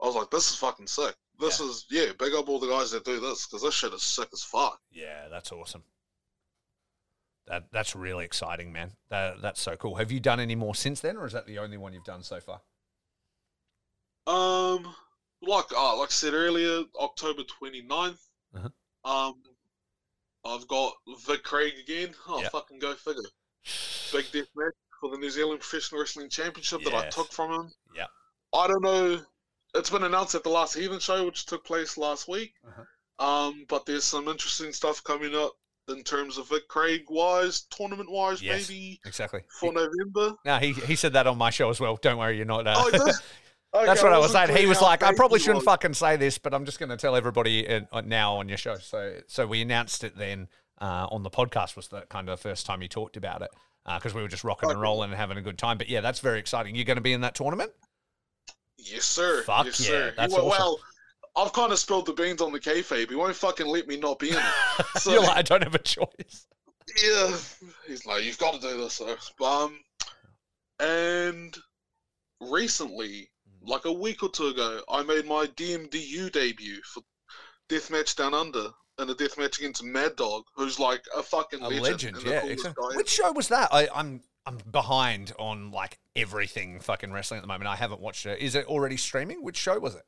I 0.00 0.06
was 0.06 0.14
like, 0.14 0.30
"This 0.30 0.50
is 0.50 0.56
fucking 0.56 0.86
sick. 0.86 1.16
This 1.38 1.58
Yeah. 1.60 1.66
is 1.66 1.86
yeah. 1.90 2.12
Big 2.12 2.34
up 2.34 2.48
all 2.48 2.58
the 2.60 2.68
guys 2.68 2.90
that 2.92 3.04
do 3.04 3.18
this 3.20 3.46
because 3.46 3.62
this 3.62 3.74
shit 3.74 3.92
is 3.92 4.02
sick 4.02 4.28
as 4.32 4.42
fuck." 4.44 4.80
Yeah, 4.90 5.28
that's 5.28 5.50
awesome. 5.52 5.84
That 7.48 7.64
that's 7.72 7.96
really 7.96 8.24
exciting, 8.24 8.72
man. 8.72 8.92
That 9.10 9.42
that's 9.42 9.60
so 9.60 9.76
cool. 9.76 9.96
Have 9.96 10.12
you 10.12 10.20
done 10.20 10.38
any 10.40 10.54
more 10.54 10.74
since 10.74 11.00
then, 11.00 11.16
or 11.16 11.26
is 11.26 11.32
that 11.32 11.46
the 11.46 11.58
only 11.58 11.76
one 11.76 11.92
you've 11.92 12.04
done 12.04 12.22
so 12.22 12.38
far? 12.40 12.60
Um, 14.26 14.94
like 15.42 15.64
uh, 15.76 15.96
like 15.98 16.08
I 16.08 16.12
said 16.12 16.34
earlier, 16.34 16.82
October 17.00 17.42
29th. 17.62 18.18
Uh-huh. 18.54 18.68
Um, 19.28 19.34
I've 20.44 20.66
got 20.68 20.92
Vic 21.26 21.42
Craig 21.42 21.72
again. 21.82 22.14
Oh, 22.28 22.40
Yeah. 22.40 22.48
fucking 22.50 22.78
go 22.78 22.94
figure. 22.94 23.22
Big 24.12 24.30
death 24.32 24.48
match 24.54 24.74
for 25.00 25.10
the 25.10 25.16
New 25.18 25.30
Zealand 25.30 25.60
Professional 25.60 26.00
Wrestling 26.00 26.28
Championship 26.28 26.82
that 26.84 26.94
I 26.94 27.08
took 27.08 27.32
from 27.32 27.52
him. 27.52 27.72
Yeah. 27.96 28.06
I 28.52 28.66
don't 28.68 28.82
know. 28.82 29.20
It's 29.74 29.90
been 29.90 30.04
announced 30.04 30.34
at 30.34 30.42
the 30.44 30.50
last 30.50 30.74
Heathen 30.76 31.00
show, 31.00 31.24
which 31.24 31.46
took 31.46 31.64
place 31.64 31.96
last 31.96 32.28
week. 32.28 32.52
Uh-huh. 32.66 32.84
Um, 33.24 33.64
but 33.68 33.86
there's 33.86 34.04
some 34.04 34.28
interesting 34.28 34.72
stuff 34.72 35.02
coming 35.04 35.34
up 35.34 35.52
in 35.88 36.02
terms 36.02 36.38
of 36.38 36.48
Vic 36.48 36.68
Craig 36.68 37.02
wise, 37.08 37.62
tournament 37.70 38.10
wise, 38.10 38.40
Yes. 38.42 38.68
maybe 38.68 39.00
Exactly. 39.04 39.40
for 39.60 39.72
November. 39.72 40.34
No, 40.44 40.58
he 40.58 40.72
he 40.72 40.94
said 40.96 41.12
that 41.14 41.26
on 41.26 41.36
my 41.38 41.50
show 41.50 41.70
as 41.70 41.80
well. 41.80 41.96
Don't 41.96 42.18
worry, 42.18 42.36
you're 42.36 42.46
not. 42.46 42.66
Uh, 42.66 42.74
Oh, 42.76 42.90
he 42.90 42.98
did? 42.98 43.14
That's 43.86 44.02
what 44.02 44.12
I 44.12 44.18
was 44.18 44.32
saying. 44.32 44.54
He 44.54 44.66
was 44.66 44.82
like, 44.82 45.02
I 45.02 45.14
probably 45.14 45.38
shouldn't 45.38 45.56
was. 45.56 45.64
fucking 45.64 45.94
say 45.94 46.16
this, 46.16 46.36
but 46.36 46.52
I'm 46.52 46.66
just 46.66 46.78
going 46.78 46.90
to 46.90 46.96
tell 46.98 47.16
everybody 47.16 47.66
in, 47.66 47.88
uh, 47.90 48.02
now 48.02 48.34
on 48.36 48.46
your 48.48 48.58
show. 48.58 48.76
So, 48.76 49.20
so 49.28 49.46
we 49.46 49.62
announced 49.62 50.04
it 50.04 50.14
then 50.14 50.48
uh, 50.78 51.06
on 51.10 51.22
the 51.22 51.30
podcast. 51.30 51.74
Was 51.74 51.88
the 51.88 52.02
kind 52.02 52.28
of 52.28 52.38
the 52.38 52.42
first 52.48 52.66
time 52.66 52.82
you 52.82 52.88
talked 52.88 53.16
about 53.16 53.40
it 53.40 53.48
because 53.94 54.12
we 54.12 54.20
were 54.20 54.28
just 54.28 54.44
rocking 54.44 54.70
and 54.70 54.78
rolling 54.78 55.08
and 55.10 55.18
having 55.18 55.38
a 55.38 55.42
good 55.42 55.56
time. 55.56 55.78
But 55.78 55.88
yeah, 55.88 56.02
that's 56.02 56.20
very 56.20 56.38
exciting. 56.38 56.74
You're 56.76 56.84
going 56.84 56.96
to 56.98 57.02
be 57.02 57.14
in 57.14 57.22
that 57.22 57.34
tournament. 57.34 57.72
Yes, 58.76 59.04
sir. 59.04 59.42
Fuck 59.44 59.64
yes, 59.66 59.80
yeah, 59.80 59.86
sir. 59.86 60.14
that's 60.18 60.34
well, 60.34 60.48
awesome. 60.50 60.60
well, 60.60 60.78
I've 61.36 61.52
kind 61.52 61.72
of 61.72 61.78
spilled 61.78 62.06
the 62.06 62.12
beans 62.12 62.40
on 62.42 62.52
the 62.52 62.60
kayfabe. 62.60 63.08
He 63.08 63.14
won't 63.16 63.34
fucking 63.36 63.66
let 63.66 63.86
me 63.88 63.96
not 63.96 64.18
be 64.18 64.30
in 64.30 64.36
it. 64.36 64.86
So- 65.00 65.12
You're 65.12 65.22
like, 65.22 65.36
I 65.36 65.42
don't 65.42 65.62
have 65.62 65.74
a 65.74 65.78
choice. 65.78 66.46
yeah. 67.02 67.36
He's 67.86 68.04
like, 68.06 68.24
you've 68.24 68.38
got 68.38 68.54
to 68.54 68.60
do 68.60 68.76
this, 68.76 68.94
sir. 68.94 69.16
Um, 69.44 69.78
and 70.80 71.56
recently, 72.40 73.30
like 73.62 73.84
a 73.84 73.92
week 73.92 74.22
or 74.22 74.30
two 74.30 74.48
ago, 74.48 74.80
I 74.88 75.02
made 75.02 75.26
my 75.26 75.46
DMDU 75.46 76.30
debut 76.32 76.80
for 76.84 77.02
Deathmatch 77.68 78.16
Down 78.16 78.34
Under 78.34 78.68
in 79.00 79.08
a 79.08 79.14
deathmatch 79.14 79.58
against 79.58 79.82
Mad 79.82 80.16
Dog, 80.16 80.44
who's 80.54 80.78
like 80.78 81.02
a 81.16 81.22
fucking 81.22 81.60
A 81.62 81.68
legend. 81.68 82.16
legend, 82.16 82.16
yeah. 82.26 82.44
Exactly. 82.44 82.84
guy 82.90 82.96
Which 82.96 83.08
show 83.08 83.32
was 83.32 83.48
that? 83.48 83.68
I, 83.72 83.88
I'm 83.94 84.20
I'm 84.44 84.58
behind 84.70 85.32
on 85.38 85.70
like 85.70 85.98
everything 86.16 86.80
fucking 86.80 87.12
wrestling 87.12 87.38
at 87.38 87.42
the 87.42 87.46
moment. 87.48 87.68
I 87.68 87.76
haven't 87.76 88.00
watched 88.00 88.26
it. 88.26 88.40
Is 88.40 88.54
it 88.54 88.66
already 88.66 88.96
streaming? 88.96 89.42
Which 89.42 89.56
show 89.56 89.78
was 89.78 89.94
it? 89.94 90.02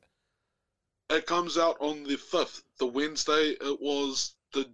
It 1.09 1.25
comes 1.25 1.57
out 1.57 1.77
on 1.79 2.03
the 2.03 2.17
fifth. 2.17 2.63
The 2.79 2.85
Wednesday 2.87 3.55
it 3.61 3.79
was 3.81 4.35
the 4.53 4.69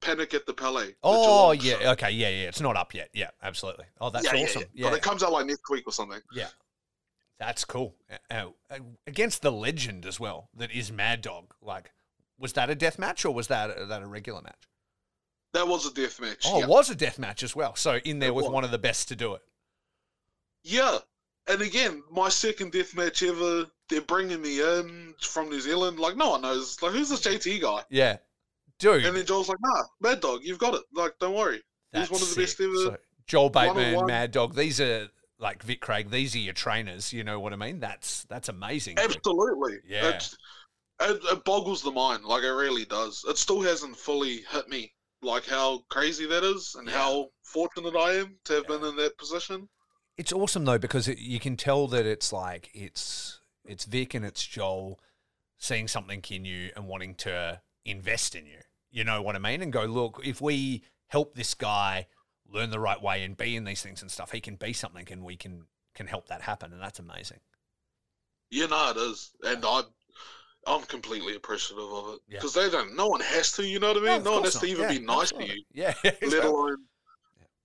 Panic 0.00 0.34
at 0.34 0.46
the 0.46 0.54
Palais. 0.54 0.88
the 0.88 0.94
Oh 1.02 1.52
Geelong 1.54 1.66
yeah, 1.80 1.84
show. 1.84 1.90
okay, 1.92 2.10
yeah, 2.10 2.28
yeah. 2.28 2.48
It's 2.48 2.60
not 2.60 2.76
up 2.76 2.94
yet. 2.94 3.10
Yeah, 3.12 3.30
absolutely. 3.42 3.86
Oh, 4.00 4.10
that's 4.10 4.24
Yeah, 4.26 4.34
yeah, 4.34 4.44
awesome. 4.44 4.62
yeah. 4.74 4.88
But 4.90 4.96
it 4.96 5.02
comes 5.02 5.22
out 5.22 5.32
like 5.32 5.46
next 5.46 5.68
week 5.70 5.84
or 5.86 5.92
something. 5.92 6.20
Yeah. 6.32 6.48
That's 7.38 7.64
cool. 7.64 7.96
Uh, 8.30 8.46
against 9.06 9.42
the 9.42 9.50
legend 9.50 10.06
as 10.06 10.20
well, 10.20 10.48
that 10.56 10.70
is 10.70 10.92
Mad 10.92 11.22
Dog. 11.22 11.52
Like, 11.60 11.90
was 12.38 12.52
that 12.52 12.70
a 12.70 12.74
death 12.76 12.98
match 13.00 13.24
or 13.24 13.34
was 13.34 13.48
that 13.48 13.70
uh, 13.70 13.86
that 13.86 14.02
a 14.02 14.06
regular 14.06 14.40
match? 14.42 14.68
That 15.52 15.66
was 15.66 15.84
a 15.84 15.92
death 15.92 16.20
match. 16.20 16.44
Oh, 16.46 16.58
yeah. 16.58 16.64
it 16.64 16.68
was 16.68 16.88
a 16.90 16.94
death 16.94 17.18
match 17.18 17.42
as 17.42 17.54
well. 17.56 17.74
So 17.74 17.96
in 18.04 18.20
there 18.20 18.28
It 18.28 18.34
with 18.36 18.44
was. 18.44 18.52
one 18.52 18.64
of 18.64 18.70
the 18.70 18.78
best 18.78 19.08
to 19.08 19.16
do 19.16 19.34
it. 19.34 19.42
Yeah. 20.62 20.98
And 21.48 21.60
again, 21.60 22.02
my 22.10 22.28
second 22.28 22.72
death 22.72 22.94
match 22.94 23.22
ever, 23.22 23.66
they're 23.88 24.00
bringing 24.02 24.40
me 24.40 24.60
in 24.60 25.14
from 25.20 25.50
New 25.50 25.60
Zealand. 25.60 25.98
Like, 25.98 26.16
no 26.16 26.30
one 26.30 26.42
knows. 26.42 26.80
Like, 26.80 26.92
who's 26.92 27.08
this 27.08 27.20
JT 27.22 27.60
guy? 27.60 27.82
Yeah, 27.90 28.18
dude. 28.78 29.04
And 29.04 29.16
then 29.16 29.26
Joel's 29.26 29.48
like, 29.48 29.58
nah, 29.60 29.82
Mad 30.00 30.20
Dog, 30.20 30.40
you've 30.44 30.58
got 30.60 30.74
it. 30.74 30.82
Like, 30.94 31.14
don't 31.20 31.34
worry. 31.34 31.60
He's 31.92 32.10
one 32.10 32.22
of 32.22 32.28
the 32.28 32.34
that's 32.40 32.54
best 32.54 32.60
ever. 32.60 32.74
sick. 32.76 32.84
So, 32.92 32.96
Joel 33.26 33.50
Bateman. 33.50 34.06
Mad 34.06 34.30
Dog. 34.30 34.54
These 34.54 34.80
are 34.80 35.08
like 35.38 35.62
Vic 35.64 35.80
Craig. 35.80 36.10
These 36.10 36.34
are 36.36 36.38
your 36.38 36.54
trainers. 36.54 37.12
You 37.12 37.24
know 37.24 37.40
what 37.40 37.52
I 37.52 37.56
mean? 37.56 37.80
That's 37.80 38.24
that's 38.24 38.48
amazing. 38.48 38.94
dude. 38.94 39.04
Absolutely. 39.16 39.78
Yeah. 39.86 40.10
It's, 40.10 40.36
it, 41.00 41.20
it 41.24 41.44
boggles 41.44 41.82
the 41.82 41.90
mind. 41.90 42.24
Like, 42.24 42.44
it 42.44 42.50
really 42.52 42.84
does. 42.84 43.24
It 43.28 43.36
still 43.36 43.60
hasn't 43.60 43.96
fully 43.96 44.42
hit 44.52 44.68
me, 44.68 44.92
like, 45.22 45.44
how 45.44 45.82
crazy 45.90 46.26
that 46.26 46.44
is 46.44 46.76
and 46.78 46.86
Yeah. 46.86 46.94
how 46.94 47.28
fortunate 47.44 47.96
I 47.96 48.12
am 48.14 48.36
to 48.44 48.52
have 48.54 48.64
Yeah. 48.68 48.76
been 48.78 48.86
in 48.88 48.96
that 48.96 49.18
position. 49.18 49.68
It's 50.22 50.32
awesome 50.32 50.64
though 50.64 50.78
because 50.78 51.08
it, 51.08 51.18
you 51.18 51.40
can 51.40 51.56
tell 51.56 51.88
that 51.88 52.06
it's 52.06 52.32
like 52.32 52.70
it's 52.74 53.40
it's 53.64 53.86
Vic 53.86 54.14
and 54.14 54.24
it's 54.24 54.46
Joel 54.46 55.00
seeing 55.58 55.88
something 55.88 56.22
in 56.30 56.44
you 56.44 56.70
and 56.76 56.86
wanting 56.86 57.16
to 57.16 57.60
invest 57.84 58.36
in 58.36 58.46
you. 58.46 58.60
You 58.92 59.02
know 59.02 59.20
what 59.20 59.34
I 59.34 59.40
mean? 59.40 59.62
And 59.62 59.72
go 59.72 59.82
look 59.84 60.20
if 60.24 60.40
we 60.40 60.84
help 61.08 61.34
this 61.34 61.54
guy 61.54 62.06
learn 62.48 62.70
the 62.70 62.78
right 62.78 63.02
way 63.02 63.24
and 63.24 63.36
be 63.36 63.56
in 63.56 63.64
these 63.64 63.82
things 63.82 64.00
and 64.00 64.12
stuff, 64.12 64.30
he 64.30 64.40
can 64.40 64.54
be 64.54 64.72
something 64.72 65.08
and 65.10 65.24
we 65.24 65.34
can 65.34 65.64
can 65.92 66.06
help 66.06 66.28
that 66.28 66.42
happen, 66.42 66.72
and 66.72 66.80
that's 66.80 67.00
amazing. 67.00 67.40
You 68.52 68.68
know 68.68 68.90
it 68.92 68.96
is, 68.98 69.32
and 69.42 69.64
I, 69.66 69.82
I'm 70.68 70.82
completely 70.82 71.34
appreciative 71.34 71.82
of 71.82 72.14
it 72.14 72.20
Yeah. 72.28 72.38
because 72.38 72.54
they 72.54 72.70
don't. 72.70 72.94
No 72.94 73.08
one 73.08 73.22
has 73.22 73.50
to, 73.56 73.66
you 73.66 73.80
know 73.80 73.88
what 73.88 73.96
I 73.96 74.00
mean? 74.00 74.18
of 74.18 74.24
No, 74.24 74.34
one 74.34 74.44
has 74.44 74.60
to 74.60 74.66
even 74.66 74.82
Yeah, 74.84 74.98
be 75.00 75.04
nice 75.04 75.32
to 75.32 75.44
you, 75.44 75.64
Yeah, 75.72 75.94
let 76.04 76.44
alone 76.44 76.76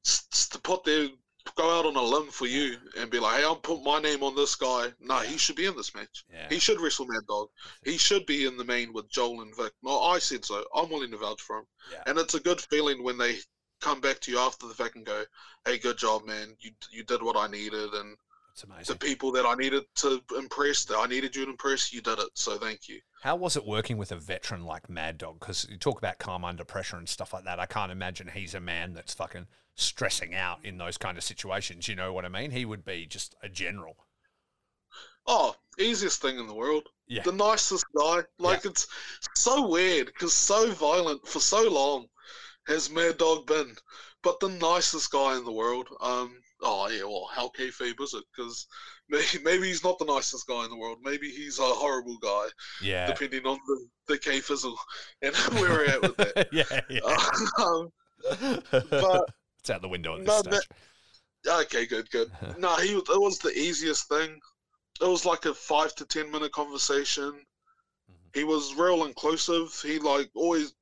s- 0.03 0.26
s- 0.34 0.49
to 0.49 0.60
put 0.60 0.84
their 0.86 1.10
go 1.56 1.80
out 1.80 1.86
on 1.86 1.95
a 1.95 2.02
limb 2.02 2.28
for 2.28 2.48
you 2.48 2.78
and 2.98 3.10
be 3.10 3.20
like, 3.20 3.39
"Hey, 3.39 3.45
I'm 3.48 3.58
put 3.58 3.84
my 3.84 4.00
name 4.00 4.24
on 4.24 4.36
this 4.36 4.56
guy." 4.56 4.93
No, 5.00 5.20
he 5.20 5.38
should 5.38 5.56
be 5.56 5.66
in 5.66 5.76
this 5.76 5.93
match. 5.93 6.26
Yeah. 6.32 6.48
He 6.50 6.60
should 6.60 6.80
wrestle 6.80 7.08
Mad 7.08 7.26
Dog. 7.28 7.50
He 7.84 7.98
should 7.98 8.26
be 8.26 8.45
in 8.45 8.58
the 8.58 8.64
main 8.64 8.93
with 8.93 9.10
Joel 9.10 9.41
and 9.41 9.56
Vic. 9.56 9.74
No, 9.84 10.02
I 10.02 10.20
said 10.20 10.45
so. 10.45 10.66
I'm 10.76 10.89
willing 10.89 11.12
to 11.12 11.18
vouch 11.18 11.41
for 11.41 11.60
him. 11.60 11.66
Yeah. 11.91 12.04
And 12.08 12.18
it's 12.18 12.34
a 12.34 12.39
good 12.39 12.62
feeling 12.62 13.04
when 13.04 13.18
they 13.18 13.38
come 13.82 14.02
back 14.02 14.20
to 14.22 14.32
you 14.32 14.39
after 14.39 14.68
the 14.68 14.74
fact 14.74 14.95
and 14.95 15.06
go, 15.06 15.26
"Hey, 15.66 15.78
good 15.78 15.98
job, 15.98 16.26
man. 16.26 16.56
You 16.60 16.72
you 16.89 17.04
did 17.04 17.22
what 17.22 17.38
I 17.38 17.48
needed, 17.48 17.93
and 17.93 18.18
It's 18.80 18.89
the 18.89 18.95
people 18.95 19.32
that 19.34 19.45
I 19.45 19.55
needed 19.55 19.84
to 19.95 20.22
impress, 20.38 20.86
that 20.86 20.97
I 20.97 21.05
needed 21.05 21.36
you 21.36 21.45
to 21.45 21.51
impress, 21.51 21.93
you 21.93 22.01
did 22.01 22.20
it. 22.20 22.30
So 22.34 22.58
thank 22.58 22.88
you." 22.88 22.99
How 23.22 23.36
was 23.36 23.55
it 23.55 23.66
working 23.66 23.97
with 23.97 24.12
a 24.12 24.16
veteran 24.16 24.64
like 24.64 24.89
Mad 24.89 25.18
Dog? 25.18 25.39
Because 25.39 25.68
you 25.70 25.78
talk 25.78 25.97
about 25.97 26.20
calm 26.20 26.45
under 26.45 26.64
pressure 26.64 26.97
and 26.97 27.10
stuff 27.10 27.34
like 27.34 27.43
that. 27.45 27.60
I 27.60 27.66
can't 27.66 27.91
imagine 27.91 28.30
he's 28.34 28.53
a 28.53 28.60
man 28.60 28.93
that's 28.93 29.14
fucking 29.14 29.47
stressing 29.76 30.34
out 30.34 30.64
in 30.64 30.78
those 30.78 30.97
kind 30.97 31.18
of 31.18 31.24
situations. 31.24 31.88
You 31.88 31.95
know 31.95 32.14
what 32.14 32.26
I 32.26 32.30
mean? 32.30 32.51
He 32.51 32.66
would 32.66 32.86
be 32.86 33.05
just 33.05 33.36
a 33.41 33.49
general. 33.49 34.05
Oh, 35.26 35.55
easiest 35.78 36.22
thing 36.22 36.39
in 36.39 36.47
the 36.47 36.53
world. 36.53 36.89
Yeah. 37.08 37.24
The 37.24 37.34
nicest 37.34 37.86
guy. 37.95 38.22
Like 38.39 38.66
it's 38.66 38.88
so 39.36 39.68
weird 39.68 40.08
because 40.08 40.34
so 40.34 40.72
violent 40.72 41.28
for 41.28 41.39
so 41.39 41.70
long 41.70 42.08
has 42.68 42.89
Mad 42.89 43.18
Dog 43.18 43.47
been, 43.47 43.76
but 44.24 44.39
the 44.39 44.49
nicest 44.49 45.12
guy 45.12 45.38
in 45.38 45.43
the 45.43 45.51
world. 45.51 45.89
Um. 45.99 46.41
Oh 46.62 46.89
yeah. 46.89 47.03
Well, 47.03 47.30
how 47.32 47.49
kayfabe 47.49 48.01
is 48.01 48.14
it? 48.14 48.24
Because 48.36 48.68
maybe, 49.10 49.26
maybe 49.43 49.68
he's 49.68 49.84
not 49.84 49.99
the 49.99 50.05
nicest 50.05 50.47
guy 50.47 50.64
in 50.66 50.70
the 50.72 50.78
world. 50.78 50.97
Maybe 51.03 51.30
he's 51.30 51.60
a 51.60 51.64
horrible 51.64 52.18
guy, 52.22 52.45
Yeah. 52.82 53.08
depending 53.08 53.45
on 53.45 53.60
the 53.68 53.88
the 54.08 54.18
K 54.18 54.39
fizzle 54.39 54.78
and 55.22 55.36
where 55.53 55.70
we're 55.70 55.86
at 55.86 56.01
with 56.01 56.18
that. 56.18 56.47
yeah, 56.51 56.64
yeah. 56.89 56.99
um, 57.64 57.91
but 58.72 59.26
it's 59.60 59.70
out 59.70 59.82
the 59.82 59.88
window 59.88 60.14
at 60.16 60.26
this 60.26 60.28
No, 60.28 60.39
stage. 60.41 60.68
that- 61.43 61.60
okay, 61.66 61.86
good, 61.86 62.10
good. 62.12 62.32
No, 62.58 62.76
he 62.78 62.93
it 62.93 63.08
was 63.08 63.38
the 63.39 63.58
easiest 63.58 64.08
thing. 64.10 64.39
It 65.01 65.05
was 65.08 65.26
like 65.26 65.45
a 65.45 65.53
five 65.53 65.93
to 65.95 66.05
ten 66.05 66.32
minute 66.32 66.51
conversation. 66.51 67.32
Mhm. 68.12 68.16
He 68.36 68.43
was 68.43 68.74
real 68.76 69.05
inclusive. 69.05 69.80
He 69.86 69.99
like 69.99 70.32
always, 70.34 70.74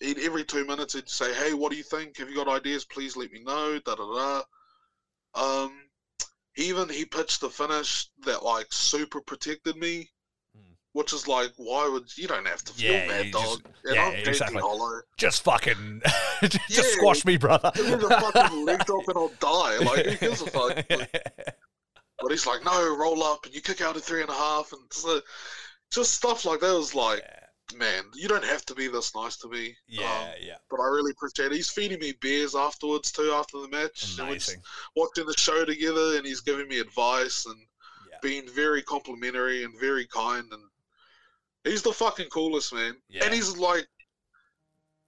he'd, 0.00 0.18
every 0.18 0.44
two 0.44 0.66
minutes 0.66 0.92
he'd 0.92 1.08
say, 1.08 1.32
"Hey, 1.32 1.54
what 1.54 1.70
do 1.72 1.78
you 1.78 1.82
think? 1.84 2.18
Have 2.18 2.28
you 2.28 2.34
got 2.36 2.48
ideas? 2.48 2.84
Please 2.84 3.16
let 3.16 3.32
me 3.32 3.42
know." 3.42 3.78
Da 3.78 3.94
da 3.94 4.04
da. 4.04 4.42
Um, 5.36 5.72
he 6.54 6.64
even 6.68 6.88
he 6.88 7.04
pitched 7.04 7.40
the 7.42 7.50
finish 7.50 8.08
that 8.24 8.42
like 8.42 8.66
super 8.70 9.20
protected 9.20 9.76
me, 9.76 10.08
Mm. 10.56 10.74
which 10.92 11.12
is 11.12 11.28
like, 11.28 11.50
why 11.56 11.86
would 11.88 12.04
you 12.16 12.26
don't 12.26 12.46
have 12.46 12.64
to 12.64 12.72
feel 12.72 12.92
Yeah, 12.92 13.06
bad, 13.08 13.30
dog? 13.32 13.42
just- 13.62 13.94
yeah, 13.94 14.08
exactly. 14.10 14.60
Hollow. 14.62 15.00
just 15.18 15.44
fucking, 15.44 16.00
just 16.42 16.68
Yeah. 16.70 16.82
squash 16.96 17.24
me, 17.26 17.36
brother. 17.36 17.70
Give 17.74 17.86
me 17.86 17.94
the 17.96 18.08
fucking 18.08 18.64
leg 18.64 18.84
drop 18.86 19.06
and 19.08 19.18
I'll 19.18 19.32
die. 19.40 19.76
Like, 19.78 20.06
who 20.06 20.16
gives 20.16 20.40
a 20.42 20.50
fuck? 20.50 20.76
Like, 20.90 21.56
But 22.22 22.30
he's 22.30 22.46
like, 22.46 22.64
no, 22.64 22.96
roll 22.96 23.22
up 23.22 23.44
and 23.44 23.54
you 23.54 23.60
kick 23.60 23.82
out 23.82 23.94
at 23.96 24.02
three 24.02 24.22
and 24.22 24.30
a 24.30 24.34
half. 24.34 24.72
And 24.72 24.80
so, 24.90 25.20
just 25.92 26.14
stuff 26.14 26.46
like 26.46 26.60
that 26.60 26.72
was 26.74 26.94
like, 26.94 27.18
yeah, 27.18 27.40
man, 27.74 28.04
you 28.14 28.28
don't 28.28 28.44
have 28.44 28.64
to 28.66 28.74
be 28.74 28.88
this 28.88 29.14
nice 29.14 29.36
to 29.38 29.48
me. 29.48 29.74
yeah, 29.88 30.04
Um, 30.04 30.28
yeah. 30.40 30.56
but 30.70 30.80
I 30.80 30.86
really 30.86 31.10
appreciate 31.12 31.52
it. 31.52 31.56
He's 31.56 31.70
feeding 31.70 31.98
me 31.98 32.12
beers 32.20 32.54
afterwards 32.54 33.10
too, 33.12 33.32
after 33.34 33.58
the 33.60 33.68
match. 33.68 34.16
And 34.18 34.28
we're 34.28 34.34
just 34.34 34.48
Amazing. 34.50 34.62
watching 34.94 35.26
the 35.26 35.34
show 35.36 35.64
together 35.64 36.16
and 36.16 36.26
he's 36.26 36.40
giving 36.40 36.68
me 36.68 36.78
advice 36.78 37.46
and 37.46 37.56
Yeah. 38.10 38.18
being 38.22 38.48
very 38.48 38.82
complimentary 38.82 39.64
and 39.64 39.78
very 39.80 40.06
kind. 40.06 40.50
And 40.52 40.62
he's 41.64 41.82
the 41.82 41.92
fucking 41.92 42.28
coolest, 42.28 42.72
man. 42.72 42.96
Yeah. 43.08 43.24
And 43.24 43.34
he's 43.34 43.56
like, 43.56 43.86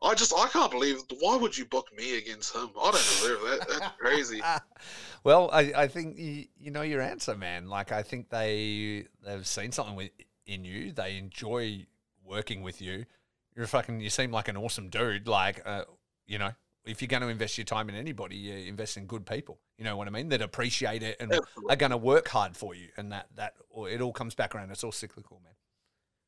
I 0.01 0.15
just, 0.15 0.33
I 0.33 0.47
can't 0.49 0.71
believe, 0.71 0.99
why 1.19 1.37
would 1.37 1.59
you 1.59 1.65
book 1.65 1.89
me 1.97 2.19
against 2.19 2.55
him? 2.55 2.71
I 2.81 2.85
don't 2.91 2.93
deserve 2.95 3.41
that. 3.43 3.67
That's 3.69 3.97
crazy. 3.99 4.41
well, 5.25 5.51
I, 5.53 5.73
I 5.77 5.89
think 5.89 6.19
you, 6.19 6.47
you 6.57 6.71
know 6.71 6.83
your 6.83 7.03
answer, 7.03 7.35
man. 7.37 7.69
Like 7.69 7.91
I 7.93 8.03
think 8.03 8.31
they 8.31 9.07
they've 9.25 9.47
seen 9.47 9.73
something 9.73 9.97
with, 9.97 10.11
in 10.47 10.65
you. 10.65 10.93
They 10.93 11.17
enjoy 11.19 11.85
working 12.29 12.63
with 12.63 12.81
you. 12.81 13.07
You're 13.55 13.65
a 13.65 13.69
fucking. 13.69 14.01
You 14.01 14.11
seem 14.11 14.31
like 14.31 14.49
an 14.49 14.57
awesome 14.57 14.89
dude. 14.89 15.27
Like 15.27 15.63
uh, 15.67 15.85
you 16.27 16.39
know, 16.39 16.53
if 16.85 17.03
you're 17.03 17.09
going 17.09 17.23
to 17.23 17.29
invest 17.29 17.59
your 17.59 17.65
time 17.65 17.89
in 17.89 17.95
anybody, 17.95 18.37
you 18.37 18.55
invest 18.55 18.97
in 18.97 19.07
good 19.07 19.27
people. 19.27 19.59
You 19.77 19.85
know 19.85 19.97
what 19.97 20.09
I 20.09 20.11
mean? 20.11 20.29
That 20.29 20.43
appreciate 20.43 21.03
it 21.03 21.17
and 21.21 21.33
Absolutely. 21.33 21.73
are 21.73 21.77
going 21.77 21.91
to 21.91 21.97
work 21.97 22.29
hard 22.29 22.57
for 22.57 22.75
you. 22.75 22.89
And 22.97 23.13
that 23.13 23.29
that 23.37 23.55
or 23.71 23.89
it 23.89 24.01
all 24.01 24.13
comes 24.13 24.35
back 24.35 24.55
around. 24.55 24.71
It's 24.71 24.85
all 24.85 24.93
cyclical, 24.93 25.41
man. 25.45 25.55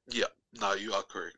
Yeah, 0.09 0.25
no, 0.61 0.75
you 0.75 0.93
are 0.93 1.03
correct. 1.03 1.37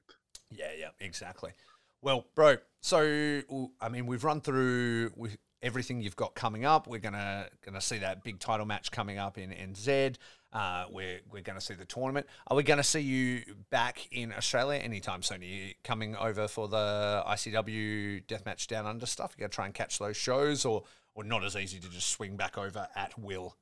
Yeah, 0.51 0.71
yeah, 0.79 0.89
exactly. 1.01 1.53
Well, 2.01 2.27
bro, 2.35 2.57
so 2.81 3.43
I 3.81 3.89
mean, 3.89 4.07
we've 4.07 4.25
run 4.25 4.41
through 4.41 5.13
with 5.17 5.37
everything 5.63 6.01
you've 6.01 6.17
got 6.17 6.35
coming 6.35 6.65
up. 6.65 6.87
We're 6.87 6.99
gonna 6.99 7.49
gonna 7.65 7.81
see 7.81 7.99
that 7.99 8.25
big 8.25 8.41
title 8.41 8.67
match 8.67 8.91
coming 8.91 9.19
up 9.19 9.39
in 9.39 9.51
NZ. 9.51 10.17
Uh, 10.53 10.85
we're 10.91 11.21
we're 11.31 11.43
gonna 11.43 11.61
see 11.61 11.75
the 11.75 11.85
tournament. 11.85 12.27
Are 12.49 12.57
we 12.57 12.63
gonna 12.63 12.83
see 12.83 13.01
you 13.01 13.43
back 13.71 14.07
in 14.13 14.33
Australia 14.33 14.79
anytime 14.81 15.23
soon? 15.23 15.41
Are 15.41 15.45
you 15.45 15.73
coming 15.83 16.15
over 16.17 16.47
for 16.47 16.69
the 16.69 17.23
ICW 17.27 18.27
Deathmatch 18.27 18.67
Down 18.67 18.85
Under 18.85 19.07
stuff? 19.07 19.35
You 19.37 19.41
gonna 19.41 19.49
try 19.49 19.65
and 19.65 19.75
catch 19.75 19.99
those 19.99 20.17
shows, 20.17 20.65
or 20.65 20.85
or 21.15 21.25
not 21.25 21.43
as 21.45 21.57
easy 21.57 21.79
to 21.81 21.89
just 21.89 22.09
swing 22.09 22.37
back 22.37 22.59
over 22.59 22.87
at 22.95 23.19
will? 23.19 23.57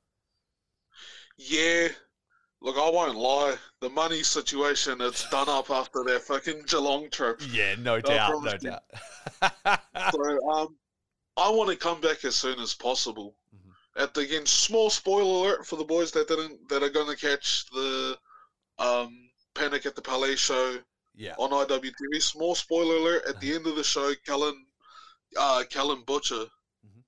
Yeah. 1.37 1.87
Look, 2.63 2.77
I 2.77 2.89
won't 2.91 3.17
lie. 3.17 3.55
The 3.79 3.89
money 3.89 4.21
situation, 4.21 5.01
it's 5.01 5.27
done 5.31 5.49
up 5.49 5.71
after 5.71 6.03
their 6.03 6.19
fucking 6.19 6.63
Geelong 6.67 7.09
trip. 7.09 7.41
Yeah, 7.51 7.73
no 7.79 7.99
doubt, 7.99 8.43
no 8.43 8.51
you. 8.51 8.57
doubt. 8.59 8.83
So, 10.13 10.49
um, 10.51 10.75
I 11.37 11.49
want 11.49 11.71
to 11.71 11.75
come 11.75 12.01
back 12.01 12.23
as 12.23 12.35
soon 12.35 12.59
as 12.59 12.75
possible. 12.75 13.35
At 13.97 14.13
the 14.13 14.21
again, 14.21 14.45
small 14.45 14.89
spoiler 14.89 15.49
alert 15.49 15.65
for 15.67 15.75
the 15.75 15.83
boys 15.83 16.11
that 16.11 16.27
didn't 16.27 16.69
that 16.69 16.83
are 16.83 16.89
going 16.89 17.09
to 17.09 17.15
catch 17.19 17.65
the 17.71 18.17
um, 18.79 19.29
Panic 19.53 19.85
at 19.85 19.95
the 19.95 20.01
Palais 20.01 20.37
show 20.37 20.79
yeah, 21.13 21.35
on 21.37 21.49
IWTV. 21.49 22.21
Small 22.21 22.55
spoiler 22.55 22.95
alert. 22.95 23.23
At 23.27 23.39
the 23.41 23.53
end 23.53 23.67
of 23.67 23.75
the 23.75 23.83
show, 23.83 24.13
Kellen, 24.25 24.65
uh, 25.37 25.63
Kellen 25.69 26.03
Butcher 26.03 26.45
Mhm. 26.85 27.03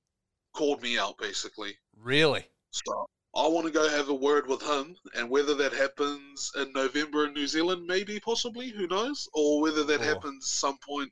called 0.53 0.81
me 0.81 0.97
out 0.97 1.17
basically. 1.17 1.77
really. 1.95 2.45
So 2.71 3.07
I 3.36 3.47
want 3.47 3.65
to 3.65 3.71
go 3.71 3.88
have 3.88 4.09
a 4.09 4.13
word 4.13 4.47
with 4.47 4.61
him, 4.61 4.97
and 5.15 5.29
whether 5.29 5.55
that 5.55 5.73
happens 5.73 6.51
in 6.55 6.71
November 6.73 7.25
in 7.25 7.34
New 7.34 7.47
Zealand, 7.47 7.86
maybe, 7.88 8.19
possibly, 8.19 8.69
who 8.69 8.88
knows, 8.88 9.27
or 9.34 9.61
whether 9.61 9.84
that 9.86 10.01
Oh. 10.01 10.03
happens 10.03 10.51
some 10.51 10.77
point 10.79 11.11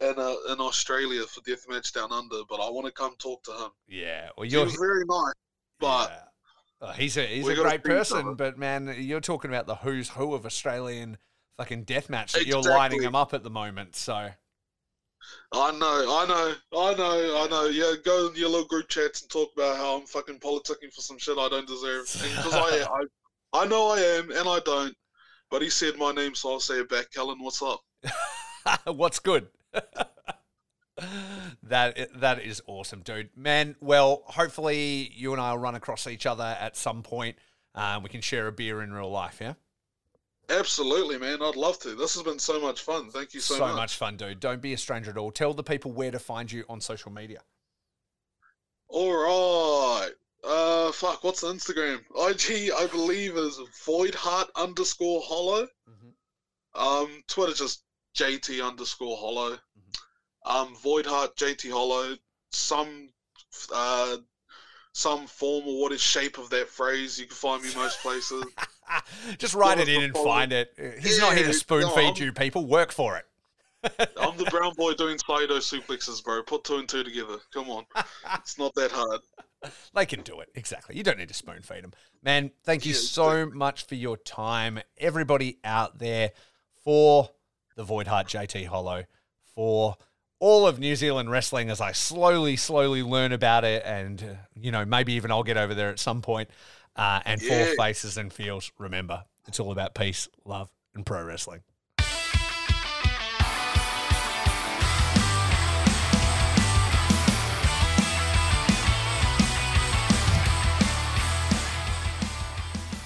in 0.00 0.14
uh, 0.16 0.52
in 0.52 0.60
Australia 0.60 1.22
for 1.24 1.40
Deathmatch 1.42 1.92
Down 1.92 2.12
Under. 2.12 2.40
But 2.48 2.56
I 2.56 2.70
want 2.70 2.86
to 2.86 2.92
come 2.92 3.14
talk 3.18 3.42
to 3.44 3.52
him. 3.52 3.70
Yeah, 3.86 4.28
well, 4.36 4.46
you're 4.46 4.64
was 4.64 4.76
very 4.76 5.04
nice, 5.06 5.34
but 5.80 6.10
yeah. 6.10 6.18
Oh, 6.80 6.92
he's 6.92 7.16
a 7.16 7.26
he's 7.26 7.44
We 7.44 7.54
a 7.54 7.56
great 7.56 7.82
person, 7.82 8.34
but 8.34 8.56
man, 8.58 8.94
you're 8.98 9.20
talking 9.20 9.50
about 9.50 9.66
the 9.66 9.76
who's 9.76 10.10
who 10.10 10.34
of 10.34 10.46
Australian 10.46 11.18
fucking 11.56 11.84
deathmatch 11.84 12.32
that 12.32 12.46
you're 12.46 12.62
lining 12.62 12.98
Exactly. 12.98 13.04
them 13.04 13.16
up 13.16 13.34
at 13.34 13.42
the 13.42 13.50
moment. 13.50 13.96
So 13.96 14.14
I 15.52 15.72
know, 15.72 16.18
I 16.20 16.26
know, 16.26 16.54
I 16.78 16.94
know, 16.94 17.42
I 17.44 17.48
know. 17.48 17.66
Yeah, 17.66 17.94
go 18.04 18.28
in 18.28 18.36
your 18.36 18.48
little 18.48 18.66
group 18.66 18.88
chats 18.88 19.22
and 19.22 19.30
talk 19.30 19.50
about 19.56 19.76
how 19.76 19.98
I'm 19.98 20.06
fucking 20.06 20.38
politicking 20.38 20.92
for 20.94 21.00
some 21.00 21.18
shit 21.18 21.36
I 21.38 21.48
don't 21.48 21.66
deserve. 21.66 22.06
Because 22.22 22.54
I, 22.54 22.84
I, 22.84 23.62
I 23.62 23.66
know 23.66 23.88
I 23.88 23.98
am, 23.98 24.30
and 24.30 24.48
I 24.48 24.60
don't. 24.64 24.94
But 25.50 25.62
he 25.62 25.70
said 25.70 25.96
my 25.96 26.12
name, 26.12 26.34
so 26.34 26.52
I'll 26.52 26.60
say 26.60 26.74
it 26.74 26.88
back. 26.88 27.10
Kellen, 27.10 27.38
what's 27.40 27.62
up? 27.62 27.80
what's 28.84 29.18
good? 29.18 29.48
That 31.62 32.08
that 32.20 32.40
is 32.42 32.62
awesome, 32.66 33.00
dude. 33.02 33.30
Man, 33.36 33.76
well, 33.80 34.22
hopefully 34.26 35.12
you 35.14 35.32
and 35.32 35.40
I 35.40 35.52
will 35.52 35.58
run 35.58 35.74
across 35.74 36.06
each 36.06 36.26
other 36.26 36.56
at 36.60 36.76
some 36.76 37.02
point. 37.02 37.36
Um, 37.74 38.02
we 38.02 38.08
can 38.08 38.20
share 38.20 38.46
a 38.46 38.52
beer 38.52 38.82
in 38.82 38.92
real 38.92 39.10
life, 39.10 39.38
yeah. 39.40 39.54
Absolutely, 40.50 41.18
man. 41.18 41.42
I'd 41.42 41.56
love 41.56 41.78
to. 41.80 41.94
This 41.94 42.14
has 42.14 42.22
been 42.22 42.38
so 42.38 42.58
much 42.60 42.80
fun. 42.80 43.10
Thank 43.10 43.34
you 43.34 43.40
so, 43.40 43.54
so 43.54 43.60
much 43.60 43.70
So 43.70 43.76
much 43.76 43.96
fun, 43.96 44.16
dude. 44.16 44.40
Don't 44.40 44.62
be 44.62 44.72
a 44.72 44.78
stranger 44.78 45.10
at 45.10 45.18
all. 45.18 45.30
Tell 45.30 45.52
the 45.52 45.62
people 45.62 45.92
where 45.92 46.10
to 46.10 46.18
find 46.18 46.50
you 46.50 46.64
on 46.68 46.80
social 46.80 47.12
media. 47.12 47.40
All 48.88 49.12
right. 49.14 50.10
Uh, 50.42 50.90
fuck. 50.92 51.22
What's 51.22 51.42
the 51.42 51.48
Instagram? 51.48 51.98
IG, 52.30 52.70
I 52.72 52.86
believe, 52.86 53.36
is 53.36 53.60
voidheart 53.84 54.46
underscore 54.56 55.20
hollow. 55.22 55.68
Um, 56.74 57.22
Twitter 57.26 57.52
just 57.52 57.82
JT 58.18 58.66
underscore 58.66 59.16
hollow. 59.16 59.58
Um, 60.44 60.74
Voidheart 60.84 61.36
JT 61.36 61.70
hollow. 61.70 62.16
Some, 62.50 63.10
uh, 63.72 64.16
some 64.92 65.26
form 65.26 65.64
or 65.68 65.80
what 65.82 65.92
is 65.92 66.00
shape 66.00 66.38
of 66.38 66.50
that 66.50 66.68
phrase. 66.68 67.18
You 67.18 67.26
can 67.26 67.36
find 67.36 67.62
me 67.62 67.70
most 67.76 68.00
places. 68.00 68.44
Just 69.38 69.54
write 69.54 69.78
it 69.78 69.88
in 69.88 70.02
and 70.02 70.14
find 70.14 70.52
it. 70.52 70.72
He's 71.00 71.20
not 71.20 71.36
here 71.36 71.46
to 71.46 71.52
spoon 71.54 71.82
no, 71.82 71.90
feed 71.90 72.06
I'm- 72.06 72.16
you, 72.16 72.32
people. 72.32 72.66
Work 72.66 72.90
for 72.90 73.16
it. 73.16 73.24
I'm 74.20 74.36
the 74.36 74.44
brown 74.50 74.74
boy 74.74 74.94
doing 74.94 75.18
Saito 75.18 75.58
suplexes, 75.58 76.24
bro. 76.24 76.42
Put 76.42 76.64
two 76.64 76.78
and 76.78 76.88
two 76.88 77.04
together. 77.04 77.36
Come 77.54 77.70
on, 77.70 77.84
it's 78.34 78.58
not 78.58 78.74
that 78.74 78.90
hard. 78.90 79.20
They 79.94 80.04
can 80.04 80.22
do 80.22 80.40
it. 80.40 80.48
Exactly. 80.56 80.96
You 80.96 81.04
don't 81.04 81.16
need 81.16 81.28
to 81.28 81.34
spoon 81.34 81.62
feed 81.62 81.84
them. 81.84 81.92
Man, 82.20 82.50
thank 82.64 82.84
you 82.84 82.92
Yeah, 82.92 82.98
so 82.98 83.46
much 83.46 83.86
for 83.86 83.94
your 83.94 84.16
time. 84.16 84.80
Everybody 84.98 85.58
out 85.62 86.00
there 86.00 86.32
for 86.82 87.30
the 87.78 87.84
Voidheart 87.84 88.26
JT 88.26 88.66
Hollow, 88.66 89.04
for 89.54 89.96
all 90.40 90.66
of 90.66 90.80
New 90.80 90.96
Zealand 90.96 91.30
wrestling 91.30 91.70
as 91.70 91.80
I 91.80 91.92
slowly, 91.92 92.56
slowly 92.56 93.04
learn 93.04 93.30
about 93.30 93.62
it. 93.64 93.84
And, 93.86 94.38
you 94.54 94.72
know, 94.72 94.84
maybe 94.84 95.12
even 95.12 95.30
I'll 95.30 95.44
get 95.44 95.56
over 95.56 95.74
there 95.76 95.88
at 95.88 96.00
some 96.00 96.20
point. 96.20 96.50
Uh, 96.96 97.20
and 97.24 97.40
Yeah. 97.40 97.66
for 97.66 97.76
Faces 97.76 98.16
and 98.18 98.32
Feels, 98.32 98.72
remember, 98.78 99.24
it's 99.46 99.60
all 99.60 99.70
about 99.70 99.94
peace, 99.94 100.28
love, 100.44 100.70
and 100.92 101.06
pro 101.06 101.22
wrestling. 101.22 101.62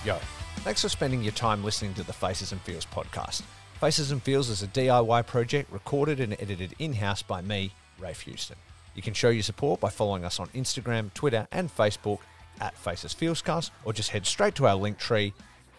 Yo, 0.05 0.19
thanks 0.65 0.81
for 0.83 0.89
spending 0.89 1.23
your 1.23 1.33
time 1.33 1.63
listening 1.63 1.93
to 1.95 2.03
the 2.03 2.13
Faces 2.13 2.53
and 2.53 2.61
Feels 2.63 2.87
podcast. 2.87 3.43
Faces 3.83 4.13
and 4.13 4.23
Feels 4.23 4.49
is 4.49 4.63
a 4.63 4.69
DIY 4.69 5.27
project 5.27 5.73
recorded 5.73 6.21
and 6.21 6.35
edited 6.35 6.73
in 6.79 6.93
house 6.93 7.21
by 7.21 7.43
me, 7.43 7.73
Rafe 7.99 8.21
Houston. 8.21 8.55
You 8.95 9.03
can 9.03 9.13
show 9.13 9.31
your 9.31 9.43
support 9.43 9.81
by 9.81 9.91
following 9.91 10.25
us 10.25 10.39
on 10.39 10.47
Instagram, 10.51 11.13
Twitter, 11.15 11.49
and 11.51 11.69
Facebook 11.69 12.21
at 12.61 12.79
Faces 12.79 13.13
Feelscast, 13.13 13.73
or 13.85 13.93
just 13.93 14.11
head 14.11 14.25
straight 14.25 14.55
to 14.55 14.69
our 14.69 14.77
link 14.77 14.99
tree, 14.99 15.35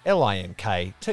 linktr.ee 0.06 1.08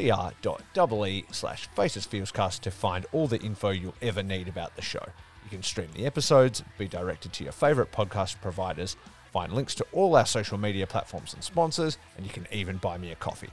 slash 1.31 1.69
Faces 1.77 2.09
Feelscast 2.09 2.59
to 2.59 2.73
find 2.73 3.07
all 3.13 3.29
the 3.29 3.41
info 3.41 3.71
you'll 3.71 3.95
ever 4.03 4.25
need 4.25 4.49
about 4.49 4.75
the 4.75 4.83
show. 4.83 5.07
You 5.45 5.51
can 5.51 5.63
stream 5.63 5.91
the 5.95 6.07
episodes, 6.07 6.65
be 6.77 6.89
directed 6.89 7.33
to 7.35 7.45
your 7.45 7.53
favorite 7.53 7.93
podcast 7.93 8.41
providers, 8.41 8.97
find 9.33 9.53
links 9.53 9.77
to 9.77 9.87
all 9.93 10.17
our 10.17 10.27
social 10.27 10.59
media 10.59 10.89
platforms 10.89 11.35
and 11.35 11.45
sponsors, 11.45 11.99
and 12.17 12.27
you 12.27 12.33
can 12.33 12.49
even 12.51 12.79
buy 12.79 12.99
me 12.99 13.13
a 13.13 13.15
coffee. 13.15 13.51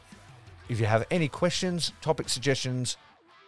If 0.69 0.79
you 0.79 0.87
have 0.87 1.05
any 1.11 1.27
questions, 1.27 1.93
topic 2.01 2.29
suggestions, 2.29 2.97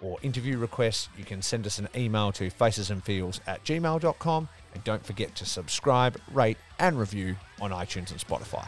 or 0.01 0.17
interview 0.21 0.57
requests, 0.57 1.09
you 1.17 1.23
can 1.23 1.41
send 1.41 1.65
us 1.65 1.79
an 1.79 1.89
email 1.95 2.31
to 2.33 2.49
facesandfeels 2.49 3.39
at 3.47 3.63
gmail.com. 3.63 4.49
And 4.73 4.83
don't 4.83 5.05
forget 5.05 5.35
to 5.35 5.45
subscribe, 5.45 6.19
rate, 6.31 6.57
and 6.77 6.99
review 6.99 7.35
on 7.59 7.71
iTunes 7.71 8.11
and 8.11 8.19
Spotify. 8.19 8.67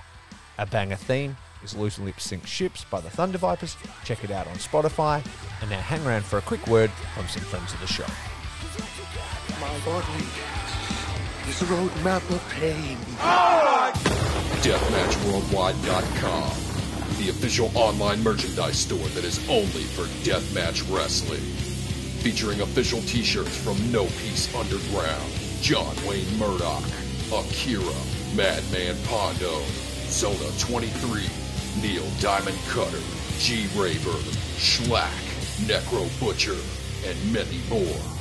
A 0.57 0.65
banger 0.65 0.95
theme 0.95 1.37
is 1.63 1.75
Loose 1.75 1.99
Lip 1.99 2.19
Sync 2.19 2.45
Ships 2.47 2.83
by 2.85 2.99
the 2.99 3.09
Thunder 3.09 3.37
Vipers. 3.37 3.77
Check 4.03 4.23
it 4.23 4.31
out 4.31 4.47
on 4.47 4.55
Spotify. 4.55 5.23
And 5.61 5.69
now 5.69 5.79
hang 5.79 6.05
around 6.05 6.25
for 6.25 6.37
a 6.37 6.41
quick 6.41 6.65
word 6.67 6.89
from 7.15 7.27
some 7.27 7.43
friends 7.43 7.73
of 7.73 7.79
the 7.79 7.87
show. 7.87 8.05
My 9.59 9.79
body 9.85 10.25
is 11.47 11.61
a 11.61 11.65
roadmap 11.65 12.29
of 12.29 12.49
pain. 12.49 12.97
DeathmatchWorldwide.com, 14.61 16.51
the 17.21 17.29
official 17.29 17.69
online 17.75 18.23
merchandise 18.23 18.79
store 18.79 19.07
that 19.09 19.23
is 19.23 19.37
only 19.47 19.83
for 19.93 20.05
deathmatch 20.25 20.81
wrestling. 20.91 21.39
Featuring 22.23 22.61
official 22.61 22.99
t-shirts 23.01 23.55
from 23.57 23.77
No 23.91 24.05
Peace 24.05 24.53
Underground, 24.55 25.31
John 25.61 25.95
Wayne 26.07 26.25
Murdoch, 26.39 26.83
Akira, 27.31 27.93
Madman 28.35 28.95
Pondo, 29.05 29.61
Zona 30.07 30.49
23, 30.57 31.21
Neil 31.81 32.09
Diamond 32.19 32.57
Cutter, 32.69 33.01
G 33.37 33.67
Raver, 33.75 34.17
Shlak, 34.57 35.13
Necro 35.67 36.09
Butcher, 36.19 36.57
and 37.05 37.33
many 37.33 37.61
more. 37.69 38.20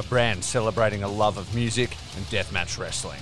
a 0.00 0.02
brand 0.04 0.42
celebrating 0.42 1.02
a 1.02 1.08
love 1.08 1.36
of 1.36 1.54
music 1.54 1.94
and 2.16 2.24
deathmatch 2.26 2.78
wrestling. 2.78 3.20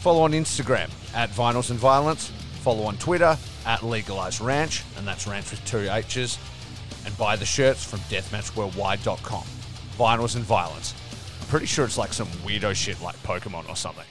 Follow 0.00 0.22
on 0.22 0.32
Instagram 0.32 0.90
at 1.14 1.28
Vinyls 1.30 1.70
and 1.70 1.78
Violence. 1.78 2.30
Follow 2.62 2.84
on 2.84 2.96
Twitter 2.96 3.36
at 3.66 3.82
Legalized 3.82 4.40
Ranch, 4.40 4.82
and 4.96 5.06
that's 5.06 5.26
ranch 5.26 5.50
with 5.50 5.62
two 5.66 5.86
H's. 5.90 6.38
And 7.04 7.16
buy 7.18 7.36
the 7.36 7.44
shirts 7.44 7.84
from 7.84 7.98
deathmatchworldwide.com. 8.00 9.44
Vinyls 9.98 10.36
and 10.36 10.44
Violence. 10.44 10.94
I'm 11.42 11.46
pretty 11.48 11.66
sure 11.66 11.84
it's 11.84 11.98
like 11.98 12.14
some 12.14 12.28
weirdo 12.28 12.74
shit 12.74 13.00
like 13.02 13.22
Pokemon 13.22 13.68
or 13.68 13.76
something. 13.76 14.06